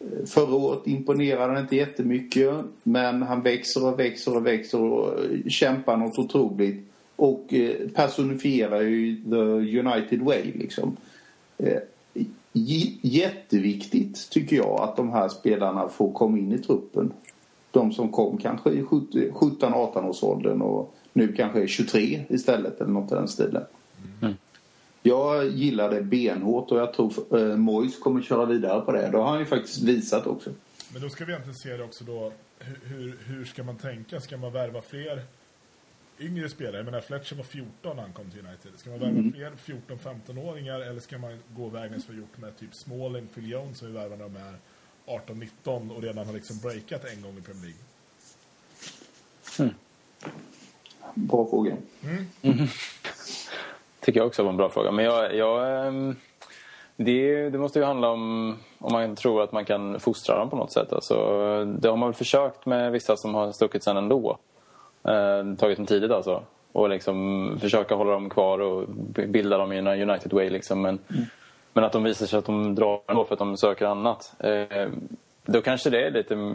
Eh, 0.00 0.26
förra 0.26 0.54
året 0.54 0.86
imponerade 0.86 1.52
han 1.52 1.62
inte 1.62 1.76
jättemycket 1.76 2.54
men 2.82 3.22
han 3.22 3.42
växer 3.42 3.86
och 3.86 3.98
växer 3.98 4.36
och 4.36 4.46
växer 4.46 4.80
och 4.82 5.24
eh, 5.24 5.48
kämpar 5.48 5.96
något 5.96 6.18
otroligt. 6.18 6.88
Och 7.16 7.54
personifierar 7.94 8.80
ju 8.80 9.16
the 9.30 9.78
United 9.78 10.20
way 10.20 10.42
liksom. 10.54 10.96
J- 12.52 12.98
Jätteviktigt 13.02 14.30
tycker 14.30 14.56
jag 14.56 14.80
att 14.80 14.96
de 14.96 15.10
här 15.10 15.28
spelarna 15.28 15.88
får 15.88 16.12
komma 16.12 16.38
in 16.38 16.52
i 16.52 16.58
truppen. 16.58 17.12
De 17.72 17.92
som 17.92 18.12
kom 18.12 18.38
kanske 18.38 18.70
i 18.70 18.82
17-18 18.82 20.08
års 20.08 20.22
åldern 20.22 20.62
och 20.62 20.94
nu 21.12 21.32
kanske 21.32 21.62
är 21.62 21.66
23 21.66 22.24
istället 22.28 22.80
eller 22.80 22.92
något 22.92 23.12
i 23.12 23.14
den 23.14 23.28
stilen. 23.28 23.64
Jag 25.02 25.48
gillar 25.48 25.90
det 25.90 26.02
benhårt 26.02 26.70
och 26.70 26.78
jag 26.78 26.94
tror 26.94 27.38
eh, 27.38 27.56
Moyes 27.56 27.98
kommer 27.98 28.22
köra 28.22 28.44
vidare 28.44 28.80
på 28.80 28.92
det. 28.92 29.08
Det 29.10 29.18
har 29.18 29.30
han 29.30 29.38
ju 29.38 29.46
faktiskt 29.46 29.82
visat 29.82 30.26
också. 30.26 30.50
Men 30.92 31.02
då 31.02 31.08
ska 31.08 31.24
vi 31.24 31.32
egentligen 31.32 31.58
se 31.58 31.76
det 31.76 31.84
också 31.84 32.04
då. 32.04 32.32
Hur, 32.58 32.80
hur, 32.82 33.18
hur 33.26 33.44
ska 33.44 33.62
man 33.62 33.76
tänka? 33.76 34.20
Ska 34.20 34.36
man 34.36 34.52
värva 34.52 34.82
fler 34.82 35.22
yngre 36.20 36.48
spelare? 36.48 36.76
Jag 36.76 36.84
menar 36.84 37.00
Fletcher 37.00 37.36
var 37.36 37.44
14 37.44 37.96
när 37.96 38.02
han 38.02 38.12
kom 38.12 38.30
till 38.30 38.40
United. 38.40 38.70
Ska 38.76 38.90
man 38.90 38.98
värva 38.98 39.32
fler 39.32 39.74
14-15-åringar 39.96 40.80
eller 40.80 41.00
ska 41.00 41.18
man 41.18 41.38
gå 41.56 41.68
vägen 41.68 42.00
som 42.00 42.14
vi 42.14 42.20
gjort 42.20 42.38
med 42.38 42.58
typ 42.58 42.74
Smalling, 42.74 43.26
Phil 43.34 43.50
Jones 43.50 43.78
som 43.78 43.88
vi 43.88 43.94
värvar 43.94 44.16
när 44.16 44.24
de 44.24 44.36
är 44.36 44.54
18-19 45.06 45.96
och 45.96 46.02
redan 46.02 46.26
har 46.26 46.34
liksom 46.34 46.56
breakat 46.62 47.04
en 47.04 47.22
gång 47.22 47.38
i 47.38 47.40
Premier 47.40 47.64
League? 47.64 47.80
Bra 51.14 51.46
fråga. 51.50 51.76
Tycker 54.00 54.20
jag 54.20 54.26
också 54.26 54.42
var 54.42 54.50
en 54.50 54.56
bra 54.56 54.70
fråga. 54.70 54.90
Men 54.90 55.04
jag, 55.04 55.36
jag, 55.36 55.86
ehm, 55.86 56.16
det, 56.96 57.50
det 57.50 57.58
måste 57.58 57.78
ju 57.78 57.84
handla 57.84 58.08
om 58.08 58.56
om 58.78 58.92
man 58.92 59.16
tror 59.16 59.42
att 59.42 59.52
man 59.52 59.64
kan 59.64 60.00
fostra 60.00 60.38
dem 60.38 60.50
på 60.50 60.56
något 60.56 60.72
sätt. 60.72 60.92
Alltså, 60.92 61.14
det 61.64 61.88
har 61.88 61.96
man 61.96 62.08
väl 62.08 62.14
försökt 62.14 62.66
med 62.66 62.92
vissa 62.92 63.16
som 63.16 63.34
har 63.34 63.52
stuckit 63.52 63.82
sen 63.82 63.96
ändå. 63.96 64.38
Eh, 65.04 65.54
tagit 65.58 65.76
dem 65.76 65.86
tidigt 65.86 66.10
alltså. 66.10 66.42
Och 66.72 66.88
liksom 66.88 67.58
försöka 67.60 67.94
hålla 67.94 68.12
dem 68.12 68.30
kvar 68.30 68.58
och 68.58 68.88
bilda 69.28 69.58
dem 69.58 69.72
i 69.72 69.78
en 69.78 69.86
United 69.86 70.32
way. 70.32 70.50
Liksom. 70.50 70.82
Men, 70.82 70.98
men 71.72 71.84
att 71.84 71.92
de 71.92 72.02
visar 72.02 72.26
sig 72.26 72.38
att 72.38 72.44
de 72.44 72.74
drar 72.74 73.00
ändå 73.06 73.24
för 73.24 73.34
att 73.34 73.38
de 73.38 73.56
söker 73.56 73.86
annat. 73.86 74.32
Eh, 74.38 74.88
då 75.46 75.60
kanske 75.60 75.90
det 75.90 76.06
är 76.06 76.10
lite 76.10 76.52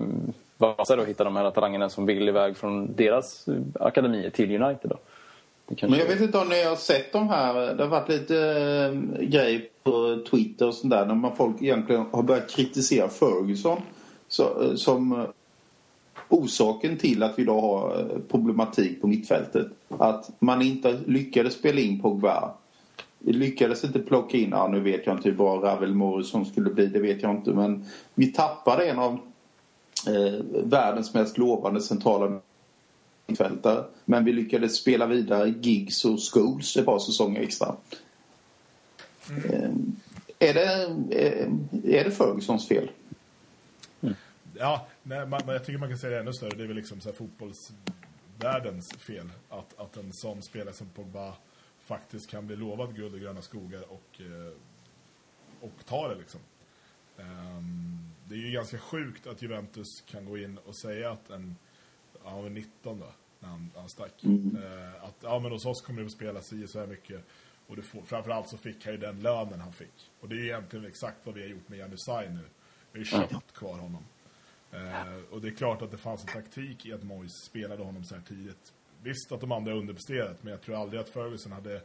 vassare 0.58 1.02
att 1.02 1.08
hitta 1.08 1.24
de 1.24 1.36
här 1.36 1.52
talangerna 1.52 1.90
som 1.90 2.06
vill 2.06 2.30
iväg 2.30 2.58
från 2.58 2.96
deras 2.96 3.46
akademier 3.80 4.30
till 4.30 4.62
United. 4.62 4.90
Då. 4.90 4.98
Kanske- 5.68 5.88
Men 5.88 6.00
jag 6.00 6.08
vet 6.08 6.22
inte 6.22 6.38
om 6.38 6.48
ni 6.50 6.64
har 6.64 6.76
sett 6.76 7.14
de 7.14 7.30
här. 7.30 7.54
Det 7.76 7.84
har 7.84 7.90
varit 7.90 8.10
lite 8.10 8.38
äh, 8.40 9.22
grejer 9.28 9.62
på 9.84 10.24
Twitter 10.32 10.68
och 10.68 10.74
sånt 10.74 10.92
där. 10.92 11.06
När 11.06 11.16
man 11.16 11.36
folk 11.36 11.62
egentligen 11.62 12.06
har 12.12 12.24
börjat 12.24 12.50
kritisera 12.50 13.10
Ferguson. 13.10 13.82
Så, 14.28 14.64
eh, 14.64 14.76
som 14.76 15.12
eh, 15.12 15.26
orsaken 16.30 16.98
till 16.98 17.24
att 17.24 17.40
vi 17.40 17.44
idag 17.44 17.62
har 17.62 18.00
eh, 18.00 18.20
problematik 18.32 19.02
på 19.02 19.08
mittfältet. 19.08 19.68
Att 19.98 20.30
man 20.40 20.62
inte 20.62 21.00
lyckades 21.06 21.54
spela 21.54 21.80
in 21.80 22.02
Pogba. 22.02 22.52
Vi 23.20 23.34
lyckades 23.34 23.84
inte 23.84 24.00
plocka 24.00 24.38
in, 24.38 24.50
ja 24.50 24.68
nu 24.68 24.80
vet 24.80 25.06
jag 25.06 25.18
inte 25.18 25.30
hur 25.30 25.36
bra 25.36 25.56
Ravel 25.56 25.96
Morrison 25.96 26.46
skulle 26.46 26.70
bli, 26.70 26.88
det 26.88 27.00
vet 27.00 27.22
jag 27.22 27.32
inte. 27.32 27.52
Men 27.52 27.86
vi 28.14 28.28
tappade 28.28 28.86
en 28.86 29.00
av 29.00 29.20
eh, 30.08 30.44
världens 30.64 31.14
mest 31.14 31.38
lovande 31.38 31.82
centrala 31.82 32.40
mittfältare. 33.28 33.86
Men 34.06 34.26
vi 34.26 34.34
lyckades 34.34 34.78
spela 34.78 35.06
vidare 35.06 35.54
Gigs 35.62 36.06
och 36.06 36.20
schools 36.34 36.78
ett 36.78 36.86
par 36.86 37.00
säsonger 37.00 37.42
extra. 37.42 37.76
Eh, 39.30 39.70
Är 40.40 40.54
det, 40.54 40.84
eh, 41.10 41.48
är 42.00 42.04
det 42.04 42.12
Fergusons 42.12 42.68
fel? 42.68 42.92
Mm. 44.02 44.16
Ja, 44.58 44.88
nej, 45.04 45.26
man, 45.26 45.42
jag 45.48 45.66
tycker 45.66 45.80
man 45.80 45.90
kan 45.90 45.98
säga 45.98 46.14
det 46.14 46.20
ännu 46.20 46.34
större. 46.34 46.58
Det 46.58 46.64
är 46.64 46.68
väl 46.68 46.76
liksom 46.76 47.02
så 47.02 47.10
här 47.10 47.16
fotbollsvärldens 47.16 48.92
fel. 48.92 49.30
Att, 49.50 49.80
att 49.80 49.98
en 49.98 50.14
sån 50.14 50.42
spelare 50.42 50.74
som 50.74 50.88
Pogba 50.90 51.34
faktiskt 51.88 52.30
kan 52.30 52.48
bli 52.48 52.56
lovad 52.56 52.96
guld 52.96 53.14
och 53.14 53.20
gröna 53.20 53.42
skogar 53.42 53.92
och, 53.92 54.22
eh, 54.22 54.54
och 55.62 55.86
ta 55.86 56.08
det 56.08 56.16
liksom. 56.16 56.42
Ehm, 57.18 58.12
det 58.26 58.36
är 58.36 58.40
ju 58.40 58.52
ganska 58.52 58.78
sjukt 58.78 59.28
att 59.28 59.42
Juventus 59.42 60.02
kan 60.02 60.26
gå 60.26 60.38
in 60.38 60.58
och 60.58 60.76
säga 60.76 61.12
att 61.12 61.30
en, 61.30 61.56
han 62.24 62.44
var 62.44 62.50
19 62.50 63.00
då, 63.00 63.06
när 63.40 63.50
han, 63.50 63.72
han 63.76 63.90
stack. 63.90 64.24
Eh, 64.24 65.04
att 65.04 65.16
ja, 65.22 65.40
men 65.40 65.52
hos 65.52 65.66
oss 65.66 65.82
kommer 65.82 66.00
du 66.00 66.06
att 66.06 66.12
spela 66.12 66.42
si 66.42 66.68
så 66.68 66.80
här 66.80 66.88
mycket. 66.88 67.24
Och 67.68 67.76
du 67.76 67.82
får, 67.82 68.02
framförallt 68.02 68.50
så 68.50 68.58
fick 68.58 68.86
han 68.86 68.94
ju 68.94 69.00
den 69.00 69.20
lönen 69.20 69.60
han 69.60 69.74
fick. 69.74 70.12
Och 70.20 70.30
det 70.30 70.36
är 70.36 70.40
ju 70.40 70.46
egentligen 70.46 70.86
exakt 70.86 71.18
vad 71.24 71.36
vi 71.36 71.42
har 71.42 71.48
gjort 71.48 71.70
med 71.70 71.80
Janusaj 71.80 72.30
nu. 72.30 72.44
Vi 72.92 73.00
har 73.00 73.00
ju 73.00 73.06
köpt 73.06 73.54
kvar 73.54 73.78
honom. 73.78 74.06
Eh, 74.72 75.18
och 75.32 75.42
det 75.42 75.48
är 75.48 75.56
klart 75.56 75.82
att 75.82 75.92
det 75.92 75.98
fanns 75.98 76.22
en 76.22 76.28
taktik 76.28 76.86
i 76.86 76.94
att 76.94 77.04
Moyes 77.04 77.44
spelade 77.44 77.84
honom 77.84 78.04
så 78.04 78.16
här 78.16 78.22
tidigt. 78.22 78.74
Visst 79.08 79.32
att 79.32 79.42
de 79.42 79.52
andra 79.52 79.74
underpresterat, 79.74 80.44
men 80.44 80.52
jag 80.52 80.62
tror 80.62 80.76
aldrig 80.82 81.02
att 81.02 81.10
Ferguson 81.10 81.52
hade 81.52 81.82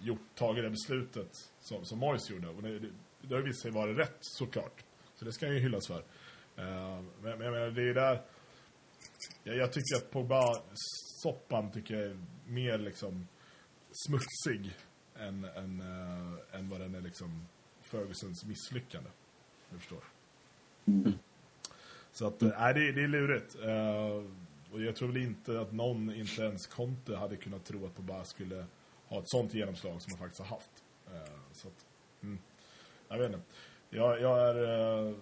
gjort, 0.00 0.20
tagit 0.34 0.64
det 0.64 0.70
beslutet 0.70 1.30
som, 1.60 1.84
som 1.84 1.98
Moyes 1.98 2.30
gjorde. 2.30 2.48
Och 2.48 2.62
det, 2.62 2.78
det, 2.78 2.88
det 3.20 3.34
har 3.34 3.42
visat 3.42 3.62
sig 3.62 3.70
vara 3.70 3.92
rätt 3.92 4.18
såklart. 4.20 4.84
Så 5.14 5.24
det 5.24 5.32
ska 5.32 5.46
han 5.46 5.54
ju 5.54 5.60
hyllas 5.60 5.86
för. 5.86 5.98
Eh, 6.56 7.02
men, 7.22 7.38
men 7.38 7.40
jag 7.40 7.52
menar, 7.52 7.70
det 7.70 7.82
är 7.82 7.94
där... 7.94 8.22
Jag, 9.44 9.56
jag 9.56 9.72
tycker 9.72 9.96
att 9.96 10.10
Pogba-soppan 10.12 11.70
tycker 11.72 11.94
jag 11.94 12.04
är 12.10 12.18
mer 12.46 12.78
liksom 12.78 13.28
smutsig 14.06 14.76
än, 15.16 15.44
än, 15.44 15.80
eh, 15.80 16.58
än 16.58 16.68
vad 16.68 16.80
den 16.80 16.94
är 16.94 17.00
liksom 17.00 17.46
Fergusons 17.82 18.44
misslyckande. 18.44 19.10
Du 19.70 19.78
förstår. 19.78 20.04
Så 22.12 22.26
att, 22.26 22.42
Mm. 22.42 22.54
nej, 22.58 22.74
det, 22.74 22.92
det 22.92 23.04
är 23.04 23.08
lurigt. 23.08 23.54
Eh, 23.54 24.24
och 24.72 24.82
jag 24.82 24.96
tror 24.96 25.08
väl 25.08 25.22
inte 25.22 25.60
att 25.60 25.72
någon, 25.72 26.14
inte 26.14 26.42
ens 26.42 26.66
Conte, 26.66 27.16
hade 27.16 27.36
kunnat 27.36 27.64
tro 27.64 27.86
att 27.86 27.94
Pogba 27.94 28.24
skulle 28.24 28.66
ha 29.06 29.18
ett 29.18 29.28
sånt 29.28 29.54
genomslag 29.54 30.02
som 30.02 30.12
han 30.12 30.18
faktiskt 30.18 30.40
har 30.40 30.56
haft. 30.56 30.84
Eh, 31.06 31.40
så 31.52 31.68
att, 31.68 31.86
mm, 32.22 32.38
jag 33.08 33.18
vet 33.18 33.26
inte. 33.26 33.42
Jag, 33.90 34.20
jag 34.20 34.48
är... 34.48 34.54
Eh, 34.54 35.14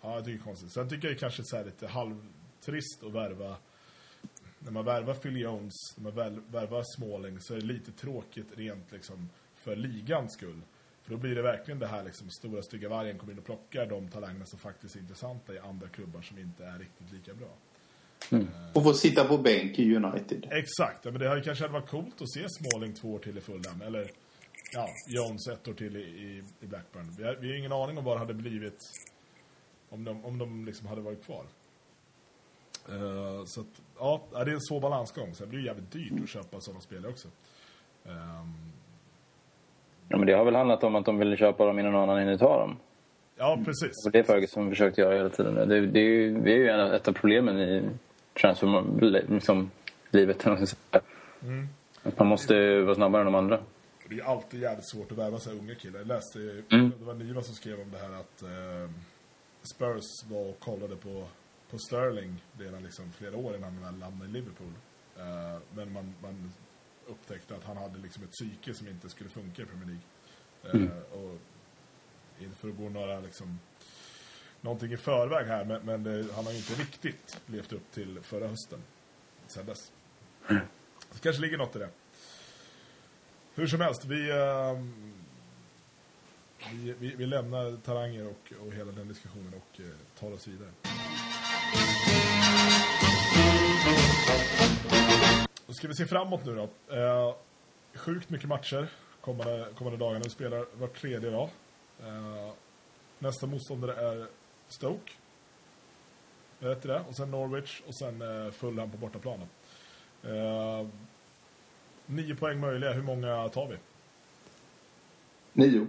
ja, 0.00 0.14
jag 0.14 0.24
tycker 0.24 0.38
det 0.38 0.42
är 0.42 0.44
konstigt. 0.44 0.72
Sen 0.72 0.88
tycker 0.88 1.08
jag 1.08 1.18
kanske 1.18 1.42
så 1.44 1.56
här 1.56 1.64
lite 1.64 1.86
halvtrist 1.86 3.02
att 3.02 3.12
värva 3.12 3.56
när 4.64 4.70
man 4.70 4.84
värvar 4.84 5.14
Phil 5.14 5.36
Jones, 5.36 5.74
när 5.96 6.12
man 6.12 6.44
värvar 6.50 6.82
Smalling 6.96 7.40
så 7.40 7.54
är 7.54 7.58
det 7.58 7.66
lite 7.66 7.92
tråkigt 7.92 8.46
rent 8.58 8.92
liksom 8.92 9.28
för 9.56 9.76
ligans 9.76 10.32
skull. 10.32 10.62
För 11.02 11.10
då 11.10 11.16
blir 11.16 11.34
det 11.34 11.42
verkligen 11.42 11.78
det 11.78 11.86
här 11.86 12.04
liksom 12.04 12.30
stora 12.30 12.62
stygga 12.62 12.88
vargen 12.88 13.18
kommer 13.18 13.32
in 13.32 13.38
och 13.38 13.44
plockar 13.44 13.86
de 13.86 14.08
talangerna 14.08 14.46
som 14.46 14.58
faktiskt 14.58 14.96
är 14.96 15.00
intressanta 15.00 15.54
i 15.54 15.58
andra 15.58 15.88
klubbar 15.88 16.22
som 16.22 16.38
inte 16.38 16.64
är 16.64 16.78
riktigt 16.78 17.12
lika 17.12 17.34
bra. 17.34 17.48
Och 18.74 18.82
få 18.82 18.92
sitta 18.92 19.24
på 19.24 19.38
bänk 19.38 19.78
i 19.78 19.96
United. 19.96 20.46
Exakt, 20.50 21.04
ja, 21.04 21.10
men 21.10 21.20
det 21.20 21.28
hade 21.28 21.40
kanske 21.42 21.68
varit 21.68 21.88
coolt 21.88 22.22
att 22.22 22.30
se 22.32 22.40
Smalling 22.48 22.94
två 22.94 23.08
år 23.14 23.18
till 23.18 23.38
i 23.38 23.40
Fulham. 23.40 23.82
Eller 23.86 24.10
ja, 24.72 24.88
Jones 25.08 25.48
ett 25.48 25.68
år 25.68 25.72
till 25.72 25.96
i, 25.96 26.00
i, 26.00 26.42
i 26.60 26.66
Blackburn. 26.66 27.14
Vi 27.18 27.24
har, 27.24 27.34
vi 27.40 27.48
har 27.50 27.56
ingen 27.58 27.72
aning 27.72 27.98
om 27.98 28.04
vad 28.04 28.14
det 28.16 28.18
hade 28.18 28.34
blivit 28.34 28.78
om 29.90 30.04
de, 30.04 30.24
om 30.24 30.38
de 30.38 30.64
liksom 30.64 30.86
hade 30.86 31.00
varit 31.00 31.24
kvar. 31.24 31.44
Eh, 32.88 33.44
så 33.46 33.60
att, 33.60 33.66
ja, 33.98 34.22
det 34.32 34.38
är 34.50 34.54
en 34.54 34.60
svår 34.60 34.80
balansgång. 34.80 35.34
Sen 35.34 35.48
blir 35.48 35.58
det 35.60 35.66
jävligt 35.66 35.90
dyrt 35.92 36.12
att 36.22 36.28
köpa 36.28 36.60
sådana 36.60 36.80
spelare 36.80 37.10
också. 37.12 37.28
Ehm, 38.06 38.52
Ja, 40.08 40.16
men 40.18 40.26
det 40.26 40.32
har 40.32 40.44
väl 40.44 40.54
handlat 40.54 40.84
om 40.84 40.94
att 40.96 41.04
de 41.04 41.18
ville 41.18 41.36
köpa 41.36 41.64
dem 41.66 41.78
innan 41.78 41.92
någon 41.92 42.02
annan 42.02 42.18
hinner 42.18 42.36
ta 42.38 42.58
dem. 42.60 42.76
ja, 43.36 43.58
precis. 43.64 44.06
Och 44.06 44.12
det 44.12 44.18
är 44.18 44.22
Ferguson 44.22 44.68
försökt 44.68 44.98
göra 44.98 45.14
hela 45.16 45.28
tiden. 45.28 45.54
Det, 45.68 45.86
det 45.86 46.00
är 46.00 46.04
ju, 46.04 46.40
det 46.40 46.52
är 46.52 46.56
ju 46.56 46.68
en- 46.68 46.92
ett 46.92 47.08
av 47.08 47.12
problemen 47.12 47.58
i 47.58 47.82
transfer, 48.40 49.30
liksom, 49.30 49.70
livet. 50.10 50.42
säga. 50.42 51.02
Att 52.02 52.18
man 52.18 52.28
måste 52.28 52.82
vara 52.82 52.94
snabbare 52.94 53.20
än 53.20 53.26
de 53.26 53.34
andra. 53.34 53.60
Det 54.08 54.20
är 54.20 54.24
alltid 54.24 54.60
jävligt 54.60 54.88
svårt 54.88 55.12
att 55.12 55.18
värva 55.18 55.38
sig 55.38 55.58
unga 55.58 55.74
killar. 55.74 55.98
Jag 55.98 56.06
läste, 56.06 56.38
det 56.38 57.04
var 57.04 57.14
Niva 57.14 57.42
som 57.42 57.54
skrev 57.54 57.80
om 57.80 57.90
det 57.90 57.98
här 57.98 58.12
att 58.12 58.42
eh, 58.42 58.90
Spurs 59.62 60.24
var 60.30 60.48
och 60.50 60.60
kollade 60.60 60.96
på, 60.96 61.28
på 61.70 61.78
Sterling 61.78 62.44
redan 62.58 62.82
liksom 62.82 63.12
flera 63.12 63.36
år 63.36 63.56
innan 63.56 63.72
han 63.72 63.82
väl 63.82 64.02
hamnade 64.02 64.30
i 64.30 64.32
Liverpool. 64.32 64.72
Eh, 65.16 65.60
men 65.74 65.92
man, 65.92 66.14
man 66.22 66.52
upptäckte 67.06 67.54
att 67.54 67.64
han 67.64 67.76
hade 67.76 67.98
liksom 67.98 68.24
ett 68.24 68.30
psyke 68.30 68.74
som 68.74 68.88
inte 68.88 69.08
skulle 69.08 69.30
funka 69.30 69.62
i 69.62 69.64
Premier 69.64 69.86
League. 69.86 70.88
Eh, 70.88 71.02
och 71.12 71.38
inte 72.38 72.56
för 72.56 72.68
att 72.68 72.76
gå 72.76 72.88
några 72.88 73.20
liksom 73.20 73.58
någonting 74.62 74.92
i 74.92 74.96
förväg 74.96 75.46
här, 75.46 75.64
men, 75.64 75.82
men 75.82 76.02
det, 76.02 76.32
han 76.34 76.44
har 76.44 76.52
ju 76.52 76.58
inte 76.58 76.74
riktigt 76.74 77.40
levt 77.46 77.72
upp 77.72 77.92
till 77.92 78.18
förra 78.22 78.48
hösten 78.48 78.82
sen 79.46 79.66
dess. 79.66 79.92
Det 81.12 81.20
kanske 81.22 81.42
ligger 81.42 81.58
något 81.58 81.76
i 81.76 81.78
det. 81.78 81.88
Hur 83.54 83.66
som 83.66 83.80
helst, 83.80 84.04
vi, 84.04 84.30
äh, 84.30 84.80
vi, 86.72 86.92
vi, 86.98 87.14
vi 87.16 87.26
lämnar 87.26 87.76
talanger 87.76 88.26
och, 88.26 88.52
och 88.66 88.72
hela 88.72 88.92
den 88.92 89.08
diskussionen 89.08 89.54
och 89.54 89.80
äh, 89.80 89.86
tar 90.20 90.32
oss 90.32 90.48
vidare. 90.48 90.70
Då 95.66 95.72
ska 95.72 95.88
vi 95.88 95.94
se 95.94 96.06
framåt 96.06 96.44
nu 96.44 96.54
då. 96.54 96.94
Äh, 96.96 97.34
sjukt 97.94 98.30
mycket 98.30 98.48
matcher 98.48 98.88
kommande, 99.22 99.68
kommande 99.78 99.98
dagarna. 99.98 100.20
Vi 100.24 100.30
spelar 100.30 100.66
var 100.74 100.88
tredje 100.88 101.30
dag. 101.30 101.48
Eh, 102.00 102.52
nästa 103.18 103.46
motståndare 103.46 103.94
är 103.94 104.26
Stoke. 104.72 105.12
Är 106.60 106.68
Rätt 106.68 106.84
i 106.84 106.88
det. 106.88 107.00
Och 107.08 107.14
sen 107.14 107.30
Norwich 107.30 107.82
och 107.88 107.94
sen 107.94 108.22
eh, 108.22 108.52
Fulham 108.52 108.90
på 108.90 108.96
bortaplanen. 108.96 109.48
Eh, 110.24 110.86
nio 112.06 112.34
poäng 112.34 112.60
möjliga. 112.60 112.92
Hur 112.92 113.02
många 113.02 113.48
tar 113.48 113.68
vi? 113.68 113.76
Nio. 115.52 115.86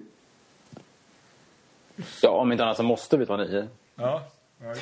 Ja, 2.21 2.29
om 2.29 2.51
inte 2.51 2.63
annat 2.63 2.77
så 2.77 2.83
måste 2.83 3.17
vi 3.17 3.25
ta 3.25 3.37
nio. 3.37 3.67
Ja. 3.95 4.23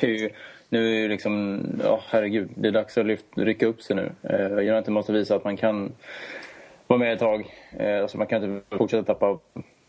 Det 0.00 0.06
ju, 0.06 0.30
nu 0.68 0.86
är 0.86 1.00
ju 1.00 1.08
liksom, 1.08 1.62
ja 1.84 2.00
herregud, 2.06 2.50
det 2.54 2.68
är 2.68 2.72
dags 2.72 2.98
att 2.98 3.06
lyft, 3.06 3.26
rycka 3.36 3.66
upp 3.66 3.82
sig 3.82 3.96
nu. 3.96 4.12
Eh, 4.22 4.74
United 4.74 4.92
måste 4.92 5.12
visa 5.12 5.36
att 5.36 5.44
man 5.44 5.56
kan 5.56 5.92
vara 6.86 6.98
med 6.98 7.12
ett 7.12 7.18
tag. 7.18 7.54
Eh, 7.78 8.02
alltså 8.02 8.18
man 8.18 8.26
kan 8.26 8.44
inte 8.44 8.76
fortsätta 8.76 9.14
tappa 9.14 9.38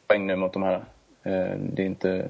poäng 0.08 0.28
nu 0.28 0.36
mot 0.36 0.54
de 0.54 0.64
här. 0.64 0.86
Eh, 1.24 1.58
det, 1.58 1.82
är 1.82 1.86
inte, 1.86 2.30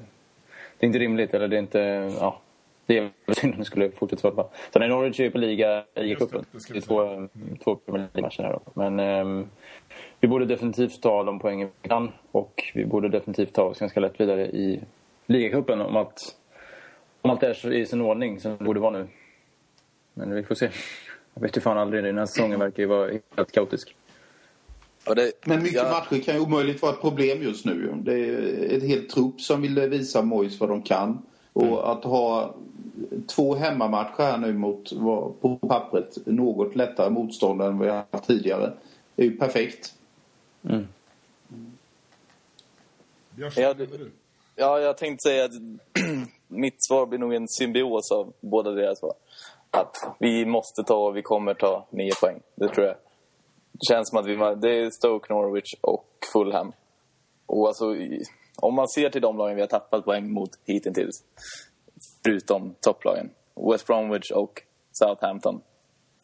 det 0.84 0.86
är 0.86 0.88
inte 0.88 0.98
rimligt, 0.98 1.34
eller 1.34 1.48
det 1.48 1.56
är 1.56 1.60
inte, 1.60 1.78
ja. 2.20 2.40
Det 2.86 2.98
är 2.98 3.10
synd 3.32 3.52
om 3.52 3.58
det 3.58 3.64
skulle 3.64 3.90
fortsätta 3.90 4.34
fall. 4.34 4.46
Sen 4.72 4.82
är 4.82 4.88
Norwich 4.88 5.20
ju 5.20 5.30
på 5.30 5.38
liga 5.38 5.84
i 5.94 6.14
cupen. 6.14 6.44
det 6.52 6.72
Det 6.72 6.76
är 6.76 6.80
två, 6.80 7.28
två 7.64 7.76
Premier 7.76 8.08
League-matcher 8.12 8.42
här 8.42 8.52
då. 8.52 8.60
Men 8.74 9.00
ehm, 9.00 9.48
vi 10.20 10.28
borde 10.28 10.44
definitivt 10.44 11.02
ta 11.02 11.22
de 11.22 11.38
poängen 11.38 11.68
vi 11.82 11.88
kan. 11.88 12.12
Och 12.30 12.72
vi 12.74 12.84
borde 12.84 13.08
definitivt 13.08 13.52
ta 13.52 13.62
oss 13.62 13.78
ganska 13.78 14.00
lätt 14.00 14.20
vidare 14.20 14.46
i 14.46 14.80
ligacupen 15.26 15.80
om 15.80 15.96
att 15.96 16.36
om 17.22 17.30
allt 17.30 17.42
är 17.42 17.72
i 17.72 17.86
sin 17.86 18.00
ordning 18.00 18.40
som 18.40 18.56
det 18.58 18.64
borde 18.64 18.80
vara 18.80 18.98
nu. 18.98 19.08
Men 20.14 20.34
vi 20.34 20.42
får 20.42 20.54
se. 20.54 20.70
Jag 21.34 21.42
vet 21.42 21.56
ju 21.56 21.60
fan 21.60 21.78
aldrig. 21.78 22.04
Den 22.04 22.18
här 22.18 22.26
säsongen 22.26 22.60
verkar 22.60 22.82
ju 22.82 22.86
vara 22.86 23.10
helt 23.36 23.52
kaotisk. 23.52 23.94
Det, 25.06 25.32
Men 25.44 25.62
mycket 25.62 25.76
ja, 25.82 25.90
matcher 25.90 26.22
kan 26.22 26.34
ju 26.34 26.40
omöjligt 26.40 26.82
vara 26.82 26.92
ett 26.92 27.00
problem 27.00 27.42
just 27.42 27.64
nu. 27.64 27.94
Det 28.02 28.12
är 28.12 28.76
ett 28.76 28.82
helt 28.82 29.10
trupp 29.10 29.40
som 29.40 29.62
vill 29.62 29.80
visa 29.80 30.22
Mois 30.22 30.60
vad 30.60 30.68
de 30.68 30.82
kan. 30.82 31.22
Och 31.52 31.92
att 31.92 32.04
ha 32.04 32.54
två 33.26 33.54
hemmamatcher 33.54 34.22
här 34.22 34.38
nu 34.38 34.52
mot, 34.52 34.90
på 35.40 35.58
pappret, 35.68 36.26
något 36.26 36.76
lättare 36.76 37.10
motstånd 37.10 37.62
än 37.62 37.78
vi 37.78 37.88
har 37.88 38.04
haft 38.10 38.26
tidigare. 38.26 38.72
är 39.16 39.24
ju 39.24 39.36
perfekt. 39.38 39.94
Mm. 40.68 40.86
Björn, 43.30 43.52
Ja, 43.56 43.62
ja, 43.62 43.74
det- 43.74 43.86
du. 43.86 44.10
Ja, 44.56 44.80
jag 44.80 44.98
tänkte 44.98 45.22
säga 45.22 45.44
att 45.44 45.52
mitt 46.48 46.84
svar 46.84 47.06
blir 47.06 47.18
nog 47.18 47.34
en 47.34 47.48
symbios 47.48 48.10
av 48.12 48.32
båda 48.40 48.70
deras 48.70 48.98
svar. 48.98 49.14
Att 49.70 49.96
vi 50.18 50.46
måste 50.46 50.82
ta 50.82 51.06
och 51.06 51.16
vi 51.16 51.22
kommer 51.22 51.54
ta 51.54 51.86
nio 51.90 52.12
poäng. 52.20 52.40
Det 52.54 52.68
tror 52.68 52.86
jag. 52.86 52.96
Det 53.74 53.94
känns 53.94 54.08
som 54.08 54.18
att 54.18 54.26
vi, 54.26 54.36
det 54.36 54.78
är 54.78 54.90
Stoke, 54.90 55.32
Norwich 55.32 55.74
och 55.80 56.08
Fulham. 56.32 56.72
Och 57.46 57.66
alltså, 57.66 57.84
om 58.56 58.74
man 58.74 58.88
ser 58.88 59.10
till 59.10 59.22
de 59.22 59.38
lagen 59.38 59.56
vi 59.56 59.60
har 59.60 59.68
tappat 59.68 60.04
poäng 60.04 60.32
mot 60.32 60.50
hittills, 60.64 61.24
förutom 62.24 62.74
topplagen, 62.80 63.30
West 63.70 63.86
Bromwich 63.86 64.30
och 64.30 64.62
Southampton. 64.92 65.60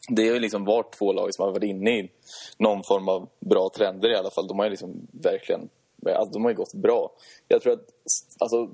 Det 0.09 0.27
har 0.27 0.33
ju 0.33 0.39
liksom 0.39 0.65
varit 0.65 0.91
två 0.91 1.13
lag 1.13 1.33
som 1.33 1.45
har 1.45 1.51
varit 1.51 1.63
inne 1.63 1.99
i 1.99 2.11
någon 2.57 2.83
form 2.83 3.09
av 3.09 3.29
bra 3.39 3.69
trender 3.75 4.09
i 4.09 4.15
alla 4.15 4.29
fall. 4.29 4.47
De 4.47 4.59
har 4.59 4.65
ju 4.65 4.71
liksom 4.71 5.07
verkligen 5.11 5.69
alltså, 6.05 6.33
de 6.33 6.43
har 6.43 6.51
ju 6.51 6.57
gått 6.57 6.73
bra. 6.73 7.11
Jag 7.47 7.61
tror 7.61 7.73
att 7.73 7.85
alltså, 8.39 8.69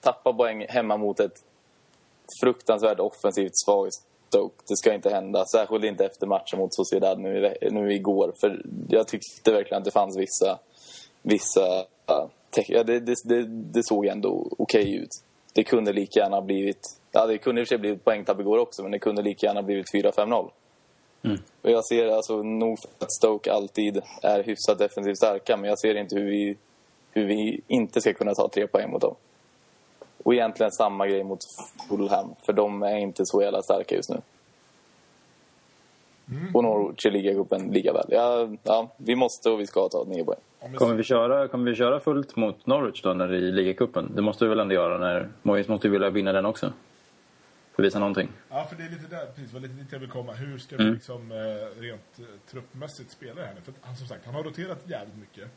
tappa 0.00 0.32
poäng 0.32 0.66
hemma 0.68 0.96
mot 0.96 1.20
ett 1.20 1.44
fruktansvärt 2.42 3.00
offensivt 3.00 3.52
svagt 3.54 3.94
Stoke. 4.30 4.54
Det 4.68 4.76
ska 4.76 4.94
inte 4.94 5.10
hända. 5.10 5.44
Särskilt 5.46 5.84
inte 5.84 6.04
efter 6.04 6.26
matchen 6.26 6.58
mot 6.58 6.74
Sociedad 6.74 7.18
nu, 7.18 7.54
nu 7.70 7.92
igår. 7.94 8.32
För 8.40 8.62
jag 8.88 9.08
tyckte 9.08 9.52
verkligen 9.52 9.78
att 9.78 9.84
det 9.84 9.90
fanns 9.90 10.16
vissa... 10.16 10.58
vissa 11.22 11.84
ja, 12.68 12.84
det, 12.84 13.00
det, 13.00 13.14
det, 13.24 13.42
det 13.46 13.82
såg 13.84 14.06
ändå 14.06 14.46
okej 14.58 14.96
ut. 14.96 15.10
Det 15.52 15.64
kunde 15.64 15.92
lika 15.92 16.20
gärna 16.20 16.36
ha 16.36 16.42
blivit... 16.42 16.80
Ja, 17.12 17.26
det 17.26 17.38
kunde 17.38 17.60
i 17.60 17.64
och 17.64 17.68
för 17.68 17.74
sig 17.74 17.78
blivit 17.78 18.04
poängtapp 18.04 18.40
igår 18.40 18.58
också, 18.58 18.82
men 18.82 18.90
det 18.90 18.98
kunde 18.98 19.22
lika 19.22 19.46
gärna 19.46 19.62
blivit 19.62 19.86
4-5-0. 19.94 20.50
Och 21.62 21.70
jag 21.70 21.84
ser 21.84 22.08
alltså 22.08 22.42
nog 22.42 22.78
att 22.98 23.12
Stoke 23.12 23.52
alltid 23.52 24.00
är 24.22 24.42
hyfsat 24.42 24.78
defensivt 24.78 25.16
starka, 25.16 25.56
men 25.56 25.68
jag 25.68 25.78
ser 25.78 25.94
inte 25.94 26.16
hur 26.16 26.30
vi, 26.30 26.56
hur 27.10 27.26
vi 27.26 27.60
inte 27.66 28.00
ska 28.00 28.12
kunna 28.12 28.34
ta 28.34 28.48
tre 28.48 28.66
poäng 28.66 28.90
mot 28.90 29.00
dem. 29.00 29.14
Och 30.24 30.34
egentligen 30.34 30.72
samma 30.72 31.06
grej 31.06 31.24
mot 31.24 31.44
Fulham, 31.88 32.34
för 32.42 32.52
de 32.52 32.82
är 32.82 32.96
inte 32.96 33.26
så 33.26 33.42
jävla 33.42 33.62
starka 33.62 33.94
just 33.94 34.10
nu. 34.10 34.20
Och 36.54 36.62
Norwich 36.64 37.06
i 37.06 37.10
ligacupen 37.10 37.62
lika 37.72 37.92
väl. 37.92 38.06
Ja, 38.08 38.48
ja, 38.62 38.88
vi 38.96 39.16
måste 39.16 39.50
och 39.50 39.60
vi 39.60 39.66
ska 39.66 39.88
ta 39.88 40.04
nio 40.04 40.24
poäng. 40.24 40.38
Om 40.60 40.72
vi, 40.72 40.78
Kommer 40.78 40.94
vi, 40.94 41.02
köra, 41.02 41.48
kommer 41.48 41.70
vi 41.70 41.76
köra 41.76 42.00
fullt 42.00 42.36
mot 42.36 42.66
Norwich 42.66 43.02
då 43.02 43.14
när 43.14 43.28
det 43.28 43.36
är 43.36 43.40
i 43.40 43.52
ligacupen? 43.52 44.12
Det 44.14 44.22
måste 44.22 44.44
vi 44.44 44.48
väl 44.48 44.60
ändå 44.60 44.74
göra 44.74 44.98
när 44.98 45.28
Moyes 45.42 45.68
måste 45.68 45.86
ju 45.86 45.90
vilja 45.92 46.10
vinna 46.10 46.32
den 46.32 46.46
också. 46.46 46.72
För 47.74 47.82
att 47.82 47.86
visa 47.86 47.98
någonting. 47.98 48.28
Ja, 48.50 48.64
för 48.64 48.76
det 48.76 48.82
är 48.84 48.88
lite 48.90 49.06
där, 49.16 49.26
precis, 49.26 49.52
var 49.52 49.60
lite 49.60 49.74
dit 49.74 49.88
jag 49.92 49.98
vill 49.98 50.10
komma. 50.10 50.32
Hur 50.32 50.58
ska 50.58 50.76
vi 50.76 50.82
Mm. 50.82 50.94
liksom 50.94 51.32
eh, 51.32 51.80
rent 51.80 52.18
eh, 52.18 52.24
truppmässigt 52.50 53.10
spela 53.10 53.34
det 53.34 53.46
här 53.46 53.54
nu? 53.54 53.60
För 53.60 53.72
att, 53.72 53.78
han, 53.80 53.96
som 53.96 54.06
sagt, 54.06 54.24
han 54.26 54.34
har 54.34 54.42
roterat 54.42 54.78
jävligt 54.86 55.16
mycket. 55.16 55.48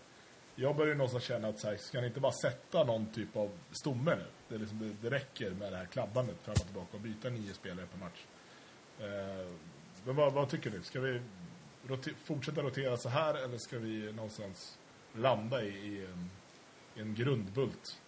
Jag 0.56 0.76
börjar 0.76 0.89
ju 0.89 0.97
någonstans 0.97 1.24
känna 1.24 1.47
att 1.47 1.60
så 1.60 1.68
här, 1.68 1.78
ska 1.78 1.97
han 1.97 2.06
inte 2.06 2.20
bara 2.20 2.32
sätta 2.32 2.84
någon 2.84 3.06
typ 3.06 3.36
av 3.38 3.49
stomme 3.72 4.16
nu? 4.16 4.26
Det, 4.47 4.56
är 4.56 4.60
liksom, 4.60 4.80
det, 4.80 5.10
det 5.10 5.16
räcker 5.16 5.49
med 5.51 5.72
det 5.72 5.78
här 5.78 5.86
kladdandet 5.86 6.36
fram 6.41 6.51
och 6.54 6.66
tillbaka 6.66 6.88
och 6.91 6.99
byta 6.99 7.30
nio 7.30 7.54
spelare 7.54 7.86
per 7.86 7.99
match. 7.99 8.26
Eh, 8.99 9.51
men 10.04 10.16
vad, 10.16 10.34
vad 10.34 10.49
tycker 10.49 10.70
du? 10.70 10.82
Ska 10.82 10.99
vi 10.99 11.22
rote- 11.88 12.16
fortsätta 12.24 12.62
rotera 12.62 12.97
så 12.97 13.10
här 13.10 13.43
eller 13.43 13.58
ska 13.58 13.80
vi 13.80 14.12
någonstans 14.12 14.80
landa 15.16 15.64
i, 15.64 15.68
i, 15.68 16.06
en, 16.06 16.30
i 16.95 17.01
en 17.01 17.16
grundbult? 17.16 17.99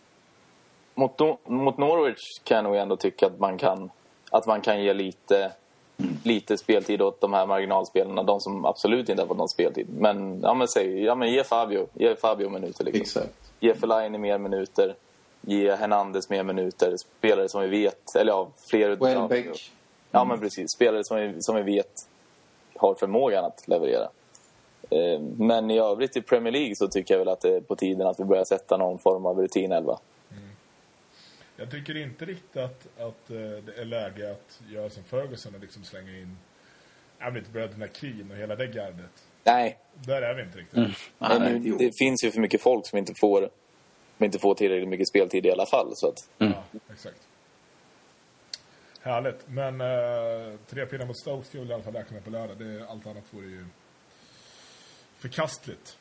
Mot, 0.96 1.20
mot 1.48 1.78
Norwich 1.78 2.40
kan 2.44 2.56
jag 2.56 2.64
nog 2.64 2.76
ändå 2.76 2.98
tycka 2.98 3.26
att 3.28 3.40
man 3.40 3.58
kan, 3.58 3.90
att 4.32 4.48
man 4.48 4.62
kan 4.62 4.84
ge 4.84 4.94
lite, 4.94 5.54
lite 6.24 6.58
speltid 6.58 7.02
åt 7.02 7.22
de 7.22 7.34
här 7.34 7.46
marginalspelarna. 7.46 8.24
De 8.24 8.40
som 8.40 8.66
absolut 8.66 9.10
inte 9.10 9.22
har 9.22 9.28
fått 9.28 9.38
någon 9.38 9.50
speltid. 9.50 9.88
Men, 9.90 10.42
ja, 10.42 10.54
men, 10.54 10.68
säg, 10.68 11.04
ja, 11.04 11.16
men 11.16 11.32
ge 11.32 11.44
Fabio, 11.44 11.88
ge 11.94 12.16
Fabio 12.16 12.50
minuter. 12.50 12.84
Liksom. 12.84 13.02
Exakt. 13.02 13.36
Ge 13.60 13.74
Fellaini 13.74 14.18
mer 14.18 14.38
minuter. 14.38 14.96
Ge 15.42 15.76
Hernandez 15.76 16.30
mer 16.30 16.44
minuter. 16.44 16.98
Spelare 16.98 17.50
som 17.50 17.62
vi 17.62 17.68
vet... 17.68 18.16
Eller 18.16 18.32
ja, 18.32 18.48
fler... 18.70 18.96
Welbeck. 18.96 19.72
Ja, 20.12 20.26
men 20.26 20.40
precis. 20.40 20.72
Spelare 20.72 21.04
som 21.04 21.18
vi, 21.18 21.42
som 21.42 21.56
vi 21.56 21.62
vet 21.62 22.08
har 22.76 22.96
förmågan 22.96 23.46
att 23.46 23.68
leverera. 23.68 24.08
Eh, 24.90 25.20
Men 25.38 25.72
i 25.72 25.80
övrigt 25.80 26.18
i 26.18 26.22
Premier 26.22 26.54
League 26.54 26.76
så 26.76 26.88
tycker 26.88 27.14
jag 27.14 27.20
väl 27.20 27.30
att 27.30 27.42
det 27.42 27.56
är 27.56 27.62
på 27.62 27.76
tiden 27.76 28.08
att 28.08 28.20
vi 28.20 28.24
börjar 28.24 28.44
sätta 28.44 28.78
någon 28.78 29.00
form 29.00 29.26
av 29.26 29.40
rutinelva. 29.40 30.00
Jag 31.58 31.72
tycker 31.72 31.98
inte 31.98 32.26
riktigt 32.26 32.58
att, 32.58 32.88
att 33.00 33.30
eh, 33.30 33.38
det 33.38 33.74
är 33.78 33.86
läge 33.86 34.32
att 34.32 34.62
göra 34.70 34.90
som 34.90 35.04
Ferguson 35.04 35.56
och 35.56 35.62
liksom 35.62 35.84
slänga 35.84 36.20
in 36.20 36.38
jag 37.20 37.32
vet, 37.32 37.50
bröderna 37.50 37.88
Keane 37.88 38.34
och 38.34 38.38
hela 38.40 38.56
det 38.56 38.68
gardet. 38.68 39.24
Nej, 39.44 39.80
Där 39.94 40.22
är 40.22 40.36
vi 40.36 40.42
inte 40.42 40.58
riktigt. 40.58 40.78
Nej, 41.18 41.40
men 41.40 41.62
nu, 41.62 41.78
det 41.78 41.92
finns 41.98 42.24
ju 42.24 42.32
för 42.32 42.40
mycket 42.40 42.62
folk 42.62 42.88
som 42.88 42.98
inte 42.98 43.14
får, 43.16 43.50
som 44.18 44.26
inte 44.26 44.40
får 44.40 44.56
tillräckligt 44.56 44.90
mycket 44.90 45.08
speltid 45.08 45.46
i 45.46 45.52
alla 45.52 45.66
fall. 45.66 45.92
Så 45.96 46.08
att, 46.08 46.30
Ja, 46.38 46.64
exakt. 46.92 47.28
Härligt. 49.02 49.48
Men 49.48 49.82
eh, 49.82 50.60
tre 50.68 50.86
pinnar 50.86 51.06
mot 51.06 51.18
Stoke 51.20 51.48
vi 51.52 51.60
i 51.70 51.74
alla 51.74 51.84
fall 51.84 51.94
räkna 51.94 52.14
med 52.14 52.24
på 52.24 52.30
lördag. 52.30 52.58
Det, 52.58 52.88
allt 52.90 53.08
annat 53.08 53.24
vore 53.32 53.46
ju 53.46 53.66
förkastligt. 55.18 55.98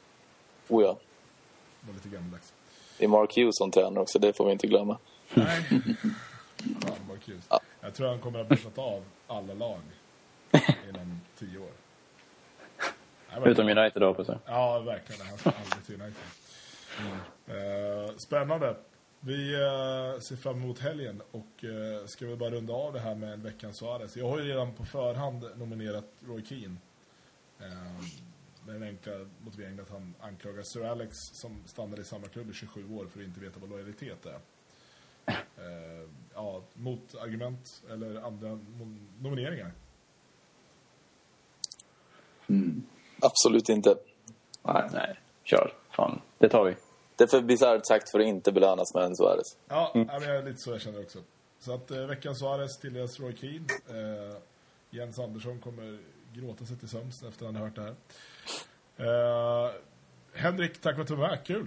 oh 0.69 0.83
ja, 0.83 0.99
Det 1.81 1.87
var 1.87 1.95
lite 1.95 2.09
gammaldags. 2.09 2.53
det 2.99 3.05
är 3.05 3.09
Mark 3.09 3.37
Hughes 3.37 3.57
som 3.57 3.71
tränar 3.71 4.01
också, 4.01 4.19
det 4.19 4.33
får 4.37 4.47
vi 4.47 4.53
inte 4.53 4.67
glömma. 4.67 4.99
Nej. 5.35 5.63
Fan 6.83 7.09
vad 7.09 7.23
kul. 7.23 7.41
Ja. 7.49 7.61
Jag 7.81 7.95
tror 7.95 8.09
han 8.09 8.19
kommer 8.19 8.41
att 8.41 8.49
ha 8.49 8.57
betat 8.57 8.79
av 8.79 9.05
alla 9.27 9.55
lag 9.55 9.81
inom 10.89 11.21
tio 11.39 11.59
år. 11.59 11.71
Nej, 13.31 13.51
Utom 13.51 13.69
United 13.69 14.03
då 14.03 14.15
på 14.15 14.25
sig. 14.25 14.39
Ja, 14.47 14.81
verkligen. 14.81 15.27
Han 15.27 15.39
ska 15.39 15.51
aldrig 15.51 15.85
till 15.87 16.03
United. 16.03 16.23
Eh, 17.47 18.17
spännande. 18.17 18.77
Vi 19.21 19.55
eh, 19.55 20.21
ser 20.21 20.37
fram 20.37 20.63
emot 20.63 20.79
helgen 20.79 21.23
och 21.31 21.65
eh, 21.65 22.07
ska 22.07 22.27
vi 22.27 22.37
bara 22.37 22.51
runda 22.51 22.73
av 22.73 22.93
det 22.93 23.01
här 23.01 23.15
med 23.15 23.33
en 23.33 23.43
veckans 23.43 23.79
Suarez. 23.79 24.17
Jag 24.17 24.29
har 24.29 24.39
ju 24.39 24.45
redan 24.45 24.75
på 24.75 24.85
förhand 24.85 25.45
nominerat 25.57 26.05
Roy 26.27 26.45
Keane. 26.45 26.77
Med 28.67 28.75
den 28.75 28.83
enkla 28.83 29.13
motiveringen 29.41 29.81
att 29.81 29.91
han 29.91 30.15
anklagar 30.21 30.63
Sir 30.63 30.85
Alex 30.85 31.17
som 31.33 31.63
stannade 31.67 32.03
i 32.03 32.05
samma 32.05 32.27
klubb 32.27 32.51
i 32.51 32.53
27 32.53 32.95
år 32.95 33.07
för 33.07 33.21
att 33.21 33.27
inte 33.27 33.41
veta 33.41 33.61
vad 33.61 33.71
lojalitet 33.71 34.27
är. 34.27 34.39
Eh, 35.27 36.09
ja, 36.35 36.63
mot 36.75 37.15
argument 37.15 37.83
eller 37.91 38.21
andra 38.21 38.59
nomineringar. 39.21 39.73
Absolut 43.21 43.69
inte. 43.69 43.97
Nej, 44.63 44.89
nej. 44.93 45.21
Kör. 45.45 45.73
Fan, 45.91 46.21
det 46.39 46.49
tar 46.49 46.65
vi. 46.65 46.77
Det 47.17 47.25
är 47.25 47.29
för 47.29 47.41
bisarrt 47.41 47.87
sagt 47.87 48.11
för 48.11 48.21
att 48.21 48.27
inte 48.27 48.53
belönas 48.53 48.95
med 48.95 49.05
en 49.05 49.17
Suarez. 49.17 49.57
Ja, 49.69 49.91
ja, 49.95 50.05
men 50.05 50.23
jag 50.23 50.37
är 50.37 50.43
lite 50.43 50.61
så 50.61 50.71
jag 50.71 50.81
känner 50.81 51.01
också. 51.01 51.19
Så 51.59 51.75
att 51.75 51.91
eh, 51.91 52.07
veckans 52.07 52.39
Suarez 52.39 52.79
tilldelas 52.79 53.21
Roy 53.21 53.37
Keane. 53.37 53.67
Eh, 53.89 54.37
Jens 54.91 55.19
Andersson 55.19 55.61
kommer 55.61 55.99
gråta 56.33 56.65
sig 56.65 56.77
till 56.77 56.89
sömns 56.89 57.23
efter 57.23 57.47
han 57.47 57.57
har 57.57 57.63
hört 57.63 57.75
det 57.77 57.83
här. 57.83 57.95
Eh, 58.97 59.71
Henrik, 60.35 60.81
tack 60.81 60.95
för 60.95 61.03
att 61.03 61.09
du 61.09 61.15
var 61.15 61.29
med. 61.29 61.45
Kul! 61.45 61.67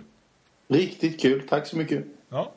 Riktigt 0.67 1.21
kul. 1.21 1.47
Tack 1.47 1.67
så 1.67 1.77
mycket. 1.77 2.05
Ja. 2.29 2.51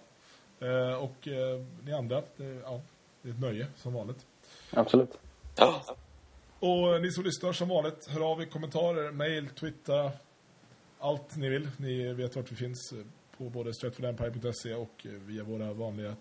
Eh, 0.61 0.95
och 0.95 1.29
eh, 1.29 1.61
ni 1.85 1.93
andra, 1.93 2.23
det, 2.37 2.45
ja, 2.65 2.81
det 3.23 3.29
är 3.29 3.33
ett 3.33 3.41
nöje 3.41 3.67
som 3.77 3.93
vanligt. 3.95 4.27
Absolut. 4.71 5.19
Ja. 5.57 5.83
Och 6.61 7.03
ni 7.03 7.11
som 7.11 7.25
lyssnar 7.25 7.53
som 7.53 7.69
vanligt, 7.69 8.07
hör 8.09 8.33
av 8.33 8.43
er 8.43 8.47
kommentarer, 8.47 9.11
mail, 9.13 9.49
twitter, 9.49 10.11
allt 10.99 11.37
ni 11.37 11.49
vill. 11.49 11.69
Ni 11.77 12.13
vet 12.13 12.37
vart 12.37 12.53
vi 12.53 12.57
finns 12.57 12.93
eh, 12.93 12.99
på 13.39 13.45
både 13.45 13.75
stratfordempire.se 13.75 14.75
och 14.75 15.07
eh, 15.07 15.11
via 15.11 15.45
våra 15.45 15.73
vanliga 15.73 16.17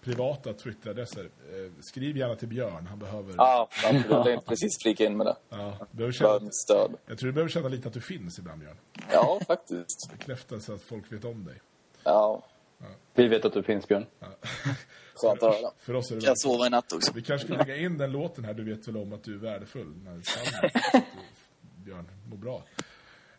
privata 0.00 0.52
Twitteradresser. 0.52 1.24
Eh, 1.24 1.72
Skriv 1.80 2.16
gärna 2.16 2.34
till 2.36 2.48
Björn, 2.48 2.86
han 2.86 2.98
behöver... 2.98 3.34
Ja, 3.36 3.68
absolut. 3.70 4.06
Jag 4.10 4.24
tänkte 4.24 4.48
precis 4.48 4.82
flika 4.82 5.04
in 5.04 5.16
med 5.16 5.26
det. 5.26 5.36
Ja, 5.48 5.86
behöver 5.90 6.12
känna, 6.12 6.50
stöd. 6.50 6.94
jag 7.06 7.18
tror 7.18 7.26
du 7.26 7.32
behöver 7.32 7.50
känna 7.50 7.68
lite 7.68 7.88
att 7.88 7.94
du 7.94 8.00
finns 8.00 8.38
ibland, 8.38 8.60
Björn. 8.60 8.76
Ja, 9.12 9.40
faktiskt. 9.46 10.10
Bekräftelse 10.18 10.74
att 10.74 10.82
folk 10.82 11.12
vet 11.12 11.24
om 11.24 11.44
dig. 11.44 11.60
Ja, 12.04 12.42
Vi 13.14 13.28
vet 13.28 13.44
att 13.44 13.52
du 13.52 13.62
finns, 13.62 13.88
Björn. 13.88 14.06
skönt 15.14 15.42
att 15.42 15.54
höra. 15.54 15.72
För 15.78 15.94
oss 15.94 16.10
är 16.10 16.14
det 16.16 16.20
Kan 16.20 16.36
sova 16.36 16.66
i 16.66 16.70
natt 16.70 16.92
också? 16.92 17.12
Vi 17.14 17.22
kanske 17.22 17.46
ska 17.46 17.56
lägga 17.56 17.76
in 17.76 17.98
den 17.98 18.12
låten 18.12 18.44
här, 18.44 18.54
du 18.54 18.64
vet 18.64 18.88
väl 18.88 18.96
om 18.96 19.12
att 19.12 19.24
du 19.24 19.34
är 19.34 19.38
värdefull. 19.38 19.94
När 20.04 20.20
Sanna, 20.22 20.70
Björn, 21.84 22.08
mår 22.30 22.36
bra. 22.36 22.62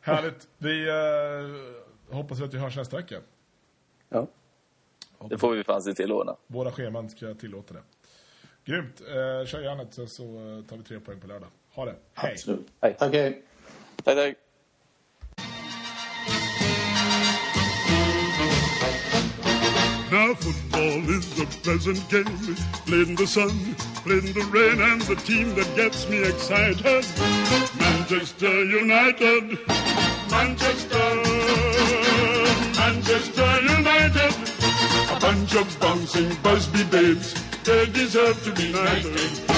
Härligt. 0.01 0.47
Vi 0.57 0.89
eh, 0.89 2.15
hoppas 2.15 2.41
att 2.41 2.53
vi 2.53 2.57
hörs 2.57 2.77
nästa 2.77 2.97
vecka. 2.97 3.21
Ja. 4.09 4.27
Det 5.29 5.37
får 5.37 5.51
vi 5.51 5.63
fan 5.63 5.81
se 5.83 5.93
till 5.93 6.11
ordna. 6.11 6.35
Våra 6.47 6.71
scheman 6.71 7.09
ska 7.09 7.33
tillåta 7.33 7.73
det. 7.73 7.81
Grymt. 8.65 9.01
Eh, 9.01 9.45
kör 9.45 9.61
järnet 9.61 9.93
så, 9.93 10.07
så 10.07 10.23
tar 10.69 10.77
vi 10.77 10.83
tre 10.83 10.99
poäng 10.99 11.19
på 11.19 11.27
lördag. 11.27 11.49
Ha 11.69 11.85
det. 11.85 11.95
Hej. 12.13 12.31
Absolut. 12.31 12.67
Hej. 12.81 12.95
Tack, 12.99 13.13
hej. 13.13 13.43
Tack, 14.03 14.15
tack. 14.15 14.35
Now 20.23 20.35
football 20.35 21.09
is 21.09 21.37
a 21.37 21.45
pleasant 21.63 22.09
game, 22.09 22.55
played 22.85 23.09
in 23.09 23.15
the 23.15 23.27
sun, 23.27 23.75
played 24.05 24.23
in 24.23 24.33
the 24.33 24.45
rain, 24.53 24.79
and 24.79 25.01
the 25.01 25.17
team 25.17 25.53
that 25.55 25.75
gets 25.75 26.07
me 26.07 26.23
excited, 26.23 27.05
Manchester 27.77 28.63
United, 28.63 29.59
Manchester, 30.31 31.07
Manchester 32.79 33.61
United, 33.63 34.33
a 35.11 35.19
bunch 35.19 35.55
of 35.55 35.77
bouncing 35.81 36.33
Busby 36.41 36.85
babes, 36.85 37.33
they 37.65 37.85
deserve 37.87 38.41
to 38.45 38.53
be 38.53 38.71
knighted. 38.71 39.52